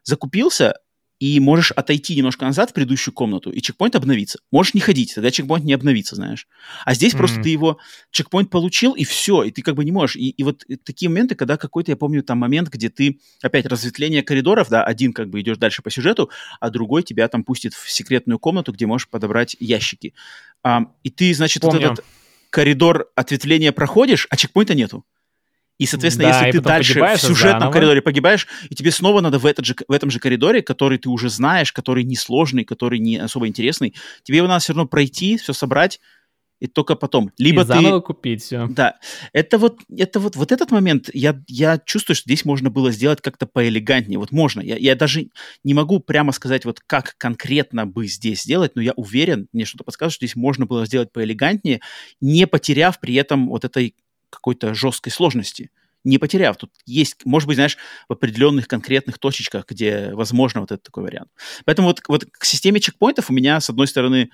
закупился, 0.04 0.74
и 1.20 1.40
можешь 1.40 1.72
отойти 1.72 2.16
немножко 2.16 2.46
назад 2.46 2.70
в 2.70 2.74
предыдущую 2.74 3.14
комнату, 3.14 3.52
и 3.52 3.62
чекпоинт 3.62 3.96
обновится. 3.96 4.40
Можешь 4.52 4.74
не 4.74 4.80
ходить, 4.80 5.14
тогда 5.16 5.32
чекпоинт 5.32 5.66
не 5.66 5.74
обновится, 5.74 6.16
знаешь. 6.16 6.48
А 6.86 6.94
здесь 6.94 7.14
mm-hmm. 7.14 7.18
просто 7.18 7.42
ты 7.42 7.50
его, 7.50 7.78
чекпоинт 8.12 8.50
получил, 8.50 8.94
и 8.94 9.04
все, 9.04 9.44
и 9.44 9.52
ты 9.52 9.62
как 9.62 9.76
бы 9.76 9.84
не 9.84 9.92
можешь. 9.92 10.16
И, 10.16 10.30
и 10.30 10.44
вот 10.44 10.64
такие 10.86 11.10
моменты, 11.10 11.36
когда 11.36 11.58
какой-то, 11.58 11.92
я 11.92 11.98
помню, 11.98 12.24
там 12.24 12.38
момент, 12.38 12.70
где 12.70 12.90
ты, 12.90 13.20
опять, 13.42 13.66
разветвление 13.66 14.24
коридоров, 14.24 14.70
да, 14.70 14.84
один 14.84 15.12
как 15.12 15.30
бы 15.30 15.42
идешь 15.42 15.58
дальше 15.58 15.82
по 15.82 15.92
сюжету, 15.92 16.30
а 16.62 16.70
другой 16.70 17.04
тебя 17.04 17.28
там 17.28 17.44
пустит 17.44 17.74
в 17.74 17.92
секретную 17.92 18.40
комнату, 18.40 18.72
где 18.72 18.86
можешь 18.86 19.10
подобрать 19.10 19.58
ящики. 19.60 20.14
А, 20.64 20.86
и 21.04 21.10
ты, 21.10 21.34
значит, 21.34 21.64
Помню. 21.64 21.82
вот 21.82 21.92
этот 21.92 22.06
коридор 22.50 23.12
ответвления 23.16 23.74
проходишь, 23.74 24.26
а 24.30 24.38
чекпоинта 24.38 24.74
нету. 24.74 25.06
И, 25.80 25.86
соответственно, 25.86 26.30
да, 26.30 26.46
если 26.46 26.60
ты 26.60 26.62
дальше 26.62 27.02
в 27.02 27.18
сюжетном 27.18 27.60
заново. 27.60 27.72
коридоре 27.72 28.02
погибаешь, 28.02 28.48
и 28.70 28.76
тебе 28.76 28.92
снова 28.92 29.22
надо 29.22 29.40
в, 29.40 29.46
этот 29.46 29.66
же, 29.66 29.76
в 29.88 29.92
этом 29.92 30.12
же 30.12 30.20
коридоре, 30.20 30.62
который 30.62 30.98
ты 30.98 31.10
уже 31.10 31.30
знаешь, 31.30 31.72
который 31.72 32.04
несложный, 32.04 32.66
который 32.66 33.00
не 33.00 33.16
особо 33.16 33.48
интересный, 33.48 33.96
тебе 34.24 34.38
его 34.38 34.48
надо 34.48 34.60
все 34.60 34.74
равно 34.74 34.88
пройти, 34.88 35.38
все 35.38 35.54
собрать, 35.54 36.02
и 36.60 36.68
только 36.68 36.96
потом. 36.96 37.32
Либо 37.38 37.62
и 37.62 37.66
заново 37.66 38.02
ты... 38.02 38.08
купить 38.08 38.44
все. 38.44 38.68
Да. 38.68 38.98
Это 39.32 39.58
вот, 39.58 39.80
это 39.96 40.20
вот, 40.20 40.36
вот 40.36 40.52
этот 40.52 40.72
момент, 40.72 41.10
я, 41.14 41.42
я 41.48 41.78
чувствую, 41.78 42.18
что 42.18 42.26
здесь 42.26 42.44
можно 42.44 42.70
было 42.70 42.92
сделать 42.92 43.22
как-то 43.22 43.46
поэлегантнее. 43.46 44.20
Вот 44.20 44.32
можно. 44.32 44.60
Я, 44.60 44.76
я 44.76 44.96
даже 44.96 45.30
не 45.64 45.74
могу 45.74 46.02
прямо 46.02 46.34
сказать, 46.34 46.66
вот 46.66 46.82
как 46.86 47.16
конкретно 47.18 47.88
бы 47.88 48.08
здесь 48.08 48.42
сделать, 48.42 48.76
но 48.76 48.82
я 48.82 48.92
уверен, 48.98 49.48
мне 49.54 49.64
что-то 49.64 49.86
подсказывает, 49.86 50.16
что 50.16 50.26
здесь 50.26 50.36
можно 50.36 50.66
было 50.66 50.86
сделать 50.86 51.14
поэлегантнее, 51.14 51.80
не 52.20 52.46
потеряв 52.48 53.00
при 53.00 53.16
этом 53.16 53.48
вот 53.48 53.64
этой 53.64 53.96
какой-то 54.30 54.74
жесткой 54.74 55.12
сложности 55.12 55.72
не 56.04 56.18
потеряв. 56.18 56.58
Тут 56.58 56.72
есть, 56.86 57.26
может 57.26 57.48
быть, 57.48 57.56
знаешь, 57.56 57.78
в 58.08 58.14
определенных 58.14 58.68
конкретных 58.68 59.20
точечках, 59.20 59.66
где 59.68 60.12
возможно 60.14 60.62
вот 60.62 60.72
этот 60.72 60.84
такой 60.84 61.04
вариант. 61.04 61.30
Поэтому 61.66 61.90
вот, 61.90 62.02
вот 62.08 62.26
к 62.32 62.46
системе 62.46 62.80
чекпоинтов 62.80 63.30
у 63.30 63.34
меня, 63.34 63.60
с 63.60 63.70
одной 63.70 63.88
стороны, 63.88 64.30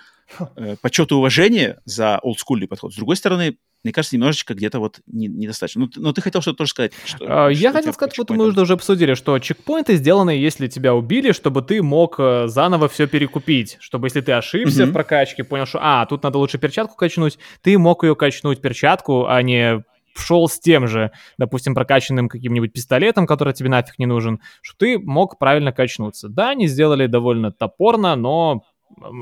э, 0.56 0.76
почет 0.82 1.12
и 1.12 1.16
уважение 1.16 1.80
за 1.86 2.20
олдскульный 2.20 2.68
подход, 2.68 2.94
с 2.94 2.96
другой 2.96 3.16
стороны, 3.16 3.58
мне 3.86 3.94
кажется, 3.94 4.16
немножечко 4.16 4.56
где-то 4.56 4.80
вот 4.80 5.00
не, 5.06 5.28
недостаточно. 5.28 5.82
Ну, 5.82 5.90
но 5.98 6.12
ты 6.12 6.20
хотел 6.20 6.42
что-то 6.42 6.58
тоже 6.58 6.72
сказать. 6.72 6.92
Что, 7.06 7.46
а, 7.46 7.50
я 7.50 7.72
хотел 7.72 7.94
сказать, 7.94 8.18
вот 8.18 8.32
мы 8.32 8.48
уже 8.48 8.74
обсудили, 8.74 9.14
что 9.14 9.38
чекпоинты 9.38 9.96
сделаны, 9.96 10.32
если 10.32 10.66
тебя 10.66 10.96
убили, 10.96 11.34
чтобы 11.34 11.62
ты 11.62 11.84
мог 11.84 12.16
э, 12.18 12.48
заново 12.48 12.90
все 12.90 13.06
перекупить. 13.06 13.78
Чтобы 13.80 14.08
если 14.08 14.22
ты 14.22 14.32
ошибся 14.32 14.84
mm-hmm. 14.84 14.90
в 14.90 14.94
прокачке, 14.94 15.44
понял, 15.44 15.68
что, 15.68 15.78
а, 15.84 16.04
тут 16.08 16.24
надо 16.24 16.40
лучше 16.40 16.58
перчатку 16.58 16.96
качнуть, 16.96 17.38
ты 17.62 17.78
мог 17.78 18.04
ее 18.04 18.16
качнуть 18.16 18.60
перчатку, 18.60 19.28
а 19.28 19.40
не 19.44 19.84
шел 20.16 20.48
с 20.48 20.60
тем 20.60 20.88
же, 20.88 21.12
допустим, 21.38 21.76
прокачанным 21.76 22.28
каким-нибудь 22.28 22.74
пистолетом, 22.74 23.28
который 23.28 23.54
тебе 23.54 23.70
нафиг 23.70 24.00
не 24.00 24.08
нужен, 24.08 24.42
что 24.64 24.80
ты 24.80 24.98
мог 24.98 25.38
правильно 25.38 25.72
качнуться. 25.72 26.28
Да, 26.28 26.50
они 26.50 26.66
сделали 26.66 27.06
довольно 27.06 27.52
топорно, 27.52 28.16
но 28.16 28.64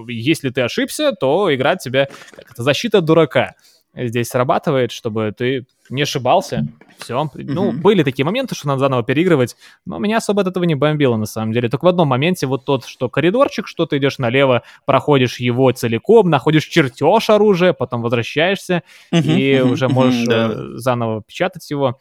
если 0.07 0.51
ты 0.51 0.61
ошибся, 0.61 1.11
то 1.11 1.53
играть 1.53 1.83
тебя 1.83 2.07
как 2.33 2.51
это 2.51 2.63
защита 2.63 3.01
дурака 3.01 3.55
здесь 3.95 4.29
срабатывает, 4.29 4.91
чтобы 4.91 5.33
ты 5.37 5.65
не 5.89 6.03
ошибался. 6.03 6.67
Все. 6.97 7.15
Mm-hmm. 7.15 7.43
Ну, 7.47 7.71
были 7.71 8.03
такие 8.03 8.25
моменты, 8.25 8.55
что 8.55 8.67
надо 8.67 8.79
заново 8.79 9.03
переигрывать, 9.03 9.55
но 9.85 9.99
меня 9.99 10.17
особо 10.17 10.41
от 10.41 10.47
этого 10.47 10.63
не 10.63 10.75
бомбило, 10.75 11.15
на 11.15 11.25
самом 11.25 11.51
деле. 11.53 11.69
Только 11.69 11.85
в 11.85 11.87
одном 11.87 12.07
моменте 12.07 12.47
вот 12.47 12.65
тот, 12.65 12.85
что 12.85 13.09
коридорчик, 13.09 13.67
что 13.67 13.85
ты 13.85 13.97
идешь 13.97 14.17
налево, 14.17 14.63
проходишь 14.85 15.39
его 15.39 15.71
целиком, 15.71 16.29
находишь 16.29 16.65
чертеж 16.65 17.29
оружия, 17.29 17.73
потом 17.73 18.01
возвращаешься 18.01 18.83
mm-hmm. 19.11 19.21
и 19.21 19.53
mm-hmm. 19.55 19.71
уже 19.71 19.87
можешь 19.89 20.27
mm-hmm. 20.27 20.77
заново 20.77 21.23
печатать 21.23 21.69
его. 21.69 21.99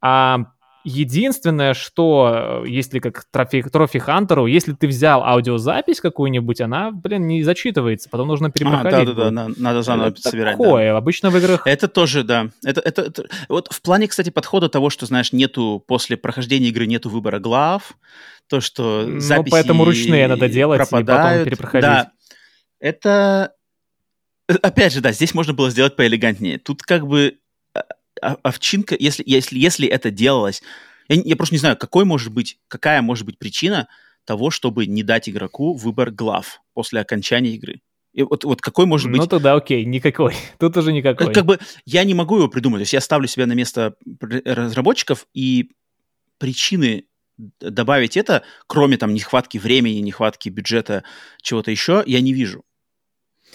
А 0.00 0.38
Единственное, 0.84 1.72
что, 1.72 2.62
э, 2.64 2.68
если 2.68 2.98
как 2.98 3.24
трофи, 3.30 3.62
трофи 3.62 3.98
Хантеру, 3.98 4.44
если 4.44 4.74
ты 4.74 4.86
взял 4.86 5.24
аудиозапись 5.24 5.98
какую-нибудь, 5.98 6.60
она, 6.60 6.90
блин, 6.90 7.26
не 7.26 7.42
зачитывается, 7.42 8.10
потом 8.10 8.28
нужно 8.28 8.50
перепроходить. 8.50 8.92
А, 8.92 9.04
да-да-да, 9.06 9.30
надо, 9.30 9.54
надо 9.56 9.82
заново 9.82 10.08
это 10.08 10.20
собирать. 10.20 10.58
Такое, 10.58 10.92
да. 10.92 10.98
обычно 10.98 11.30
в 11.30 11.38
играх... 11.38 11.66
Это 11.66 11.88
тоже, 11.88 12.22
да. 12.22 12.50
Это, 12.62 12.82
это, 12.82 13.00
это, 13.00 13.24
вот 13.48 13.72
в 13.72 13.80
плане, 13.80 14.08
кстати, 14.08 14.28
подхода 14.28 14.68
того, 14.68 14.90
что, 14.90 15.06
знаешь, 15.06 15.32
нету, 15.32 15.82
после 15.86 16.18
прохождения 16.18 16.68
игры 16.68 16.86
нету 16.86 17.08
выбора 17.08 17.38
глав, 17.38 17.96
то, 18.48 18.60
что 18.60 19.06
ну, 19.06 19.20
записи 19.20 19.44
Ну, 19.46 19.50
поэтому 19.50 19.84
ручные 19.86 20.28
надо 20.28 20.50
делать 20.50 20.78
пропадают. 20.78 21.08
и 21.08 21.28
потом 21.30 21.44
перепроходить. 21.44 21.82
Да, 21.82 22.12
это... 22.78 23.54
Э, 24.48 24.54
опять 24.60 24.92
же, 24.92 25.00
да, 25.00 25.12
здесь 25.12 25.32
можно 25.32 25.54
было 25.54 25.70
сделать 25.70 25.96
поэлегантнее. 25.96 26.58
Тут 26.58 26.82
как 26.82 27.06
бы 27.06 27.38
овчинка, 28.20 28.96
если, 28.98 29.22
если, 29.26 29.58
если 29.58 29.88
это 29.88 30.10
делалось, 30.10 30.62
я, 31.08 31.20
я 31.22 31.36
просто 31.36 31.54
не 31.54 31.58
знаю, 31.58 31.76
какой 31.76 32.04
может 32.04 32.32
быть, 32.32 32.58
какая 32.68 33.02
может 33.02 33.26
быть 33.26 33.38
причина 33.38 33.88
того, 34.24 34.50
чтобы 34.50 34.86
не 34.86 35.02
дать 35.02 35.28
игроку 35.28 35.74
выбор 35.74 36.10
глав 36.10 36.60
после 36.72 37.00
окончания 37.00 37.50
игры. 37.54 37.80
И 38.12 38.22
вот, 38.22 38.44
вот 38.44 38.60
какой 38.60 38.86
может 38.86 39.10
быть... 39.10 39.20
Ну, 39.20 39.26
тогда 39.26 39.54
окей, 39.54 39.84
никакой. 39.84 40.34
Тут 40.58 40.76
уже 40.76 40.92
никакой. 40.92 41.26
Как, 41.26 41.34
как 41.34 41.46
бы 41.46 41.58
я 41.84 42.04
не 42.04 42.14
могу 42.14 42.36
его 42.36 42.48
придумать. 42.48 42.78
То 42.78 42.82
есть 42.82 42.92
я 42.92 43.00
ставлю 43.00 43.26
себя 43.26 43.46
на 43.46 43.54
место 43.54 43.96
разработчиков, 44.20 45.26
и 45.34 45.70
причины 46.38 47.06
добавить 47.60 48.16
это, 48.16 48.44
кроме 48.68 48.96
там 48.96 49.12
нехватки 49.12 49.58
времени, 49.58 49.98
нехватки 49.98 50.48
бюджета, 50.48 51.02
чего-то 51.42 51.72
еще, 51.72 52.04
я 52.06 52.20
не 52.20 52.32
вижу. 52.32 52.64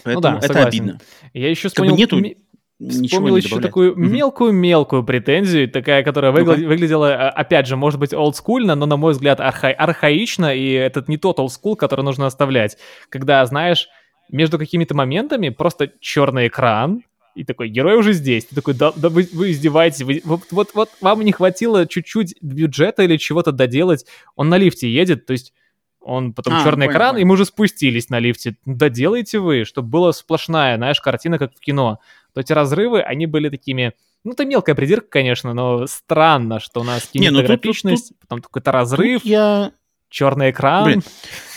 Поэтому 0.03 0.35
ну 0.35 0.39
да, 0.41 0.45
это 0.45 0.47
согласен. 0.47 0.67
обидно. 0.67 1.01
Я 1.33 1.49
еще 1.49 1.69
вспомнил... 1.69 1.95
Как 1.97 2.09
бы 2.09 2.21
нету 2.21 2.39
Вспомнил 2.79 3.35
еще 3.35 3.49
добавлять. 3.49 3.67
такую 3.67 3.95
мелкую-мелкую 3.97 5.03
претензию, 5.03 5.69
такая, 5.69 6.01
которая 6.01 6.31
okay. 6.31 6.65
выглядела, 6.65 7.13
а, 7.13 7.29
опять 7.29 7.67
же, 7.67 7.75
может 7.75 7.99
быть, 7.99 8.13
олдскульно, 8.13 8.75
но, 8.75 8.85
на 8.85 8.95
мой 8.95 9.11
взгляд, 9.11 9.41
арха- 9.41 9.73
архаично, 9.73 10.55
и 10.55 10.71
этот 10.71 11.09
не 11.09 11.17
тот 11.17 11.39
олдскул, 11.39 11.75
который 11.75 12.05
нужно 12.05 12.25
оставлять. 12.25 12.77
Когда, 13.09 13.45
знаешь, 13.45 13.89
между 14.31 14.57
какими-то 14.57 14.95
моментами 14.95 15.49
просто 15.49 15.91
черный 15.99 16.47
экран, 16.47 17.03
и 17.35 17.43
такой, 17.43 17.69
герой 17.69 17.95
уже 17.97 18.13
здесь. 18.13 18.45
Ты 18.45 18.55
такой, 18.55 18.73
да, 18.73 18.91
да 18.95 19.09
вы, 19.09 19.27
вы 19.33 19.51
издеваетесь, 19.51 20.01
вы, 20.01 20.21
вот, 20.23 20.43
вот, 20.51 20.69
вот 20.73 20.89
вам 21.01 21.21
не 21.21 21.31
хватило 21.31 21.85
чуть-чуть 21.85 22.35
бюджета 22.41 23.03
или 23.03 23.17
чего-то 23.17 23.51
доделать. 23.51 24.05
Он 24.35 24.49
на 24.49 24.57
лифте 24.57 24.91
едет, 24.91 25.25
то 25.25 25.33
есть 25.33 25.53
он 26.01 26.33
потом 26.33 26.55
а, 26.55 26.63
черный 26.63 26.87
понял, 26.87 26.97
экран, 26.97 27.11
понял. 27.11 27.21
и 27.21 27.25
мы 27.25 27.33
уже 27.33 27.45
спустились 27.45 28.09
на 28.09 28.19
лифте. 28.19 28.55
Доделайте 28.65 29.39
вы, 29.39 29.63
чтобы 29.63 29.89
была 29.89 30.11
сплошная, 30.11 30.77
знаешь, 30.77 30.99
картина, 31.01 31.37
как 31.37 31.53
в 31.55 31.59
кино 31.59 31.99
то 32.33 32.41
эти 32.41 32.53
разрывы, 32.53 33.01
они 33.01 33.25
были 33.25 33.49
такими... 33.49 33.93
Ну, 34.23 34.33
это 34.33 34.45
мелкая 34.45 34.75
придирка, 34.75 35.07
конечно, 35.07 35.53
но 35.53 35.87
странно, 35.87 36.59
что 36.59 36.81
у 36.81 36.83
нас 36.83 37.07
кинематографичность, 37.07 38.03
ну, 38.03 38.07
тут, 38.09 38.19
тут, 38.19 38.19
потом 38.19 38.41
какой-то 38.41 38.71
разрыв, 38.71 39.23
я... 39.23 39.71
черный 40.09 40.51
экран. 40.51 40.83
Блин, 40.83 41.03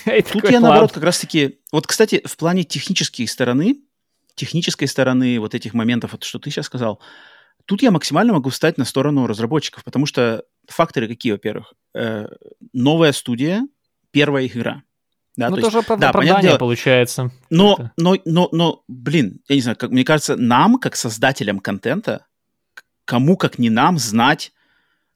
тут 0.32 0.51
я, 0.51 0.61
наоборот, 0.61 0.93
как 0.93 1.03
раз-таки... 1.03 1.59
Вот, 1.73 1.86
кстати, 1.86 2.23
в 2.24 2.36
плане 2.36 2.65
технической 2.65 3.27
стороны, 3.27 3.81
технической 4.35 4.89
стороны 4.89 5.40
вот 5.40 5.55
этих 5.55 5.74
моментов, 5.74 6.12
вот 6.12 6.24
что 6.24 6.39
ты 6.39 6.51
сейчас 6.51 6.66
сказал, 6.66 7.01
тут 7.66 7.82
я 7.82 7.90
максимально 7.90 8.32
могу 8.32 8.51
встать 8.51 8.78
на 8.78 8.85
сторону 8.85 9.27
разработчиков, 9.27 9.85
потому 9.85 10.07
что 10.07 10.44
факторы 10.69 11.09
какие, 11.09 11.32
во-первых? 11.32 11.74
Э, 11.94 12.28
новая 12.73 13.12
студия, 13.12 13.66
первая 14.11 14.44
их 14.44 14.57
игра. 14.57 14.82
Да, 15.36 15.48
ну, 15.48 15.56
то 15.56 15.62
тоже 15.62 15.78
есть, 15.78 15.88
да, 15.98 16.10
оправдание 16.10 16.59
получается. 16.59 17.30
Но, 17.48 17.90
но, 17.96 18.16
но, 18.26 18.48
но, 18.52 18.82
блин, 18.86 19.40
я 19.48 19.54
не 19.56 19.62
знаю, 19.62 19.76
как, 19.78 19.90
мне 19.90 20.04
кажется, 20.04 20.36
нам, 20.36 20.78
как 20.78 20.94
создателям 20.94 21.59
контента, 21.59 22.26
кому, 23.06 23.36
как 23.36 23.59
не 23.59 23.70
нам, 23.70 23.98
знать, 23.98 24.52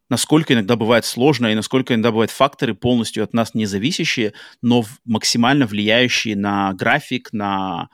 насколько 0.09 0.55
иногда 0.55 0.77
бывает 0.77 1.05
сложно 1.05 1.49
и 1.49 1.55
насколько 1.55 1.93
иногда 1.93 2.13
бывают 2.13 2.31
факторы 2.31 2.75
полностью 2.75 3.25
от 3.25 3.35
нас 3.35 3.55
независящие, 3.55 4.33
но 4.63 4.85
максимально 5.05 5.67
влияющие 5.67 6.37
на 6.37 6.73
график, 6.73 7.33
на 7.33 7.89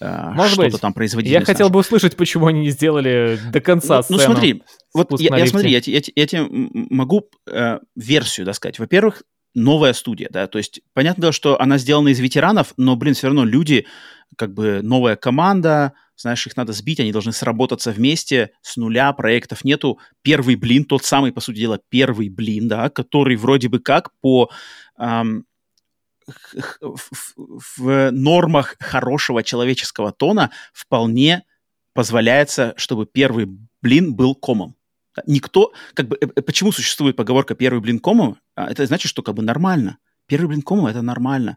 э, 0.00 0.30
Может 0.30 0.52
что-то 0.54 0.70
быть. 0.70 0.80
там 0.80 0.94
производительность. 0.94 1.48
Я 1.48 1.54
хотел 1.54 1.68
бы 1.68 1.80
услышать, 1.80 2.16
почему 2.16 2.46
они 2.46 2.60
не 2.60 2.70
сделали 2.70 3.38
до 3.52 3.60
конца 3.60 4.02
ну, 4.08 4.16
ну 4.16 4.18
смотри, 4.18 4.62
вот 4.94 5.20
я, 5.20 5.36
я 5.36 5.46
смотри, 5.46 5.70
я, 5.70 5.80
я, 5.84 6.00
я 6.14 6.26
тебе 6.26 6.46
могу 6.50 7.28
э, 7.46 7.80
версию 7.96 8.46
да, 8.46 8.52
сказать. 8.52 8.78
Во-первых, 8.78 9.22
новая 9.56 9.94
студия, 9.94 10.28
да, 10.30 10.46
то 10.46 10.58
есть 10.58 10.80
понятно, 10.92 11.32
что 11.32 11.60
она 11.60 11.78
сделана 11.78 12.08
из 12.08 12.20
ветеранов, 12.20 12.74
но, 12.76 12.94
блин, 12.94 13.14
все 13.14 13.28
равно 13.28 13.44
люди, 13.44 13.86
как 14.36 14.52
бы 14.52 14.80
новая 14.82 15.16
команда, 15.16 15.94
знаешь, 16.16 16.46
их 16.46 16.56
надо 16.56 16.72
сбить, 16.72 17.00
они 17.00 17.10
должны 17.10 17.32
сработаться 17.32 17.90
вместе 17.90 18.50
с 18.62 18.76
нуля, 18.76 19.12
проектов 19.12 19.64
нету. 19.64 19.98
Первый 20.22 20.56
блин, 20.56 20.84
тот 20.84 21.04
самый, 21.04 21.32
по 21.32 21.40
сути 21.40 21.58
дела, 21.58 21.80
первый 21.88 22.28
блин, 22.28 22.68
да, 22.68 22.88
который 22.90 23.36
вроде 23.36 23.68
бы 23.68 23.80
как 23.80 24.10
по 24.20 24.50
эм, 24.98 25.44
в, 26.80 27.76
в 27.76 28.10
нормах 28.10 28.76
хорошего 28.80 29.42
человеческого 29.42 30.12
тона 30.12 30.50
вполне 30.72 31.44
позволяется, 31.92 32.74
чтобы 32.76 33.06
первый 33.06 33.46
блин 33.80 34.14
был 34.14 34.34
комом. 34.34 34.74
Никто, 35.26 35.72
как 35.94 36.08
бы, 36.08 36.16
э, 36.20 36.26
э, 36.34 36.42
почему 36.42 36.72
существует 36.72 37.16
поговорка 37.16 37.54
«первый 37.54 37.80
блин 37.80 37.98
кому»? 37.98 38.36
А, 38.54 38.70
это 38.70 38.84
значит, 38.86 39.08
что 39.08 39.22
как 39.22 39.34
бы 39.34 39.42
нормально. 39.42 39.98
Первый 40.26 40.48
блин 40.48 40.62
кому– 40.62 40.86
это 40.88 41.02
нормально. 41.02 41.56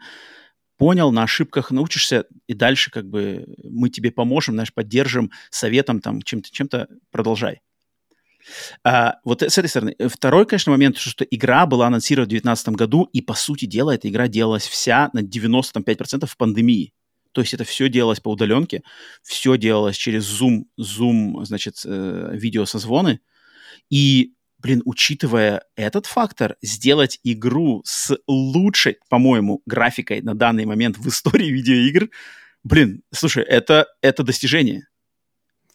Понял, 0.77 1.11
на 1.11 1.23
ошибках 1.23 1.71
научишься, 1.71 2.25
и 2.47 2.53
дальше 2.53 2.91
как 2.91 3.05
бы 3.05 3.45
мы 3.63 3.89
тебе 3.89 4.11
поможем, 4.11 4.55
знаешь, 4.55 4.73
поддержим 4.73 5.31
советом, 5.49 5.99
там, 5.99 6.21
чем-то, 6.21 6.49
чем-то 6.51 6.87
продолжай. 7.11 7.61
А, 8.83 9.15
вот 9.25 9.41
с 9.41 9.57
этой 9.57 9.67
стороны. 9.67 9.95
Второй, 10.07 10.45
конечно, 10.45 10.71
момент, 10.71 10.97
что, 10.97 11.25
игра 11.25 11.65
была 11.65 11.87
анонсирована 11.87 12.25
в 12.25 12.29
2019 12.29 12.69
году, 12.69 13.09
и, 13.11 13.21
по 13.21 13.33
сути 13.33 13.65
дела, 13.65 13.91
эта 13.91 14.07
игра 14.09 14.27
делалась 14.27 14.67
вся 14.67 15.09
на 15.13 15.19
95% 15.19 16.25
в 16.25 16.37
пандемии. 16.37 16.93
То 17.31 17.41
есть 17.41 17.53
это 17.53 17.63
все 17.63 17.89
делалось 17.89 18.19
по 18.19 18.29
удаленке, 18.29 18.81
все 19.21 19.57
делалось 19.57 19.97
через 19.97 20.25
Zoom, 20.25 20.63
Zoom, 20.79 21.45
значит, 21.45 21.75
э, 21.85 22.31
видеосозвоны. 22.33 23.19
И, 23.89 24.33
блин, 24.57 24.81
учитывая 24.85 25.63
этот 25.75 26.05
фактор, 26.05 26.55
сделать 26.61 27.19
игру 27.23 27.81
с 27.85 28.17
лучшей, 28.27 28.97
по-моему, 29.09 29.61
графикой 29.65 30.21
на 30.21 30.35
данный 30.35 30.65
момент 30.65 30.97
в 30.97 31.07
истории 31.07 31.47
видеоигр, 31.47 32.09
блин, 32.63 33.03
слушай, 33.11 33.43
это, 33.43 33.87
это 34.01 34.23
достижение. 34.23 34.87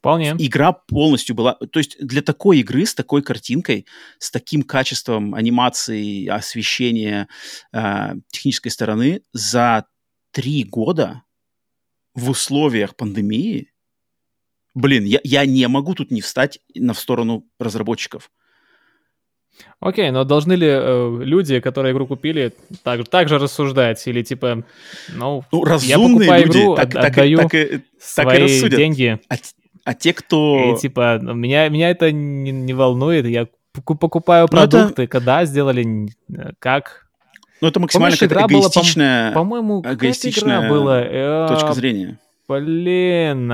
Вполне. 0.04 0.34
Игра 0.38 0.72
полностью 0.72 1.34
была... 1.34 1.54
То 1.54 1.78
есть 1.78 1.96
для 1.98 2.20
такой 2.20 2.58
игры 2.58 2.84
с 2.84 2.94
такой 2.94 3.22
картинкой, 3.22 3.86
с 4.18 4.30
таким 4.30 4.62
качеством 4.62 5.34
анимации, 5.34 6.26
освещения, 6.26 7.26
э, 7.72 8.12
технической 8.30 8.70
стороны 8.70 9.22
за 9.32 9.86
три 10.30 10.62
года 10.64 11.22
в 12.14 12.28
условиях 12.28 12.96
пандемии, 12.96 13.72
блин, 14.74 15.04
я, 15.04 15.20
я 15.24 15.46
не 15.46 15.66
могу 15.68 15.94
тут 15.94 16.10
не 16.10 16.20
встать 16.20 16.60
на 16.74 16.92
в 16.92 16.98
сторону 16.98 17.44
разработчиков. 17.58 18.30
Окей, 19.80 20.10
но 20.10 20.24
должны 20.24 20.54
ли 20.54 20.66
э, 20.68 21.18
люди, 21.22 21.60
которые 21.60 21.92
игру 21.92 22.06
купили, 22.06 22.52
так, 22.82 23.06
так 23.08 23.28
же 23.28 23.38
рассуждать? 23.38 24.04
Или 24.06 24.22
типа, 24.22 24.64
ну, 25.14 25.44
ну 25.52 25.64
я 25.82 25.98
покупаю 25.98 26.46
люди, 26.46 26.58
игру, 26.58 26.74
так, 26.74 26.86
от, 26.86 26.92
так, 26.92 27.12
отдаю 27.12 27.38
так, 27.38 27.50
так, 27.50 27.82
свои 28.00 28.60
так 28.60 28.72
и 28.72 28.76
деньги. 28.76 29.20
А, 29.28 29.34
а 29.84 29.94
те, 29.94 30.12
кто... 30.12 30.74
И 30.74 30.80
типа, 30.80 31.20
меня, 31.22 31.68
меня 31.68 31.90
это 31.90 32.10
не, 32.10 32.50
не 32.50 32.72
волнует, 32.72 33.26
я 33.26 33.46
покупаю 33.84 34.48
продукты, 34.48 35.02
это... 35.04 35.06
когда 35.06 35.44
сделали, 35.44 36.08
как... 36.58 37.06
Ну, 37.60 37.68
это 37.68 37.78
максимально 37.80 38.16
Помнишь, 38.16 38.32
игра 38.32 38.46
эгоистичная, 38.46 39.30
была, 39.30 39.34
по-моему, 39.34 39.82
эгоистичная 39.86 40.58
игра 40.60 40.68
была, 40.68 41.00
э, 41.00 41.46
точка 41.48 41.72
зрения. 41.72 42.18
Блин, 42.48 43.46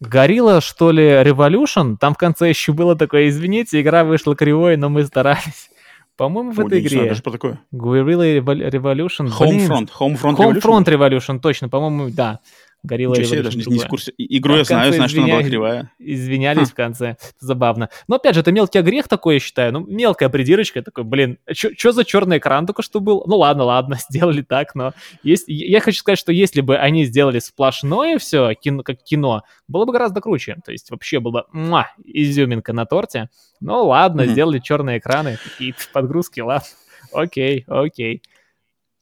Горилла, 0.00 0.60
что 0.60 0.90
ли, 0.90 1.04
Revolution? 1.04 1.96
Там 1.98 2.14
в 2.14 2.18
конце 2.18 2.48
еще 2.48 2.72
было 2.72 2.96
такое, 2.96 3.28
извините, 3.28 3.80
игра 3.80 4.04
вышла 4.04 4.34
кривой, 4.34 4.76
но 4.76 4.88
мы 4.88 5.04
старались. 5.04 5.70
По-моему, 6.16 6.52
в 6.52 6.60
О, 6.60 6.66
этой 6.66 6.80
игре. 6.80 6.90
Знаю, 6.90 7.08
даже 7.08 7.22
про 7.22 7.30
такое. 7.32 7.60
Guerrilla 7.72 8.38
Revolution. 8.40 9.28
Homefront. 9.28 9.88
Homefront 9.98 10.36
Revolution. 10.36 10.60
Homefront 10.60 10.84
Revolution, 10.84 11.40
точно, 11.40 11.68
по-моему, 11.68 12.10
да. 12.10 12.40
Горилла 12.82 13.14
Ничего 13.14 13.28
себе, 13.28 13.42
даже 13.42 13.58
не, 13.58 13.64
не 13.64 13.78
в 13.78 13.86
курсе. 13.86 14.12
Игру 14.18 14.56
я 14.56 14.64
знаю, 14.64 14.92
знаю, 14.92 15.08
что 15.08 15.22
она 15.22 15.34
была 15.34 15.42
кривая. 15.44 15.92
Извинялись 16.00 16.68
хм. 16.68 16.70
в 16.72 16.74
конце. 16.74 17.06
Это 17.10 17.18
забавно. 17.38 17.90
Но 18.08 18.16
опять 18.16 18.34
же, 18.34 18.40
это 18.40 18.50
мелкий 18.50 18.80
грех 18.80 19.06
такой, 19.06 19.34
я 19.34 19.40
считаю. 19.40 19.72
Ну, 19.72 19.86
мелкая 19.86 20.28
придирочка. 20.28 20.82
Такой, 20.82 21.04
блин, 21.04 21.38
что 21.52 21.92
за 21.92 22.04
черный 22.04 22.38
экран 22.38 22.66
только 22.66 22.82
что 22.82 22.98
был? 22.98 23.22
Ну 23.26 23.38
ладно, 23.38 23.64
ладно, 23.64 23.98
сделали 24.10 24.42
так, 24.42 24.74
но 24.74 24.92
есть... 25.22 25.44
я 25.46 25.80
хочу 25.80 25.98
сказать, 25.98 26.18
что 26.18 26.32
если 26.32 26.60
бы 26.60 26.76
они 26.76 27.04
сделали 27.04 27.38
сплошное 27.38 28.18
все, 28.18 28.54
кино, 28.54 28.82
как 28.82 29.02
кино, 29.04 29.42
было 29.68 29.84
бы 29.84 29.92
гораздо 29.92 30.20
круче. 30.20 30.56
То 30.64 30.72
есть 30.72 30.90
вообще 30.90 31.20
было 31.20 31.46
муа, 31.52 31.88
изюминка 32.04 32.72
на 32.72 32.84
торте. 32.84 33.30
Ну 33.60 33.84
ладно, 33.86 34.22
mm-hmm. 34.22 34.32
сделали 34.32 34.58
черные 34.58 34.98
экраны, 34.98 35.38
какие-то 35.42 35.82
подгрузки, 35.92 36.40
ладно. 36.40 36.66
Окей, 37.12 37.64
окей. 37.68 38.22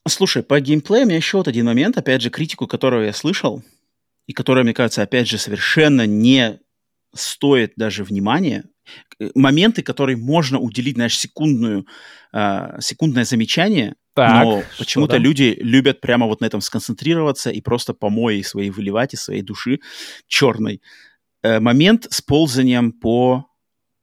Слушай, 0.09 0.43
по 0.43 0.59
геймплею 0.60 1.05
у 1.05 1.06
меня 1.09 1.16
еще 1.16 1.36
вот 1.36 1.48
один 1.48 1.66
момент, 1.66 1.97
опять 1.98 2.22
же, 2.22 2.31
критику, 2.31 2.66
которую 2.66 3.06
я 3.06 3.12
слышал, 3.12 3.62
и 4.27 4.32
которая, 4.32 4.64
мне 4.64 4.74
кажется, 4.74 5.02
опять 5.02 5.28
же, 5.28 5.39
совершенно 5.39 6.06
не 6.06 6.59
стоит 7.14 7.72
даже 7.77 8.05
внимания. 8.05 8.64
Э, 9.18 9.31
моменты, 9.35 9.82
которые 9.82 10.16
можно 10.16 10.59
уделить, 10.59 10.97
знаешь, 10.97 11.18
секундную, 11.18 11.86
э, 12.32 12.81
секундное 12.81 13.24
замечание, 13.24 13.97
так, 14.14 14.44
но 14.44 14.62
почему-то 14.78 15.16
люди 15.16 15.56
любят 15.60 16.01
прямо 16.01 16.27
вот 16.27 16.40
на 16.40 16.47
этом 16.47 16.60
сконцентрироваться 16.60 17.51
и 17.51 17.60
просто 17.60 17.94
помои 17.94 18.43
свои 18.43 18.70
выливать 18.70 19.14
из 19.14 19.22
своей 19.22 19.43
души 19.43 19.81
черной. 20.27 20.81
Э, 21.43 21.60
момент 21.60 22.06
с 22.10 22.20
ползанием 22.20 22.93
по 22.93 23.47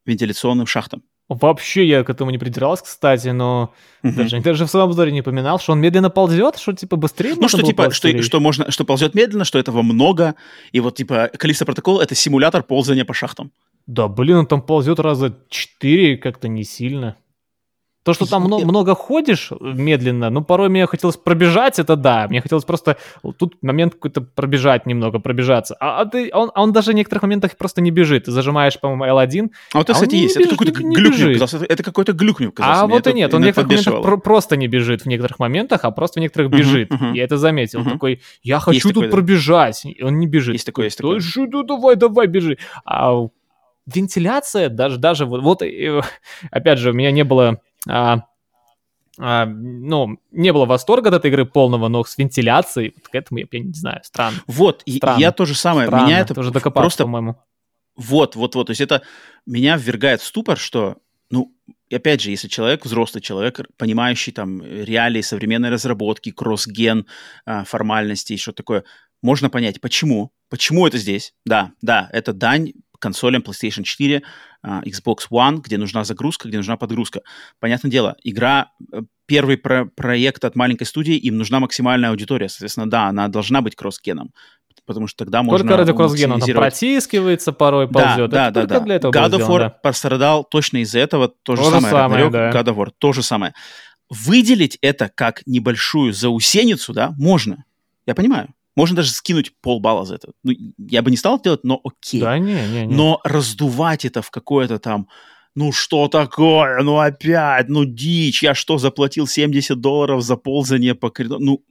вентиляционным 0.06 0.66
шахтам. 0.66 1.02
Вообще 1.28 1.84
я 1.84 2.04
к 2.04 2.10
этому 2.10 2.30
не 2.30 2.38
придирался, 2.38 2.84
кстати, 2.84 3.28
но 3.28 3.74
угу. 4.02 4.14
даже, 4.14 4.40
даже 4.40 4.64
в 4.64 4.70
своем 4.70 4.86
обзоре 4.86 5.12
не 5.12 5.20
упоминал, 5.20 5.58
что 5.58 5.72
он 5.72 5.80
медленно 5.80 6.08
ползет, 6.08 6.56
что 6.56 6.72
типа 6.72 6.96
быстрее 6.96 7.34
Ну, 7.36 7.48
что 7.48 7.62
типа, 7.62 7.90
что, 7.90 8.22
что 8.22 8.40
можно, 8.40 8.70
что 8.70 8.84
ползет 8.84 9.14
медленно, 9.14 9.44
что 9.44 9.58
этого 9.58 9.82
много, 9.82 10.36
и 10.72 10.80
вот 10.80 10.96
типа 10.96 11.30
Калиста 11.36 11.66
протокол— 11.66 12.00
это 12.00 12.14
симулятор 12.14 12.62
ползания 12.62 13.04
по 13.04 13.12
шахтам. 13.12 13.52
Да, 13.86 14.08
блин, 14.08 14.36
он 14.38 14.46
там 14.46 14.62
ползет 14.62 15.00
раза 15.00 15.36
четыре, 15.50 16.16
как-то 16.16 16.48
не 16.48 16.64
сильно. 16.64 17.16
То, 18.04 18.14
что 18.14 18.26
там 18.26 18.44
много, 18.44 18.64
много 18.64 18.94
ходишь 18.94 19.50
медленно, 19.60 20.30
ну, 20.30 20.42
порой 20.42 20.68
мне 20.68 20.86
хотелось 20.86 21.16
пробежать, 21.16 21.78
это 21.78 21.96
да. 21.96 22.26
Мне 22.28 22.40
хотелось 22.40 22.64
просто 22.64 22.96
тут 23.36 23.62
момент 23.62 23.94
какой-то 23.94 24.22
пробежать 24.22 24.86
немного, 24.86 25.18
пробежаться. 25.18 25.76
А, 25.78 26.00
а, 26.00 26.06
ты, 26.06 26.30
он, 26.32 26.50
а 26.54 26.62
он 26.62 26.72
даже 26.72 26.92
в 26.92 26.94
некоторых 26.94 27.22
моментах 27.22 27.56
просто 27.56 27.80
не 27.80 27.90
бежит. 27.90 28.24
Ты 28.24 28.30
зажимаешь, 28.30 28.80
по-моему, 28.80 29.04
L1. 29.04 29.50
А 29.74 29.78
вот, 29.78 29.84
это, 29.84 29.92
а 29.92 29.94
кстати, 29.94 30.14
есть. 30.14 30.36
Бежит, 30.36 30.52
это 30.52 30.56
какой-то 30.56 30.82
глюк 30.82 31.18
мне 31.18 31.34
казался. 31.34 31.64
Это 31.68 31.82
какой-то 31.82 32.12
глюк 32.12 32.40
мне 32.40 32.50
казался. 32.50 32.82
А 32.82 32.86
вот 32.86 33.06
и 33.06 33.12
нет. 33.12 33.34
Он 33.34 33.42
в 33.42 33.44
некоторых 33.44 33.68
моментах 33.68 34.02
про- 34.02 34.16
просто 34.16 34.56
не 34.56 34.68
бежит 34.68 35.02
в 35.02 35.06
некоторых 35.06 35.38
моментах, 35.38 35.84
а 35.84 35.90
просто 35.90 36.20
в 36.20 36.22
некоторых 36.22 36.50
бежит. 36.50 36.90
Uh-huh, 36.90 36.98
uh-huh. 36.98 37.14
Я 37.14 37.24
это 37.24 37.36
заметил. 37.36 37.80
Uh-huh. 37.80 37.92
Такой, 37.92 38.22
я 38.42 38.58
хочу 38.60 38.74
есть 38.74 38.84
тут 38.84 38.94
такой, 38.94 39.10
пробежать. 39.10 39.84
И 39.84 40.02
он 40.02 40.18
не 40.18 40.26
бежит. 40.26 40.54
Есть 40.54 40.66
такое, 40.66 40.86
есть 40.86 40.98
такое. 40.98 41.20
Ну, 41.36 41.62
давай, 41.62 41.96
давай, 41.96 42.26
бежи. 42.26 42.58
А 42.84 43.28
вентиляция, 43.86 44.68
даже, 44.68 44.98
даже 44.98 45.26
вот, 45.26 45.42
вот, 45.42 45.62
опять 46.50 46.78
же, 46.78 46.90
у 46.90 46.94
меня 46.94 47.10
не 47.10 47.24
было 47.24 47.60
а, 47.86 48.20
а, 49.18 49.46
ну, 49.46 50.18
не 50.30 50.52
было 50.52 50.64
восторга 50.64 51.08
от 51.08 51.16
этой 51.16 51.30
игры 51.30 51.44
полного, 51.44 51.88
но 51.88 52.04
с 52.04 52.16
вентиляцией, 52.16 52.94
вот 52.94 53.08
к 53.08 53.14
этому 53.14 53.40
я, 53.40 53.46
я 53.50 53.60
не 53.60 53.72
знаю, 53.72 54.00
странно. 54.04 54.38
Вот, 54.46 54.84
странно. 54.88 55.18
и 55.18 55.20
я 55.20 55.32
то 55.32 55.44
же 55.44 55.54
самое, 55.54 55.88
странно. 55.88 56.06
меня 56.06 56.20
это 56.20 56.34
тоже 56.34 56.52
просто... 56.52 57.04
по-моему. 57.04 57.36
Вот, 57.96 58.36
вот, 58.36 58.54
вот, 58.54 58.68
то 58.68 58.70
есть 58.70 58.80
это 58.80 59.02
меня 59.44 59.76
ввергает 59.76 60.20
в 60.20 60.24
ступор, 60.24 60.56
что, 60.56 60.98
ну, 61.30 61.52
опять 61.92 62.20
же, 62.20 62.30
если 62.30 62.46
человек, 62.46 62.84
взрослый 62.84 63.20
человек, 63.20 63.60
понимающий 63.76 64.32
там 64.32 64.62
реалии 64.62 65.20
современной 65.20 65.70
разработки, 65.70 66.30
кросс-ген, 66.30 67.06
а, 67.44 67.64
формальности 67.64 68.34
и 68.34 68.36
что 68.36 68.52
такое, 68.52 68.84
можно 69.20 69.50
понять, 69.50 69.80
почему, 69.80 70.30
почему 70.48 70.86
это 70.86 70.96
здесь. 70.98 71.34
Да, 71.44 71.72
да, 71.82 72.08
это 72.12 72.32
дань 72.32 72.72
консолям 72.98 73.42
PlayStation 73.42 73.82
4, 73.82 74.22
а, 74.62 74.82
Xbox 74.82 75.28
One, 75.30 75.60
где 75.62 75.78
нужна 75.78 76.04
загрузка, 76.04 76.48
где 76.48 76.56
нужна 76.56 76.76
подгрузка. 76.76 77.22
Понятное 77.60 77.90
дело, 77.90 78.16
игра, 78.24 78.70
э, 78.92 79.02
первый 79.26 79.56
про 79.56 79.86
проект 79.86 80.44
от 80.44 80.56
маленькой 80.56 80.84
студии, 80.84 81.16
им 81.16 81.36
нужна 81.36 81.60
максимальная 81.60 82.10
аудитория. 82.10 82.48
Соответственно, 82.48 82.90
да, 82.90 83.06
она 83.06 83.28
должна 83.28 83.60
быть 83.60 83.76
кросс-геном 83.76 84.32
потому 84.88 85.06
что 85.06 85.24
тогда 85.24 85.40
Только 85.40 85.50
можно 85.50 85.76
ради 85.76 85.92
кроссгена 85.92 86.34
он 86.34 86.40
там 86.40 86.50
протискивается 86.50 87.52
порой, 87.52 87.88
ползет. 87.88 88.30
Да, 88.30 88.50
да, 88.50 88.64
да. 88.64 88.80
Для 88.80 88.94
этого 88.94 89.12
God 89.12 89.32
of 89.32 89.46
War 89.46 89.58
да. 89.58 89.68
пострадал 89.68 90.44
точно 90.44 90.78
из-за 90.78 90.98
этого. 90.98 91.28
То, 91.28 91.54
то 91.54 91.56
же 91.56 91.62
самое, 91.64 91.90
самое 91.90 92.30
да. 92.30 92.50
God 92.50 92.64
of 92.64 92.76
War, 92.76 92.88
то 92.96 93.12
же 93.12 93.22
самое. 93.22 93.52
Выделить 94.08 94.78
это 94.80 95.10
как 95.14 95.42
небольшую 95.46 96.14
заусеницу, 96.14 96.94
да, 96.94 97.12
можно. 97.18 97.64
Я 98.06 98.14
понимаю. 98.14 98.48
Можно 98.78 98.94
даже 98.94 99.10
скинуть 99.10 99.50
полбалла 99.60 100.04
за 100.04 100.14
это. 100.14 100.28
Ну, 100.44 100.52
я 100.78 101.02
бы 101.02 101.10
не 101.10 101.16
стал 101.16 101.42
делать, 101.42 101.64
но 101.64 101.80
окей. 101.82 102.20
Да, 102.20 102.38
не, 102.38 102.52
не, 102.54 102.86
не. 102.86 102.94
Но 102.94 103.20
раздувать 103.24 104.04
это 104.04 104.22
в 104.22 104.30
какое-то 104.30 104.78
там, 104.78 105.08
ну 105.56 105.72
что 105.72 106.06
такое, 106.06 106.80
ну 106.84 107.00
опять, 107.00 107.68
ну 107.68 107.84
дичь, 107.84 108.44
я 108.44 108.54
что, 108.54 108.78
заплатил 108.78 109.26
70 109.26 109.80
долларов 109.80 110.22
за 110.22 110.36
ползание 110.36 110.94
по 110.94 111.10
коридору? 111.10 111.40
Ну, 111.42 111.64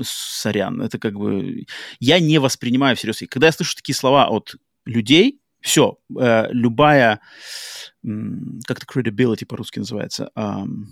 сорян, 0.00 0.80
это 0.80 1.00
как 1.00 1.14
бы... 1.14 1.66
Я 1.98 2.20
не 2.20 2.38
воспринимаю 2.38 2.94
всерьез. 2.94 3.22
И 3.22 3.26
когда 3.26 3.46
я 3.46 3.52
слышу 3.52 3.74
такие 3.74 3.96
слова 3.96 4.28
от 4.28 4.54
людей, 4.86 5.40
все, 5.60 5.98
э, 6.16 6.46
любая, 6.52 7.18
как 8.04 8.78
это 8.78 8.86
credibility 8.86 9.44
по-русски 9.44 9.80
называется, 9.80 10.30
эм, 10.36 10.86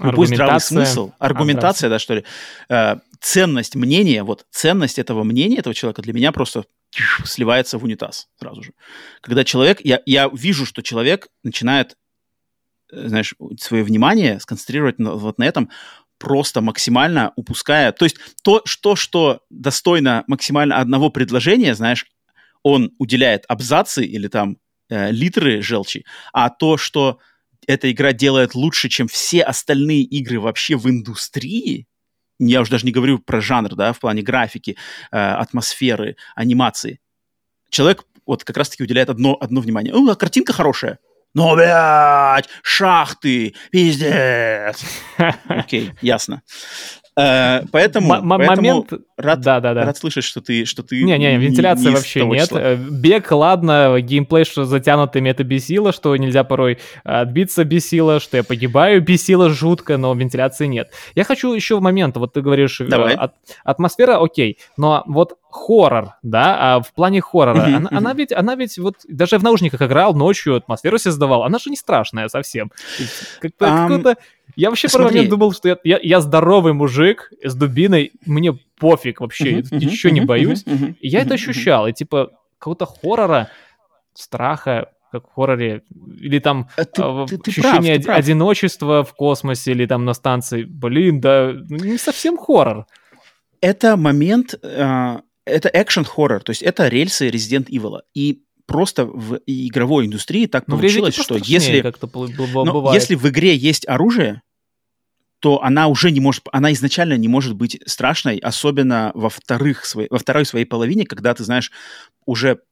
любой 0.00 0.26
здравый 0.26 0.60
смысл, 0.60 1.12
аргументация, 1.18 1.88
да, 1.88 1.98
что 1.98 2.14
ли, 2.14 2.24
э, 2.68 2.96
ценность 3.20 3.74
мнения, 3.74 4.22
вот 4.22 4.46
ценность 4.50 4.98
этого 4.98 5.24
мнения 5.24 5.58
этого 5.58 5.74
человека 5.74 6.02
для 6.02 6.12
меня 6.12 6.32
просто 6.32 6.64
сливается 7.24 7.78
в 7.78 7.84
унитаз 7.84 8.28
сразу 8.38 8.62
же. 8.62 8.72
Когда 9.20 9.44
человек, 9.44 9.80
я, 9.84 10.00
я 10.06 10.28
вижу, 10.32 10.66
что 10.66 10.82
человек 10.82 11.28
начинает, 11.42 11.96
э, 12.92 13.08
знаешь, 13.08 13.34
свое 13.60 13.84
внимание 13.84 14.40
сконцентрировать 14.40 14.98
на, 14.98 15.12
вот 15.12 15.38
на 15.38 15.44
этом, 15.44 15.70
просто 16.18 16.60
максимально 16.60 17.32
упуская. 17.36 17.92
То 17.92 18.04
есть 18.04 18.16
то, 18.42 18.62
что, 18.64 18.96
что 18.96 19.40
достойно 19.50 20.24
максимально 20.26 20.78
одного 20.78 21.10
предложения, 21.10 21.74
знаешь, 21.74 22.06
он 22.62 22.92
уделяет 22.98 23.44
абзацы 23.48 24.04
или 24.04 24.28
там 24.28 24.56
э, 24.88 25.10
литры 25.10 25.62
желчи, 25.62 26.04
а 26.32 26.50
то, 26.50 26.76
что 26.76 27.18
эта 27.66 27.90
игра 27.90 28.12
делает 28.12 28.54
лучше, 28.54 28.88
чем 28.88 29.08
все 29.08 29.42
остальные 29.42 30.02
игры 30.02 30.40
вообще 30.40 30.76
в 30.76 30.88
индустрии, 30.88 31.86
я 32.38 32.60
уже 32.60 32.70
даже 32.70 32.86
не 32.86 32.92
говорю 32.92 33.18
про 33.18 33.40
жанр, 33.40 33.74
да, 33.74 33.92
в 33.92 34.00
плане 34.00 34.22
графики, 34.22 34.76
э, 35.10 35.16
атмосферы, 35.16 36.16
анимации. 36.34 37.00
Человек 37.70 38.04
вот 38.26 38.44
как 38.44 38.56
раз-таки 38.56 38.82
уделяет 38.82 39.10
одно, 39.10 39.36
одно 39.40 39.60
внимание. 39.60 39.92
Ну, 39.92 40.10
а 40.10 40.16
картинка 40.16 40.52
хорошая. 40.52 40.98
Но, 41.34 41.54
блядь, 41.54 42.48
шахты, 42.62 43.54
пиздец. 43.70 44.82
Окей, 45.48 45.92
ясно. 46.00 46.42
Э, 47.18 47.62
поэтому, 47.72 48.14
М- 48.14 48.26
момент... 48.26 48.92
рад, 49.16 49.40
да, 49.40 49.60
да, 49.60 49.72
да. 49.72 49.84
рад 49.86 49.96
слышать, 49.96 50.24
что 50.24 50.42
ты, 50.42 50.66
что 50.66 50.82
ты 50.82 51.02
не, 51.02 51.16
не, 51.16 51.38
вентиляции 51.38 51.88
не 51.88 51.94
вообще 51.94 52.26
нет. 52.26 52.42
Числа. 52.42 52.58
Э, 52.60 52.76
бег, 52.76 53.32
ладно, 53.32 53.98
геймплей, 54.00 54.44
что 54.44 54.66
затянутыми 54.66 55.30
это 55.30 55.42
бесило, 55.42 55.92
что 55.92 56.14
нельзя 56.16 56.44
порой 56.44 56.78
отбиться 57.04 57.64
бесило, 57.64 58.20
что 58.20 58.36
я 58.36 58.44
погибаю 58.44 59.00
бесило 59.00 59.48
жутко, 59.48 59.96
но 59.96 60.12
вентиляции 60.12 60.66
нет. 60.66 60.90
Я 61.14 61.24
хочу 61.24 61.54
еще 61.54 61.78
в 61.78 61.80
момент, 61.80 62.18
вот 62.18 62.34
ты 62.34 62.42
говоришь, 62.42 62.82
э, 62.82 62.84
Давай. 62.84 63.14
От, 63.14 63.32
атмосфера 63.64 64.22
окей, 64.22 64.58
но 64.76 65.02
вот 65.06 65.38
хоррор, 65.50 66.16
да, 66.22 66.56
а 66.58 66.80
в 66.82 66.92
плане 66.92 67.22
хоррора, 67.22 67.60
uh-huh, 67.60 67.76
она, 67.76 67.88
uh-huh. 67.88 67.96
она 67.96 68.12
ведь, 68.12 68.32
она 68.32 68.54
ведь 68.56 68.78
вот 68.78 68.96
даже 69.08 69.38
в 69.38 69.42
наушниках 69.42 69.80
играл 69.80 70.14
ночью, 70.14 70.56
атмосферу 70.56 70.98
создавал, 70.98 71.44
она 71.44 71.58
же 71.58 71.70
не 71.70 71.76
страшная 71.76 72.28
совсем. 72.28 72.70
Как-то, 73.40 73.64
um, 73.64 73.88
какой-то 73.88 74.16
я 74.56 74.70
вообще 74.70 74.88
Смотри. 74.88 75.08
момент 75.08 75.30
думал, 75.30 75.52
что 75.52 75.68
я, 75.68 75.78
я, 75.84 75.98
я 76.02 76.20
здоровый 76.20 76.72
мужик 76.72 77.30
с 77.44 77.54
дубиной, 77.54 78.12
мне 78.24 78.58
пофиг 78.78 79.20
вообще, 79.20 79.60
uh-huh, 79.60 79.78
я 79.78 79.88
uh-huh, 79.88 80.10
не 80.10 80.20
боюсь. 80.22 80.64
Uh-huh, 80.64 80.78
uh-huh, 80.78 80.94
и 80.98 81.08
я 81.08 81.20
uh-huh, 81.20 81.26
это 81.26 81.34
ощущал, 81.34 81.86
и 81.86 81.92
типа 81.92 82.32
какого-то 82.58 82.86
хоррора, 82.86 83.50
страха, 84.14 84.90
как 85.12 85.28
в 85.28 85.32
хорроре, 85.34 85.82
или 86.20 86.38
там 86.38 86.68
а 86.76 86.84
ты, 86.84 87.02
э, 87.02 87.26
ты, 87.38 87.50
ощущение 87.50 88.00
прав, 88.00 88.18
одиночества 88.18 89.04
в 89.04 89.14
космосе, 89.14 89.72
или 89.72 89.86
там 89.86 90.04
на 90.04 90.14
станции, 90.14 90.64
блин, 90.64 91.20
да, 91.20 91.52
ну, 91.52 91.76
не 91.76 91.98
совсем 91.98 92.36
хоррор. 92.36 92.86
Это 93.60 93.96
момент, 93.96 94.54
э, 94.62 95.18
это 95.44 95.70
экшен-хоррор, 95.72 96.42
то 96.42 96.50
есть 96.50 96.62
это 96.62 96.88
рельсы 96.88 97.28
Resident 97.28 97.68
Evil. 97.68 98.00
И 98.14 98.42
просто 98.66 99.06
в 99.06 99.40
игровой 99.46 100.06
индустрии 100.06 100.46
так 100.46 100.66
ну, 100.66 100.76
получилось, 100.76 101.14
что 101.14 101.36
если, 101.36 101.82
но 102.54 102.92
если 102.92 103.14
в 103.14 103.26
игре 103.28 103.54
есть 103.54 103.86
оружие, 103.88 104.42
то 105.46 105.62
она 105.62 105.86
уже 105.86 106.10
не 106.10 106.18
может, 106.18 106.44
она 106.50 106.72
изначально 106.72 107.16
не 107.16 107.28
может 107.28 107.54
быть 107.54 107.80
страшной, 107.86 108.38
особенно 108.38 109.12
во, 109.14 109.30
вторых, 109.30 109.84
во 110.10 110.18
второй 110.18 110.44
своей 110.44 110.64
половине, 110.64 111.06
когда 111.06 111.32
ты 111.34 111.44
знаешь 111.44 111.70
уже 112.24 112.62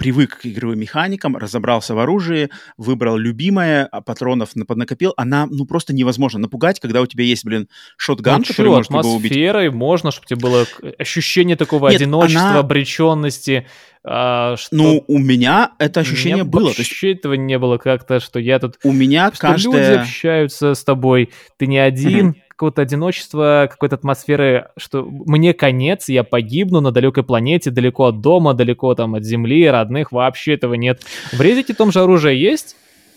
привык 0.00 0.38
к 0.38 0.46
игровым 0.46 0.80
механикам, 0.80 1.36
разобрался 1.36 1.94
в 1.94 1.98
оружии, 1.98 2.48
выбрал 2.78 3.18
любимое, 3.18 3.84
а 3.84 4.00
патронов 4.00 4.52
поднакопил, 4.66 5.12
она, 5.18 5.46
ну, 5.46 5.66
просто 5.66 5.92
невозможно 5.92 6.40
напугать, 6.40 6.80
когда 6.80 7.02
у 7.02 7.06
тебя 7.06 7.24
есть, 7.24 7.44
блин, 7.44 7.68
шотган, 7.98 8.38
ну, 8.38 8.44
который 8.44 8.68
может 8.68 8.90
его 8.90 9.14
убить. 9.14 9.30
атмосферой 9.30 9.70
можно, 9.70 10.10
чтобы 10.10 10.26
тебе 10.26 10.40
было 10.40 10.66
ощущение 10.98 11.54
такого 11.54 11.90
Нет, 11.90 12.00
одиночества, 12.00 12.48
она... 12.48 12.58
обреченности. 12.60 13.66
А, 14.02 14.56
что... 14.56 14.74
Ну, 14.74 15.04
у 15.06 15.18
меня 15.18 15.72
это 15.78 16.00
ощущение 16.00 16.44
было. 16.44 16.68
Вообще 16.68 16.82
то 16.82 17.06
есть... 17.06 17.18
этого 17.18 17.34
не 17.34 17.58
было 17.58 17.76
как-то, 17.76 18.20
что 18.20 18.40
я 18.40 18.58
тут... 18.58 18.78
У 18.82 18.92
меня 18.92 19.30
что 19.34 19.48
каждая... 19.48 19.90
люди 19.90 20.00
общаются 20.00 20.72
с 20.72 20.82
тобой, 20.82 21.28
ты 21.58 21.66
не 21.66 21.76
один, 21.76 22.36
какого-то 22.60 22.82
одиночества, 22.82 23.68
какой-то 23.70 23.96
атмосферы, 23.96 24.68
что 24.76 25.02
мне 25.02 25.54
конец, 25.54 26.10
я 26.10 26.24
погибну 26.24 26.82
на 26.82 26.92
далекой 26.92 27.24
планете, 27.24 27.70
далеко 27.70 28.04
от 28.04 28.20
дома, 28.20 28.52
далеко 28.52 28.94
там 28.94 29.14
от 29.14 29.24
земли, 29.24 29.66
родных, 29.66 30.12
вообще 30.12 30.52
этого 30.54 30.74
нет. 30.74 31.00
В 31.32 31.40
Резике 31.40 31.72
том 31.72 31.90
же 31.90 32.00
оружие 32.00 32.38
есть, 32.38 32.76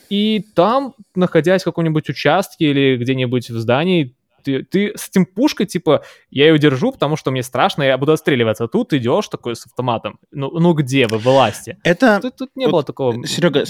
и 0.10 0.46
там, 0.56 0.94
находясь 1.14 1.64
в 1.64 1.66
каком-нибудь 1.66 2.08
участке 2.10 2.70
или 2.70 2.96
где-нибудь 2.96 3.50
в 3.50 3.60
здании, 3.60 4.16
ты, 4.46 4.64
ты 4.64 4.94
с 4.96 5.10
этим 5.10 5.26
пушкой, 5.26 5.66
типа, 5.66 6.04
я 6.32 6.48
ее 6.48 6.58
держу, 6.58 6.94
потому 6.94 7.18
что 7.18 7.30
мне 7.30 7.44
страшно, 7.44 7.84
я 7.84 7.98
буду 7.98 8.14
отстреливаться. 8.14 8.70
Тут 8.70 8.90
ты 8.90 8.98
идешь 8.98 9.28
такой 9.28 9.58
с 9.58 9.66
автоматом. 9.66 10.20
Ну, 10.32 10.52
ну 10.52 10.74
где 10.74 11.06
вы, 11.08 11.18
власти? 11.18 11.78
Это... 11.84 12.22
Тут, 12.22 12.38
тут 12.38 12.50
не 12.56 12.66
вот, 12.66 12.72
было 12.72 12.84
такого 12.84 13.28
Серега, 13.28 13.66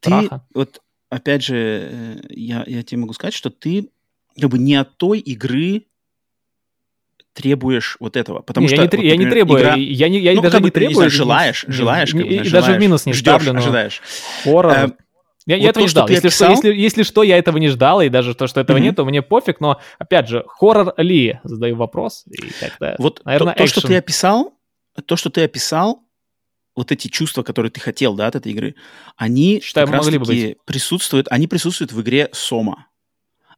ты, 0.00 0.30
вот, 0.54 0.80
опять 1.10 1.44
же, 1.44 1.56
э, 1.56 2.16
я, 2.30 2.64
я 2.66 2.82
тебе 2.82 3.00
могу 3.00 3.12
сказать, 3.12 3.34
что 3.34 3.50
ты 3.50 3.90
как 4.40 4.50
бы 4.50 4.58
не 4.58 4.74
от 4.74 4.96
той 4.96 5.18
игры 5.18 5.86
требуешь 7.34 7.96
вот 8.00 8.16
этого. 8.16 8.40
Потому 8.40 8.66
не, 8.66 8.68
что, 8.68 8.76
я, 8.76 8.82
не, 8.82 8.86
вот, 8.86 8.92
например, 8.92 9.12
я 9.12 9.24
не 9.24 9.30
требую, 9.30 9.60
игра... 9.60 9.74
я, 9.74 10.08
не, 10.08 10.20
я 10.20 10.34
ну, 10.34 10.42
даже 10.42 10.60
не 10.60 10.70
требую. 10.70 11.10
желаешь, 11.10 11.64
желаешь, 11.68 12.12
как 12.12 12.20
бы, 12.20 12.26
и, 12.26 12.42
и 12.42 12.50
даже 12.50 12.72
в 12.72 12.78
минус 12.78 13.06
не 13.06 13.12
ждешь, 13.12 13.22
ставлю, 13.22 13.52
но... 13.52 13.58
ожидаешь. 13.58 14.00
Хоррор. 14.44 14.72
Э, 14.72 14.90
я, 15.46 15.56
вот 15.56 15.62
я 15.62 15.70
этого 15.70 15.72
то, 15.72 15.80
не 15.80 15.88
ждал. 15.88 16.08
Если, 16.08 16.28
описал... 16.28 16.56
что, 16.56 16.68
если, 16.68 16.80
если 16.80 17.02
что, 17.02 17.22
я 17.22 17.36
этого 17.36 17.58
не 17.58 17.68
ждал, 17.68 18.00
и 18.00 18.08
даже 18.08 18.34
то, 18.34 18.46
что 18.46 18.60
этого 18.60 18.78
mm-hmm. 18.78 18.80
нет, 18.80 18.96
то 18.96 19.04
мне 19.04 19.20
пофиг, 19.20 19.60
но, 19.60 19.80
опять 19.98 20.28
же, 20.28 20.44
хоррор 20.46 20.94
ли? 20.96 21.40
Задаю 21.42 21.76
вопрос. 21.76 22.24
И 22.30 22.50
как-то, 22.60 22.94
вот 22.98 23.20
наверное, 23.24 23.54
то, 23.54 23.58
то, 23.58 23.66
что 23.66 23.86
ты 23.86 23.96
описал, 23.96 24.54
то, 25.04 25.16
что 25.16 25.28
ты 25.28 25.44
описал, 25.44 26.04
вот 26.76 26.90
эти 26.92 27.08
чувства, 27.08 27.42
которые 27.42 27.70
ты 27.70 27.80
хотел, 27.80 28.14
да, 28.14 28.26
от 28.26 28.36
этой 28.36 28.52
игры, 28.52 28.74
они 29.16 29.60
Считаю, 29.62 29.86
как 29.86 29.96
раз 29.96 30.06
таки 30.06 30.56
присутствуют, 30.64 31.28
они 31.30 31.46
присутствуют 31.46 31.92
в 31.92 32.00
игре 32.00 32.30
Сома. 32.32 32.88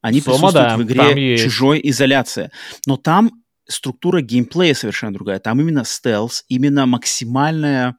Они 0.07 0.21
Сома, 0.21 0.51
присутствуют 0.51 0.69
да, 0.69 0.77
в 0.77 0.83
игре 0.83 1.37
чужой 1.37 1.81
изоляция. 1.83 2.51
Но 2.85 2.97
там 2.97 3.43
структура 3.67 4.21
геймплея 4.21 4.73
совершенно 4.73 5.13
другая. 5.13 5.39
Там 5.39 5.59
именно 5.59 5.83
стелс, 5.83 6.45
именно 6.47 6.85
максимальная, 6.85 7.97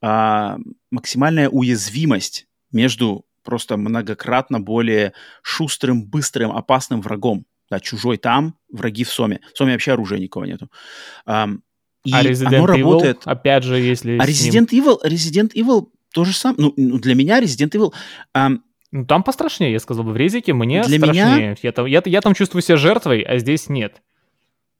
а, 0.00 0.58
максимальная 0.90 1.48
уязвимость 1.48 2.46
между 2.72 3.24
просто 3.42 3.76
многократно 3.76 4.60
более 4.60 5.14
шустрым, 5.42 6.04
быстрым, 6.04 6.52
опасным 6.52 7.00
врагом. 7.00 7.46
Да, 7.70 7.80
чужой 7.80 8.16
там, 8.16 8.54
враги 8.70 9.04
в 9.04 9.10
Соме. 9.10 9.40
В 9.52 9.58
Соме 9.58 9.72
вообще 9.72 9.92
оружия 9.92 10.18
никого 10.18 10.46
нету. 10.46 10.70
Um, 11.26 11.60
и 12.04 12.12
а 12.12 12.22
Resident 12.22 12.46
оно 12.46 12.64
Evil, 12.64 12.66
работает... 12.66 13.22
опять 13.24 13.64
же, 13.64 13.78
если 13.78 14.16
А 14.16 14.26
Resident 14.26 14.68
ним... 14.70 14.84
Evil, 14.84 14.98
Resident 15.04 15.52
Evil 15.52 15.88
то 16.12 16.24
же 16.24 16.34
самое. 16.34 16.62
Ну, 16.62 16.74
ну, 16.76 16.98
для 16.98 17.14
меня 17.14 17.40
Resident 17.40 17.70
Evil... 17.70 17.92
Um, 18.34 18.60
ну, 18.90 19.04
там 19.04 19.22
пострашнее, 19.22 19.72
я 19.72 19.80
сказал 19.80 20.04
бы. 20.04 20.12
В 20.12 20.16
резике 20.16 20.54
мне 20.54 20.82
Для 20.82 20.98
страшнее. 20.98 21.36
Меня... 21.36 21.56
Я, 21.62 21.72
там, 21.72 21.86
я, 21.86 22.02
я 22.04 22.20
там 22.20 22.34
чувствую 22.34 22.62
себя 22.62 22.76
жертвой, 22.76 23.22
а 23.22 23.38
здесь 23.38 23.68
нет. 23.68 24.02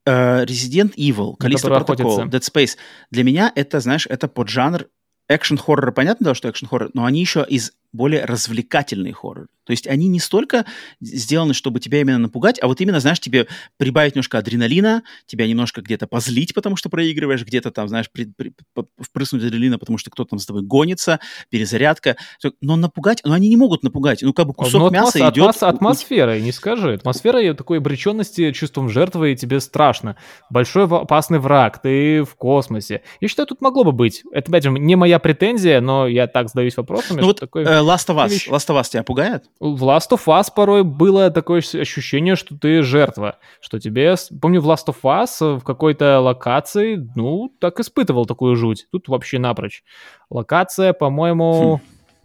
Uh, 0.06 0.46
Resident 0.46 0.94
Evil, 0.96 1.34
Callisto 1.38 1.68
Protocol, 1.68 2.28
Dead 2.28 2.40
Space. 2.40 2.78
Для 3.10 3.24
меня 3.24 3.52
это, 3.54 3.80
знаешь, 3.80 4.06
это 4.06 4.26
поджанр 4.26 4.88
экшен-хоррора. 5.28 5.92
Понятно, 5.92 6.26
да, 6.26 6.34
что 6.34 6.48
экшен-хоррор, 6.48 6.90
но 6.94 7.04
они 7.04 7.20
еще 7.20 7.44
из 7.46 7.72
более 7.92 8.24
развлекательный 8.24 9.12
хоррор. 9.12 9.48
То 9.68 9.72
есть 9.72 9.86
они 9.86 10.08
не 10.08 10.18
столько 10.18 10.64
сделаны, 10.98 11.52
чтобы 11.52 11.78
тебя 11.78 12.00
именно 12.00 12.16
напугать, 12.16 12.58
а 12.62 12.68
вот 12.68 12.80
именно, 12.80 13.00
знаешь, 13.00 13.20
тебе 13.20 13.48
прибавить 13.76 14.14
немножко 14.14 14.38
адреналина, 14.38 15.02
тебя 15.26 15.46
немножко 15.46 15.82
где-то 15.82 16.06
позлить, 16.06 16.54
потому 16.54 16.76
что 16.76 16.88
проигрываешь, 16.88 17.44
где-то 17.44 17.70
там, 17.70 17.86
знаешь, 17.86 18.10
при, 18.10 18.32
при, 18.34 18.54
впрыснуть 18.98 19.44
адреналина, 19.44 19.78
потому 19.78 19.98
что 19.98 20.10
кто-то 20.10 20.30
там 20.30 20.38
с 20.38 20.46
тобой 20.46 20.62
гонится, 20.62 21.20
перезарядка. 21.50 22.16
Но 22.62 22.76
напугать, 22.76 23.20
но 23.24 23.34
они 23.34 23.50
не 23.50 23.58
могут 23.58 23.82
напугать. 23.82 24.22
Ну, 24.22 24.32
как 24.32 24.46
бы 24.46 24.54
кусок 24.54 24.80
но 24.80 24.88
мяса 24.88 25.18
атмос, 25.18 25.34
идет... 25.34 25.48
Атмос, 25.48 25.62
атмосфера, 25.62 26.40
не 26.40 26.52
скажи. 26.52 26.94
Атмосфера 26.94 27.52
такой 27.52 27.76
обреченности, 27.76 28.52
чувством 28.52 28.88
жертвы, 28.88 29.32
и 29.32 29.36
тебе 29.36 29.60
страшно. 29.60 30.16
Большой 30.48 30.86
опасный 30.86 31.40
враг, 31.40 31.82
ты 31.82 32.22
в 32.22 32.36
космосе. 32.36 33.02
Я 33.20 33.28
считаю, 33.28 33.46
тут 33.46 33.60
могло 33.60 33.84
бы 33.84 33.92
быть. 33.92 34.22
Это, 34.32 34.50
опять 34.50 34.64
же, 34.64 34.70
не 34.70 34.96
моя 34.96 35.18
претензия, 35.18 35.82
но 35.82 36.08
я 36.08 36.26
так 36.26 36.48
задаюсь 36.48 36.74
вопросами. 36.78 37.20
Ну 37.20 37.26
вот 37.26 37.40
такой... 37.40 37.64
Э, 37.88 37.92
Last 37.92 38.08
of 38.08 38.16
Us. 38.16 38.28
Вещь... 38.28 38.48
Last 38.48 38.68
of 38.68 38.80
Us 38.80 38.88
тебя 38.90 39.02
пугает? 39.02 39.44
В 39.60 39.84
Last 39.84 40.10
of 40.10 40.24
Us 40.26 40.46
порой 40.54 40.84
было 40.84 41.30
такое 41.30 41.58
ощущение, 41.58 42.36
что 42.36 42.56
ты 42.56 42.82
жертва, 42.82 43.38
что 43.60 43.78
тебе... 43.78 44.14
Помню, 44.40 44.60
в 44.60 44.68
Last 44.68 44.86
of 44.86 44.96
Us 45.02 45.58
в 45.58 45.64
какой-то 45.64 46.20
локации, 46.20 47.08
ну, 47.14 47.52
так 47.60 47.80
испытывал 47.80 48.26
такую 48.26 48.56
жуть. 48.56 48.86
Тут 48.92 49.08
вообще 49.08 49.38
напрочь. 49.38 49.82
Локация, 50.30 50.92
по-моему, 50.92 51.76
хм. 51.76 51.80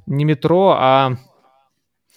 не 0.08 0.26
метро, 0.26 0.76
а 0.78 1.18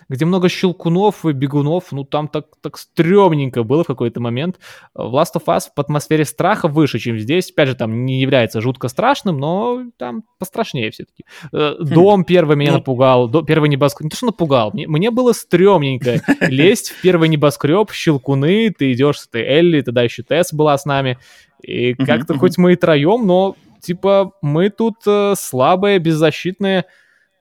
где 0.08 0.24
много 0.24 0.48
щелкунов 0.48 1.24
и 1.24 1.32
бегунов, 1.32 1.90
ну 1.90 2.04
там 2.04 2.28
так, 2.28 2.46
так 2.60 2.78
стрёмненько 2.78 3.62
было 3.62 3.84
в 3.84 3.86
какой-то 3.86 4.20
момент. 4.20 4.58
В 4.94 5.14
Last 5.14 5.34
of 5.34 5.44
Us 5.46 5.64
в 5.74 5.80
атмосфере 5.80 6.24
страха 6.24 6.68
выше, 6.68 6.98
чем 6.98 7.18
здесь. 7.18 7.50
Опять 7.50 7.68
же, 7.68 7.74
там 7.74 8.04
не 8.04 8.20
является 8.20 8.60
жутко 8.60 8.88
страшным, 8.88 9.38
но 9.38 9.84
там 9.98 10.22
пострашнее 10.38 10.90
все-таки. 10.90 11.24
Э, 11.52 11.74
хм. 11.78 11.84
Дом 11.84 12.24
первый 12.24 12.56
меня 12.56 12.72
ну... 12.72 12.78
напугал, 12.78 13.28
первый 13.44 13.68
небоскреб. 13.68 14.04
Не 14.04 14.10
то, 14.10 14.16
что 14.16 14.26
напугал, 14.26 14.70
мне, 14.72 14.86
мне 14.86 15.10
было 15.10 15.32
стрёмненько 15.32 16.22
лезть 16.40 16.90
в 16.90 17.00
первый 17.00 17.28
небоскреб, 17.28 17.90
щелкуны, 17.92 18.70
ты 18.70 18.92
идешь 18.92 19.20
с 19.20 19.26
этой 19.28 19.42
Элли, 19.42 19.80
тогда 19.80 20.02
еще 20.02 20.22
Тесс 20.22 20.52
была 20.52 20.76
с 20.76 20.84
нами. 20.84 21.18
И 21.62 21.94
как-то 21.94 22.38
хоть 22.38 22.58
мы 22.58 22.74
и 22.74 22.76
троем, 22.76 23.26
но 23.26 23.56
типа 23.80 24.32
мы 24.42 24.70
тут 24.70 24.96
э, 25.06 25.34
слабые, 25.36 25.98
беззащитные, 25.98 26.84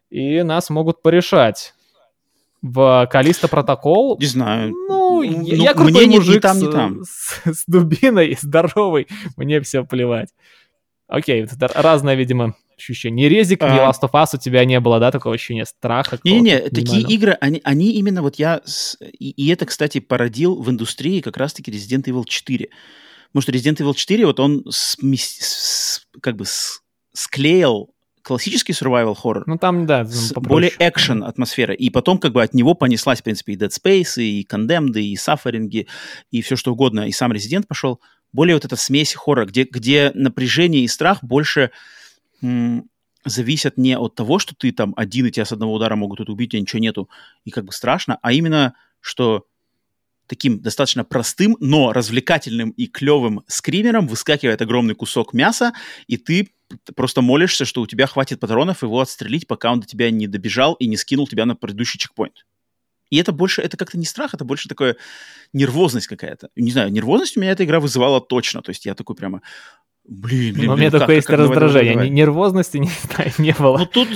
и 0.09 0.41
нас 0.41 0.69
могут 0.69 1.01
порешать 1.01 1.74
в 2.65 3.07
Калиста 3.11 3.47
протокол. 3.47 4.17
Не 4.19 4.25
знаю. 4.25 4.71
Ну, 4.71 5.23
ну 5.23 5.43
я 5.43 5.73
крутой 5.73 6.07
мне 6.07 6.17
мужик 6.17 6.35
не 6.35 6.39
там, 6.39 6.59
не 6.59 6.71
там. 6.71 7.03
С, 7.03 7.41
с, 7.45 7.63
дубиной, 7.67 8.37
здоровый, 8.41 9.07
мне 9.37 9.61
все 9.61 9.85
плевать. 9.85 10.29
Окей, 11.07 11.43
это 11.43 11.69
разное, 11.75 12.15
видимо, 12.15 12.55
ощущение. 12.75 13.29
Ни 13.29 13.29
резик, 13.29 13.61
а... 13.61 13.69
ни 13.69 13.79
Last 13.79 14.01
of 14.01 14.11
Us 14.13 14.29
у 14.33 14.37
тебя 14.37 14.65
не 14.65 14.79
было, 14.79 14.99
да, 14.99 15.11
такого 15.11 15.35
ощущения 15.35 15.65
страха? 15.65 16.19
Не-не, 16.23 16.69
такие 16.69 17.01
игры, 17.01 17.37
они, 17.39 17.61
они 17.63 17.91
именно 17.93 18.23
вот 18.23 18.35
я... 18.35 18.61
С... 18.65 18.97
И, 18.99 19.29
и 19.29 19.49
это, 19.49 19.67
кстати, 19.67 19.99
породил 19.99 20.55
в 20.55 20.69
индустрии 20.69 21.21
как 21.21 21.37
раз-таки 21.37 21.71
Resident 21.71 22.05
Evil 22.05 22.23
4. 22.25 22.69
Потому 23.31 23.41
что 23.41 23.51
Resident 23.51 23.77
Evil 23.77 23.93
4, 23.93 24.25
вот 24.25 24.39
он 24.39 24.65
с, 24.67 24.97
с, 24.99 26.07
как 26.21 26.35
бы 26.35 26.45
с, 26.45 26.81
склеил 27.13 27.94
классический 28.25 28.73
survival 28.73 29.15
horror. 29.15 29.43
Ну 29.45 29.57
там, 29.59 29.85
да, 29.85 30.03
с 30.03 30.33
более 30.33 30.71
экшен 30.79 31.23
атмосфера. 31.23 31.75
И 31.75 31.91
потом 31.91 32.17
как 32.17 32.33
бы 32.33 32.41
от 32.41 32.55
него 32.55 32.73
понеслась, 32.73 33.21
в 33.21 33.23
принципе, 33.23 33.53
и 33.53 33.55
Dead 33.55 33.69
Space, 33.69 34.19
и 34.21 34.45
Condemned, 34.51 34.99
и 34.99 35.15
Suffering, 35.15 35.87
и 36.31 36.41
все 36.41 36.55
что 36.55 36.73
угодно. 36.73 37.07
И 37.07 37.11
сам 37.11 37.31
Resident 37.31 37.67
пошел. 37.67 38.01
Более 38.33 38.55
вот 38.55 38.65
эта 38.65 38.75
смесь 38.77 39.13
хоррора, 39.13 39.45
где, 39.45 39.63
где 39.63 40.11
напряжение 40.15 40.83
и 40.83 40.87
страх 40.87 41.23
больше 41.23 41.69
м- 42.41 42.89
зависят 43.25 43.77
не 43.77 43.95
от 43.95 44.15
того, 44.15 44.39
что 44.39 44.55
ты 44.55 44.71
там 44.71 44.95
один, 44.97 45.27
и 45.27 45.31
тебя 45.31 45.45
с 45.45 45.51
одного 45.51 45.75
удара 45.75 45.95
могут 45.95 46.17
тут 46.17 46.29
убить, 46.29 46.55
а 46.55 46.59
ничего 46.59 46.79
нету, 46.79 47.07
и 47.43 47.51
как 47.51 47.65
бы 47.65 47.71
страшно, 47.71 48.17
а 48.23 48.33
именно, 48.33 48.73
что 49.01 49.45
таким 50.27 50.59
достаточно 50.59 51.03
простым, 51.03 51.57
но 51.59 51.93
развлекательным 51.93 52.71
и 52.71 52.87
клевым 52.87 53.43
скримером 53.47 54.07
выскакивает 54.07 54.61
огромный 54.61 54.95
кусок 54.95 55.33
мяса, 55.33 55.73
и 56.07 56.17
ты 56.17 56.49
просто 56.95 57.21
молишься, 57.21 57.65
что 57.65 57.81
у 57.81 57.87
тебя 57.87 58.07
хватит 58.07 58.39
патронов 58.39 58.83
его 58.83 58.99
отстрелить, 58.99 59.47
пока 59.47 59.71
он 59.71 59.79
до 59.79 59.87
тебя 59.87 60.09
не 60.11 60.27
добежал 60.27 60.73
и 60.73 60.87
не 60.87 60.97
скинул 60.97 61.27
тебя 61.27 61.45
на 61.45 61.55
предыдущий 61.55 61.99
чекпоинт. 61.99 62.45
И 63.09 63.17
это 63.17 63.31
больше, 63.31 63.61
это 63.61 63.77
как-то 63.77 63.97
не 63.97 64.05
страх, 64.05 64.33
это 64.33 64.45
больше 64.45 64.67
такая 64.67 64.95
нервозность 65.53 66.07
какая-то. 66.07 66.49
Не 66.55 66.71
знаю, 66.71 66.91
нервозность 66.91 67.37
у 67.37 67.39
меня 67.39 67.51
эта 67.51 67.63
игра 67.63 67.79
вызывала 67.79 68.19
точно. 68.19 68.61
То 68.61 68.71
есть 68.71 68.85
я 68.85 68.95
такой 68.95 69.15
прямо, 69.15 69.41
блин, 70.03 70.55
блин, 70.55 70.67
Но 70.67 70.73
у 70.73 70.77
меня 70.77 70.91
такое 70.91 71.17
есть 71.17 71.29
раздражение. 71.29 71.93
Давай, 71.93 72.07
давай. 72.07 72.09
Нервозности, 72.09 72.77
не 72.79 72.89
знаю, 72.89 73.31
не 73.37 73.53
было. 73.53 73.77
Ну 73.77 73.85
тут, 73.85 74.09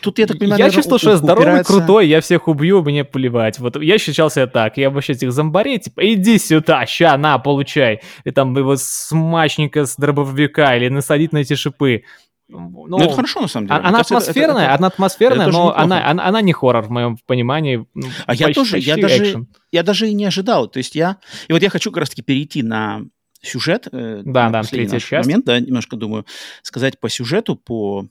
Тут, 0.00 0.18
я 0.18 0.26
так 0.26 0.38
понимаю, 0.38 0.62
Я 0.62 0.70
чувствовал, 0.70 0.98
что 0.98 1.10
я 1.10 1.16
здоровый, 1.16 1.44
упирается... 1.44 1.72
крутой, 1.72 2.08
я 2.08 2.20
всех 2.20 2.48
убью, 2.48 2.82
мне 2.82 3.04
плевать. 3.04 3.58
Вот 3.58 3.80
я 3.82 3.94
ощущал 3.94 4.30
себя 4.30 4.46
так. 4.46 4.76
Я 4.76 4.90
вообще 4.90 5.14
этих 5.14 5.32
зомбарей, 5.32 5.78
типа, 5.78 6.00
иди 6.12 6.38
сюда, 6.38 6.86
ща, 6.86 7.16
на, 7.16 7.38
получай. 7.38 8.00
И 8.24 8.30
там 8.30 8.56
его 8.56 8.76
смачненько 8.76 9.86
с 9.86 9.96
дробовика 9.96 10.76
или 10.76 10.88
насадить 10.88 11.32
на 11.32 11.38
эти 11.38 11.54
шипы. 11.54 12.04
Ну, 12.48 12.86
ну, 12.88 12.98
это 12.98 13.14
хорошо, 13.14 13.42
на 13.42 13.48
самом 13.48 13.66
деле. 13.66 13.80
Она 13.80 13.98
кажется, 13.98 14.16
атмосферная, 14.16 14.64
это, 14.64 14.64
это, 14.64 14.74
она 14.78 14.86
атмосферная, 14.86 15.46
это 15.48 15.52
но 15.52 15.76
она, 15.76 16.08
она, 16.10 16.24
она 16.24 16.40
не 16.40 16.54
хоррор, 16.54 16.84
в 16.84 16.90
моем 16.90 17.18
понимании. 17.26 17.86
Ну, 17.94 18.08
а 18.24 18.28
почти, 18.28 18.44
я 18.44 18.54
тоже, 18.54 18.78
я 18.78 18.96
даже, 18.96 19.46
я 19.70 19.82
даже 19.82 20.08
и 20.08 20.14
не 20.14 20.24
ожидал. 20.24 20.68
То 20.68 20.78
есть 20.78 20.94
я... 20.94 21.18
И 21.48 21.52
вот 21.52 21.62
я 21.62 21.68
хочу 21.68 21.90
как 21.90 21.98
раз-таки 22.00 22.22
перейти 22.22 22.62
на 22.62 23.02
сюжет. 23.42 23.88
Э, 23.92 24.22
да, 24.24 24.48
да, 24.48 24.62
третья 24.62 24.98
часть. 24.98 25.26
момент, 25.26 25.44
да, 25.44 25.60
немножко 25.60 25.96
думаю, 25.96 26.24
сказать 26.62 26.98
по 26.98 27.08
сюжету, 27.10 27.54
по 27.54 28.06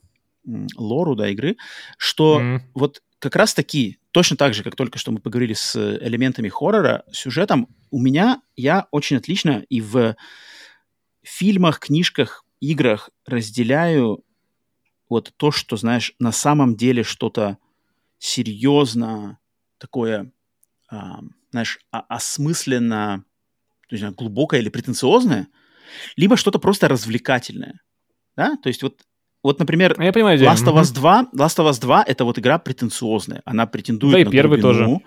лору, 0.76 1.14
да, 1.14 1.28
игры, 1.28 1.56
что 1.96 2.40
mm-hmm. 2.40 2.60
вот 2.74 3.02
как 3.18 3.36
раз 3.36 3.54
таки, 3.54 3.98
точно 4.12 4.36
так 4.36 4.54
же, 4.54 4.62
как 4.62 4.76
только 4.76 4.98
что 4.98 5.10
мы 5.10 5.20
поговорили 5.20 5.54
с 5.54 5.76
элементами 5.76 6.48
хоррора, 6.48 7.04
сюжетом, 7.12 7.68
у 7.90 8.00
меня, 8.00 8.40
я 8.56 8.86
очень 8.90 9.16
отлично 9.16 9.64
и 9.68 9.80
в 9.80 10.16
фильмах, 11.22 11.80
книжках, 11.80 12.44
играх 12.60 13.10
разделяю 13.26 14.24
вот 15.08 15.32
то, 15.36 15.50
что, 15.50 15.76
знаешь, 15.76 16.14
на 16.18 16.32
самом 16.32 16.76
деле 16.76 17.02
что-то 17.02 17.58
серьезно 18.18 19.38
такое, 19.78 20.32
а, 20.90 21.20
знаешь, 21.50 21.78
осмысленно, 21.90 23.24
то 23.88 23.96
есть, 23.96 24.04
глубокое 24.16 24.60
или 24.60 24.68
претенциозное, 24.68 25.48
либо 26.16 26.36
что-то 26.36 26.58
просто 26.58 26.88
развлекательное. 26.88 27.80
Да? 28.36 28.56
То 28.62 28.68
есть 28.68 28.82
вот 28.82 29.02
вот, 29.42 29.58
например, 29.60 29.94
я 30.00 30.12
понимаю, 30.12 30.38
Last 30.40 30.64
of 30.64 30.74
Us 30.74 30.92
2, 30.92 31.28
Last 31.34 31.58
of 31.58 31.70
Us 31.70 31.80
2 31.80 32.04
это 32.06 32.24
вот 32.24 32.38
игра 32.38 32.58
претенциозная. 32.58 33.42
Она 33.44 33.66
претендует 33.66 34.14
да, 34.14 34.20
и 34.20 34.24
на 34.24 34.30
первый 34.30 34.60
глубину. 34.60 34.84
тоже. 34.84 35.04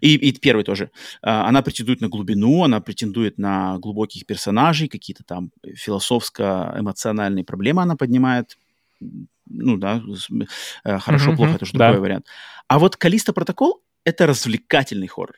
И, 0.00 0.14
и 0.16 0.38
первый 0.38 0.64
тоже. 0.64 0.90
Uh, 1.24 1.48
она 1.48 1.62
претендует 1.62 2.00
на 2.00 2.08
глубину, 2.08 2.64
она 2.64 2.80
претендует 2.80 3.38
на 3.38 3.78
глубоких 3.78 4.26
персонажей, 4.26 4.88
какие-то 4.88 5.24
там 5.24 5.50
философско-эмоциональные 5.62 7.44
проблемы 7.44 7.82
она 7.82 7.96
поднимает. 7.96 8.56
Ну 9.00 9.76
да, 9.76 10.02
uh, 10.86 10.98
хорошо-плохо, 10.98 11.52
это 11.54 11.64
уже 11.64 11.72
да. 11.74 11.88
другой 11.88 12.00
вариант. 12.08 12.26
А 12.68 12.78
вот 12.78 12.96
Калиста 12.96 13.32
Протокол— 13.32 13.82
это 14.04 14.26
развлекательный 14.26 15.06
хоррор. 15.06 15.36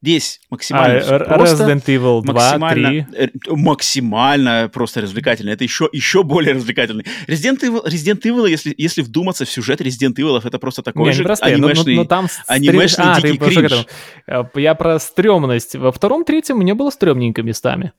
Здесь 0.00 0.40
максимально 0.48 1.00
а, 1.00 1.18
просто. 1.34 1.64
Resident 1.64 1.84
Evil 1.86 2.22
2, 2.22 2.32
максимально, 2.32 2.88
3. 2.88 3.06
Э, 3.16 3.28
максимально 3.48 4.70
просто 4.72 5.00
развлекательно. 5.00 5.50
Это 5.50 5.64
еще, 5.64 5.88
еще 5.92 6.22
более 6.22 6.54
развлекательный. 6.54 7.04
Resident 7.26 7.60
Evil, 7.62 7.84
Resident 7.84 8.22
Evil 8.22 8.48
если, 8.48 8.72
если 8.78 9.02
вдуматься 9.02 9.44
в 9.44 9.50
сюжет 9.50 9.80
Resident 9.80 10.14
Evil, 10.14 10.40
это 10.42 10.58
просто 10.60 10.82
такой 10.82 11.06
не, 11.06 11.12
же 11.12 11.24
простые, 11.24 11.56
анимешный, 11.56 11.96
но, 11.96 12.02
но, 12.02 12.02
но 12.02 12.08
там 12.08 12.28
анимешный 12.46 13.06
а, 13.06 13.20
дикий 13.20 13.38
кринж. 13.38 13.86
Э, 14.28 14.44
я 14.54 14.76
про 14.76 15.00
стрёмность. 15.00 15.74
Во 15.74 15.90
втором, 15.90 16.24
третьем 16.24 16.58
мне 16.58 16.74
было 16.74 16.90
стрёмненько 16.90 17.42
местами. 17.42 17.92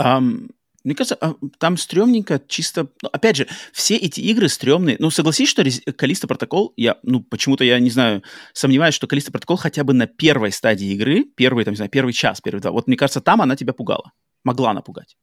Um, 0.00 0.48
мне 0.84 0.94
кажется, 0.94 1.16
а, 1.20 1.34
там 1.58 1.76
стрёмненько, 1.76 2.40
чисто... 2.46 2.88
Ну, 3.02 3.08
опять 3.12 3.36
же, 3.36 3.46
все 3.72 3.96
эти 3.96 4.20
игры 4.20 4.48
стрёмные. 4.48 4.96
Ну, 4.98 5.10
согласись, 5.10 5.48
что 5.48 5.64
Калиста 5.96 6.26
Протокол, 6.26 6.72
я, 6.76 6.96
ну, 7.02 7.20
почему-то 7.20 7.64
я, 7.64 7.78
не 7.78 7.90
знаю, 7.90 8.22
сомневаюсь, 8.52 8.94
что 8.94 9.06
Калиста 9.06 9.30
Протокол 9.32 9.56
хотя 9.56 9.84
бы 9.84 9.92
на 9.92 10.06
первой 10.06 10.52
стадии 10.52 10.92
игры, 10.92 11.24
первый, 11.36 11.64
там, 11.64 11.72
не 11.72 11.76
знаю, 11.76 11.90
первый 11.90 12.12
час, 12.12 12.40
первый 12.40 12.60
два, 12.60 12.70
вот 12.70 12.86
мне 12.86 12.96
кажется, 12.96 13.20
там 13.20 13.42
она 13.42 13.56
тебя 13.56 13.72
пугала. 13.72 14.12
Могла 14.42 14.72
напугать. 14.72 15.16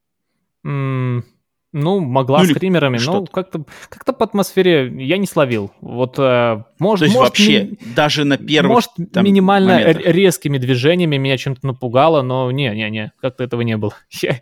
Mm, 0.66 1.24
ну, 1.74 2.00
могла 2.00 2.44
ну, 2.44 2.46
скримерами, 2.46 2.98
но 3.04 3.26
как-то 3.26 3.66
как 3.90 4.18
по 4.18 4.24
атмосфере 4.26 4.92
я 5.04 5.18
не 5.18 5.28
словил. 5.28 5.72
Вот, 5.82 6.16
э, 6.18 6.64
может, 6.80 7.00
То 7.02 7.06
есть 7.06 7.16
может, 7.16 7.30
вообще 7.32 7.64
ми... 7.64 7.78
даже 7.96 8.24
на 8.24 8.38
первых 8.38 8.74
Может, 8.74 8.90
там, 9.12 9.26
минимально 9.26 9.74
моментах. 9.74 10.06
резкими 10.06 10.58
движениями 10.58 11.18
меня 11.18 11.38
чем-то 11.38 11.68
напугало, 11.68 12.22
но 12.22 12.50
не-не-не, 12.52 13.12
как-то 13.22 13.44
этого 13.44 13.62
не 13.62 13.78
было. 13.78 13.94
Я 14.22 14.40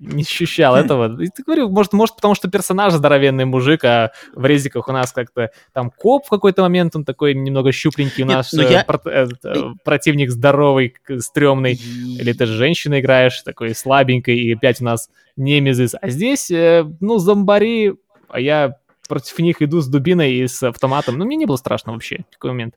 не 0.00 0.22
ощущал 0.22 0.74
этого. 0.76 1.22
И 1.22 1.28
ты 1.28 1.42
говорю, 1.42 1.68
может, 1.68 1.92
может, 1.92 2.16
потому 2.16 2.34
что 2.34 2.50
персонаж 2.50 2.94
здоровенный 2.94 3.44
мужик, 3.44 3.84
а 3.84 4.12
в 4.34 4.44
резиках 4.44 4.88
у 4.88 4.92
нас 4.92 5.12
как-то 5.12 5.50
там 5.72 5.90
коп 5.90 6.26
в 6.26 6.30
какой-то 6.30 6.62
момент, 6.62 6.96
он 6.96 7.04
такой 7.04 7.34
немного 7.34 7.72
щупленький, 7.72 8.24
у 8.24 8.26
нас 8.26 8.52
э, 8.54 8.70
я... 8.70 8.84
про- 8.84 9.00
э, 9.04 9.28
э, 9.44 9.54
противник 9.84 10.30
здоровый, 10.30 10.94
стрёмный. 11.18 11.74
Или 11.74 12.32
ты 12.32 12.46
женщина 12.46 13.00
играешь, 13.00 13.42
такой 13.42 13.74
слабенькой, 13.74 14.38
и 14.38 14.54
опять 14.54 14.80
у 14.80 14.84
нас 14.84 15.10
немезис. 15.36 15.94
А 16.00 16.08
здесь, 16.10 16.50
э, 16.80 16.84
ну, 17.00 17.18
зомбари, 17.18 17.94
а 18.28 18.40
я 18.40 18.76
против 19.08 19.38
них 19.38 19.60
иду 19.62 19.80
с 19.80 19.88
дубиной 19.88 20.34
и 20.34 20.46
с 20.46 20.62
автоматом. 20.62 21.18
Ну, 21.18 21.24
мне 21.24 21.36
не 21.36 21.46
было 21.46 21.56
страшно 21.56 21.92
вообще 21.92 22.24
в 22.30 22.32
такой 22.32 22.50
момент. 22.50 22.74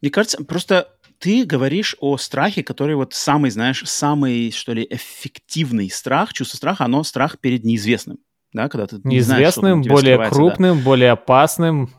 Мне 0.00 0.10
кажется, 0.10 0.42
просто 0.44 0.88
ты 1.18 1.44
говоришь 1.44 1.96
о 2.00 2.16
страхе, 2.16 2.62
который 2.62 2.94
вот 2.94 3.14
самый, 3.14 3.50
знаешь, 3.50 3.82
самый, 3.86 4.50
что 4.52 4.72
ли, 4.72 4.86
эффективный 4.88 5.90
страх, 5.90 6.32
чувство 6.32 6.56
страха, 6.56 6.84
оно 6.84 7.02
страх 7.04 7.38
перед 7.38 7.64
неизвестным. 7.64 8.18
Да, 8.52 8.68
когда 8.68 8.86
ты 8.86 9.00
неизвестным, 9.04 9.80
не 9.80 9.88
знаешь, 9.88 10.02
более 10.02 10.30
крупным, 10.30 10.78
да. 10.78 10.84
более 10.84 11.10
опасным, 11.10 11.90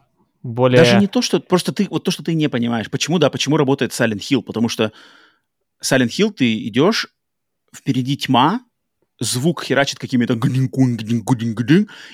более... 0.41 0.79
Даже 0.79 0.99
не 0.99 1.07
то, 1.07 1.21
что 1.21 1.39
просто 1.39 1.73
ты, 1.73 1.87
вот 1.89 2.03
то, 2.03 2.11
что 2.11 2.23
ты 2.23 2.33
не 2.33 2.49
понимаешь. 2.49 2.89
Почему, 2.89 3.19
да, 3.19 3.29
почему 3.29 3.57
работает 3.57 3.91
Silent 3.91 4.19
Hill? 4.19 4.41
Потому 4.41 4.69
что 4.69 4.91
Silent 5.83 6.09
Hill 6.09 6.31
ты 6.31 6.67
идешь, 6.67 7.07
впереди 7.75 8.17
тьма, 8.17 8.61
звук 9.19 9.63
херачит 9.63 9.99
какими-то 9.99 10.35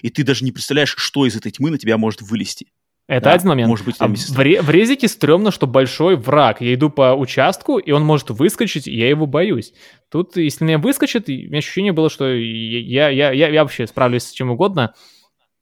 и 0.02 0.10
ты 0.10 0.24
даже 0.24 0.44
не 0.44 0.52
представляешь, 0.52 0.96
что 0.98 1.26
из 1.26 1.36
этой 1.36 1.52
тьмы 1.52 1.72
на 1.72 1.78
тебя 1.78 1.98
может 1.98 2.22
вылезти. 2.22 2.68
Это 3.08 3.26
да, 3.26 3.34
один 3.34 3.50
момент. 3.50 3.70
Может 3.70 3.86
быть, 3.86 3.96
а 4.00 4.08
в, 4.08 4.40
ре- 4.40 4.62
в 4.62 4.70
резике 4.72 5.08
стрёмно, 5.08 5.52
что 5.52 5.68
большой 5.68 6.16
враг. 6.16 6.62
Я 6.62 6.74
иду 6.74 6.90
по 6.90 7.14
участку, 7.14 7.78
и 7.78 7.92
он 7.92 8.04
может 8.04 8.32
выскочить, 8.32 8.88
и 8.88 8.98
я 8.98 9.08
его 9.10 9.28
боюсь. 9.28 9.74
Тут, 10.10 10.38
если 10.38 10.66
меня 10.66 10.80
выскочит, 10.80 11.30
у 11.30 11.32
меня 11.32 11.60
ощущение 11.60 11.94
было, 11.94 12.10
что 12.10 12.28
я, 12.34 13.10
я, 13.10 13.32
я, 13.32 13.48
я 13.50 13.62
вообще 13.62 13.86
справлюсь 13.86 14.24
с 14.24 14.32
чем 14.32 14.50
угодно. 14.50 14.96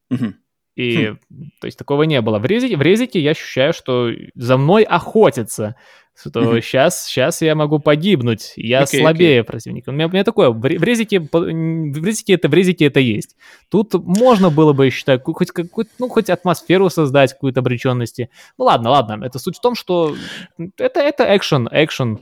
Угу. 0.10 0.34
И, 0.76 1.07
хм. 1.07 1.18
то 1.60 1.65
есть, 1.65 1.78
такого 1.78 2.03
не 2.03 2.22
было. 2.22 2.40
В 2.40 2.45
резике, 2.45 2.78
в 2.78 2.82
резике 2.82 3.20
я 3.20 3.32
ощущаю, 3.32 3.74
что 3.74 4.10
за 4.36 4.57
мной 4.57 4.84
охотятся 4.84 5.76
что 6.15 6.60
сейчас, 6.61 7.06
сейчас 7.06 7.41
я 7.41 7.56
могу 7.56 7.80
погибнуть, 7.80 8.53
я 8.56 8.84
okay, 8.84 8.99
слабее 8.99 9.41
okay. 9.41 9.44
противника. 9.44 9.90
У 9.90 9.94
меня, 9.94 10.07
у 10.07 10.10
меня 10.10 10.23
такое, 10.23 10.49
в 10.49 10.64
резике, 10.64 11.19
в 11.19 12.06
резике 12.06 12.34
это, 12.34 12.49
в 12.49 12.53
резике 12.53 12.85
это 12.85 12.99
есть. 12.99 13.35
Тут 13.69 13.94
можно 13.94 14.49
было 14.49 14.73
бы, 14.73 14.85
я 14.85 14.91
считаю, 14.91 15.22
хоть, 15.22 15.52
какую 15.52 15.88
ну, 15.99 16.10
хоть 16.10 16.30
атмосферу 16.30 16.90
создать, 16.90 17.34
какую-то 17.34 17.61
обреченности. 17.61 18.30
Ну 18.57 18.65
ладно, 18.65 18.91
ладно, 18.91 19.23
это 19.26 19.40
суть 19.40 19.57
в 19.57 19.61
том, 19.61 19.76
что 19.76 20.15
это, 20.77 20.99
это 20.99 21.35
экшен, 21.35 21.68
экшен. 21.72 22.19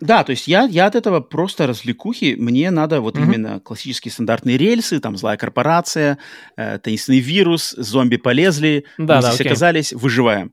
Да, 0.00 0.24
то 0.24 0.30
есть 0.30 0.48
я, 0.48 0.64
я 0.64 0.86
от 0.86 0.94
этого 0.94 1.20
просто 1.20 1.66
развлекухи, 1.66 2.34
мне 2.38 2.70
надо 2.70 3.02
вот 3.02 3.16
mm-hmm. 3.16 3.22
именно 3.22 3.60
классические 3.60 4.10
стандартные 4.12 4.56
рельсы, 4.56 4.98
там 4.98 5.16
злая 5.16 5.36
корпорация, 5.36 6.18
э, 6.56 6.78
таинственный 6.78 7.20
вирус, 7.20 7.74
зомби 7.76 8.16
полезли, 8.16 8.86
да, 8.96 9.02
мы 9.02 9.06
да, 9.06 9.20
здесь 9.20 9.40
окей. 9.40 9.46
оказались, 9.48 9.92
выживаем. 9.92 10.52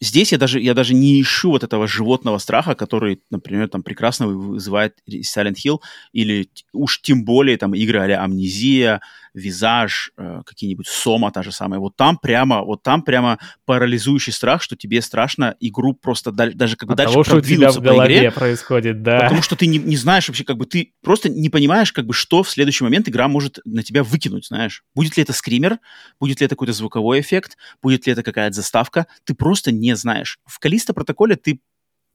Здесь 0.00 0.32
я 0.32 0.38
даже, 0.38 0.60
я 0.60 0.74
даже 0.74 0.94
не 0.94 1.20
ищу 1.20 1.50
вот 1.50 1.64
этого 1.64 1.86
животного 1.86 2.38
страха, 2.38 2.74
который, 2.74 3.22
например, 3.30 3.68
там 3.68 3.82
прекрасно 3.82 4.26
вызывает 4.28 4.96
Silent 5.08 5.56
Hill, 5.64 5.80
или 6.12 6.48
уж 6.72 7.00
тем 7.02 7.24
более 7.24 7.56
там 7.56 7.74
игры 7.74 8.00
а 8.00 8.24
Амнезия, 8.24 9.00
Визаж, 9.34 10.12
э, 10.16 10.42
какие-нибудь 10.44 10.86
Сома 10.86 11.30
та 11.30 11.42
же 11.42 11.52
самая. 11.52 11.80
Вот 11.80 11.96
там 11.96 12.16
прямо, 12.16 12.62
вот 12.62 12.82
там 12.82 13.02
прямо 13.02 13.38
парализующий 13.64 14.32
страх, 14.32 14.62
что 14.62 14.76
тебе 14.76 15.00
страшно 15.02 15.56
игру 15.60 15.94
просто 15.94 16.32
даль, 16.32 16.54
даже 16.54 16.76
как 16.76 16.88
бы 16.88 16.94
От 16.94 16.98
дальше 16.98 17.12
того, 17.12 17.24
что 17.24 17.36
у 17.36 17.40
тебя 17.40 17.70
в 17.70 17.80
голове 17.80 18.18
игре, 18.18 18.30
происходит, 18.30 19.02
да. 19.02 19.20
Потому 19.20 19.42
что 19.42 19.56
ты 19.56 19.66
не, 19.66 19.78
не 19.78 19.96
знаешь 19.96 20.28
вообще, 20.28 20.44
как 20.44 20.56
бы 20.56 20.66
ты 20.66 20.92
просто 21.02 21.28
не 21.28 21.48
понимаешь, 21.48 21.92
как 21.92 22.06
бы 22.06 22.14
что 22.14 22.42
в 22.42 22.50
следующий 22.50 22.84
момент 22.84 23.08
игра 23.08 23.28
может 23.28 23.60
на 23.64 23.82
тебя 23.82 24.02
выкинуть, 24.02 24.46
знаешь. 24.46 24.84
Будет 24.94 25.16
ли 25.16 25.22
это 25.22 25.32
скример, 25.32 25.78
будет 26.18 26.40
ли 26.40 26.46
это 26.46 26.54
какой-то 26.54 26.72
звуковой 26.72 27.20
эффект, 27.20 27.56
будет 27.82 28.06
ли 28.06 28.12
это 28.12 28.22
какая-то 28.22 28.54
заставка, 28.54 29.06
ты 29.24 29.34
просто 29.34 29.72
не 29.72 29.94
знаешь. 29.96 30.38
В 30.44 30.58
Калиста 30.58 30.94
протоколе 30.94 31.36
ты 31.36 31.60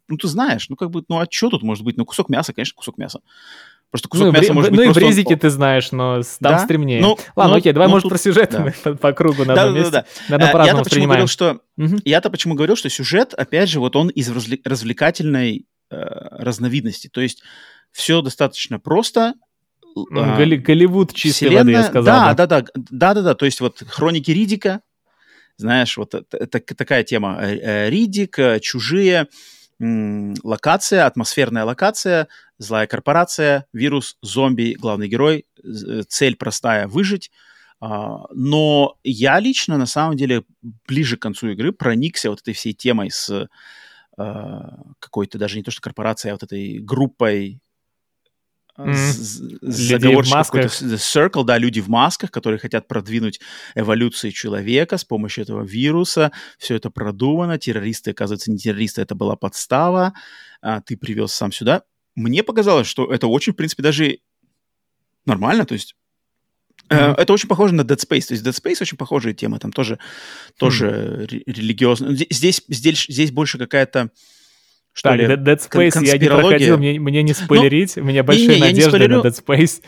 ну, 0.08 0.18
ты 0.18 0.28
знаешь, 0.28 0.70
ну, 0.70 0.76
как 0.76 0.92
бы, 0.92 1.04
ну, 1.08 1.20
а 1.20 1.28
что 1.30 1.50
тут 1.50 1.64
может 1.64 1.84
быть? 1.84 1.98
Ну, 1.98 2.06
кусок 2.06 2.30
мяса, 2.30 2.54
конечно, 2.54 2.76
кусок 2.76 2.98
мяса. 2.98 3.22
Просто 3.92 4.10
кусок 4.10 4.28
ну, 4.28 4.34
мяса 4.34 4.54
может 4.54 4.72
быть 4.72 4.80
Ну 4.80 4.90
и 4.90 4.94
в 4.94 4.98
резике 4.98 5.38
ты 5.38 5.50
знаешь, 5.50 5.92
но 5.92 6.22
там 6.22 6.24
да? 6.40 6.60
стремнее. 6.60 7.02
Ну, 7.02 7.18
Ладно, 7.36 7.54
ну, 7.54 7.60
окей, 7.60 7.72
давай, 7.72 7.88
ну, 7.88 7.94
может, 7.94 8.04
тут... 8.04 8.12
про 8.12 8.18
сюжет 8.18 8.50
да. 8.52 8.74
по, 8.84 8.94
по 8.96 9.14
кругу 9.14 9.46
на 9.46 9.56
да, 9.56 9.64
одном 9.64 9.76
да, 9.76 9.80
месте. 9.80 10.06
Да, 10.28 10.38
да, 10.38 10.52
да. 10.52 10.66
Я-то 10.66 10.84
почему 10.84 11.06
говорил, 11.06 11.28
что... 11.28 11.62
Угу. 11.78 11.98
Я-то 12.04 12.30
почему 12.30 12.56
говорил, 12.56 12.76
что 12.76 12.90
сюжет, 12.90 13.34
опять 13.34 13.70
же, 13.70 13.80
вот 13.80 13.96
он 13.96 14.10
из 14.10 14.30
развлекательной 14.30 15.66
э, 15.92 15.96
разновидности. 15.98 17.08
То 17.08 17.22
есть 17.22 17.42
все 17.92 18.22
достаточно 18.22 18.80
просто, 18.80 19.36
а, 19.96 20.38
Голли- 20.38 20.58
Голливуд 20.58 21.14
чистой 21.14 21.56
воды, 21.56 21.72
я 21.72 21.84
сказал. 21.84 22.04
Да, 22.04 22.34
да, 22.34 22.48
да, 22.48 22.66
да, 22.76 23.14
да, 23.14 23.22
да. 23.22 23.36
То 23.36 23.46
есть 23.46 23.62
вот 23.62 23.82
хроники 23.88 24.32
Ридика, 24.32 24.82
знаешь, 25.56 25.96
вот 25.96 26.14
это, 26.14 26.60
такая 26.60 27.04
тема. 27.04 27.40
Э, 27.42 27.56
э, 27.56 27.90
Ридик, 27.90 28.38
чужие, 28.62 29.28
локация, 29.80 31.06
атмосферная 31.06 31.66
локация, 31.66 32.28
злая 32.58 32.88
корпорация, 32.88 33.66
вирус, 33.74 34.18
зомби, 34.22 34.76
главный 34.80 35.08
герой, 35.08 35.46
э, 35.64 36.04
цель 36.08 36.36
простая— 36.36 36.88
выжить. 36.90 37.32
А, 37.82 38.26
но 38.34 38.98
я 39.04 39.40
лично, 39.40 39.78
на 39.78 39.86
самом 39.86 40.16
деле, 40.16 40.44
ближе 40.88 41.18
к 41.18 41.22
концу 41.22 41.50
игры 41.50 41.72
проникся 41.74 42.30
вот 42.30 42.42
этой 42.42 42.54
всей 42.54 42.74
темой 42.74 43.12
с 43.12 43.50
а, 44.18 44.78
какой-то 45.00 45.38
даже 45.38 45.58
не 45.58 45.64
то 45.64 45.72
что 45.72 45.82
корпорацией, 45.82 46.32
а 46.32 46.36
вот 46.36 46.44
этой 46.44 46.80
группой. 46.80 47.60
Заговорщик 48.78 50.34
какой-то 50.34 50.68
Circle, 50.68 51.44
да, 51.46 51.58
люди 51.58 51.80
в 51.80 51.88
масках, 51.88 52.32
которые 52.32 52.60
хотят 52.60 52.88
продвинуть 52.88 53.40
эволюцию 53.74 54.32
человека 54.32 54.98
с 54.98 55.06
помощью 55.06 55.44
этого 55.44 55.64
вируса. 55.64 56.32
Все 56.58 56.76
это 56.76 56.90
продумано. 56.90 57.58
Террористы, 57.58 58.12
оказывается, 58.12 58.52
не 58.52 58.58
террористы, 58.58 59.02
это 59.02 59.16
была 59.16 59.36
подстава. 59.36 60.14
А, 60.62 60.82
ты 60.82 60.98
привез 60.98 61.34
сам 61.34 61.52
сюда. 61.52 61.84
Мне 62.16 62.44
показалось, 62.44 62.88
что 62.88 63.12
это 63.14 63.28
очень, 63.28 63.54
в 63.54 63.56
принципе, 63.56 63.84
даже 63.84 64.20
нормально. 65.26 65.66
То 65.66 65.74
есть 65.74 65.96
Mm-hmm. 66.90 67.16
Это 67.16 67.34
очень 67.34 67.50
похоже 67.50 67.74
на 67.74 67.82
Dead 67.82 67.98
Space. 67.98 68.28
То 68.28 68.34
есть 68.36 68.46
Dead 68.46 68.52
Space 68.52 68.78
очень 68.82 68.98
похожая 68.98 69.34
тема, 69.34 69.58
там 69.58 69.72
тоже, 69.72 69.98
тоже 70.60 71.26
mm-hmm. 71.28 71.44
религиозно. 71.48 72.16
Здесь, 72.30 72.62
здесь, 72.68 73.06
здесь 73.10 73.32
больше 73.32 73.58
какая-то 73.58 74.12
что 74.96 75.10
так, 75.10 75.20
ли? 75.20 75.26
Dead 75.26 75.60
Space 75.60 76.06
я 76.06 76.18
не 76.18 76.28
проходил, 76.28 76.78
мне, 76.78 76.98
мне 77.02 77.22
не 77.22 77.34
спойлерить, 77.34 77.98
ну, 77.98 78.04
у 78.04 78.06
меня 78.06 78.24
большие 78.24 78.48
не, 78.48 78.56
не, 78.56 78.62
надежды 78.62 79.08
на 79.10 79.16
Dead 79.16 79.46
Space. 79.46 79.82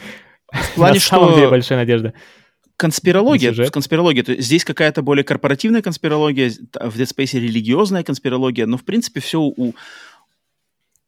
В 0.51 0.75
плане, 0.75 0.93
на 0.95 0.99
самом 0.99 1.35
деле 1.35 1.47
большая 1.49 1.77
надежда. 1.79 2.13
Конспирология, 2.75 3.69
конспирология, 3.69 4.23
то 4.23 4.33
есть 4.33 4.45
здесь 4.45 4.65
какая-то 4.65 5.01
более 5.01 5.23
корпоративная 5.23 5.81
конспирология, 5.81 6.49
в 6.49 6.99
Dead 6.99 7.07
Space 7.07 7.39
религиозная 7.39 8.03
конспирология, 8.03 8.65
но 8.65 8.77
в 8.77 8.83
принципе 8.83 9.21
все 9.21 9.39
у, 9.39 9.73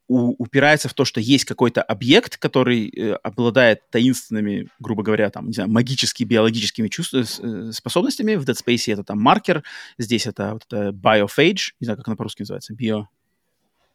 у, 0.08 0.36
упирается 0.42 0.88
в 0.88 0.94
то, 0.94 1.04
что 1.04 1.20
есть 1.20 1.44
какой-то 1.44 1.84
объект, 1.84 2.38
который 2.38 2.88
э, 2.88 3.16
обладает 3.16 3.82
таинственными, 3.92 4.70
грубо 4.80 5.04
говоря, 5.04 5.30
там, 5.30 5.48
не 5.48 5.54
знаю, 5.54 5.70
магическими, 5.70 6.26
биологическими 6.26 6.88
чувств, 6.88 7.14
э, 7.14 7.72
способностями. 7.74 8.36
В 8.36 8.46
Dead 8.46 8.56
Space 8.56 8.94
это 8.94 9.04
там 9.04 9.20
маркер, 9.20 9.64
здесь 9.98 10.26
это 10.26 10.54
вот 10.54 10.64
это 10.68 10.92
biophage, 10.92 11.74
не 11.82 11.86
знаю, 11.86 11.98
как 11.98 12.08
она 12.08 12.16
по-русски 12.16 12.44
называется, 12.44 12.74
bio, 12.74 13.08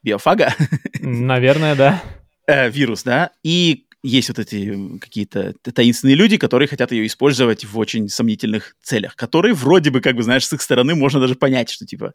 биофага. 0.05 0.55
Наверное, 1.01 1.75
да. 1.75 2.03
Э, 2.47 2.71
вирус, 2.71 3.03
да. 3.03 3.31
И 3.43 3.87
есть 4.03 4.29
вот 4.29 4.39
эти 4.39 4.99
какие-то 4.99 5.55
таинственные 5.63 6.15
люди, 6.15 6.37
которые 6.37 6.69
хотят 6.69 6.93
ее 6.93 7.07
использовать 7.07 7.65
в 7.65 7.79
очень 7.79 8.11
сомнительных 8.11 8.77
целях, 8.83 9.17
которые 9.17 9.55
вроде 9.55 9.91
бы, 9.91 10.03
как 10.03 10.15
бы, 10.15 10.23
знаешь, 10.23 10.47
с 10.47 10.53
их 10.53 10.61
стороны 10.61 10.95
можно 10.95 11.21
даже 11.21 11.37
понять, 11.37 11.71
что, 11.71 11.87
типа, 11.87 12.13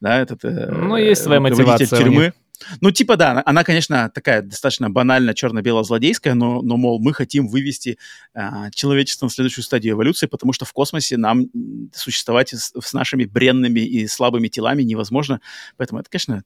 да, 0.00 0.20
этот 0.20 0.44
э, 0.44 0.68
Ну, 0.72 0.96
есть 0.96 1.22
своя 1.22 1.40
мотивация 1.40 1.86
тюрьмы. 1.86 2.32
Ну, 2.80 2.90
типа, 2.90 3.16
да, 3.16 3.30
она, 3.30 3.42
она, 3.46 3.62
конечно, 3.62 4.10
такая 4.12 4.42
достаточно 4.42 4.90
банально 4.90 5.32
черно-бело-злодейская, 5.32 6.34
но, 6.34 6.60
но, 6.60 6.76
мол, 6.76 6.98
мы 7.00 7.14
хотим 7.14 7.46
вывести 7.46 7.98
а, 8.34 8.72
человечество 8.72 9.28
в 9.28 9.32
следующую 9.32 9.64
стадию 9.64 9.94
эволюции, 9.94 10.26
потому 10.26 10.52
что 10.52 10.64
в 10.64 10.72
космосе 10.72 11.18
нам 11.18 11.46
существовать 11.94 12.52
с, 12.52 12.72
с 12.76 12.92
нашими 12.92 13.26
бренными 13.26 13.78
и 13.78 14.08
слабыми 14.08 14.48
телами 14.48 14.82
невозможно. 14.82 15.40
Поэтому 15.76 16.00
это, 16.00 16.10
конечно, 16.10 16.42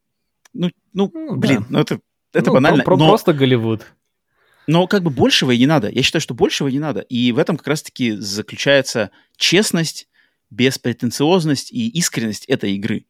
ну, 0.53 0.71
ну, 0.93 1.11
ну 1.15 1.37
блин, 1.37 1.61
да. 1.61 1.67
ну 1.71 1.79
это, 1.81 2.01
это 2.33 2.47
ну, 2.47 2.55
банально. 2.55 2.85
Про, 2.85 2.97
но, 2.97 3.09
просто 3.09 3.33
Голливуд. 3.33 3.87
Но 4.67 4.87
как 4.87 5.03
бы 5.03 5.11
большего 5.11 5.51
и 5.51 5.59
не 5.59 5.67
надо. 5.67 5.89
Я 5.89 6.03
считаю, 6.03 6.23
что 6.23 6.35
большего 6.35 6.69
не 6.69 6.79
надо. 6.79 7.01
И 7.01 7.33
в 7.33 7.39
этом 7.39 7.57
как 7.57 7.67
раз-таки 7.67 8.13
заключается 8.13 9.11
честность, 9.37 10.09
беспретенциозность 10.51 11.73
и 11.73 11.89
искренность 11.89 12.45
этой 12.47 12.75
игры. 12.75 13.07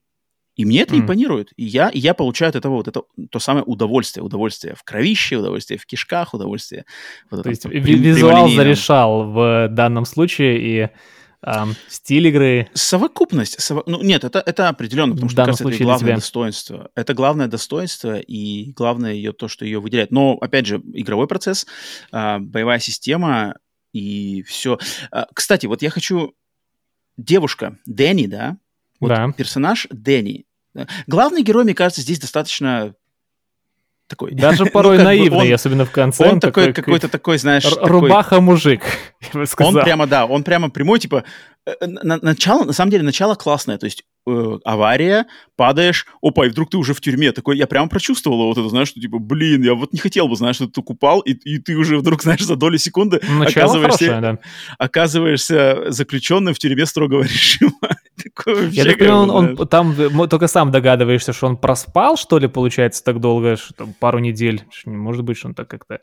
И 0.54 0.64
мне 0.64 0.82
это 0.82 0.94
mm. 0.94 1.00
импонирует. 1.00 1.52
И 1.56 1.64
я, 1.64 1.88
и 1.88 1.98
я 1.98 2.14
получаю 2.14 2.50
от 2.50 2.56
этого 2.56 2.74
вот 2.74 2.88
это 2.88 3.02
то 3.30 3.38
самое 3.38 3.64
удовольствие. 3.64 4.22
Удовольствие 4.22 4.74
в 4.74 4.82
кровище, 4.82 5.36
удовольствие 5.36 5.78
в 5.78 5.86
кишках, 5.86 6.34
удовольствие... 6.34 6.84
Вот 7.30 7.42
то 7.42 7.48
есть 7.48 7.62
при, 7.62 7.94
визуал 7.94 8.50
зарешал 8.50 9.30
в 9.30 9.68
данном 9.68 10.04
случае, 10.04 10.60
и 10.60 10.90
эм, 11.44 11.74
стиль 11.88 12.26
игры. 12.28 12.68
Совокупность. 12.74 13.60
Сово... 13.60 13.82
Ну, 13.86 14.02
нет, 14.02 14.24
это, 14.24 14.42
это 14.44 14.68
определенно, 14.68 15.14
потому 15.14 15.30
что, 15.30 15.44
кажется, 15.44 15.68
это 15.68 15.82
главное 15.82 16.14
достоинство. 16.16 16.90
Это 16.94 17.14
главное 17.14 17.46
достоинство 17.48 18.18
и 18.18 18.72
главное 18.72 19.12
ее 19.12 19.32
то, 19.32 19.48
что 19.48 19.64
ее 19.64 19.80
выделяет. 19.80 20.10
Но, 20.10 20.34
опять 20.40 20.66
же, 20.66 20.82
игровой 20.92 21.26
процесс, 21.26 21.66
э, 22.12 22.38
боевая 22.38 22.78
система 22.78 23.56
и 23.92 24.42
все. 24.42 24.78
Э, 25.10 25.24
кстати, 25.34 25.66
вот 25.66 25.82
я 25.82 25.90
хочу... 25.90 26.34
Девушка, 27.18 27.78
Дэнни, 27.84 28.26
да? 28.26 28.56
Вот 28.98 29.08
да. 29.08 29.30
персонаж 29.32 29.86
Дэнни. 29.90 30.46
Главный 31.06 31.42
герой, 31.42 31.64
мне 31.64 31.74
кажется, 31.74 32.00
здесь 32.00 32.18
достаточно 32.18 32.94
такой. 34.12 34.32
Даже 34.32 34.66
порой 34.72 34.98
ну, 34.98 35.04
наивный, 35.04 35.48
он, 35.48 35.54
особенно 35.54 35.84
в 35.84 35.90
конце. 35.90 36.24
Он, 36.24 36.34
он 36.34 36.40
такой, 36.40 36.72
какой-то 36.72 37.08
такой, 37.08 37.38
знаешь... 37.38 37.64
Рубаха-мужик, 37.80 38.82
я 39.32 39.40
бы 39.40 39.46
сказал. 39.46 39.74
Он 39.74 39.82
прямо, 39.82 40.06
да, 40.06 40.26
он 40.26 40.44
прямо 40.44 40.70
прямой, 40.70 41.00
типа... 41.00 41.24
Э, 41.64 41.86
на, 41.86 42.18
начало, 42.20 42.64
на 42.64 42.72
самом 42.72 42.90
деле, 42.90 43.04
начало 43.04 43.36
классное, 43.36 43.78
то 43.78 43.86
есть 43.86 44.02
э, 44.28 44.58
авария, 44.64 45.26
падаешь, 45.56 46.06
опа, 46.20 46.46
и 46.46 46.48
вдруг 46.48 46.70
ты 46.70 46.76
уже 46.76 46.92
в 46.92 47.00
тюрьме. 47.00 47.30
Такой, 47.30 47.56
я 47.56 47.68
прямо 47.68 47.88
прочувствовал 47.88 48.48
вот 48.48 48.58
это, 48.58 48.68
знаешь, 48.68 48.88
что 48.88 49.00
типа, 49.00 49.20
блин, 49.20 49.62
я 49.62 49.74
вот 49.74 49.92
не 49.92 50.00
хотел 50.00 50.26
бы, 50.26 50.34
знаешь, 50.34 50.56
что 50.56 50.66
ты 50.66 50.80
упал, 50.80 51.20
и, 51.20 51.32
и 51.32 51.58
ты 51.58 51.76
уже 51.76 51.98
вдруг, 51.98 52.22
знаешь, 52.22 52.44
за 52.44 52.56
долю 52.56 52.78
секунды 52.78 53.20
Начало 53.28 53.66
оказываешься, 53.66 54.06
хорошее, 54.06 54.20
да. 54.20 54.38
оказываешься 54.78 55.92
заключенным 55.92 56.52
в 56.52 56.58
тюрьме 56.58 56.84
строгого 56.84 57.22
режима. 57.22 57.72
Я 58.72 58.84
так 58.84 58.98
понимаю, 58.98 59.28
он, 59.28 59.56
он 59.60 59.68
там 59.68 60.28
только 60.28 60.48
сам 60.48 60.72
догадываешься, 60.72 61.32
что 61.32 61.46
он 61.46 61.56
проспал, 61.56 62.16
что 62.16 62.38
ли, 62.38 62.48
получается, 62.48 63.04
так 63.04 63.20
долго, 63.20 63.56
что 63.56 63.72
там 63.74 63.94
пару 63.94 64.18
недель. 64.18 64.64
Может 64.84 65.22
быть, 65.22 65.36
что 65.38 65.48
он 65.48 65.54
так 65.54 65.68
как-то 65.68 66.00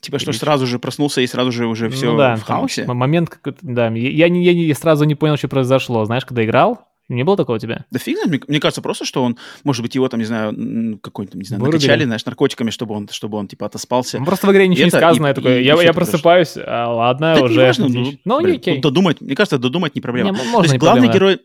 Типа, 0.00 0.18
что 0.18 0.32
сразу 0.32 0.66
же 0.66 0.78
проснулся 0.78 1.20
и 1.20 1.26
сразу 1.26 1.52
же 1.52 1.66
уже 1.66 1.88
все 1.90 2.12
ну, 2.12 2.18
да, 2.18 2.36
в 2.36 2.42
хаосе? 2.42 2.84
Момент 2.86 3.30
какой-то, 3.30 3.58
да. 3.62 3.88
Я, 3.88 4.26
я, 4.26 4.34
я, 4.34 4.52
я 4.52 4.74
сразу 4.74 5.04
не 5.04 5.14
понял, 5.14 5.36
что 5.36 5.48
произошло. 5.48 6.04
Знаешь, 6.04 6.24
когда 6.24 6.44
играл, 6.44 6.86
не 7.10 7.24
было 7.24 7.36
такого 7.36 7.56
у 7.56 7.58
тебя? 7.58 7.84
Да 7.90 7.98
фиг 7.98 8.16
знает. 8.16 8.30
Мне, 8.30 8.40
мне 8.46 8.60
кажется 8.60 8.82
просто, 8.82 9.04
что 9.04 9.24
он, 9.24 9.36
может 9.64 9.82
быть, 9.82 9.96
его 9.96 10.08
там, 10.08 10.20
не 10.20 10.26
знаю, 10.26 10.98
какой-то, 11.02 11.36
не 11.36 11.44
знаю, 11.44 11.60
Вырубили. 11.60 11.80
накачали, 11.80 12.04
знаешь, 12.04 12.24
наркотиками, 12.24 12.70
чтобы 12.70 12.94
он, 12.94 13.08
чтобы 13.10 13.36
он, 13.36 13.48
типа, 13.48 13.66
отоспался. 13.66 14.20
Ну, 14.20 14.24
просто 14.24 14.46
в 14.46 14.52
игре 14.52 14.68
ничего 14.68 14.82
и 14.82 14.84
не 14.86 14.90
сказано. 14.90 15.26
И, 15.26 15.28
я 15.28 15.34
такой, 15.34 15.60
и, 15.60 15.64
я, 15.64 15.82
я 15.82 15.92
просыпаюсь, 15.92 16.54
а, 16.56 16.92
ладно, 16.92 17.34
да 17.36 17.42
уже. 17.42 17.60
Важно, 17.60 17.88
ну, 17.88 18.12
ну, 18.24 18.40
блин, 18.40 18.56
окей. 18.56 18.80
Додумать, 18.80 19.20
мне 19.20 19.34
кажется, 19.34 19.58
додумать 19.58 19.96
не 19.96 20.00
проблема. 20.00 20.30
Не, 20.30 20.36
То 20.36 20.62
есть 20.62 20.76
главный 20.76 21.08
проблема. 21.08 21.14
герой, 21.14 21.40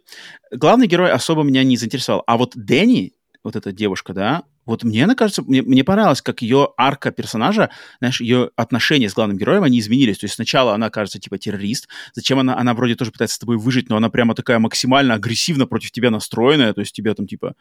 главный 0.51 0.87
герой 0.87 1.11
особо 1.11 1.41
меня 1.41 1.63
не 1.63 1.77
заинтересовал. 1.77 2.23
А 2.27 2.37
вот 2.37 2.51
Дэнни, 2.55 3.13
вот 3.45 3.55
эта 3.55 3.71
девушка, 3.71 4.13
да, 4.13 4.43
вот 4.65 4.83
мне 4.83 5.03
она 5.03 5.15
кажется, 5.15 5.43
мне, 5.43 5.61
мне 5.61 5.83
понравилось, 5.83 6.21
как 6.21 6.41
ее 6.41 6.69
арка 6.77 7.11
персонажа, 7.11 7.69
знаешь, 7.99 8.19
ее 8.19 8.49
отношения 8.55 9.07
с 9.07 9.13
главным 9.13 9.37
героем, 9.37 9.63
они 9.63 9.79
изменились. 9.79 10.17
То 10.17 10.25
есть 10.25 10.35
сначала 10.35 10.73
она 10.73 10.89
кажется 10.89 11.19
типа 11.19 11.37
террорист, 11.37 11.87
зачем 12.13 12.39
она, 12.39 12.57
она 12.57 12.73
вроде 12.73 12.95
тоже 12.95 13.11
пытается 13.11 13.35
с 13.35 13.39
тобой 13.39 13.57
выжить, 13.57 13.89
но 13.89 13.97
она 13.97 14.09
прямо 14.09 14.33
такая 14.33 14.57
максимально 14.57 15.13
агрессивно 15.13 15.67
против 15.67 15.91
тебя 15.91 16.09
настроенная, 16.09 16.73
то 16.73 16.81
есть 16.81 16.93
тебя 16.93 17.13
там 17.13 17.27
типа 17.27 17.53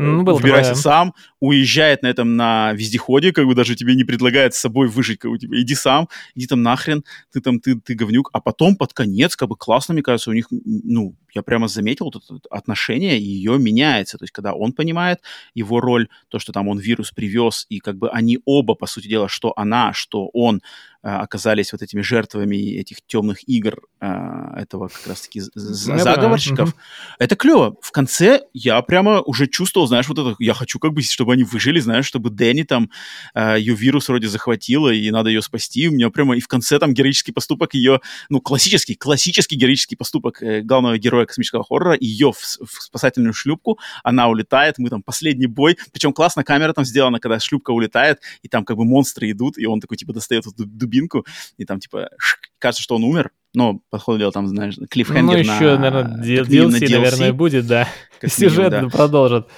ну, 0.00 0.22
было 0.22 0.36
выбирайся 0.36 0.70
такое. 0.70 0.82
сам, 0.82 1.14
уезжает 1.40 2.02
на 2.02 2.08
этом 2.08 2.36
на 2.36 2.72
вездеходе, 2.72 3.32
как 3.32 3.46
бы 3.46 3.54
даже 3.54 3.74
тебе 3.76 3.94
не 3.94 4.04
предлагает 4.04 4.54
с 4.54 4.58
собой 4.58 4.88
выжить, 4.88 5.18
как 5.18 5.30
бы, 5.30 5.38
типа, 5.38 5.60
иди 5.60 5.74
сам, 5.74 6.08
иди 6.34 6.46
там 6.46 6.62
нахрен, 6.62 7.04
ты 7.32 7.40
там, 7.40 7.60
ты, 7.60 7.78
ты 7.78 7.94
говнюк, 7.94 8.30
а 8.32 8.40
потом 8.40 8.76
под 8.76 8.92
конец, 8.92 9.36
как 9.36 9.48
бы 9.48 9.56
классно, 9.56 9.94
мне 9.94 10.02
кажется, 10.02 10.30
у 10.30 10.34
них, 10.34 10.46
ну, 10.50 11.14
я 11.34 11.42
прямо 11.42 11.68
заметил 11.68 12.06
вот 12.06 12.16
это 12.16 12.40
отношение, 12.50 13.20
ее 13.20 13.58
меняется, 13.58 14.18
то 14.18 14.24
есть 14.24 14.32
когда 14.32 14.54
он 14.54 14.72
понимает 14.72 15.20
его 15.54 15.80
роль, 15.80 16.08
то, 16.28 16.38
что 16.38 16.52
там 16.52 16.68
он 16.68 16.78
вирус 16.78 17.12
привез, 17.12 17.66
и 17.68 17.78
как 17.78 17.96
бы 17.96 18.10
они 18.10 18.38
оба, 18.44 18.74
по 18.74 18.86
сути 18.86 19.08
дела, 19.08 19.28
что 19.28 19.52
она, 19.56 19.92
что 19.92 20.28
он, 20.32 20.62
оказались 21.02 21.72
вот 21.72 21.82
этими 21.82 22.02
жертвами 22.02 22.56
этих 22.56 22.98
темных 23.06 23.48
игр 23.48 23.80
а, 24.00 24.58
этого 24.58 24.88
как 24.88 25.06
раз-таки 25.06 25.40
заговорщиков. 25.54 26.74
Это 27.18 27.36
клево. 27.36 27.76
В 27.80 27.90
конце 27.90 28.42
я 28.52 28.80
прямо 28.82 29.20
уже 29.20 29.46
чувствовал, 29.46 29.86
знаешь, 29.86 30.08
вот 30.08 30.18
это, 30.18 30.36
я 30.38 30.54
хочу 30.54 30.78
как 30.78 30.92
бы, 30.92 31.02
чтобы 31.02 31.32
они 31.32 31.44
выжили, 31.44 31.80
знаешь, 31.80 32.06
чтобы 32.06 32.30
Дэнни 32.30 32.62
там, 32.62 32.90
а, 33.34 33.56
ее 33.56 33.74
вирус 33.74 34.08
вроде 34.08 34.28
захватила, 34.28 34.90
и 34.90 35.10
надо 35.10 35.30
ее 35.30 35.42
спасти. 35.42 35.88
У 35.88 35.92
меня 35.92 36.10
прямо 36.10 36.36
и 36.36 36.40
в 36.40 36.48
конце 36.48 36.78
там 36.78 36.92
героический 36.92 37.32
поступок 37.32 37.74
ее, 37.74 38.00
ну, 38.28 38.40
классический, 38.40 38.94
классический 38.94 39.56
героический 39.56 39.96
поступок 39.96 40.42
э, 40.42 40.60
главного 40.62 40.98
героя 40.98 41.26
космического 41.26 41.64
хоррора, 41.64 41.96
ее 41.98 42.32
в, 42.32 42.38
в 42.38 42.82
спасательную 42.82 43.32
шлюпку, 43.32 43.78
она 44.04 44.28
улетает, 44.28 44.78
мы 44.78 44.90
там 44.90 45.02
последний 45.02 45.46
бой, 45.46 45.76
причем 45.92 46.12
классно 46.12 46.44
камера 46.44 46.72
там 46.72 46.84
сделана, 46.84 47.20
когда 47.20 47.38
шлюпка 47.38 47.70
улетает, 47.70 48.20
и 48.42 48.48
там 48.48 48.64
как 48.64 48.76
бы 48.76 48.84
монстры 48.84 49.30
идут, 49.30 49.58
и 49.58 49.66
он 49.66 49.80
такой 49.80 49.96
типа 49.96 50.12
достает 50.12 50.46
эту 50.46 50.64
дубинку, 50.90 51.24
и 51.56 51.64
там, 51.64 51.80
типа, 51.80 52.10
кажется, 52.58 52.82
что 52.82 52.96
он 52.96 53.04
умер, 53.04 53.30
но, 53.54 53.80
по 53.90 53.98
ходу 53.98 54.18
дела, 54.18 54.32
там, 54.32 54.46
знаешь, 54.46 54.76
клиффхенгер 54.90 55.22
Ну, 55.24 55.36
еще, 55.36 55.76
на, 55.76 55.90
наверное, 55.90 56.24
DLC, 56.24 56.46
DLC, 56.46 56.90
наверное, 56.90 57.32
будет, 57.32 57.66
да. 57.66 57.88
Сюжет 58.24 58.70
да. 58.70 58.88
продолжит. 58.88 59.48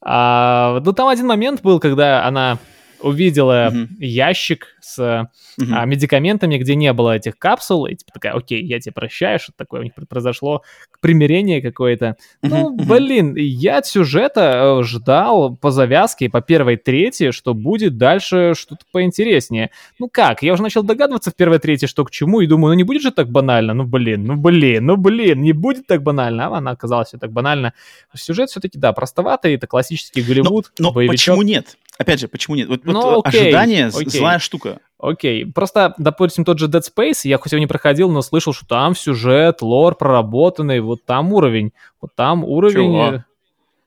А, 0.00 0.80
ну, 0.84 0.92
там 0.92 1.08
один 1.08 1.26
момент 1.26 1.62
был, 1.62 1.80
когда 1.80 2.24
она 2.24 2.58
увидела 3.00 3.70
mm-hmm. 3.70 3.86
ящик 3.98 4.76
с 4.80 4.98
mm-hmm. 4.98 5.72
а, 5.72 5.84
медикаментами, 5.84 6.58
где 6.58 6.74
не 6.74 6.92
было 6.92 7.16
этих 7.16 7.38
капсул, 7.38 7.86
и 7.86 7.94
типа 7.94 8.12
такая, 8.12 8.32
окей, 8.34 8.64
я 8.64 8.80
тебе 8.80 8.92
прощаю, 8.92 9.38
что 9.38 9.52
такое 9.56 9.80
у 9.80 9.84
них 9.84 9.92
произошло, 10.08 10.62
примирение 11.00 11.62
какое-то. 11.62 12.16
Mm-hmm. 12.42 12.48
Ну, 12.48 12.76
блин, 12.76 13.34
я 13.36 13.78
от 13.78 13.86
сюжета 13.86 14.80
э, 14.80 14.82
ждал 14.84 15.56
по 15.56 15.70
завязке, 15.70 16.28
по 16.28 16.40
первой 16.40 16.76
трети, 16.76 17.30
что 17.30 17.54
будет 17.54 17.96
дальше 17.96 18.54
что-то 18.56 18.84
поинтереснее. 18.92 19.70
Ну 19.98 20.08
как, 20.08 20.42
я 20.42 20.52
уже 20.52 20.62
начал 20.62 20.82
догадываться 20.82 21.30
в 21.30 21.36
первой 21.36 21.58
трети, 21.58 21.86
что 21.86 22.04
к 22.04 22.10
чему, 22.10 22.40
и 22.40 22.46
думаю, 22.46 22.72
ну 22.72 22.78
не 22.78 22.84
будет 22.84 23.02
же 23.02 23.10
так 23.10 23.30
банально, 23.30 23.74
ну 23.74 23.84
блин, 23.84 24.24
ну 24.24 24.36
блин, 24.36 24.86
ну 24.86 24.96
блин, 24.96 25.42
не 25.42 25.52
будет 25.52 25.86
так 25.86 26.02
банально, 26.02 26.46
а 26.46 26.58
она 26.58 26.72
оказалась 26.72 27.08
все 27.08 27.18
так 27.18 27.32
банально. 27.32 27.72
Сюжет 28.14 28.50
все-таки, 28.50 28.78
да, 28.78 28.92
простоватый, 28.92 29.54
это 29.54 29.66
классический 29.66 30.22
Голливуд, 30.22 30.72
Но, 30.78 30.92
но 30.92 31.06
почему 31.06 31.42
нет? 31.42 31.76
Опять 31.98 32.20
же, 32.20 32.28
почему 32.28 32.56
нет? 32.56 32.68
Вот, 32.68 32.84
ну, 32.84 33.16
вот 33.16 33.26
окей, 33.26 33.42
ожидание 33.42 33.86
окей. 33.86 34.08
злая 34.08 34.38
штука. 34.38 34.80
Окей, 34.98 35.46
просто, 35.46 35.94
допустим, 35.98 36.44
тот 36.44 36.58
же 36.58 36.66
Dead 36.66 36.82
Space, 36.82 37.20
я 37.24 37.38
хоть 37.38 37.52
его 37.52 37.60
не 37.60 37.66
проходил, 37.66 38.10
но 38.10 38.22
слышал, 38.22 38.52
что 38.52 38.66
там 38.66 38.94
сюжет, 38.94 39.62
лор 39.62 39.94
проработанный, 39.94 40.80
вот 40.80 41.04
там 41.04 41.32
уровень, 41.32 41.72
вот 42.00 42.14
там 42.14 42.44
уровень... 42.44 42.92
Чего? 42.92 43.24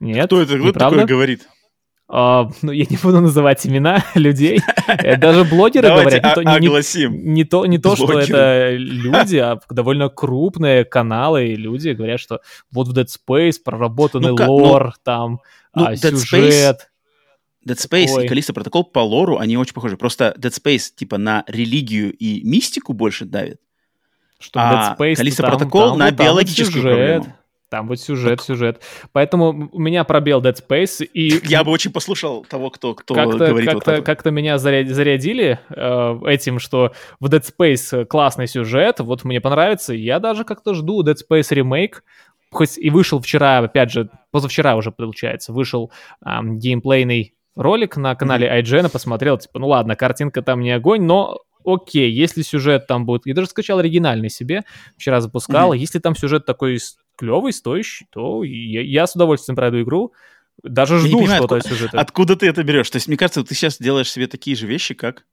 Нет, 0.00 0.26
Кто 0.26 0.40
это, 0.40 0.58
кто 0.58 0.72
такое 0.72 1.04
говорит? 1.04 1.46
Uh, 2.10 2.52
ну, 2.62 2.72
я 2.72 2.86
не 2.90 2.96
буду 2.96 3.20
называть 3.20 3.64
имена 3.64 4.04
людей. 4.16 4.60
Э, 4.88 5.16
даже 5.16 5.44
блогеры 5.44 5.88
говорят, 5.88 6.24
не, 6.24 6.34
то, 6.34 6.42
не, 6.42 7.32
не 7.32 7.44
то, 7.44 7.66
не 7.66 7.78
то 7.78 7.94
что 7.94 8.18
это 8.18 8.74
люди, 8.74 9.36
а 9.36 9.60
довольно 9.70 10.08
крупные 10.08 10.84
каналы 10.84 11.48
и 11.48 11.54
люди 11.54 11.90
говорят, 11.90 12.18
что 12.18 12.40
вот 12.72 12.88
в 12.88 12.98
Dead 12.98 13.06
Space 13.06 13.58
проработанный 13.64 14.34
ну, 14.34 14.52
лор, 14.52 14.86
ну, 14.86 14.92
там 15.04 15.40
ну, 15.72 15.86
а, 15.86 15.96
сюжет. 15.96 16.90
Dead 17.66 17.76
Space 17.76 18.10
Ой. 18.14 18.26
и 18.26 18.28
Callisto 18.28 18.54
Protocol 18.54 18.84
по 18.84 19.00
лору, 19.00 19.38
они 19.38 19.56
очень 19.56 19.74
похожи. 19.74 19.96
Просто 19.96 20.34
Dead 20.38 20.50
Space 20.50 20.94
типа 20.94 21.18
на 21.18 21.44
религию 21.46 22.12
и 22.12 22.42
мистику 22.42 22.92
больше 22.92 23.24
давит, 23.24 23.60
что 24.38 24.60
а 24.60 24.72
Dead 24.72 24.98
Space, 24.98 25.22
Callisto 25.22 25.42
там, 25.42 25.54
Protocol 25.54 25.88
там, 25.90 25.98
на 25.98 26.06
там 26.12 26.26
биологическую 26.26 26.82
сюжет. 26.82 26.96
проблему. 26.96 27.36
Там 27.70 27.86
вот 27.86 28.00
сюжет, 28.00 28.38
так. 28.38 28.46
сюжет. 28.46 28.82
Поэтому 29.12 29.70
у 29.70 29.78
меня 29.78 30.02
пробел 30.02 30.42
Dead 30.42 30.56
Space. 30.56 31.04
И... 31.04 31.40
Я 31.46 31.62
бы 31.62 31.70
очень 31.70 31.92
послушал 31.92 32.44
того, 32.44 32.70
кто, 32.70 32.96
кто 32.96 33.14
как 33.14 33.28
говорит 33.28 33.70
как 33.70 33.86
вот. 33.86 34.04
Как-то 34.04 34.32
меня 34.32 34.58
зарядили 34.58 35.60
э, 35.68 36.20
этим, 36.26 36.58
что 36.58 36.92
в 37.20 37.26
Dead 37.26 37.44
Space 37.44 38.06
классный 38.06 38.48
сюжет, 38.48 38.98
вот 38.98 39.22
мне 39.22 39.40
понравится. 39.40 39.94
Я 39.94 40.18
даже 40.18 40.42
как-то 40.42 40.74
жду 40.74 41.04
Dead 41.04 41.14
Space 41.14 41.54
ремейк. 41.54 42.02
Хоть 42.50 42.76
и 42.76 42.90
вышел 42.90 43.20
вчера, 43.20 43.58
опять 43.58 43.92
же, 43.92 44.10
позавчера 44.32 44.74
уже, 44.74 44.90
получается, 44.90 45.52
вышел 45.52 45.92
эм, 46.26 46.58
геймплейный 46.58 47.34
ролик 47.56 47.96
на 47.96 48.14
канале 48.14 48.48
IGN, 48.60 48.90
посмотрел, 48.90 49.38
типа, 49.38 49.58
ну 49.58 49.68
ладно, 49.68 49.96
картинка 49.96 50.42
там 50.42 50.60
не 50.60 50.70
огонь, 50.70 51.02
но 51.02 51.38
окей, 51.64 52.10
если 52.10 52.42
сюжет 52.42 52.86
там 52.86 53.04
будет... 53.06 53.26
Я 53.26 53.34
даже 53.34 53.48
скачал 53.48 53.78
оригинальный 53.78 54.30
себе, 54.30 54.62
вчера 54.96 55.20
запускал. 55.20 55.74
Mm-hmm. 55.74 55.78
Если 55.78 55.98
там 55.98 56.16
сюжет 56.16 56.46
такой 56.46 56.78
клевый, 57.16 57.52
стоящий, 57.52 58.06
то 58.10 58.44
я, 58.44 58.80
я 58.82 59.06
с 59.06 59.14
удовольствием 59.14 59.56
пройду 59.56 59.82
игру. 59.82 60.12
Даже 60.62 60.98
жду 60.98 61.26
что-то 61.26 61.56
от 61.56 61.66
сюжета. 61.66 61.98
Откуда 61.98 62.36
ты 62.36 62.46
это 62.46 62.62
берешь? 62.62 62.90
То 62.90 62.96
есть, 62.96 63.08
мне 63.08 63.16
кажется, 63.16 63.42
ты 63.44 63.54
сейчас 63.54 63.78
делаешь 63.78 64.10
себе 64.10 64.26
такие 64.26 64.56
же 64.56 64.66
вещи, 64.66 64.94
как 64.94 65.24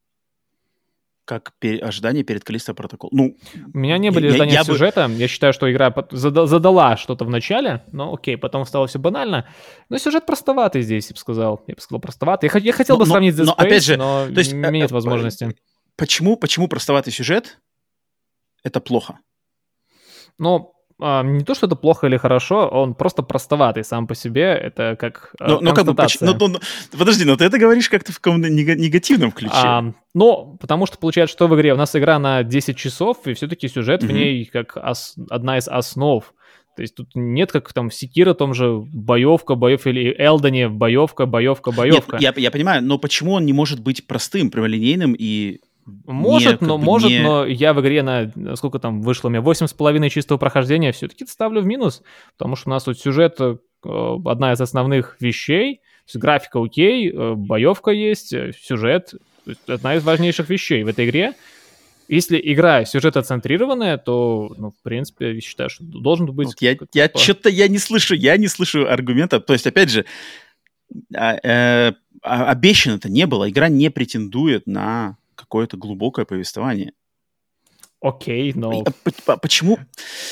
как 1.27 1.51
пер... 1.59 1.83
ожидание 1.83 2.23
перед 2.23 2.43
Калисто 2.43 2.73
протокол. 2.73 3.09
Ну, 3.11 3.37
у 3.73 3.77
меня 3.77 3.97
не 3.97 4.09
были 4.09 4.29
ожидания 4.29 4.53
я, 4.53 4.59
я 4.59 4.63
сюжета. 4.63 5.07
Бы... 5.07 5.15
Я 5.15 5.27
считаю, 5.27 5.53
что 5.53 5.69
игра 5.71 5.93
задала 6.11 6.95
что-то 6.95 7.25
в 7.25 7.29
начале, 7.29 7.83
но 7.91 8.13
окей, 8.13 8.37
потом 8.37 8.65
стало 8.65 8.87
все 8.87 8.97
банально. 8.97 9.47
Но 9.89 9.97
сюжет 9.97 10.25
простоватый 10.25 10.81
здесь, 10.81 11.09
я 11.09 11.13
бы 11.13 11.19
сказал. 11.19 11.63
Я 11.67 11.75
бы 11.75 11.81
сказал, 11.81 11.99
простоватый. 11.99 12.49
Я, 12.53 12.59
я 12.61 12.73
хотел 12.73 12.97
но, 12.97 13.03
бы 13.03 13.09
сравнить 13.09 13.35
с 13.35 13.39
Dead 13.39 13.43
Space, 13.43 13.47
но, 13.47 13.53
опять 13.53 13.83
же, 13.83 13.97
но 13.97 14.25
то 14.25 14.39
есть, 14.39 14.53
нет 14.53 14.89
э, 14.89 14.93
возможности. 14.93 15.55
Почему, 15.97 16.37
почему 16.37 16.67
простоватый 16.67 17.11
сюжет 17.11 17.59
это 18.63 18.79
плохо? 18.79 19.19
Ну, 20.39 20.55
а, 20.55 20.76
не 20.99 21.43
то, 21.43 21.53
что 21.53 21.67
это 21.67 21.75
плохо 21.75 22.07
или 22.07 22.17
хорошо, 22.17 22.67
он 22.67 22.95
просто 22.95 23.21
простоватый 23.21 23.83
сам 23.83 24.07
по 24.07 24.15
себе, 24.15 24.45
это 24.45 24.97
как 24.99 25.35
а, 25.39 25.47
но, 25.47 25.59
но 25.61 25.73
как 25.73 25.85
бы, 25.85 25.95
ну, 26.21 26.35
ну, 26.39 26.47
ну, 26.47 26.59
Подожди, 26.97 27.23
но 27.23 27.35
ты 27.35 27.45
это 27.45 27.59
говоришь 27.59 27.89
как-то 27.89 28.11
в 28.11 28.19
каком-то 28.19 28.49
негативном 28.49 29.31
ключе. 29.31 29.53
А, 29.53 29.93
ну, 30.15 30.57
потому 30.59 30.87
что 30.87 30.97
получается, 30.97 31.33
что 31.35 31.47
в 31.47 31.55
игре 31.55 31.73
у 31.73 31.77
нас 31.77 31.95
игра 31.95 32.17
на 32.17 32.41
10 32.41 32.75
часов, 32.75 33.27
и 33.27 33.35
все-таки 33.35 33.67
сюжет 33.67 34.03
mm-hmm. 34.03 34.07
в 34.07 34.11
ней 34.11 34.45
как 34.45 34.75
ос- 34.75 35.15
одна 35.29 35.59
из 35.59 35.67
основ. 35.67 36.23
То 36.75 36.81
есть 36.81 36.95
тут 36.95 37.09
нет, 37.15 37.51
как 37.51 37.73
там 37.73 37.89
в 37.89 37.93
Секира 37.93 38.35
том 38.35 38.53
же 38.53 38.77
боевка, 38.77 39.55
боев 39.55 39.87
или 39.87 40.15
Элдоне 40.17 40.69
боевка, 40.69 41.25
боевка, 41.25 41.71
боевка. 41.71 42.17
Нет, 42.17 42.37
я, 42.37 42.43
я 42.43 42.51
понимаю, 42.51 42.83
но 42.83 42.99
почему 42.99 43.33
он 43.33 43.45
не 43.45 43.53
может 43.53 43.79
быть 43.81 44.05
простым, 44.05 44.51
прямолинейным 44.51 45.15
и 45.17 45.59
может, 46.05 46.61
не, 46.61 46.67
но 46.67 46.77
может, 46.77 47.09
не... 47.09 47.21
но 47.21 47.45
я 47.45 47.73
в 47.73 47.81
игре 47.81 48.03
на 48.03 48.31
сколько 48.55 48.77
там 48.79 49.01
вышло 49.01 49.29
у 49.29 49.31
меня 49.31 49.41
восемь 49.41 49.67
с 49.67 49.73
половиной 49.73 50.09
чистого 50.09 50.37
прохождения 50.37 50.91
все-таки 50.91 51.25
ставлю 51.25 51.61
в 51.61 51.65
минус, 51.65 52.03
потому 52.37 52.55
что 52.55 52.69
у 52.69 52.73
нас 52.73 52.83
тут 52.83 52.99
сюжет 52.99 53.37
э, 53.39 53.55
одна 53.83 54.53
из 54.53 54.61
основных 54.61 55.15
вещей, 55.19 55.81
графика 56.13 56.61
окей, 56.61 57.09
э, 57.09 57.33
боевка 57.35 57.91
есть, 57.91 58.33
э, 58.33 58.51
сюжет 58.59 59.13
одна 59.67 59.95
из 59.95 60.03
важнейших 60.03 60.49
вещей 60.49 60.83
в 60.83 60.87
этой 60.87 61.05
игре. 61.05 61.33
Если 62.09 62.39
игра 62.41 62.85
сюжетоцентрированная, 62.85 63.97
то, 63.97 64.53
ну, 64.57 64.71
в 64.71 64.81
принципе, 64.81 65.33
я 65.33 65.41
считаю, 65.41 65.69
что 65.69 65.83
должен 65.83 66.27
быть... 66.27 66.47
Вот 66.47 66.61
я 66.61 66.77
я 66.93 67.11
что-то 67.13 67.49
я 67.49 67.67
не 67.67 67.79
слышу, 67.79 68.15
я 68.15 68.37
не 68.37 68.47
слышу 68.47 68.87
аргумента. 68.87 69.41
То 69.41 69.51
есть, 69.51 69.67
опять 69.67 69.89
же, 69.89 70.05
а, 71.13 71.35
э, 71.35 71.93
а, 72.21 72.51
обещано-то 72.51 73.09
не 73.09 73.25
было. 73.25 73.49
Игра 73.49 73.67
не 73.67 73.89
претендует 73.89 74.67
на 74.67 75.17
какое-то 75.37 75.77
глубокое 75.77 76.25
повествование. 76.25 76.91
Окей, 77.99 78.53
но... 78.55 78.83
А 79.25 79.37
почему? 79.37 79.79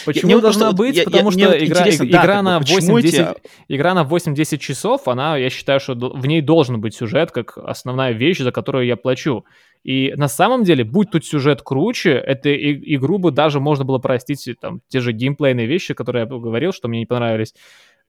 Почему 0.05 0.31
я, 0.33 0.39
должна 0.39 0.65
просто, 0.65 0.77
быть? 0.77 0.95
Я, 0.95 1.03
Потому 1.03 1.31
я, 1.31 1.47
что 1.47 1.65
игра, 1.65 1.89
игра, 1.89 2.25
да, 2.27 2.41
на 2.43 2.59
8-10, 2.59 2.99
эти... 2.99 3.27
игра 3.69 3.93
на 3.95 4.03
8-10 4.03 4.57
часов, 4.59 5.07
она, 5.07 5.35
я 5.37 5.49
считаю, 5.49 5.79
что 5.79 5.95
в 5.95 6.25
ней 6.27 6.41
должен 6.41 6.79
быть 6.79 6.93
сюжет 6.93 7.31
как 7.31 7.57
основная 7.57 8.11
вещь, 8.11 8.37
за 8.37 8.51
которую 8.51 8.85
я 8.85 8.95
плачу. 8.97 9.45
И 9.83 10.13
на 10.15 10.27
самом 10.27 10.63
деле, 10.63 10.83
будь 10.83 11.09
тут 11.09 11.25
сюжет 11.25 11.63
круче, 11.63 12.11
эту 12.11 12.49
игру 12.53 13.17
бы 13.17 13.31
даже 13.31 13.59
можно 13.59 13.83
было 13.83 13.97
простить 13.97 14.47
там 14.61 14.81
те 14.87 14.99
же 14.99 15.11
геймплейные 15.11 15.65
вещи, 15.65 15.95
которые 15.95 16.25
я 16.25 16.27
говорил, 16.27 16.71
что 16.71 16.87
мне 16.87 16.99
не 16.99 17.05
понравились. 17.07 17.55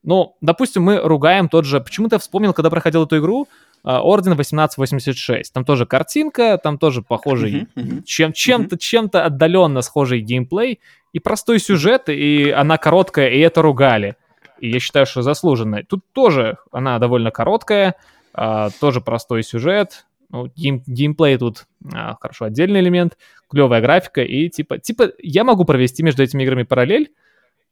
Ну, 0.03 0.37
допустим, 0.43 0.83
мы 0.83 0.99
ругаем 0.99 1.49
тот 1.49 1.65
же... 1.65 1.81
Почему-то 1.81 2.19
вспомнил, 2.19 2.53
когда 2.53 2.71
проходил 2.71 3.05
эту 3.05 3.19
игру, 3.19 3.49
Орден 3.87 4.33
1886. 4.33 5.53
Там 5.53 5.65
тоже 5.65 5.87
картинка, 5.87 6.59
там 6.59 6.77
тоже 6.77 7.03
похожий, 7.03 7.69
чем, 8.05 8.33
чем-то, 8.33 8.77
чем-то 8.77 9.25
отдаленно 9.25 9.81
схожий 9.81 10.21
геймплей 10.21 10.81
и 11.13 11.21
простой 11.21 11.61
сюжет, 11.61 12.09
и 12.09 12.51
она 12.51 12.79
короткая, 12.79 13.31
и 13.31 13.39
это 13.39 13.63
ругали. 13.63 14.17
И 14.59 14.71
я 14.71 14.81
считаю, 14.81 15.07
что 15.07 15.23
заслуженно. 15.23 15.83
Тут 15.85 16.05
тоже 16.13 16.59
она 16.73 16.99
довольно 16.99 17.31
короткая, 17.31 17.95
а, 18.35 18.71
тоже 18.81 19.01
простой 19.01 19.43
сюжет, 19.43 20.07
ну, 20.31 20.51
гейм, 20.57 20.83
геймплей 20.87 21.39
тут 21.39 21.67
а, 21.93 22.17
хорошо 22.21 22.47
отдельный 22.47 22.81
элемент, 22.81 23.17
клевая 23.49 23.81
графика 23.81 24.23
и 24.23 24.49
типа, 24.49 24.79
типа 24.79 25.13
я 25.23 25.45
могу 25.45 25.65
провести 25.65 26.03
между 26.03 26.23
этими 26.23 26.43
играми 26.43 26.65
параллель, 26.65 27.13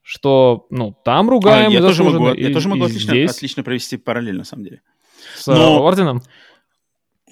что, 0.03 0.67
ну, 0.71 0.97
там 1.05 1.29
ругаем 1.29 1.71
а, 1.71 1.75
я, 1.75 1.81
тоже 1.81 2.05
могу, 2.05 2.31
и, 2.33 2.43
я 2.43 2.53
тоже 2.53 2.69
могу 2.69 2.85
отлично, 2.85 3.11
здесь... 3.11 3.31
отлично 3.31 3.63
провести 3.63 3.97
параллель, 3.97 4.37
на 4.37 4.45
самом 4.45 4.65
деле. 4.65 4.83
С 5.37 5.47
Но... 5.47 5.83
орденом? 5.83 6.23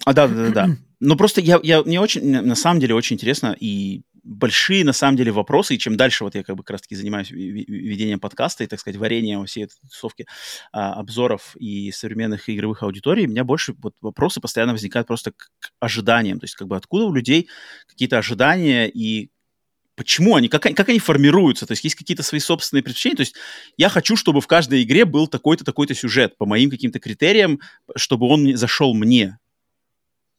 А, 0.05 0.13
да, 0.13 0.29
да, 0.29 0.35
да, 0.35 0.51
да. 0.51 0.77
Ну, 1.05 1.17
просто 1.17 1.41
я, 1.41 1.59
я, 1.65 1.83
мне 1.83 2.01
очень, 2.01 2.25
на 2.43 2.55
самом 2.55 2.79
деле, 2.79 2.95
очень 2.95 3.17
интересно 3.17 3.57
и 3.59 4.03
большие, 4.23 4.85
на 4.85 4.93
самом 4.93 5.17
деле, 5.17 5.33
вопросы, 5.33 5.75
и 5.75 5.79
чем 5.79 5.97
дальше 5.97 6.25
вот 6.25 6.35
я 6.35 6.45
как 6.45 6.57
бы 6.57 6.63
как 6.63 6.75
раз-таки 6.75 6.95
занимаюсь 6.95 7.31
ведением 7.31 8.21
подкаста 8.21 8.63
и, 8.63 8.67
так 8.67 8.79
сказать, 8.79 8.99
вареньем 8.99 9.45
всей 9.47 9.65
этой 9.65 9.75
тусовки 9.81 10.27
а, 10.73 10.95
обзоров 10.95 11.57
и 11.57 11.91
современных 11.91 12.49
игровых 12.49 12.83
аудиторий, 12.83 13.27
у 13.27 13.31
меня 13.31 13.45
больше 13.45 13.75
вот 13.83 13.95
вопросы 14.01 14.41
постоянно 14.41 14.73
возникают 14.73 15.09
просто 15.09 15.33
к 15.33 15.51
ожиданиям, 15.81 16.39
то 16.39 16.45
есть 16.45 16.55
как 16.55 16.69
бы 16.69 16.77
откуда 16.77 17.07
у 17.07 17.13
людей 17.13 17.49
какие-то 17.89 18.19
ожидания 18.19 18.89
и 18.89 19.31
почему 19.97 20.37
они, 20.37 20.49
как, 20.49 20.67
они, 20.67 20.75
как 20.75 20.89
они 20.89 20.99
формируются, 20.99 21.67
то 21.67 21.73
есть 21.73 21.85
есть 21.85 21.97
какие-то 21.97 22.23
свои 22.23 22.41
собственные 22.41 22.83
предпочтения, 22.83 23.17
то 23.17 23.23
есть 23.23 23.35
я 23.77 23.89
хочу, 23.89 24.17
чтобы 24.17 24.41
в 24.41 24.47
каждой 24.47 24.83
игре 24.83 25.05
был 25.05 25.27
такой-то, 25.27 25.65
такой-то 25.65 25.95
сюжет 25.95 26.37
по 26.39 26.47
моим 26.47 26.71
каким-то 26.71 26.99
критериям, 26.99 27.61
чтобы 27.97 28.27
он 28.27 28.57
зашел 28.57 28.95
мне, 28.95 29.39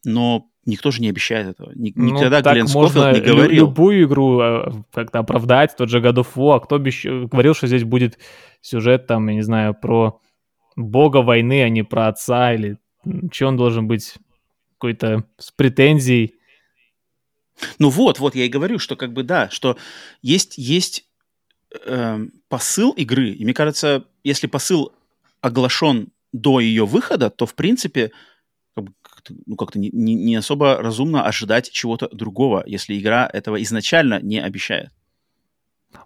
но 0.04 0.46
никто 0.66 0.90
же 0.90 1.00
не 1.00 1.08
обещает 1.08 1.46
этого. 1.46 1.72
Никогда 1.74 2.40
ну, 2.42 2.52
Глен 2.52 2.68
Скофилд 2.68 3.14
не 3.14 3.20
говорил. 3.20 3.66
любую 3.66 4.04
игру 4.04 4.40
э, 4.40 4.72
как-то 4.92 5.20
оправдать, 5.20 5.76
тот 5.76 5.88
же 5.88 6.00
God 6.00 6.16
of 6.16 6.28
War, 6.34 6.60
кто 6.60 6.76
обещ... 6.76 7.04
говорил, 7.04 7.54
что 7.54 7.66
здесь 7.66 7.84
будет 7.84 8.18
сюжет, 8.60 9.06
там, 9.06 9.28
я 9.28 9.34
не 9.34 9.42
знаю, 9.42 9.74
про 9.74 10.20
бога 10.76 11.18
войны, 11.18 11.62
а 11.62 11.68
не 11.68 11.84
про 11.84 12.08
отца, 12.08 12.54
или 12.54 12.78
что 13.32 13.46
он 13.48 13.56
должен 13.56 13.86
быть 13.86 14.14
какой-то 14.72 15.24
с 15.38 15.50
претензией. 15.52 16.34
Ну 17.78 17.88
вот, 17.88 18.18
вот, 18.18 18.34
я 18.34 18.44
и 18.44 18.48
говорю, 18.48 18.78
что 18.78 18.96
как 18.96 19.12
бы 19.12 19.22
да, 19.22 19.48
что 19.50 19.76
есть, 20.22 20.58
есть 20.58 21.06
э, 21.84 22.26
посыл 22.48 22.90
игры, 22.92 23.30
и 23.30 23.44
мне 23.44 23.54
кажется, 23.54 24.04
если 24.22 24.46
посыл 24.46 24.92
оглашен 25.40 26.08
до 26.32 26.60
ее 26.60 26.86
выхода, 26.86 27.30
то, 27.30 27.46
в 27.46 27.54
принципе, 27.54 28.10
как-то, 28.74 29.34
ну, 29.46 29.56
как-то 29.56 29.78
не, 29.78 29.90
не, 29.90 30.14
не 30.14 30.36
особо 30.36 30.76
разумно 30.76 31.24
ожидать 31.24 31.70
чего-то 31.70 32.08
другого, 32.12 32.62
если 32.66 32.98
игра 32.98 33.28
этого 33.32 33.62
изначально 33.62 34.20
не 34.20 34.40
обещает. 34.40 34.90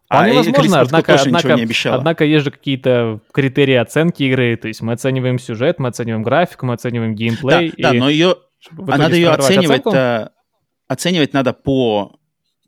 Вполне 0.04 0.32
а 0.32 0.34
возможно, 0.34 0.80
однако, 0.80 1.14
однако, 1.14 1.56
однако 1.84 2.24
есть 2.24 2.44
же 2.44 2.50
какие-то 2.50 3.20
критерии 3.32 3.74
оценки 3.74 4.22
игры, 4.22 4.56
то 4.56 4.68
есть 4.68 4.80
мы 4.82 4.92
оцениваем 4.92 5.38
сюжет, 5.38 5.78
мы 5.78 5.88
оцениваем 5.88 6.22
графику, 6.22 6.66
мы 6.66 6.74
оцениваем 6.74 7.14
геймплей. 7.14 7.70
Да, 7.70 7.74
и 7.76 7.82
да 7.82 7.92
но 7.94 8.08
ее, 8.08 8.36
а 8.70 8.98
надо 8.98 9.16
ее 9.16 9.30
оценивать, 9.30 9.82
-то, 9.82 10.30
оценивать 10.88 11.32
надо 11.32 11.52
по 11.52 12.18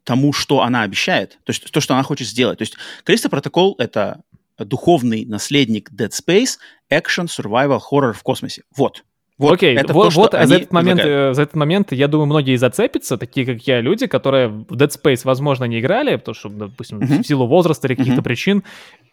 тому, 0.04 0.32
что 0.32 0.62
она 0.62 0.82
обещает, 0.82 1.38
то 1.44 1.50
есть 1.50 1.70
то, 1.70 1.80
что 1.80 1.94
она 1.94 2.02
хочет 2.02 2.28
сделать. 2.28 2.58
То 2.58 2.62
есть 2.62 2.76
Callisto 3.04 3.30
Protocol— 3.30 3.74
это 3.78 4.22
духовный 4.58 5.24
наследник 5.24 5.90
Dead 5.90 6.10
Space, 6.10 6.58
экшен, 6.88 7.26
survival, 7.26 7.78
хоррор 7.80 8.12
в 8.12 8.22
космосе. 8.22 8.62
Вот. 8.76 9.04
Вот, 9.38 9.54
Окей, 9.54 9.74
это 9.74 9.94
вот, 9.94 10.12
то, 10.12 10.20
вот 10.20 10.32
за, 10.32 10.54
этот 10.54 10.70
момент, 10.70 11.00
э, 11.02 11.32
за 11.32 11.42
этот 11.42 11.54
момент, 11.54 11.92
я 11.92 12.08
думаю, 12.08 12.26
многие 12.26 12.56
зацепятся, 12.56 13.16
такие 13.16 13.46
как 13.46 13.66
я, 13.66 13.80
люди, 13.80 14.06
которые 14.06 14.48
в 14.48 14.74
Dead 14.74 14.90
Space, 14.90 15.22
возможно, 15.24 15.64
не 15.64 15.80
играли, 15.80 16.16
потому 16.16 16.34
что, 16.34 16.50
допустим, 16.50 16.98
uh-huh. 16.98 17.22
в 17.22 17.26
силу 17.26 17.46
возраста 17.46 17.88
или 17.88 17.94
каких-то 17.94 18.20
uh-huh. 18.20 18.24
причин, 18.24 18.64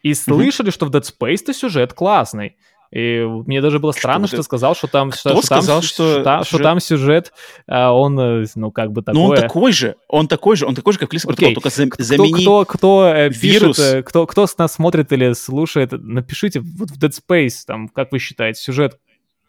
и 0.04 0.14
слышали, 0.14 0.68
uh-huh. 0.68 0.74
что 0.74 0.86
в 0.86 0.92
Dead 0.92 1.02
Space-то 1.02 1.54
сюжет 1.54 1.94
классный. 1.94 2.58
И 2.92 3.24
мне 3.46 3.62
даже 3.62 3.80
было 3.80 3.92
странно, 3.92 4.28
что, 4.28 4.38
что 4.38 4.44
сказал, 4.44 4.76
что 4.76 4.88
там, 4.88 5.12
Кто 5.12 5.32
что, 5.32 5.42
сказал, 5.42 5.82
что, 5.82 6.22
что, 6.22 6.22
что, 6.22 6.44
что 6.44 6.60
там 6.60 6.80
сюжет, 6.80 7.34
а 7.68 7.92
он, 7.92 8.20
э, 8.20 8.46
ну, 8.56 8.72
как 8.72 8.92
бы 8.92 9.02
такое... 9.02 9.22
Ну, 9.22 9.30
он 9.30 9.36
такой 9.36 9.72
же, 9.72 9.96
он 10.08 10.28
такой 10.28 10.56
же, 10.56 10.66
он 10.66 10.76
такой 10.76 10.94
же, 10.94 11.00
как 11.00 11.10
Клисс 11.10 11.26
okay. 11.26 11.54
только 11.54 11.70
зам, 11.70 11.90
замени 11.98 12.44
кто, 12.44 12.66
кто, 12.66 12.78
кто 12.78 13.08
э, 13.08 13.30
вирус. 13.30 13.78
Пишет, 13.78 14.06
кто, 14.06 14.26
кто 14.26 14.48
с 14.48 14.58
нас 14.58 14.74
смотрит 14.74 15.12
или 15.12 15.34
слушает, 15.34 15.92
напишите 15.92 16.62
вот 16.62 16.92
в 16.92 16.98
Dead 16.98 17.12
Space, 17.12 17.66
там, 17.66 17.90
как 17.90 18.12
вы 18.12 18.20
считаете, 18.20 18.62
сюжет 18.62 19.00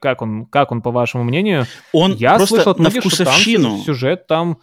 как 0.00 0.22
он, 0.22 0.46
как 0.46 0.70
он, 0.70 0.80
по 0.80 0.90
вашему 0.90 1.24
мнению? 1.24 1.66
Он 1.92 2.14
Я 2.14 2.36
просто 2.36 2.54
слышал 2.54 2.72
от 2.72 2.78
многих, 2.78 3.02
что 3.02 3.24
там 3.24 3.82
сюжет 3.84 4.26
там 4.26 4.58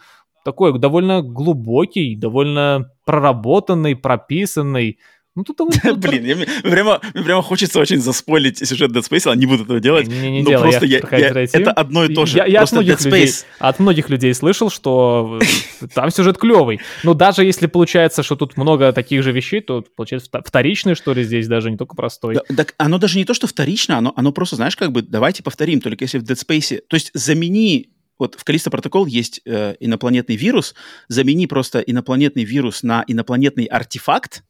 такой 0.46 0.78
довольно 0.78 1.22
глубокий, 1.22 2.14
довольно 2.14 2.92
проработанный, 3.04 3.96
прописанный. 3.96 4.98
Ну, 5.36 5.44
тут 5.44 5.56
довольно... 5.58 5.94
Блин, 5.94 6.24
я, 6.24 6.34
мне, 6.34 6.46
прямо, 6.62 7.00
мне 7.14 7.22
прямо 7.22 7.42
хочется 7.42 7.78
очень 7.78 8.00
заспойлить 8.00 8.66
сюжет 8.66 8.90
Dead 8.90 9.06
Space, 9.08 9.30
а 9.30 9.36
не 9.36 9.44
буду 9.44 9.64
этого 9.64 9.80
делать. 9.80 10.08
Не, 10.08 10.30
не, 10.30 10.42
но 10.42 10.48
делай, 10.48 10.62
просто 10.62 10.86
я, 10.86 11.00
я, 11.12 11.18
я, 11.18 11.42
это 11.52 11.72
одно 11.72 12.04
и 12.04 12.14
то 12.14 12.24
же. 12.24 12.38
Я, 12.38 12.46
я 12.46 12.62
от, 12.62 12.72
многих 12.72 13.04
людей, 13.04 13.30
от 13.58 13.78
многих 13.78 14.08
людей 14.08 14.34
слышал, 14.34 14.70
что 14.70 15.38
там 15.94 16.10
сюжет 16.10 16.38
клевый. 16.38 16.80
Но 17.04 17.12
даже 17.12 17.44
если 17.44 17.66
получается, 17.66 18.22
что 18.22 18.34
тут 18.34 18.56
много 18.56 18.92
таких 18.94 19.22
же 19.22 19.30
вещей, 19.30 19.60
то 19.60 19.84
получается 19.94 20.30
вторичный, 20.44 20.94
что 20.94 21.12
ли, 21.12 21.22
здесь 21.22 21.46
даже 21.46 21.70
не 21.70 21.76
только 21.76 21.94
простой. 21.94 22.36
Да, 22.36 22.42
так 22.56 22.74
оно 22.78 22.96
даже 22.96 23.18
не 23.18 23.26
то, 23.26 23.34
что 23.34 23.46
вторично, 23.46 23.98
оно, 23.98 24.14
оно 24.16 24.32
просто, 24.32 24.56
знаешь, 24.56 24.74
как 24.74 24.90
бы, 24.90 25.02
давайте 25.02 25.42
повторим, 25.42 25.82
только 25.82 26.04
если 26.04 26.18
в 26.18 26.22
Dead 26.22 26.36
Space... 26.36 26.80
То 26.88 26.94
есть 26.94 27.10
замени 27.12 27.90
вот 28.18 28.36
в 28.38 28.44
Калисто 28.44 28.70
протокол 28.70 29.04
есть 29.04 29.42
э, 29.44 29.74
инопланетный 29.80 30.36
вирус, 30.36 30.74
замени 31.08 31.46
просто 31.46 31.80
инопланетный 31.80 32.44
вирус 32.44 32.82
на 32.82 33.04
инопланетный 33.06 33.66
артефакт, 33.66 34.42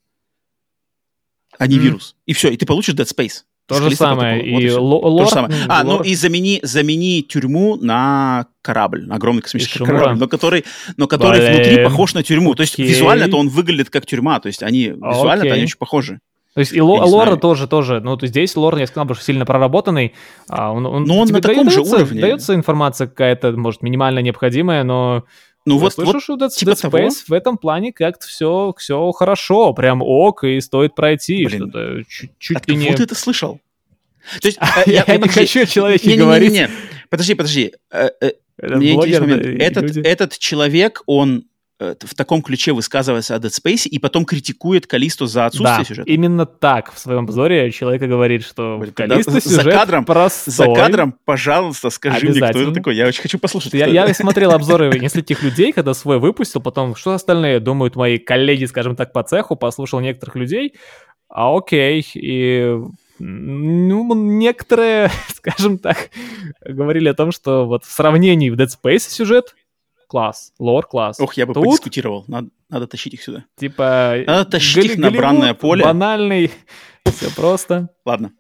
а 1.59 1.67
не 1.67 1.77
mm. 1.77 1.81
вирус. 1.81 2.17
И 2.27 2.33
все, 2.33 2.51
и 2.51 2.57
ты 2.57 2.67
получишь 2.67 2.95
Dead 2.95 3.07
Space. 3.07 3.43
То 3.67 3.83
же 3.83 3.97
самое. 3.97 4.39
Вот 4.39 4.61
и, 4.61 4.67
и 4.67 4.71
лор... 4.71 5.03
То 5.03 5.25
же 5.25 5.31
самое. 5.31 5.55
А, 5.69 5.83
ну 5.83 6.01
и 6.01 6.15
замени, 6.15 6.61
замени 6.63 7.23
тюрьму 7.23 7.77
на 7.77 8.47
корабль, 8.63 9.07
на 9.07 9.17
огромный 9.17 9.43
космический 9.43 9.85
корабль, 9.85 10.19
но 10.19 10.29
который, 10.29 10.65
но 10.97 11.09
который 11.09 11.41
Блин. 11.41 11.55
внутри 11.55 11.85
похож 11.85 12.15
на 12.15 12.23
тюрьму. 12.23 12.55
То 12.55 12.63
есть 12.63 12.79
визуально-то 12.79 13.37
он 13.37 13.49
выглядит 13.49 13.91
как 13.91 14.07
тюрьма, 14.07 14.39
то 14.39 14.47
есть 14.47 14.63
они 14.63 14.89
визуально-то 14.89 15.53
они 15.53 15.65
очень 15.65 15.79
похожи. 15.79 16.21
То 16.55 16.61
есть 16.61 16.73
и 16.73 16.81
ло- 16.81 17.05
лора 17.05 17.37
тоже, 17.37 17.69
тоже, 17.69 18.01
ну, 18.01 18.17
то 18.17 18.25
есть 18.25 18.33
здесь 18.33 18.57
лор, 18.57 18.79
я 18.79 18.87
сказал, 18.87 19.15
что 19.15 19.23
сильно 19.23 19.45
проработанный. 19.45 20.15
А 20.49 20.73
он, 20.73 20.87
он, 20.87 21.05
но 21.05 21.19
он 21.19 21.29
на 21.29 21.43
таком 21.43 21.67
дается, 21.67 21.85
же 21.85 21.95
уровне. 21.95 22.19
Дается 22.19 22.55
информация 22.55 23.09
какая-то, 23.09 23.53
может, 23.53 23.83
минимально 23.83 24.21
необходимая, 24.21 24.83
но 24.83 25.25
ну 25.67 25.75
Я 25.75 25.81
вот, 25.81 25.93
слышу, 25.93 26.13
вот 26.13 26.23
что 26.23 26.37
Dead, 26.37 26.49
типа 26.49 26.71
Dead 26.71 26.75
Space 26.75 26.91
того? 26.91 27.11
в 27.29 27.33
этом 27.33 27.59
плане 27.59 27.93
как-то 27.93 28.27
все, 28.27 28.75
все 28.79 29.13
хорошо, 29.13 29.75
прям 29.75 30.01
ок, 30.01 30.45
и 30.45 30.61
стоит 30.61 30.95
пройти. 30.95 31.45
Блин, 31.45 31.69
что-то 31.69 32.03
чуть, 32.39 32.57
От 32.57 32.69
не... 32.69 32.95
ты 32.95 33.03
это 33.03 33.15
слышал? 33.15 33.61
То 34.41 34.49
есть, 34.49 34.59
а, 34.61 34.83
я, 34.87 35.05
я 35.07 35.17
не 35.19 35.29
хочу 35.29 35.63
о 35.63 35.67
человеке 35.67 36.17
говорить. 36.17 36.53
Не, 36.53 36.61
не, 36.61 36.65
не, 36.67 36.71
подожди, 37.11 37.35
подожди. 37.35 37.73
Э, 37.91 38.11
э, 38.21 38.33
этот, 38.59 39.97
этот 39.99 40.39
человек, 40.39 41.03
он 41.07 41.45
Э, 41.45 41.56
в 41.79 42.15
таком 42.15 42.41
ключе 42.41 42.73
высказывается 42.73 43.35
о 43.35 43.39
Dead 43.39 43.51
Space 43.51 43.87
и 43.87 43.99
потом 43.99 44.25
критикует 44.25 44.87
Калисту 44.87 45.27
за 45.27 45.47
отсутствие 45.47 45.79
да, 45.79 45.85
сюжета. 45.85 46.11
именно 46.11 46.47
так 46.47 46.93
в 46.93 46.99
своем 46.99 47.25
обзоре 47.25 47.71
человек 47.71 48.03
говорит, 48.03 48.45
что 48.45 48.83
да, 48.97 49.23
сюжет 49.23 49.43
за 49.43 49.71
кадром, 49.71 50.05
простой. 50.07 50.55
За 50.55 50.75
кадром, 50.75 51.15
пожалуйста, 51.25 51.91
скажи 51.91 52.29
мне, 52.29 52.41
кто 52.41 52.61
это 52.61 52.73
такой. 52.73 52.97
Я 52.97 53.07
очень 53.07 53.21
хочу 53.21 53.39
послушать. 53.39 53.75
Я, 53.75 53.87
я 53.87 54.13
смотрел 54.15 54.51
обзоры 54.53 54.99
нескольких 54.99 55.43
людей, 55.43 55.73
когда 55.73 55.93
свой 55.93 56.19
выпустил, 56.19 56.63
потом, 56.63 56.97
что 56.97 57.13
остальные 57.13 57.61
думают 57.61 57.95
мои 57.95 58.19
коллеги, 58.19 58.65
скажем 58.65 58.97
так, 58.97 59.13
по 59.13 59.23
цеху, 59.23 59.55
послушал 59.55 60.01
некоторых 60.01 60.37
людей, 60.37 60.75
а 61.29 61.55
окей, 61.55 62.07
и 62.15 62.75
ну, 63.19 64.15
некоторые, 64.15 65.11
скажем 65.29 65.79
так, 65.79 66.11
говорили 66.65 67.09
о 67.09 67.15
том, 67.15 67.33
что 67.33 67.67
вот 67.67 67.85
в 67.85 67.93
сравнении 67.93 68.51
в 68.51 68.55
Dead 68.55 68.69
Space 68.69 69.11
сюжет 69.11 69.55
класс, 70.17 70.55
лор 70.59 70.87
класс. 70.87 71.21
Ох, 71.21 71.35
я 71.35 71.45
бы 71.45 71.53
Тут, 71.53 71.65
подискутировал. 71.65 72.25
Надо, 72.27 72.49
надо 72.71 72.87
тащить 72.87 73.13
их 73.13 73.23
сюда. 73.23 73.45
Типа... 73.57 74.17
Надо 74.27 74.51
тащить 74.53 74.87
их 74.87 74.97
на 74.97 75.11
бранное 75.11 75.53
поле. 75.53 75.85
Банальный, 75.85 76.51
все 77.05 77.31
просто. 77.31 77.91
Ладно. 78.07 78.33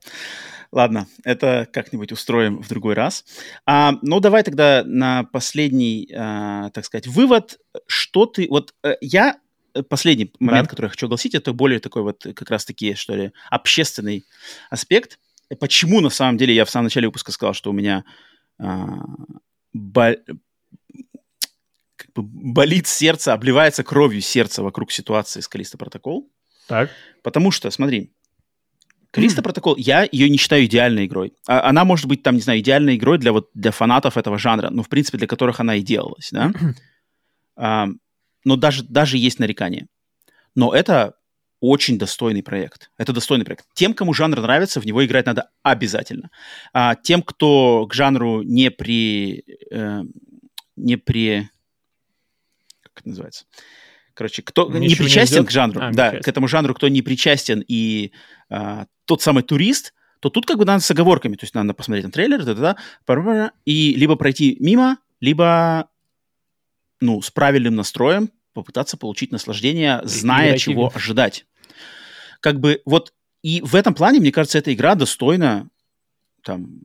Ладно, 0.72 1.06
это 1.22 1.68
как-нибудь 1.70 2.12
устроим 2.12 2.62
в 2.62 2.68
другой 2.68 2.94
раз. 2.94 3.26
А, 3.66 3.92
ну, 4.00 4.20
давай 4.20 4.42
тогда 4.42 4.84
на 4.86 5.24
последний, 5.24 6.10
а, 6.16 6.70
так 6.70 6.86
сказать, 6.86 7.06
вывод. 7.06 7.58
Что 7.86 8.24
ты... 8.24 8.46
Вот 8.48 8.72
а, 8.82 8.94
я... 9.02 9.36
Э, 9.74 9.82
последний 9.82 10.32
момент, 10.40 10.68
да. 10.68 10.70
который 10.70 10.86
я 10.86 10.90
хочу 10.90 11.06
огласить, 11.06 11.34
это 11.34 11.52
более 11.52 11.78
такой 11.78 12.00
вот 12.00 12.26
как 12.34 12.48
раз-таки, 12.48 12.94
что 12.94 13.14
ли, 13.14 13.32
общественный 13.50 14.24
аспект. 14.70 15.18
Почему, 15.60 16.00
на 16.00 16.08
самом 16.08 16.38
деле, 16.38 16.54
я 16.54 16.64
в 16.64 16.70
самом 16.70 16.84
начале 16.84 17.08
выпуска 17.08 17.32
сказал, 17.32 17.52
что 17.52 17.68
у 17.68 17.74
меня 17.74 18.02
а, 18.58 19.02
бы 19.74 20.22
болит 22.22 22.86
сердце, 22.86 23.32
обливается 23.32 23.84
кровью 23.84 24.20
сердце 24.20 24.62
вокруг 24.62 24.92
ситуации 24.92 25.40
с 25.40 25.48
Калиста 25.48 25.78
Протокол. 25.78 26.30
Так. 26.68 26.90
Потому 27.22 27.50
что, 27.50 27.70
смотри, 27.70 28.12
Калиста 29.10 29.42
Протокол, 29.42 29.76
я 29.76 30.06
ее 30.10 30.28
не 30.28 30.36
считаю 30.36 30.66
идеальной 30.66 31.06
игрой. 31.06 31.32
А, 31.46 31.68
она 31.68 31.84
может 31.84 32.06
быть, 32.06 32.22
там, 32.22 32.34
не 32.34 32.42
знаю, 32.42 32.60
идеальной 32.60 32.96
игрой 32.96 33.18
для, 33.18 33.32
вот, 33.32 33.48
для 33.54 33.70
фанатов 33.70 34.16
этого 34.16 34.38
жанра, 34.38 34.68
ну, 34.70 34.82
в 34.82 34.88
принципе, 34.88 35.18
для 35.18 35.26
которых 35.26 35.60
она 35.60 35.76
и 35.76 35.82
делалась, 35.82 36.28
да? 36.32 36.52
а, 37.56 37.88
но 38.44 38.56
даже, 38.56 38.84
даже 38.84 39.16
есть 39.16 39.38
нарекания. 39.38 39.86
Но 40.54 40.74
это 40.74 41.14
очень 41.60 41.98
достойный 41.98 42.42
проект. 42.42 42.90
Это 42.98 43.12
достойный 43.12 43.44
проект. 43.44 43.64
Тем, 43.74 43.94
кому 43.94 44.12
жанр 44.12 44.40
нравится, 44.40 44.80
в 44.80 44.86
него 44.86 45.04
играть 45.04 45.26
надо 45.26 45.50
обязательно. 45.62 46.30
А 46.72 46.94
тем, 46.94 47.22
кто 47.22 47.86
к 47.86 47.94
жанру 47.94 48.42
не 48.42 48.70
при... 48.70 49.44
Э, 49.70 50.02
не 50.76 50.96
при 50.96 51.48
как 52.96 53.02
это 53.02 53.10
называется, 53.10 53.44
Короче, 54.14 54.40
кто 54.40 54.66
Ничего 54.68 54.78
не 54.80 54.94
причастен 54.94 55.40
не 55.42 55.46
к 55.46 55.50
жанру, 55.50 55.80
а, 55.82 55.92
да, 55.92 56.12
к 56.20 56.26
этому 56.26 56.48
жанру, 56.48 56.74
кто 56.74 56.88
не 56.88 57.02
причастен 57.02 57.62
и 57.68 58.12
а, 58.48 58.86
тот 59.04 59.20
самый 59.20 59.42
турист, 59.42 59.92
то 60.20 60.30
тут 60.30 60.46
как 60.46 60.56
бы 60.56 60.64
надо 60.64 60.82
с 60.82 60.90
оговорками, 60.90 61.36
то 61.36 61.44
есть 61.44 61.54
надо 61.54 61.74
посмотреть 61.74 62.06
на 62.06 62.10
трейлер, 62.10 62.42
да, 62.42 62.54
да, 62.54 62.76
да, 63.06 63.52
и 63.66 63.94
либо 63.94 64.16
пройти 64.16 64.56
мимо, 64.58 64.96
либо 65.20 65.90
ну 67.00 67.20
с 67.20 67.30
правильным 67.30 67.74
настроем 67.74 68.30
попытаться 68.54 68.96
получить 68.96 69.32
наслаждение, 69.32 70.00
зная, 70.04 70.56
чего 70.56 70.90
ожидать. 70.94 71.44
Как 72.40 72.58
бы 72.58 72.80
вот 72.86 73.12
и 73.42 73.60
в 73.60 73.74
этом 73.74 73.92
плане, 73.92 74.20
мне 74.20 74.32
кажется, 74.32 74.56
эта 74.56 74.72
игра 74.72 74.94
достойна 74.94 75.68
там 76.42 76.80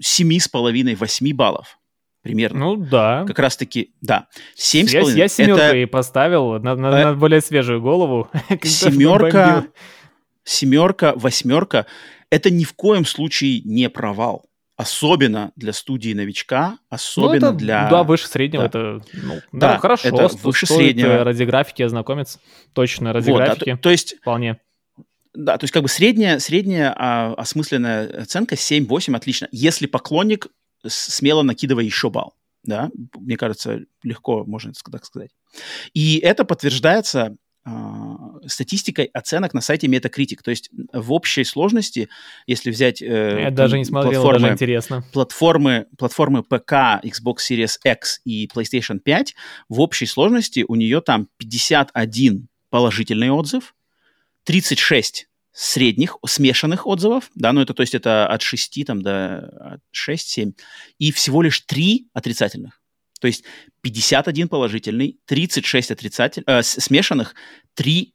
семи 0.00 0.40
с 0.40 0.48
половиной, 0.48 0.94
восьми 0.94 1.34
баллов 1.34 1.79
примерно. 2.22 2.60
Ну 2.60 2.76
да. 2.76 3.24
Как 3.26 3.38
раз-таки, 3.38 3.92
да. 4.00 4.26
Семь 4.54 4.86
с 4.86 4.92
половиной. 4.92 5.18
Я 5.18 5.28
семерку 5.28 5.60
это... 5.60 5.76
и 5.76 5.86
поставил 5.86 6.58
на, 6.60 6.74
на, 6.74 6.90
на 6.90 7.14
более 7.14 7.40
свежую 7.40 7.80
голову. 7.80 8.28
Семерка, 8.62 9.66
семерка, 10.44 11.12
восьмерка. 11.16 11.86
Это 12.30 12.50
ни 12.50 12.64
в 12.64 12.74
коем 12.74 13.04
случае 13.04 13.60
не 13.64 13.88
провал. 13.88 14.46
Особенно 14.76 15.52
для 15.56 15.74
студии 15.74 16.14
новичка, 16.14 16.78
особенно 16.88 17.32
ну, 17.32 17.46
это, 17.48 17.52
для... 17.52 17.90
Да, 17.90 18.02
выше 18.02 18.26
среднего, 18.28 18.62
да. 18.62 18.68
это, 18.68 19.02
ну, 19.12 19.34
да, 19.52 19.72
да, 19.72 19.78
хорошо. 19.78 20.08
Это 20.08 20.28
выше 20.38 20.66
среднего. 20.66 21.22
Ради 21.22 21.44
графики 21.44 21.82
ознакомиться. 21.82 22.38
Точно, 22.72 23.12
ради 23.12 23.30
вот, 23.30 23.36
графики. 23.36 23.70
Да, 23.72 23.76
то, 23.76 23.82
то 23.82 23.90
есть... 23.90 24.16
Вполне. 24.22 24.58
Да, 25.34 25.58
то 25.58 25.64
есть 25.64 25.72
как 25.74 25.82
бы 25.82 25.88
средняя, 25.90 26.38
средняя 26.38 26.94
а, 26.96 27.34
осмысленная 27.34 28.22
оценка 28.22 28.54
7-8, 28.54 29.14
отлично. 29.14 29.48
Если 29.52 29.86
поклонник, 29.86 30.46
смело 30.86 31.42
накидывай 31.42 31.84
еще 31.84 32.10
балл. 32.10 32.34
Да, 32.62 32.90
мне 33.18 33.36
кажется, 33.36 33.80
легко 34.02 34.44
можно 34.44 34.72
так 34.90 35.04
сказать. 35.04 35.30
И 35.94 36.18
это 36.18 36.44
подтверждается 36.44 37.36
а, 37.62 38.38
статистикой 38.46 39.06
оценок 39.06 39.54
на 39.54 39.60
сайте 39.60 39.86
Metacritic. 39.86 40.38
То 40.42 40.50
есть 40.50 40.70
в 40.92 41.12
общей 41.12 41.44
сложности, 41.44 42.08
если 42.46 42.70
взять... 42.70 43.02
Э, 43.02 43.42
Я 43.42 43.50
даже 43.50 43.78
не 43.78 43.84
смотрел, 43.84 44.22
платформы, 44.22 44.40
даже 44.40 44.54
интересно. 44.54 45.04
Платформы, 45.12 45.86
платформы 45.98 46.42
ПК, 46.42 47.02
Xbox 47.04 47.36
Series 47.50 47.76
X 47.84 48.20
и 48.24 48.46
PlayStation 48.46 48.98
5, 48.98 49.34
в 49.68 49.80
общей 49.80 50.06
сложности 50.06 50.64
у 50.66 50.74
нее 50.74 51.00
там 51.00 51.28
51 51.38 52.48
положительный 52.70 53.30
отзыв, 53.30 53.74
36 54.44 55.29
средних, 55.52 56.16
смешанных 56.26 56.86
отзывов, 56.86 57.30
да, 57.34 57.52
ну 57.52 57.60
это, 57.60 57.74
то 57.74 57.82
есть 57.82 57.94
это 57.94 58.26
от 58.26 58.42
6 58.42 58.84
там 58.86 59.02
до 59.02 59.80
6-7, 59.94 60.54
и 60.98 61.12
всего 61.12 61.42
лишь 61.42 61.60
3 61.60 62.08
отрицательных. 62.12 62.80
То 63.20 63.26
есть 63.26 63.44
51 63.82 64.48
положительный, 64.48 65.18
36 65.26 65.90
отрицательных, 65.90 66.48
э, 66.48 66.62
смешанных, 66.62 67.34
3 67.74 68.14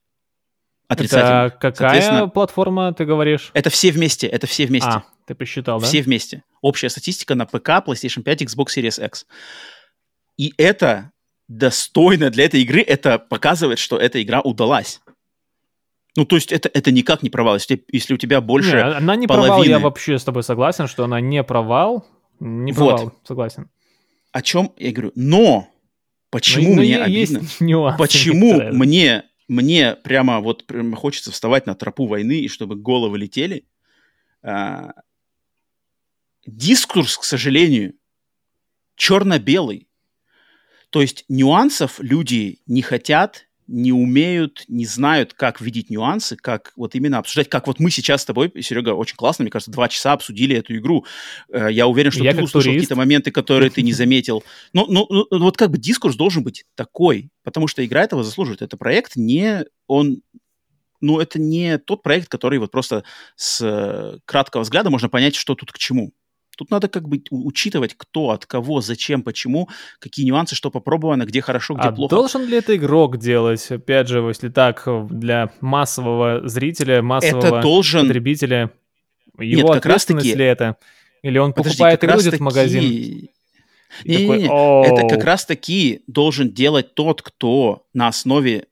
отрицательных. 0.88 1.54
Это 1.54 1.72
какая 1.72 2.28
платформа, 2.28 2.94
ты 2.94 3.06
говоришь? 3.06 3.52
Это 3.54 3.70
все 3.70 3.92
вместе, 3.92 4.28
это 4.28 4.48
все 4.48 4.66
вместе. 4.66 4.90
А, 4.90 5.04
ты 5.26 5.36
посчитал, 5.36 5.80
да? 5.80 5.86
Все 5.86 6.02
вместе. 6.02 6.44
Общая 6.62 6.90
статистика 6.90 7.36
на 7.36 7.46
ПК, 7.46 7.70
PlayStation 7.86 8.24
5, 8.24 8.44
Xbox 8.44 8.68
Series 8.78 9.06
X. 9.06 9.26
И 10.38 10.54
это 10.58 11.12
достойно 11.48 12.30
для 12.30 12.46
этой 12.46 12.62
игры, 12.62 12.82
это 12.82 13.20
показывает, 13.20 13.80
что 13.80 13.98
эта 13.98 14.22
игра 14.22 14.42
удалась. 14.42 15.02
Ну, 16.16 16.26
то 16.26 16.36
есть 16.38 16.52
это, 16.52 16.70
это 16.74 16.92
никак 16.92 17.24
не 17.24 17.30
провал. 17.30 17.56
Если, 17.56 17.84
если 17.92 18.14
у 18.14 18.18
тебя 18.18 18.40
больше 18.40 18.78
не, 18.78 18.82
Она 18.82 19.16
не 19.16 19.28
половины... 19.28 19.48
провал, 19.48 19.64
я 19.64 19.80
вообще 19.80 20.18
с 20.18 20.24
тобой 20.24 20.44
согласен, 20.44 20.88
что 20.88 21.04
она 21.04 21.20
не 21.20 21.44
провал. 21.44 22.08
Не 22.40 22.74
провал, 22.74 23.06
вот. 23.06 23.14
согласен. 23.24 23.70
О 24.32 24.42
чем 24.42 24.72
я 24.78 24.92
говорю? 24.92 25.12
Но 25.16 25.68
почему 26.30 26.76
но, 26.76 26.82
мне 26.82 26.98
но 26.98 27.04
обидно? 27.04 27.42
Нюансы 27.60 27.98
почему 27.98 28.62
мне, 28.72 29.24
мне 29.48 29.96
прямо 29.96 30.40
вот 30.40 30.66
прямо 30.66 30.96
хочется 30.96 31.32
вставать 31.32 31.66
на 31.66 31.76
тропу 31.76 32.08
войны, 32.08 32.40
и 32.40 32.48
чтобы 32.48 32.76
головы 32.76 33.18
летели? 33.18 33.66
А, 34.42 34.94
дискурс, 36.46 37.18
к 37.18 37.24
сожалению, 37.24 37.94
черно-белый. 38.96 39.90
То 40.90 41.02
есть 41.02 41.26
нюансов 41.28 42.00
люди 42.00 42.60
не 42.68 42.82
хотят, 42.82 43.48
не 43.68 43.92
умеют, 43.92 44.64
не 44.68 44.86
знают, 44.86 45.34
как 45.34 45.62
видеть 45.62 45.90
нюансы, 45.90 46.36
как 46.36 46.72
вот 46.76 46.96
именно 46.96 47.18
обсуждать, 47.18 47.50
как 47.50 47.68
вот 47.68 47.80
мы 47.80 47.90
сейчас 47.90 48.22
с 48.22 48.26
тобой, 48.26 48.52
Серега, 48.62 48.90
очень 48.94 49.16
классно, 49.16 49.44
мне 49.44 49.52
кажется, 49.52 49.72
два 49.72 49.88
часа 49.88 50.14
обсудили 50.14 50.56
эту 50.56 50.76
игру. 50.78 51.06
Э, 51.50 51.68
я 51.72 51.88
уверен, 51.88 52.12
что 52.12 52.24
Я 52.24 52.34
ты 52.34 52.44
услышал 52.44 52.72
какие-то 52.72 52.96
моменты, 52.96 53.32
которые 53.32 53.72
ты 53.72 53.82
не 53.82 53.94
заметил. 53.94 54.44
Но, 54.74 54.86
но, 54.88 55.08
но 55.10 55.28
вот 55.32 55.58
как 55.58 55.72
бы 55.72 55.78
дискурс 55.78 56.16
должен 56.16 56.44
быть 56.44 56.66
такой, 56.76 57.30
потому 57.44 57.68
что 57.68 57.86
игра 57.86 58.04
этого 58.04 58.24
заслуживает. 58.24 58.62
Это 58.62 58.78
проект 58.78 59.16
не... 59.16 59.66
Он 59.88 60.22
ну, 61.02 61.20
это 61.20 61.40
не 61.40 61.78
тот 61.78 62.02
проект, 62.02 62.30
который 62.30 62.58
вот 62.58 62.72
просто 62.72 63.04
с 63.36 63.62
э, 63.62 64.20
краткого 64.26 64.62
взгляда 64.62 64.90
можно 64.90 65.10
понять, 65.10 65.36
что 65.36 65.54
тут 65.54 65.72
к 65.72 65.78
чему. 65.78 66.14
Тут 66.56 66.72
надо 66.72 66.88
как 66.88 67.08
бы 67.08 67.22
учитывать, 67.30 67.96
кто, 67.96 68.32
от 68.32 68.46
кого, 68.46 68.82
зачем, 68.82 69.24
почему, 69.24 69.70
какие 70.00 70.26
нюансы, 70.26 70.56
что 70.56 70.72
попробовано, 70.72 71.26
где 71.26 71.42
хорошо, 71.42 71.76
где 71.76 71.90
а 71.90 71.92
плохо. 71.92 72.16
должен 72.16 72.46
ли 72.46 72.58
это 72.58 72.76
игрок 72.76 73.18
делать, 73.18 73.66
опять 73.70 74.08
же, 74.08 74.20
если 74.20 74.50
так, 74.50 74.88
для 75.10 75.52
массового 75.62 76.48
зрителя, 76.48 77.02
массового 77.02 77.46
это 77.46 77.62
должен... 77.62 78.08
потребителя? 78.08 78.72
Его 79.38 79.74
Нет, 79.74 79.82
как 79.82 79.86
раз 79.86 80.06
таки... 80.06 80.34
ли 80.34 80.46
это? 80.46 80.78
Или 81.22 81.40
он 81.40 81.54
Подожди, 81.54 81.78
покупает 81.78 82.04
игру, 82.04 82.22
идет 82.22 82.34
в 82.36 82.40
магазин? 82.40 83.30
Не-не-не, 84.04 84.46
это 84.86 85.08
как 85.08 85.24
раз 85.24 85.46
таки 85.46 86.02
должен 86.08 86.52
делать 86.52 86.96
тот, 86.96 87.22
кто 87.22 87.86
на 87.94 88.08
основе 88.08 88.68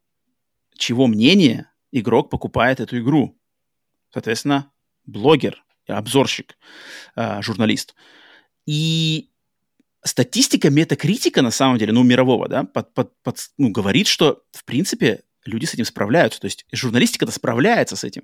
чего 0.78 1.08
мнения 1.08 1.72
игрок 1.92 2.30
покупает 2.30 2.80
эту 2.80 3.00
игру. 3.00 3.38
Соответственно, 4.12 4.72
блогер, 5.06 5.63
обзорщик, 5.88 6.58
э, 7.16 7.42
журналист. 7.42 7.96
И 8.66 9.30
статистика 10.04 10.70
метакритика, 10.70 11.42
на 11.42 11.52
самом 11.52 11.78
деле, 11.78 11.94
ну, 11.94 12.04
мирового, 12.04 12.48
да, 12.48 12.64
под, 12.64 12.94
под, 12.94 13.12
под, 13.24 13.38
ну, 13.58 13.70
говорит, 13.70 14.08
что, 14.08 14.44
в 14.52 14.66
принципе, 14.66 15.24
люди 15.46 15.66
с 15.66 15.74
этим 15.74 15.86
справляются. 15.86 16.40
То 16.40 16.46
есть 16.46 16.66
журналистика-то 16.72 17.32
справляется 17.32 17.96
с 17.96 18.04
этим. 18.04 18.24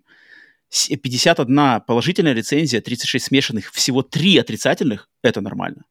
51 0.70 1.82
положительная 1.82 2.34
рецензия, 2.34 2.82
36 2.82 3.26
смешанных, 3.26 3.72
всего 3.72 4.04
3 4.04 4.38
отрицательных– 4.38 5.10
это 5.24 5.42
нормально. 5.42 5.84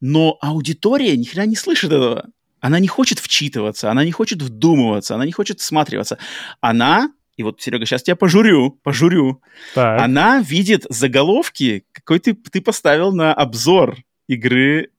Но 0.00 0.36
аудитория 0.40 1.16
ни 1.16 1.24
хрена 1.24 1.46
не 1.46 1.56
слышит 1.56 1.90
этого. 1.90 2.28
Она 2.60 2.80
не 2.80 2.88
хочет 2.88 3.18
вчитываться, 3.18 3.90
она 3.90 4.04
не 4.04 4.12
хочет 4.12 4.42
вдумываться, 4.42 5.14
она 5.14 5.24
не 5.24 5.32
хочет 5.32 5.60
всматриваться. 5.60 6.18
Она 6.60 7.12
и 7.38 7.44
вот, 7.44 7.62
Серега, 7.62 7.86
сейчас 7.86 8.02
тебя 8.02 8.16
пожурю, 8.16 8.72
пожурю. 8.82 9.40
Так. 9.74 10.02
Она 10.02 10.42
видит 10.42 10.84
заголовки, 10.90 11.84
какой 11.92 12.18
ты, 12.18 12.34
ты 12.34 12.60
поставил 12.60 13.12
на 13.12 13.32
обзор 13.32 13.96
игры 14.28 14.90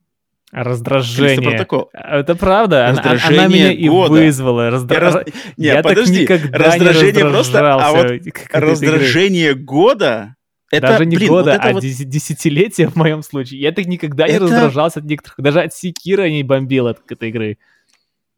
Раздражение. 0.52 1.48
Протокол. 1.48 1.90
Это 1.92 2.34
правда. 2.34 2.88
Раздражение 2.88 3.38
она, 3.38 3.44
она 3.44 3.54
меня 3.54 3.90
года. 3.90 4.14
и 4.14 4.24
вызвала. 4.24 4.70
Раздра... 4.70 4.96
Я, 4.96 5.00
раз... 5.00 5.24
не, 5.56 5.66
я 5.66 5.82
подожди. 5.82 6.26
так 6.26 6.40
никогда 6.40 6.58
раздражение 6.58 7.12
не 7.12 7.30
просто, 7.30 7.74
а 7.74 7.92
вот 7.92 8.06
раздражение 8.50 9.54
года. 9.54 10.34
Это, 10.72 10.88
Даже 10.88 11.06
не 11.06 11.16
блин, 11.16 11.28
года, 11.28 11.52
вот 11.52 11.60
а 11.62 11.72
вот... 11.72 11.82
десятилетия 11.82 12.88
в 12.88 12.96
моем 12.96 13.22
случае. 13.22 13.60
Я 13.60 13.70
так 13.70 13.86
никогда 13.86 14.24
это... 14.24 14.32
не 14.32 14.38
раздражался 14.38 15.00
от 15.00 15.04
некоторых. 15.04 15.38
Даже 15.38 15.60
от 15.60 15.74
Секира 15.74 16.28
не 16.28 16.42
бомбил 16.42 16.88
от 16.88 16.98
этой 17.08 17.28
игры. 17.28 17.58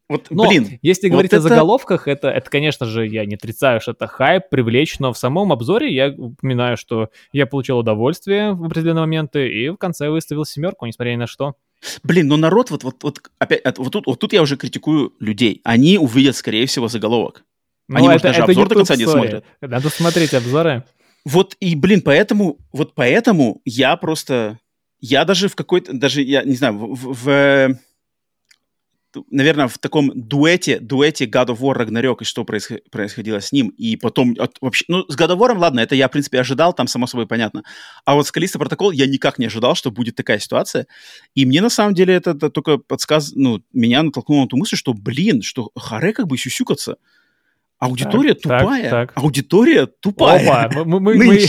Вот, 0.09 0.27
но, 0.31 0.49
блин. 0.49 0.79
Если 0.83 1.09
вот 1.09 1.13
говорить 1.13 1.33
это... 1.33 1.39
о 1.39 1.49
заголовках, 1.49 2.09
это, 2.09 2.29
это, 2.29 2.51
конечно 2.51 2.87
же, 2.87 3.07
я 3.07 3.25
не 3.25 3.37
отрицаю, 3.37 3.81
что 3.81 3.93
это 3.93 4.07
хайп, 4.07 4.45
привлечь, 4.51 4.99
но 4.99 5.13
в 5.13 5.19
самом 5.19 5.53
обзоре 5.53 5.93
я 5.95 6.09
упоминаю, 6.09 6.77
что 6.77 7.09
я 7.33 7.47
получил 7.47 7.79
удовольствие 7.79 8.53
в 8.53 8.65
определенные 8.65 9.03
моменты 9.03 9.49
и 9.49 9.71
в 9.71 9.77
конце 9.77 10.11
выставил 10.11 10.45
семерку, 10.45 10.87
несмотря 10.87 11.13
ни 11.13 11.17
на 11.17 11.27
что. 11.27 11.55
Блин, 12.03 12.29
но 12.29 12.37
народ, 12.37 12.71
вот, 12.71 12.85
вот, 12.85 13.03
вот 13.03 13.21
опять, 13.39 13.63
вот 13.79 13.93
тут, 13.93 14.07
вот 14.07 14.19
тут 14.19 14.33
я 14.33 14.43
уже 14.43 14.57
критикую 14.57 15.15
людей. 15.19 15.61
Они 15.65 15.99
увидят, 15.99 16.37
скорее 16.37 16.67
всего, 16.67 16.89
заголовок. 16.89 17.45
Ну, 17.89 17.97
Они, 17.97 18.07
это, 18.07 18.13
может, 18.13 18.23
даже 18.23 18.43
это 18.43 18.51
обзор 18.53 18.69
до 18.69 18.75
конца 18.77 18.97
не 18.97 19.07
смотрят. 19.07 19.45
Надо 19.61 19.89
смотреть 19.89 20.35
обзоры. 20.35 20.85
Вот 21.25 21.57
и, 21.61 21.75
блин, 21.75 22.03
поэтому, 22.03 22.59
вот 22.73 22.95
поэтому 22.95 23.61
я 23.65 23.97
просто, 23.97 24.59
я 25.01 25.25
даже 25.25 25.49
в 25.49 25.57
какой-то, 25.57 25.93
даже, 25.93 26.23
я 26.23 26.43
не 26.43 26.55
знаю, 26.55 26.75
в, 26.75 27.15
в 27.25 27.79
наверное, 29.31 29.69
в 29.69 29.79
таком 29.79 30.11
дуэте, 30.15 30.79
дуэте 30.79 31.27
God 31.27 31.47
of 31.49 31.59
War 31.59 31.77
Ragnarok 31.77 32.19
и 32.21 32.25
что 32.25 32.45
происход- 32.45 32.83
происходило 32.91 33.41
с 33.41 33.53
ним, 33.53 33.69
и 33.69 33.97
потом 33.97 34.35
от, 34.39 34.57
вообще, 34.61 34.85
ну, 34.89 35.05
с 35.09 35.17
God 35.17 35.37
of 35.37 35.39
War, 35.39 35.57
ладно, 35.57 35.81
это 35.81 35.95
я, 35.95 36.09
в 36.09 36.11
принципе, 36.11 36.41
ожидал, 36.41 36.73
там, 36.73 36.87
само 36.87 37.07
собой, 37.07 37.27
понятно. 37.27 37.63
А 38.05 38.15
вот 38.15 38.27
с 38.27 38.33
Калиста 38.33 38.59
Протокол 38.59 38.91
я 38.91 39.07
никак 39.07 39.39
не 39.39 39.47
ожидал, 39.47 39.75
что 39.75 39.91
будет 39.91 40.17
такая 40.17 40.39
ситуация. 40.39 40.87
И 41.35 41.47
мне, 41.47 41.61
на 41.61 41.71
самом 41.71 41.95
деле, 41.95 42.15
это, 42.15 42.31
это 42.31 42.51
только 42.51 42.79
подсказ, 42.79 43.33
ну, 43.35 43.63
меня 43.73 44.03
натолкнуло 44.03 44.43
на 44.43 44.49
ту 44.49 44.57
мысль, 44.57 44.77
что, 44.77 44.95
блин, 44.95 45.43
что 45.43 45.71
харе 45.77 46.13
как 46.13 46.27
бы 46.27 46.39
сюсюкаться. 46.39 46.97
Аудитория 47.79 48.35
так, 48.35 48.61
тупая. 48.61 48.91
Так, 48.91 49.13
так. 49.13 49.25
Аудитория 49.25 49.87
тупая. 49.87 50.67
Опа, 50.67 50.85
мы, 50.85 51.01
мы, 51.01 51.15
мы, 51.17 51.41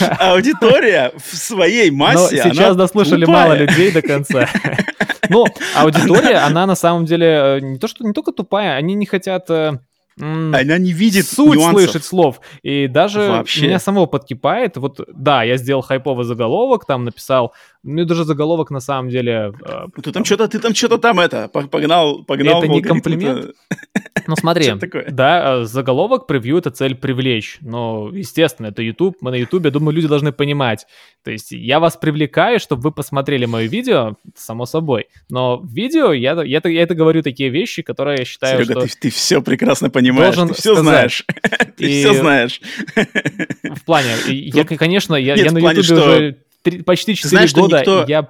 аудитория 0.00 1.12
в 1.16 1.36
своей 1.36 1.90
массе, 1.90 2.42
Но 2.44 2.50
сейчас 2.50 2.76
дослушали 2.76 3.24
мало 3.24 3.54
людей 3.54 3.90
до 3.92 4.02
конца. 4.02 4.48
Ну, 5.32 5.46
аудитория, 5.76 6.38
она 6.38 6.66
на 6.66 6.74
самом 6.74 7.04
деле 7.04 7.26
э, 7.26 7.60
не 7.60 7.78
то, 7.78 7.86
что 7.86 8.04
не 8.04 8.12
только 8.12 8.32
тупая, 8.32 8.74
они 8.74 8.94
не 8.94 9.06
хотят 9.06 9.48
э, 9.48 9.78
она 10.18 10.78
не 10.78 10.92
видит 10.92 11.26
суть 11.26 11.58
нюансов. 11.58 11.82
слышать 11.82 12.04
слов. 12.04 12.40
И 12.62 12.88
даже 12.88 13.20
Вообще. 13.20 13.66
меня 13.66 13.78
самого 13.78 14.06
подкипает. 14.06 14.76
Вот, 14.76 15.00
да, 15.14 15.44
я 15.44 15.56
сделал 15.56 15.82
хайповый 15.82 16.24
заголовок, 16.24 16.84
там 16.84 17.04
написал, 17.04 17.54
ну 17.82 18.04
даже 18.04 18.24
заголовок 18.24 18.70
на 18.70 18.80
самом 18.80 19.08
деле... 19.08 19.52
Э, 19.64 19.86
Ты 20.02 20.12
там 20.12 20.24
что-то, 20.24 20.48
ты 20.48 20.58
там 20.58 20.74
что-то 20.74 20.98
там 20.98 21.20
это, 21.20 21.48
по- 21.48 21.62
погнал, 21.68 22.24
погнал. 22.24 22.58
Это 22.62 22.68
не 22.72 22.82
комплимент? 22.82 23.38
это- 23.38 23.54
Ну 24.30 24.36
смотри, 24.36 24.72
да, 25.10 25.60
э, 25.62 25.64
заголовок 25.64 26.26
превью— 26.26 26.56
это 26.58 26.70
цель 26.70 26.94
привлечь. 26.94 27.58
Но, 27.60 28.10
естественно, 28.14 28.68
это 28.68 28.80
YouTube. 28.82 29.16
Мы 29.20 29.30
на 29.32 29.34
YouTube, 29.34 29.64
я 29.64 29.70
думаю, 29.70 29.94
люди 29.94 30.06
должны 30.08 30.32
понимать. 30.32 30.86
То 31.24 31.30
есть 31.30 31.50
я 31.52 31.80
вас 31.80 31.96
привлекаю, 31.96 32.60
чтобы 32.60 32.82
вы 32.82 32.92
посмотрели 32.92 33.44
мое 33.46 33.66
видео, 33.66 34.14
само 34.36 34.66
собой. 34.66 35.06
Но 35.28 35.58
в 35.58 35.72
видео 35.72 36.12
я, 36.12 36.40
я, 36.42 36.58
это- 36.58 36.68
я 36.68 36.82
это 36.82 36.94
говорю 36.94 37.22
такие 37.22 37.50
вещи, 37.50 37.82
которые 37.82 38.18
я 38.20 38.24
считаю, 38.24 38.64
Серега, 38.64 38.86
что 38.86 38.98
ты, 39.00 39.10
все 39.10 39.42
прекрасно 39.42 39.90
понимаешь, 39.90 40.34
должен 40.36 40.54
ты 40.54 40.60
все 40.60 40.74
сказать. 40.74 40.82
знаешь. 40.84 41.24
Ты 41.76 41.84
И- 41.90 42.00
все 42.00 42.14
знаешь. 42.14 42.60
в 43.64 43.84
плане... 43.84 44.10
Я, 44.28 44.64
Тут- 44.64 44.78
конечно, 44.78 45.14
я, 45.14 45.34
Нет, 45.34 45.46
я 45.46 45.52
на 45.52 45.60
плане, 45.60 45.80
YouTube 45.80 45.96
что 45.98 46.10
уже 46.10 46.36
три- 46.62 46.82
почти 46.82 47.14
4 47.14 47.28
знаешь, 47.30 47.52
года, 47.54 47.78
никто- 47.78 48.04
я 48.06 48.28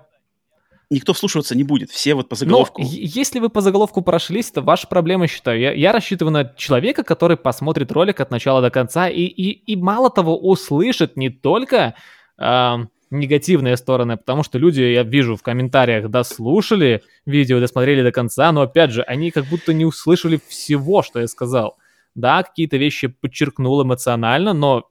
Никто 0.93 1.13
вслушиваться 1.13 1.55
не 1.57 1.63
будет, 1.63 1.91
все 1.91 2.15
вот 2.15 2.29
по 2.29 2.35
Ну, 2.35 2.39
заголовку. 2.39 2.83
е- 2.83 2.89
если 3.05 3.39
вы 3.39 3.49
по 3.49 3.61
заголовку 3.61 4.03
прошлись, 4.03 4.51
это 4.51 4.61
ваша 4.61 4.89
проблема, 4.89 5.29
считаю. 5.29 5.61
Я, 5.61 5.73
я 5.73 5.93
рассчитываю 5.93 6.33
на 6.33 6.45
человека, 6.57 7.05
который 7.05 7.37
посмотрит 7.37 7.93
ролик 7.93 8.19
от 8.21 8.33
начала 8.33 8.61
до 8.61 8.71
конца 8.71 9.09
и, 9.09 9.23
и, 9.23 9.51
и 9.51 9.77
мало 9.77 10.11
того, 10.11 10.37
услышит 10.37 11.17
не 11.17 11.31
только 11.31 11.95
ам, 12.39 12.91
негативные 13.11 13.77
стороны, 13.77 14.17
потому 14.17 14.43
что 14.43 14.59
люди, 14.59 14.81
я 14.83 15.05
вижу 15.05 15.37
в 15.37 15.43
комментариях, 15.45 16.11
дослушали 16.11 17.03
видео, 17.25 17.61
досмотрели 17.61 18.03
до 18.03 18.11
конца, 18.11 18.51
но 18.51 18.63
опять 18.63 18.91
же, 18.91 19.03
они 19.03 19.31
как 19.31 19.45
будто 19.47 19.73
не 19.73 19.85
услышали 19.85 20.41
всего, 20.49 21.03
что 21.03 21.21
я 21.21 21.29
сказал. 21.29 21.77
Да, 22.17 22.43
какие-то 22.43 22.77
вещи 22.79 23.07
подчеркнул 23.07 23.81
эмоционально, 23.85 24.55
но 24.55 24.89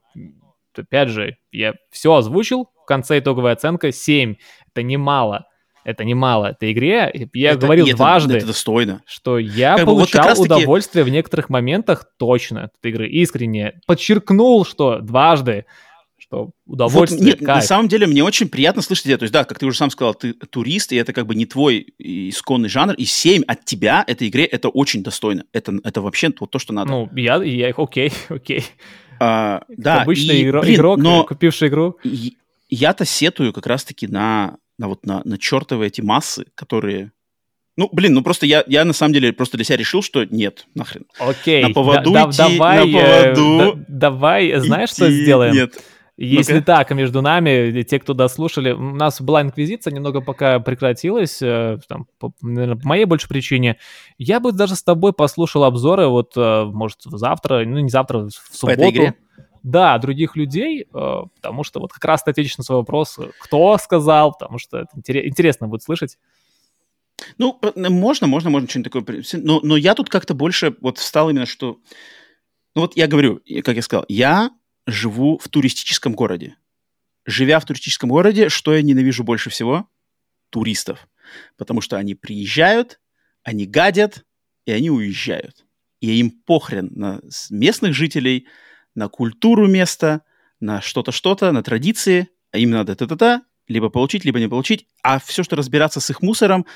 опять 0.74 1.10
же, 1.10 1.36
я 1.52 1.74
все 1.90 2.14
озвучил, 2.14 2.70
в 2.82 2.86
конце 2.86 3.18
итоговая 3.18 3.52
оценка 3.52 3.92
7. 3.92 4.36
Это 4.72 4.82
немало. 4.82 5.46
Это 5.84 6.04
немало. 6.04 6.46
Этой 6.52 6.72
игре 6.72 7.28
я 7.32 7.50
Это- 7.52 7.60
говорил 7.60 7.86
это- 7.86 7.96
дважды, 7.96 8.36
Это 8.36 8.46
достойно. 8.48 9.02
что 9.06 9.38
я 9.38 9.76
Как 9.76 9.86
вот 9.86 9.94
получал 9.94 10.24
раз-таки- 10.26 10.46
удовольствие 10.52 11.04
в 11.04 11.08
некоторых 11.08 11.48
моментах 11.48 12.04
точно 12.18 12.64
от 12.64 12.72
этой 12.78 12.90
игры. 12.92 13.08
Искренне. 13.08 13.80
Подчеркнул, 13.86 14.64
что 14.66 14.98
дважды, 14.98 15.64
что 16.18 16.44
Вот, 16.44 16.52
удовольствие, 16.66 17.24
нет, 17.24 17.40
на 17.40 17.54
кайф. 17.54 17.64
самом 17.64 17.88
деле 17.88 18.06
мне 18.06 18.22
очень 18.22 18.48
приятно 18.48 18.82
слышать 18.82 19.06
это. 19.06 19.18
То 19.18 19.22
есть, 19.24 19.32
да, 19.32 19.44
как 19.44 19.58
ты 19.58 19.66
уже 19.66 19.76
сам 19.78 19.90
сказал, 19.90 20.14
ты 20.14 20.34
турист, 20.34 20.92
и 20.92 20.96
это 20.96 21.12
как 21.12 21.26
бы 21.26 21.34
не 21.34 21.46
твой 21.46 21.86
исконный 21.98 22.68
жанр, 22.68 22.94
и 22.94 23.04
7 23.06 23.42
от 23.46 23.64
тебя 23.64 24.04
этой 24.06 24.28
игре 24.28 24.44
это 24.44 24.68
очень 24.68 25.02
достойно. 25.02 25.44
Это, 25.52 25.72
это 25.82 26.02
вообще 26.02 26.30
вот 26.38 26.50
то, 26.50 26.58
что 26.58 26.72
надо. 26.74 26.90
Ну, 26.90 27.08
я, 27.16 27.42
я 27.42 27.72
окей, 27.76 28.12
окей. 28.28 28.64
А, 29.18 29.62
да, 29.68 30.02
Обычный 30.02 30.40
и, 30.40 30.44
игро- 30.46 30.60
блин, 30.60 30.74
игрок, 30.76 30.98
но 30.98 31.24
купивший 31.24 31.68
игру. 31.68 31.96
я-то 32.68 33.04
сетую 33.04 33.52
как 33.52 33.66
раз-таки 33.66 34.06
на, 34.06 34.56
на 34.80 34.88
вот 34.88 35.04
на, 35.04 35.20
на 35.24 35.38
чертовы 35.38 35.86
эти 35.86 36.00
массы, 36.00 36.46
которые... 36.54 37.12
Ну, 37.76 37.88
блин, 37.92 38.14
ну 38.14 38.22
просто 38.22 38.46
я, 38.46 38.64
я 38.66 38.84
на 38.84 38.94
самом 38.94 39.12
деле 39.12 39.32
просто 39.32 39.58
для 39.58 39.64
себя 39.64 39.76
решил, 39.76 40.02
что 40.02 40.24
нет, 40.24 40.66
нахрен. 40.74 41.04
Окей. 41.18 41.62
На 41.62 41.70
поводу 41.74 42.10
да- 42.12 42.28
идти, 42.28 42.36
давай, 42.38 42.90
на 42.90 42.98
э, 42.98 43.34
поводу 43.34 43.76
да- 43.76 43.84
давай, 43.88 44.58
знаешь, 44.58 44.90
что 44.90 45.06
Идти- 45.06 45.22
сделаем? 45.22 45.54
Нет. 45.54 45.74
Если 46.16 46.54
Ну-ка. 46.54 46.66
так, 46.66 46.90
между 46.90 47.22
нами, 47.22 47.82
те, 47.82 47.98
кто 47.98 48.12
дослушали, 48.12 48.72
у 48.72 48.94
нас 48.94 49.20
была 49.22 49.40
инквизиция, 49.42 49.92
немного 49.92 50.20
пока 50.20 50.58
прекратилась, 50.60 51.40
э, 51.40 51.78
там, 51.88 52.06
по, 52.18 52.32
наверное, 52.42 52.76
по 52.76 52.88
моей 52.88 53.04
больше 53.04 53.28
причине. 53.28 53.76
Я 54.18 54.40
бы 54.40 54.52
даже 54.52 54.76
с 54.76 54.82
тобой 54.82 55.12
послушал 55.12 55.64
обзоры, 55.64 56.08
вот, 56.08 56.32
э, 56.36 56.64
может, 56.64 56.98
завтра, 57.04 57.64
ну, 57.66 57.80
не 57.80 57.88
завтра, 57.90 58.28
в 58.28 58.30
субботу. 58.56 58.80
этой 58.80 58.90
игре? 58.90 59.14
Да, 59.62 59.98
других 59.98 60.36
людей, 60.36 60.82
э, 60.82 60.86
потому 61.36 61.64
что 61.64 61.80
вот 61.80 61.92
как 61.92 62.04
раз 62.04 62.22
ответишь 62.24 62.56
на 62.58 62.64
свой 62.64 62.78
вопрос, 62.78 63.18
э, 63.18 63.30
кто 63.40 63.76
сказал, 63.78 64.32
потому 64.32 64.58
что 64.58 64.78
это 64.78 64.90
интере- 64.96 65.26
интересно 65.26 65.68
будет 65.68 65.82
слышать. 65.82 66.18
Ну, 67.38 67.60
можно, 67.74 68.26
можно, 68.26 68.50
можно 68.50 68.68
что-нибудь 68.68 68.92
такое... 68.92 69.22
Но, 69.42 69.60
но 69.62 69.76
я 69.76 69.94
тут 69.94 70.08
как-то 70.08 70.34
больше 70.34 70.76
вот 70.80 70.98
встал 70.98 71.30
именно, 71.30 71.46
что... 71.46 71.78
Ну 72.74 72.82
вот 72.82 72.96
я 72.96 73.06
говорю, 73.06 73.42
как 73.64 73.76
я 73.76 73.82
сказал, 73.82 74.04
я 74.08 74.50
живу 74.86 75.38
в 75.38 75.48
туристическом 75.48 76.14
городе. 76.14 76.56
Живя 77.26 77.60
в 77.60 77.64
туристическом 77.64 78.10
городе, 78.10 78.48
что 78.48 78.74
я 78.74 78.82
ненавижу 78.82 79.24
больше 79.24 79.50
всего? 79.50 79.88
Туристов. 80.50 81.08
Потому 81.56 81.80
что 81.80 81.96
они 81.96 82.14
приезжают, 82.14 83.00
они 83.42 83.66
гадят, 83.66 84.24
и 84.64 84.72
они 84.72 84.90
уезжают. 84.90 85.66
И 86.00 86.18
им 86.18 86.30
похрен 86.30 86.90
на 86.94 87.20
местных 87.50 87.94
жителей, 87.94 88.46
на 89.00 89.08
культуру 89.08 89.66
места, 89.66 90.20
на 90.60 90.82
что-то, 90.82 91.10
что-то, 91.10 91.52
на 91.52 91.62
традиции, 91.62 92.28
а 92.52 92.58
им 92.58 92.70
надо 92.70 92.94
та-та-та, 92.94 93.42
либо 93.66 93.88
получить, 93.88 94.26
либо 94.26 94.38
не 94.38 94.48
получить. 94.48 94.86
А 95.02 95.18
все, 95.18 95.42
что 95.42 95.56
разбираться 95.56 96.00
с 96.00 96.10
их 96.10 96.20
мусором, 96.20 96.66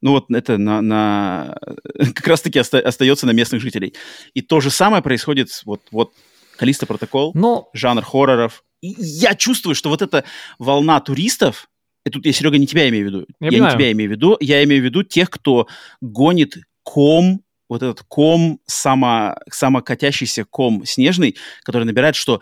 ну 0.00 0.12
вот 0.12 0.30
это 0.30 0.56
на, 0.56 0.80
на 0.80 1.58
как 2.14 2.26
раз-таки 2.26 2.58
оста- 2.58 2.80
остается 2.80 3.26
на 3.26 3.32
местных 3.32 3.60
жителей. 3.60 3.94
И 4.32 4.40
то 4.40 4.60
же 4.60 4.70
самое 4.70 5.02
происходит 5.02 5.48
вот, 5.66 5.82
вот 5.90 6.14
Калиста 6.56 6.86
Протокол, 6.86 7.32
Ну, 7.34 7.68
жанр 7.74 8.02
хорроров. 8.02 8.64
И 8.80 8.94
я 8.98 9.34
чувствую, 9.34 9.74
что 9.74 9.90
вот 9.90 10.00
эта 10.00 10.24
волна 10.58 11.00
туристов, 11.00 11.68
и 12.06 12.10
тут 12.10 12.24
я, 12.24 12.32
Серега, 12.32 12.56
не 12.56 12.66
тебя 12.66 12.88
имею 12.88 13.04
в 13.04 13.08
виду, 13.08 13.26
Я 13.40 13.50
я, 13.50 13.58
не 13.58 13.70
тебя 13.70 13.92
имею 13.92 14.08
в 14.10 14.12
виду, 14.12 14.36
я 14.40 14.64
имею 14.64 14.80
в 14.80 14.84
виду 14.86 15.02
тех, 15.02 15.28
кто 15.28 15.68
гонит 16.00 16.54
ком, 16.82 17.43
вот 17.68 17.82
этот 17.82 18.02
ком, 18.06 18.60
само, 18.66 19.36
самокатящийся 19.50 20.44
ком 20.44 20.84
снежный, 20.84 21.36
который 21.62 21.84
набирает, 21.84 22.16
что 22.16 22.40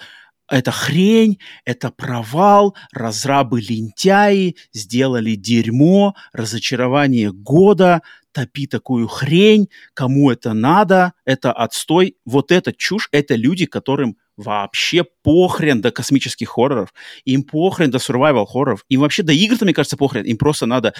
это 0.49 0.71
хрень, 0.71 1.39
это 1.65 1.91
провал, 1.91 2.77
разрабы 2.93 3.61
лентяи, 3.61 4.57
сделали 4.73 5.35
дерьмо, 5.35 6.15
разочарование 6.33 7.33
года, 7.33 8.03
топи 8.33 8.67
такую 8.67 9.09
хрень, 9.09 9.69
кому 9.95 10.31
это 10.31 10.53
надо, 10.53 11.13
это 11.25 11.53
отстой. 11.53 12.17
Вот 12.25 12.51
это 12.51 12.73
чушь, 12.73 13.09
это 13.13 13.35
люди, 13.35 13.67
которым 13.67 14.17
вообще 14.37 15.05
похрен 15.23 15.81
до 15.81 15.91
космических 15.91 16.49
хорроров, 16.49 16.93
им 17.25 17.43
похрен 17.43 17.91
до 17.91 17.99
survival 17.99 18.47
хорроров, 18.47 18.85
им 18.89 19.01
вообще 19.01 19.23
до 19.23 19.33
игр-то, 19.33 19.65
мне 19.65 19.75
кажется, 19.75 19.97
похрен, 19.97 20.25
им 20.25 20.39
просто 20.39 20.67
надо 20.67 20.95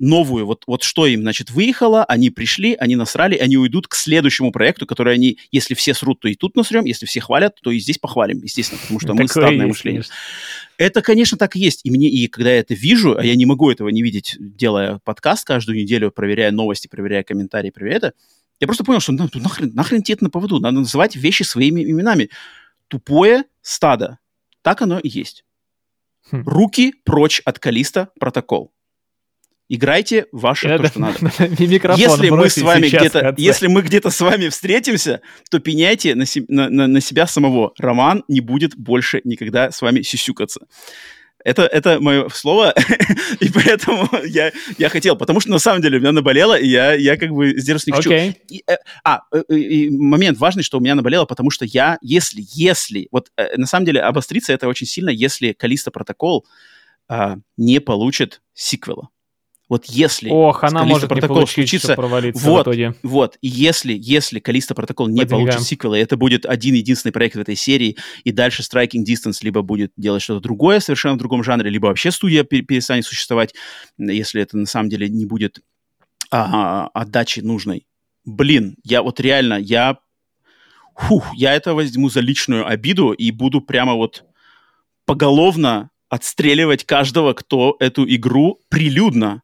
новую, 0.00 0.46
вот, 0.46 0.64
вот 0.66 0.82
что 0.82 1.06
им, 1.06 1.20
значит, 1.20 1.50
выехало, 1.50 2.04
они 2.04 2.30
пришли, 2.30 2.74
они 2.74 2.96
насрали, 2.96 3.36
они 3.36 3.56
уйдут 3.58 3.86
к 3.86 3.94
следующему 3.94 4.50
проекту, 4.50 4.86
который 4.86 5.14
они, 5.14 5.38
если 5.52 5.74
все 5.74 5.94
срут, 5.94 6.20
то 6.20 6.28
и 6.28 6.34
тут 6.34 6.56
насрем, 6.56 6.86
если 6.86 7.06
все 7.06 7.20
хвалят, 7.20 7.56
то 7.62 7.70
и 7.70 7.78
здесь 7.78 7.98
похвалим, 7.98 8.42
естественно, 8.42 8.80
потому 8.82 8.98
что 8.98 9.12
мы 9.12 9.22
есть, 9.22 9.36
мышление. 9.36 9.68
конечно. 9.82 10.14
Это, 10.78 11.02
конечно, 11.02 11.36
так 11.36 11.54
и 11.54 11.60
есть. 11.60 11.82
И 11.84 11.90
мне, 11.90 12.08
и 12.08 12.26
когда 12.26 12.50
я 12.50 12.60
это 12.60 12.72
вижу, 12.72 13.16
а 13.16 13.22
я 13.22 13.36
не 13.36 13.44
могу 13.44 13.70
этого 13.70 13.90
не 13.90 14.02
видеть, 14.02 14.36
делая 14.40 15.00
подкаст 15.04 15.46
каждую 15.46 15.78
неделю, 15.78 16.10
проверяя 16.10 16.50
новости, 16.50 16.88
проверяя 16.88 17.22
комментарии, 17.22 17.70
проверяя 17.70 17.98
это, 17.98 18.12
я 18.60 18.66
просто 18.66 18.84
понял, 18.84 19.00
что 19.00 19.12
ну, 19.12 19.28
нахрен, 19.34 19.72
нахрен 19.74 20.02
тебе 20.02 20.14
это 20.14 20.24
на 20.24 20.30
поводу. 20.30 20.58
Надо 20.60 20.80
называть 20.80 21.16
вещи 21.16 21.42
своими 21.42 21.82
именами. 21.82 22.30
Тупое 22.88 23.44
стадо. 23.62 24.18
Так 24.62 24.82
оно 24.82 24.98
и 24.98 25.08
есть. 25.08 25.44
Хм. 26.30 26.42
Руки 26.46 26.94
прочь 27.04 27.40
от 27.44 27.58
Калиста 27.58 28.10
протокол. 28.18 28.72
Играйте 29.72 30.26
ваше 30.32 30.76
то, 30.76 30.86
что 30.88 30.98
надо. 30.98 31.18
Микрофон 31.60 32.00
Если 32.00 32.30
мы 32.30 32.50
с 32.50 32.58
вами 32.58 32.88
где-то, 32.88 33.34
если 33.38 33.68
мы 33.68 33.82
где-то 33.82 34.10
с 34.10 34.20
вами 34.20 34.48
встретимся, 34.48 35.20
то 35.48 35.60
пеняйте 35.60 36.16
на, 36.16 36.26
се- 36.26 36.44
на- 36.48 36.68
на- 36.68 36.88
на 36.88 37.00
себя 37.00 37.28
самого. 37.28 37.72
Роман 37.78 38.24
не 38.26 38.40
будет 38.40 38.76
больше 38.76 39.20
никогда 39.22 39.70
с 39.70 39.80
вами 39.80 40.02
сюсюкаться. 40.02 40.66
Это, 41.44 41.62
это 41.62 42.00
мое 42.00 42.28
слово, 42.30 42.74
и 43.40 43.48
поэтому 43.48 44.08
я, 44.26 44.50
я 44.76 44.88
хотел, 44.88 45.14
потому 45.14 45.38
что 45.38 45.50
на 45.50 45.60
самом 45.60 45.82
деле 45.82 45.98
у 45.98 46.00
меня 46.00 46.10
наболело, 46.10 46.58
и 46.58 46.66
я, 46.66 46.92
я 46.94 47.16
как 47.16 47.30
бы 47.30 47.50
сдерживаться 47.50 47.90
не 47.90 47.96
хочу. 47.96 48.10
Окей. 48.10 48.36
И, 48.48 48.64
э, 48.66 48.74
а, 49.04 49.20
э, 49.32 49.42
э, 49.48 49.56
и 49.56 49.88
момент 49.88 50.36
важный, 50.38 50.64
что 50.64 50.78
у 50.78 50.80
меня 50.80 50.96
наболело, 50.96 51.26
потому 51.26 51.50
что 51.50 51.64
я, 51.64 51.96
если, 52.02 52.42
если, 52.52 53.06
вот 53.12 53.30
э, 53.36 53.56
на 53.56 53.66
самом 53.66 53.86
деле 53.86 54.00
обостриться 54.00 54.52
это 54.52 54.66
очень 54.66 54.86
сильно, 54.88 55.10
если 55.10 55.52
Калиста 55.52 55.92
Протокол 55.92 56.44
а, 57.08 57.36
не 57.56 57.80
получит 57.80 58.42
сиквела. 58.52 59.08
Вот 59.70 59.86
если 59.86 60.28
Ох, 60.28 60.64
она 60.64 60.84
может 60.84 61.10
не 61.10 61.16
Protocol 61.16 61.28
получить, 61.28 61.54
случится- 61.54 61.94
провалиться 61.94 62.44
вот, 62.44 62.66
в 62.66 62.70
итоге. 62.70 62.94
вот, 63.04 63.38
и 63.40 63.46
если, 63.48 63.96
если 63.96 64.40
Калиста 64.40 64.74
Протокол 64.74 65.06
не 65.08 65.22
По 65.22 65.28
получит 65.28 65.62
сиквела, 65.62 65.94
и 65.94 66.00
это 66.02 66.16
будет 66.16 66.44
один 66.44 66.74
единственный 66.74 67.12
проект 67.12 67.36
в 67.36 67.40
этой 67.40 67.54
серии, 67.54 67.96
и 68.24 68.32
дальше 68.32 68.62
Striking 68.62 69.04
Distance 69.06 69.38
либо 69.42 69.62
будет 69.62 69.92
делать 69.96 70.22
что-то 70.22 70.40
другое, 70.40 70.80
совершенно 70.80 71.14
в 71.14 71.18
другом 71.18 71.44
жанре, 71.44 71.70
либо 71.70 71.86
вообще 71.86 72.10
студия 72.10 72.42
пе- 72.42 72.62
перестанет 72.62 73.04
существовать, 73.06 73.54
если 73.96 74.42
это 74.42 74.58
на 74.58 74.66
самом 74.66 74.88
деле 74.90 75.08
не 75.08 75.24
будет 75.24 75.60
а, 76.32 76.88
отдачи 76.92 77.38
нужной. 77.40 77.86
Блин, 78.24 78.76
я 78.82 79.02
вот 79.02 79.20
реально, 79.20 79.54
я, 79.54 79.98
фух, 80.96 81.26
я 81.36 81.54
это 81.54 81.74
возьму 81.74 82.08
за 82.10 82.18
личную 82.20 82.66
обиду 82.66 83.12
и 83.12 83.30
буду 83.30 83.60
прямо 83.60 83.94
вот 83.94 84.24
поголовно 85.06 85.90
отстреливать 86.08 86.84
каждого, 86.84 87.34
кто 87.34 87.76
эту 87.78 88.04
игру 88.12 88.58
прилюдно. 88.68 89.42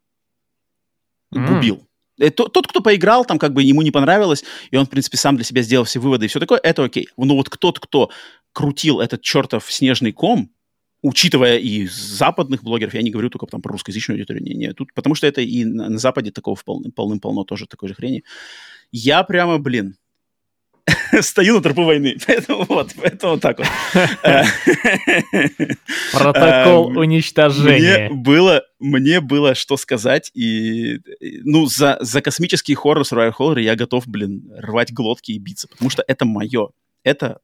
Губил. 1.31 1.87
Э, 2.19 2.29
тот, 2.31 2.67
кто 2.67 2.81
поиграл, 2.81 3.25
там 3.25 3.39
как 3.39 3.53
бы 3.53 3.63
ему 3.63 3.81
не 3.81 3.91
понравилось, 3.91 4.43
и 4.71 4.77
он, 4.77 4.85
в 4.85 4.89
принципе, 4.89 5.17
сам 5.17 5.35
для 5.35 5.45
себя 5.45 5.61
сделал 5.61 5.85
все 5.85 5.99
выводы 5.99 6.25
и 6.25 6.27
все 6.27 6.39
такое, 6.39 6.59
это 6.61 6.83
окей. 6.83 7.07
Но 7.17 7.35
вот 7.35 7.49
кто-то, 7.49 7.79
кто 7.79 8.09
крутил 8.53 8.99
этот 8.99 9.21
чертов 9.21 9.71
снежный 9.71 10.11
ком, 10.11 10.49
учитывая 11.03 11.57
и 11.57 11.87
западных 11.87 12.63
блогеров, 12.63 12.93
я 12.93 13.01
не 13.01 13.11
говорю 13.11 13.29
только 13.29 13.45
там 13.45 13.61
про 13.61 13.71
русскоязычную 13.71 14.17
аудиторию, 14.17 14.43
не, 14.43 14.55
не, 14.55 14.73
тут, 14.73 14.93
потому 14.93 15.15
что 15.15 15.27
это 15.27 15.41
и 15.41 15.63
на, 15.63 15.89
на 15.89 15.97
Западе 15.99 16.31
такого 16.31 16.57
полным, 16.65 16.91
полным-полно 16.91 17.43
тоже 17.43 17.67
такой 17.67 17.89
же 17.89 17.95
хрени. 17.95 18.23
Я 18.91 19.23
прямо, 19.23 19.59
блин, 19.59 19.95
стою 21.21 21.55
на 21.55 21.61
тропу 21.61 21.83
войны. 21.83 22.17
Поэтому 22.27 22.65
вот, 22.65 22.93
поэтому 22.95 23.33
вот 23.33 23.41
так 23.41 23.59
вот. 23.59 23.67
Протокол 26.13 26.91
эм, 26.91 26.97
уничтожения. 26.97 28.09
Мне 28.09 28.15
было, 28.15 28.63
мне 28.79 29.19
было 29.19 29.55
что 29.55 29.77
сказать, 29.77 30.31
и, 30.33 30.99
ну, 31.43 31.65
за, 31.65 31.97
за 32.01 32.21
космический 32.21 32.75
хоррор 32.75 33.03
Survivor 33.03 33.33
Horror 33.37 33.61
я 33.61 33.75
готов, 33.75 34.07
блин, 34.07 34.49
рвать 34.57 34.93
глотки 34.93 35.31
и 35.31 35.39
биться, 35.39 35.67
потому 35.67 35.89
что 35.89 36.03
это 36.07 36.25
мое. 36.25 36.69
Это, 37.03 37.39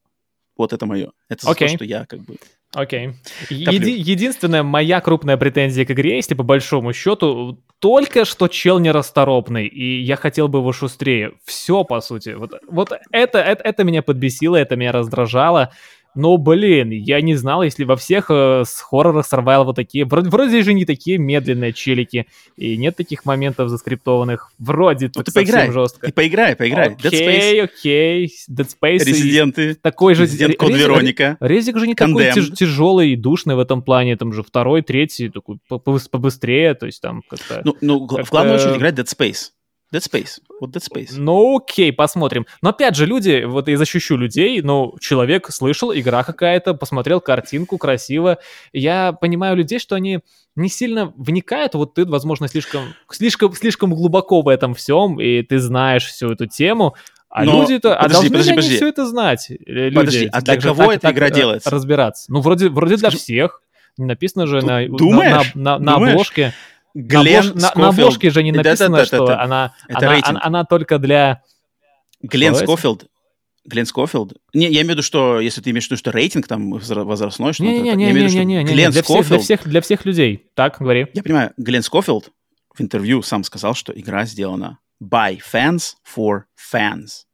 вот 0.58 0.74
это 0.74 0.86
мое. 0.86 1.12
Это 1.30 1.48
okay. 1.48 1.68
то, 1.68 1.76
что 1.76 1.86
я 1.86 2.06
как 2.06 2.22
бы 2.24 2.38
Окей. 2.74 3.12
Еди- 3.50 3.96
единственная 3.98 4.64
моя 4.64 5.00
крупная 5.00 5.38
претензия 5.38 5.86
к 5.86 5.92
игре, 5.92 6.16
если 6.16 6.34
по 6.34 6.44
большому 6.44 6.92
счету, 6.92 7.60
только 7.80 8.26
что 8.26 8.48
чел 8.48 8.80
нерасторопный, 8.80 9.68
и 9.68 10.02
я 10.02 10.16
хотел 10.16 10.48
бы 10.48 10.60
его 10.60 10.72
шустрее. 10.72 11.34
Все, 11.46 11.84
по 11.84 12.02
сути. 12.02 12.30
Вот, 12.30 12.54
вот 12.68 12.92
это, 13.12 13.38
это, 13.38 13.64
это 13.64 13.84
меня 13.84 14.02
подбесило, 14.02 14.56
это 14.56 14.76
меня 14.76 14.92
раздражало. 14.92 15.72
Но, 16.16 16.38
блин, 16.38 16.92
я 16.92 17.22
не 17.22 17.36
знал, 17.36 17.64
если 17.64 17.84
во 17.84 17.96
всех 17.96 18.28
э, 18.30 18.64
с 18.66 18.80
хоррорах 18.82 19.26
survival 19.32 19.66
вот 19.66 19.76
такие, 19.76 20.06
вроде, 20.06 20.30
вроде 20.30 20.62
же 20.64 20.74
не 20.74 20.86
такие 20.86 21.18
медленные 21.18 21.74
челики, 21.74 22.28
и 22.56 22.78
нет 22.78 22.96
таких 22.96 23.26
моментов 23.26 23.70
заскриптованных, 23.70 24.52
вроде 24.60 25.10
ну, 25.16 25.24
ты 25.24 25.32
поиграй, 25.32 25.72
жестко. 25.72 26.08
Ты 26.08 26.14
поиграй, 26.14 26.56
поиграй. 26.56 26.96
Окей, 27.04 27.64
окей, 27.64 28.32
Dead 28.50 28.68
Space. 28.68 29.04
Резиденты. 29.06 29.76
Такой 29.76 30.14
же... 30.16 30.24
Резидент 30.24 30.58
Код 30.58 30.72
Вероника. 30.72 31.38
Резик 31.40 31.78
же 31.78 31.88
не 31.88 31.94
Condemned. 31.94 32.30
такой 32.30 32.32
тяж, 32.34 32.52
тяжелый 32.52 33.12
и 33.12 33.16
душный 33.16 33.56
в 33.56 33.60
этом 33.60 33.82
плане, 33.82 34.16
там 34.16 34.34
же 34.34 34.44
второй, 34.44 34.84
третий, 34.84 35.30
такой 35.30 35.58
побыстрее, 35.68 36.76
то 36.76 36.86
есть 36.86 37.02
там 37.02 37.24
как-то... 37.28 37.62
Ну, 37.64 37.76
ну 37.82 38.08
в 38.08 38.30
главную 38.30 38.58
очередь 38.58 38.78
играть 38.78 38.96
Dead 38.96 39.06
Space. 39.06 39.50
Dead 39.94 40.02
Space. 40.02 40.40
Вот 40.60 40.72
Dead 40.76 40.82
Space. 40.82 41.14
Ну 41.18 41.58
окей, 41.58 41.94
посмотрим. 41.94 42.46
Но 42.62 42.70
опять 42.70 42.96
же, 42.96 43.06
люди, 43.06 43.44
вот 43.46 43.68
я 43.68 43.78
защищу 43.78 44.18
людей, 44.18 44.62
ну, 44.62 44.96
человек 45.00 45.50
слышал, 45.52 45.94
игра 45.94 46.24
какая-то, 46.24 46.74
посмотрел 46.74 47.22
картинку, 47.22 47.78
красиво. 47.78 48.40
Я 48.72 49.14
понимаю 49.14 49.56
людей, 49.56 49.80
что 49.80 49.96
они 49.96 50.20
не 50.56 50.70
сильно 50.70 51.14
вникают, 51.18 51.76
вот 51.76 51.94
ты, 51.94 52.06
возможно, 52.06 52.48
слишком, 52.48 52.94
слишком, 53.12 53.54
слишком 53.54 53.94
глубоко 53.94 54.42
в 54.42 54.48
этом 54.48 54.74
всем, 54.74 55.20
и 55.20 55.42
ты 55.44 55.60
знаешь 55.60 56.06
всю 56.06 56.32
эту 56.32 56.48
тему, 56.48 56.96
а 57.30 57.46
Но, 57.46 57.62
люди-то, 57.62 57.96
а 57.98 58.08
должны 58.08 58.30
подожди, 58.30 58.52
ли 58.52 58.56
подожди. 58.56 58.70
они 58.70 58.78
все 58.78 58.88
это 58.90 59.08
знать? 59.08 59.50
Э, 59.50 59.56
люди, 59.66 59.96
подожди, 59.96 60.30
а 60.32 60.42
для 60.42 60.62
кого 60.62 60.84
так, 60.84 60.92
эта 60.92 61.00
так, 61.00 61.14
игра 61.14 61.28
так, 61.28 61.36
делается? 61.36 61.70
Разбираться. 61.72 62.32
Ну, 62.32 62.42
вроде, 62.42 62.70
вроде 62.70 62.98
для 62.98 63.10
всех. 63.10 63.62
Написано 63.98 64.48
же 64.48 64.62
на, 64.62 64.82
на, 64.88 65.44
на, 65.54 65.78
на 65.80 65.96
обложке. 65.96 66.54
Глен 66.94 67.54
на, 67.56 67.72
на, 67.76 67.90
обложке 67.90 68.30
же 68.30 68.44
не 68.44 68.52
написано, 68.52 68.98
да, 68.98 68.98
да, 68.98 68.98
да, 68.98 69.06
что 69.06 69.42
она, 69.42 69.74
она, 69.90 70.20
она, 70.24 70.40
она 70.44 70.66
только 70.66 71.00
для... 71.00 71.42
Глен 72.22 72.56
Скофилд. 72.56 73.08
Глен 73.66 73.86
Скофилд? 73.86 74.34
Не, 74.54 74.66
я 74.66 74.82
имею 74.82 74.88
в 74.88 74.92
виду, 74.92 75.02
что 75.02 75.40
если 75.40 75.62
ты 75.62 75.72
имеешь 75.72 75.86
в 75.86 75.88
виду, 75.88 75.98
что 75.98 76.12
рейтинг 76.12 76.48
там 76.48 76.72
возрастной, 76.72 77.54
что 77.54 77.64
Не-не-не, 77.64 78.64
Глен 78.64 78.94
Скофилд... 78.94 79.28
Для, 79.28 79.40
всех, 79.40 79.68
для 79.68 79.82
всех 79.82 80.06
людей. 80.06 80.46
Так, 80.56 80.78
говори. 80.80 81.08
Я 81.14 81.24
понимаю, 81.24 81.52
Глен 81.58 81.82
Скофилд 81.82 82.30
в 82.76 82.82
интервью 82.82 83.22
сам 83.22 83.44
сказал, 83.44 83.74
что 83.74 83.92
игра 83.94 84.26
сделана 84.26 84.80
by 85.02 85.40
fans 85.40 85.94
for 86.16 86.42
fans. 86.58 87.26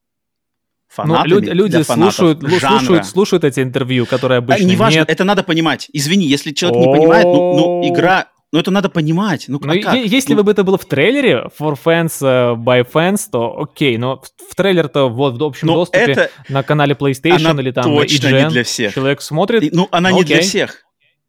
Фанатами 0.87 1.29
ну, 1.29 1.35
люди, 1.35 1.49
люди 1.49 1.81
слушают, 1.83 2.41
слушают, 2.41 3.05
слушают 3.05 3.43
эти 3.43 3.59
интервью, 3.59 4.07
которые 4.07 4.39
обычно 4.39 4.65
а, 4.65 4.67
неважно, 4.67 4.99
нет. 4.99 5.09
это 5.09 5.23
надо 5.23 5.43
понимать. 5.43 5.87
Извини, 5.93 6.25
если 6.25 6.51
человек 6.51 6.87
не 6.87 6.91
понимает, 6.91 7.25
ну, 7.25 7.55
ну 7.55 7.93
игра 7.93 8.27
ну, 8.51 8.59
это 8.59 8.71
надо 8.71 8.89
понимать. 8.89 9.45
Ну, 9.47 9.59
ну 9.61 9.71
а 9.71 9.95
если 9.95 10.33
ну... 10.33 10.43
бы 10.43 10.51
это 10.51 10.63
было 10.63 10.77
в 10.77 10.85
трейлере, 10.85 11.49
for 11.59 11.77
fans, 11.81 12.19
uh, 12.21 12.55
by 12.55 12.87
fans, 12.91 13.27
то 13.31 13.59
окей, 13.61 13.97
но 13.97 14.17
в, 14.17 14.51
в 14.51 14.55
трейлер-то 14.55 15.07
вот 15.07 15.39
в 15.39 15.43
общем 15.43 15.67
но 15.67 15.75
доступе 15.75 16.11
это... 16.11 16.31
на 16.49 16.63
канале 16.63 16.95
PlayStation 16.95 17.45
она 17.45 17.61
или 17.61 17.71
там 17.71 17.83
точно 17.83 18.27
IGN, 18.27 18.43
не 18.45 18.49
для 18.49 18.63
всех. 18.63 18.93
человек 18.93 19.21
смотрит. 19.21 19.63
И, 19.63 19.69
ну, 19.71 19.87
она 19.91 20.09
окей. 20.09 20.19
не 20.19 20.25
для 20.25 20.41
всех. 20.41 20.83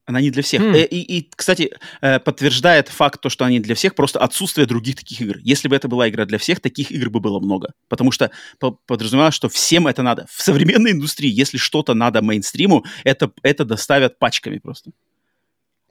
Она 0.06 0.20
не 0.22 0.30
для 0.30 0.42
всех. 0.42 0.62
Mm. 0.62 0.86
И, 0.86 1.18
и, 1.18 1.30
кстати, 1.36 1.72
э, 2.00 2.18
подтверждает 2.18 2.88
факт 2.88 3.20
то, 3.20 3.28
что 3.28 3.44
они 3.44 3.60
для 3.60 3.74
всех, 3.74 3.94
просто 3.94 4.18
отсутствие 4.18 4.66
других 4.66 4.96
таких 4.96 5.20
игр. 5.20 5.36
Если 5.42 5.68
бы 5.68 5.76
это 5.76 5.88
была 5.88 6.08
игра 6.08 6.24
для 6.24 6.38
всех, 6.38 6.60
таких 6.60 6.90
игр 6.90 7.10
бы 7.10 7.20
было 7.20 7.38
много. 7.38 7.74
Потому 7.88 8.10
что 8.10 8.30
подразумевалось, 8.86 9.34
что 9.34 9.48
всем 9.48 9.86
это 9.86 10.02
надо. 10.02 10.26
В 10.28 10.42
современной 10.42 10.92
индустрии, 10.92 11.30
если 11.30 11.58
что-то 11.58 11.94
надо 11.94 12.22
мейнстриму, 12.22 12.84
это, 13.04 13.30
это 13.42 13.64
доставят 13.64 14.18
пачками 14.18 14.58
просто. 14.58 14.90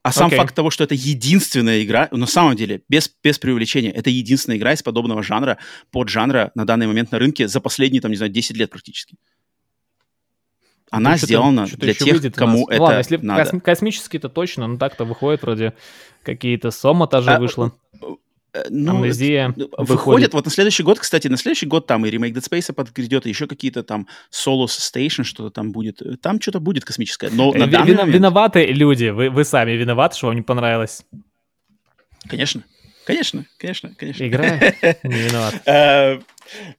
А 0.01 0.11
сам 0.11 0.31
okay. 0.31 0.37
факт 0.37 0.55
того, 0.55 0.69
что 0.69 0.83
это 0.83 0.95
единственная 0.95 1.83
игра, 1.83 2.07
на 2.11 2.25
самом 2.25 2.55
деле, 2.55 2.81
без, 2.87 3.13
без 3.23 3.37
преувеличения, 3.37 3.91
это 3.91 4.09
единственная 4.09 4.57
игра 4.57 4.73
из 4.73 4.81
подобного 4.81 5.23
жанра, 5.23 5.57
под 5.91 6.09
жанра 6.09 6.51
на 6.55 6.65
данный 6.65 6.87
момент 6.87 7.11
на 7.11 7.19
рынке 7.19 7.47
за 7.47 7.59
последние, 7.59 8.01
там, 8.01 8.11
не 8.11 8.17
знаю, 8.17 8.31
10 8.31 8.55
лет 8.57 8.69
практически. 8.69 9.17
Она 10.91 11.11
ну, 11.11 11.17
сделана 11.17 11.67
для 11.67 11.93
тех, 11.93 12.33
кому 12.33 12.67
это 12.67 12.81
Ладно, 12.81 12.97
если 12.97 13.17
надо. 13.17 13.59
космический-то 13.59 14.29
точно, 14.29 14.67
но 14.67 14.77
так-то 14.77 15.05
выходит 15.05 15.43
вроде 15.43 15.73
какие-то 16.23 16.71
Сома 16.71 17.05
тоже 17.05 17.31
а, 17.31 17.39
вышла. 17.39 17.73
Э, 18.53 18.63
ну, 18.69 18.97
Амнезия 18.97 19.53
ну, 19.55 19.69
выходит. 19.71 19.89
выходит. 19.89 20.33
Вот 20.33 20.45
на 20.45 20.51
следующий 20.51 20.83
год, 20.83 20.99
кстати, 20.99 21.27
на 21.27 21.37
следующий 21.37 21.67
год 21.67 21.85
там 21.85 22.05
и 22.05 22.09
ремейк 22.09 22.35
Dead 22.35 22.43
Space 22.43 22.73
подгрядет, 22.73 23.25
и 23.25 23.29
еще 23.29 23.47
какие-то 23.47 23.83
там 23.83 24.07
Solo 24.31 24.65
Station, 24.65 25.23
что-то 25.23 25.51
там 25.51 25.71
будет. 25.71 26.01
Там 26.21 26.41
что-то 26.41 26.59
будет 26.59 26.85
космическое. 26.85 27.29
Но 27.31 27.51
на 27.51 27.65
Вина- 27.65 27.79
момент... 27.79 28.09
Виноваты 28.09 28.65
люди, 28.67 29.09
вы, 29.09 29.29
вы 29.29 29.43
сами 29.43 29.71
виноваты, 29.71 30.17
что 30.17 30.27
вам 30.27 30.35
не 30.35 30.41
понравилось. 30.41 31.03
Конечно. 32.27 32.63
Конечно, 33.09 33.43
конечно, 33.57 33.91
конечно. 33.97 34.23
Игра 34.23 34.59
не 35.03 35.21
виноват. 35.21 35.55
Э, 35.65 36.19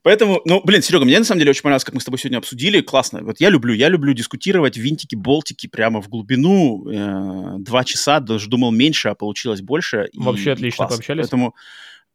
поэтому, 0.02 0.40
ну, 0.44 0.60
блин, 0.62 0.80
Серега, 0.80 1.04
мне 1.04 1.18
на 1.18 1.24
самом 1.24 1.40
деле 1.40 1.50
очень 1.50 1.62
понравилось, 1.62 1.82
как 1.82 1.92
мы 1.92 2.00
с 2.00 2.04
тобой 2.04 2.20
сегодня 2.20 2.38
обсудили. 2.38 2.80
Классно. 2.82 3.24
Вот 3.24 3.40
я 3.40 3.48
люблю, 3.48 3.74
я 3.74 3.88
люблю 3.88 4.12
дискутировать 4.12 4.76
винтики, 4.76 5.16
болтики 5.16 5.66
прямо 5.66 6.00
в 6.00 6.08
глубину. 6.08 6.88
Э, 6.88 7.56
два 7.58 7.82
часа, 7.82 8.20
даже 8.20 8.48
думал 8.48 8.70
меньше, 8.70 9.08
а 9.08 9.16
получилось 9.16 9.60
больше. 9.60 10.08
Вообще 10.14 10.52
отлично 10.52 10.86
пообщались. 10.86 11.22
Поэтому 11.22 11.56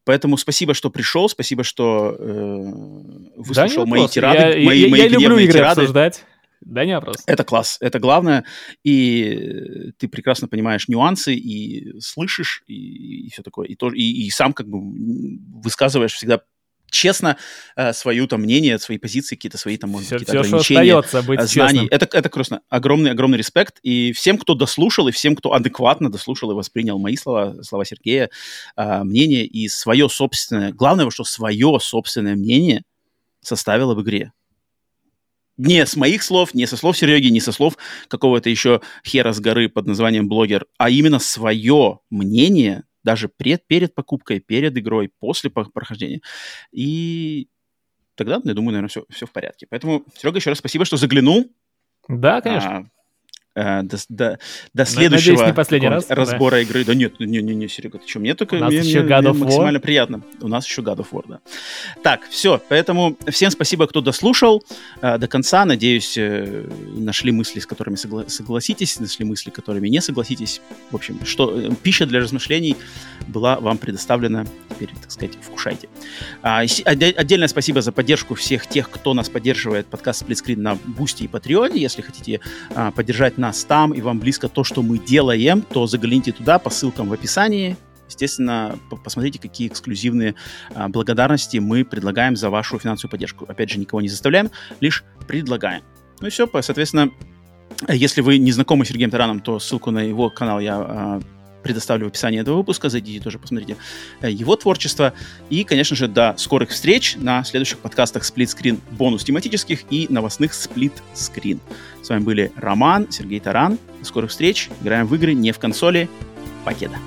Поэтому 0.06 0.38
спасибо, 0.38 0.76
что 0.76 0.92
пришел, 0.92 1.28
спасибо, 1.28 1.64
что 1.64 2.16
э, 2.18 2.72
выслушал 3.36 3.86
да, 3.86 3.90
мои 3.90 4.08
тирады, 4.08 4.60
я, 4.60 4.66
мои, 4.66 4.80
я, 4.82 4.88
мои 4.88 5.02
я 5.02 5.08
люблю 5.08 5.38
игры 5.40 5.54
тирады. 5.54 5.82
обсуждать. 5.82 6.24
Да, 6.66 6.84
не 6.84 6.96
вопрос. 6.96 7.18
Это 7.28 7.44
класс, 7.44 7.78
это 7.80 8.00
главное. 8.00 8.44
И 8.84 9.92
ты 9.98 10.08
прекрасно 10.08 10.48
понимаешь 10.48 10.88
нюансы 10.88 11.36
и 11.36 12.00
слышишь, 12.00 12.64
и, 12.66 13.28
и 13.28 13.30
все 13.30 13.44
такое. 13.44 13.68
И, 13.68 13.76
то, 13.76 13.92
и, 13.92 14.02
и 14.02 14.30
сам 14.32 14.52
как 14.52 14.68
бы 14.68 14.80
высказываешь 15.62 16.14
всегда 16.14 16.42
честно 16.90 17.38
э, 17.76 17.94
свое 17.94 18.26
там 18.28 18.42
мнение, 18.42 18.80
свои 18.80 18.98
позиции, 18.98 19.36
какие-то 19.36 19.58
свои 19.58 19.78
там, 19.78 19.92
может, 19.92 20.08
все, 20.08 20.20
какие-то 20.20 20.44
все, 20.44 20.50
ограничения, 20.50 20.92
что 20.92 21.00
остается 21.00 21.28
быть 21.28 21.42
знаний. 21.42 21.80
Честным. 21.80 21.88
Это, 21.92 22.18
это 22.18 22.30
просто 22.30 22.62
огромный, 22.70 23.12
огромный 23.12 23.38
респект. 23.38 23.80
И 23.84 24.12
всем, 24.14 24.38
кто 24.38 24.56
дослушал, 24.56 25.08
и 25.08 25.12
всем, 25.12 25.36
кто 25.36 25.54
адекватно 25.54 26.12
дослушал 26.12 26.52
и 26.52 26.56
воспринял 26.56 26.98
мои 26.98 27.16
слова, 27.16 27.62
слова 27.62 27.86
Сергея, 27.86 28.30
э, 28.76 29.04
мнение 29.04 29.46
и 29.46 29.68
свое 29.68 30.10
собственное, 30.10 30.72
главное, 30.72 31.10
что 31.12 31.24
свое 31.24 31.78
собственное 31.80 32.36
мнение 32.36 32.84
составило 33.42 33.94
в 33.94 34.02
игре. 34.02 34.32
Не 35.58 35.86
с 35.86 35.96
моих 35.96 36.24
слов, 36.24 36.54
не 36.54 36.66
со 36.66 36.78
слов 36.78 36.98
Сереги, 36.98 37.28
не 37.28 37.40
со 37.40 37.52
слов 37.52 37.78
какого-то 38.08 38.50
еще 38.50 38.82
хера 39.06 39.32
с 39.32 39.40
горы 39.40 39.70
под 39.70 39.88
названием 39.88 40.28
блогер, 40.28 40.66
а 40.78 40.90
именно 40.90 41.20
свое 41.20 42.00
мнение, 42.10 42.84
даже 43.04 43.30
пред, 43.30 43.66
перед 43.66 43.96
покупкой, 43.96 44.40
перед 44.40 44.78
игрой, 44.78 45.12
после 45.20 45.50
прохождения. 45.50 46.22
И 46.72 47.48
тогда, 48.16 48.42
я 48.44 48.54
думаю, 48.54 48.74
наверное, 48.74 48.90
все, 48.90 49.06
все 49.10 49.26
в 49.26 49.32
порядке. 49.32 49.68
Поэтому, 49.70 50.06
Серега, 50.18 50.38
еще 50.38 50.50
раз 50.50 50.60
спасибо, 50.60 50.86
что 50.86 50.98
заглянул. 50.98 51.52
Да, 52.08 52.42
конечно. 52.42 52.78
А, 52.78 52.86
э, 53.56 53.84
до, 53.84 53.98
до, 54.10 54.40
до 54.74 54.86
следующего 54.86 55.34
Надеюсь, 55.34 55.48
не 55.48 55.54
последний 55.54 55.88
раз, 55.88 56.06
разбора 56.10 56.56
да. 56.56 56.62
игры. 56.62 56.84
Да 56.86 56.94
нет, 56.94 57.20
не, 57.20 57.42
не, 57.42 57.56
не, 57.56 57.68
Серега, 57.68 58.00
ты 58.00 58.08
что, 58.08 58.20
мне 58.20 58.36
только 58.36 58.56
У 58.56 58.60
нас 58.60 58.70
мне, 58.70 58.80
еще 58.80 59.02
мне, 59.02 59.10
God 59.12 59.24
of 59.24 59.34
мне 59.34 59.42
War. 59.42 59.46
максимально 59.46 59.80
приятно. 59.80 60.22
У 60.42 60.48
нас 60.48 60.68
еще 60.68 60.82
God 60.82 60.98
of 60.98 61.08
War, 61.12 61.24
да. 61.28 61.40
Так, 62.04 62.22
все, 62.30 62.62
поэтому 62.70 63.18
всем 63.28 63.52
спасибо, 63.52 63.88
кто 63.88 64.02
дослушал 64.02 64.64
э, 65.02 65.18
до 65.18 65.28
конца. 65.28 65.66
Надеюсь, 65.66 66.18
э, 66.18 66.68
нашли 66.96 67.32
мысли, 67.32 67.60
с 67.60 67.66
которыми 67.66 67.96
согла- 67.96 68.28
согласитесь, 68.30 69.00
нашли 69.00 69.26
мысли, 69.26 69.50
с 69.50 69.54
которыми 69.54 69.88
не 69.88 70.02
согласитесь. 70.02 70.62
В 70.92 70.96
общем, 70.96 71.26
что 71.26 71.60
э, 71.60 71.70
пища 71.82 72.06
для 72.06 72.20
размышлений 72.20 72.76
была 73.28 73.60
вам 73.60 73.78
предоставлена. 73.78 74.46
Теперь, 74.70 74.90
так 75.02 75.12
сказать, 75.12 75.38
вкушайте. 75.42 75.88
А, 76.42 76.60
отдельное 76.60 77.48
спасибо 77.48 77.82
за 77.82 77.92
поддержку 77.92 78.36
всех 78.36 78.68
тех, 78.68 78.90
кто 78.90 79.14
нас 79.14 79.30
поддерживает 79.30 79.88
подкаст 79.88 80.22
Сплитскрин 80.22 80.62
на 80.62 80.76
Boosty 80.76 81.24
и 81.24 81.28
Patreon 81.28 81.70
е. 81.70 81.82
Если 81.82 82.02
хотите 82.02 82.42
а, 82.74 82.92
поддержать 82.92 83.38
нас 83.38 83.45
нас 83.46 83.64
там 83.64 83.94
и 83.94 84.02
вам 84.02 84.20
близко 84.20 84.48
то, 84.48 84.64
что 84.64 84.82
мы 84.82 84.98
делаем, 84.98 85.62
то 85.62 85.88
загляните 85.88 86.32
туда 86.32 86.60
по 86.60 86.70
ссылкам 86.70 87.10
в 87.10 87.14
описании. 87.14 87.78
Естественно, 88.08 88.78
посмотрите, 89.04 89.40
какие 89.40 89.68
эксклюзивные 89.68 90.36
а, 90.74 90.90
благодарности 90.90 91.58
мы 91.58 91.84
предлагаем 91.84 92.36
за 92.36 92.50
вашу 92.50 92.78
финансовую 92.78 93.12
поддержку. 93.12 93.46
Опять 93.48 93.72
же, 93.72 93.80
никого 93.80 94.02
не 94.02 94.10
заставляем, 94.10 94.52
лишь 94.80 95.04
предлагаем. 95.28 95.84
Ну 96.22 96.28
и 96.28 96.30
все, 96.30 96.48
соответственно, 96.62 97.12
если 97.88 98.22
вы 98.22 98.38
не 98.38 98.52
знакомы 98.52 98.86
с 98.86 98.90
Сергеем 98.90 99.10
Тараном, 99.12 99.40
то 99.40 99.60
ссылку 99.60 99.92
на 99.92 100.00
его 100.00 100.30
канал 100.30 100.60
я 100.60 100.76
а, 100.78 101.22
предоставлю 101.66 102.06
в 102.06 102.10
описании 102.10 102.40
этого 102.40 102.58
выпуска. 102.58 102.90
Зайдите 102.90 103.20
тоже, 103.20 103.40
посмотрите 103.40 103.76
э, 104.22 104.30
его 104.30 104.56
творчество. 104.56 105.14
И, 105.50 105.64
конечно 105.64 105.96
же, 105.96 106.08
до 106.08 106.36
скорых 106.38 106.70
встреч 106.70 107.16
на 107.18 107.44
следующих 107.44 107.80
подкастах 107.80 108.22
Screen 108.22 108.80
бонус 108.92 109.24
тематических 109.24 109.84
и 109.90 110.06
новостных 110.10 110.52
Screen. 110.52 111.60
С 112.04 112.10
вами 112.10 112.22
были 112.22 112.52
Роман, 112.56 113.08
Сергей 113.10 113.40
Таран. 113.40 113.80
До 114.00 114.06
скорых 114.06 114.30
встреч. 114.30 114.70
Играем 114.82 115.08
в 115.08 115.16
игры 115.16 115.34
не 115.34 115.52
в 115.52 115.58
консоли. 115.58 116.08
Покеда. 116.64 116.98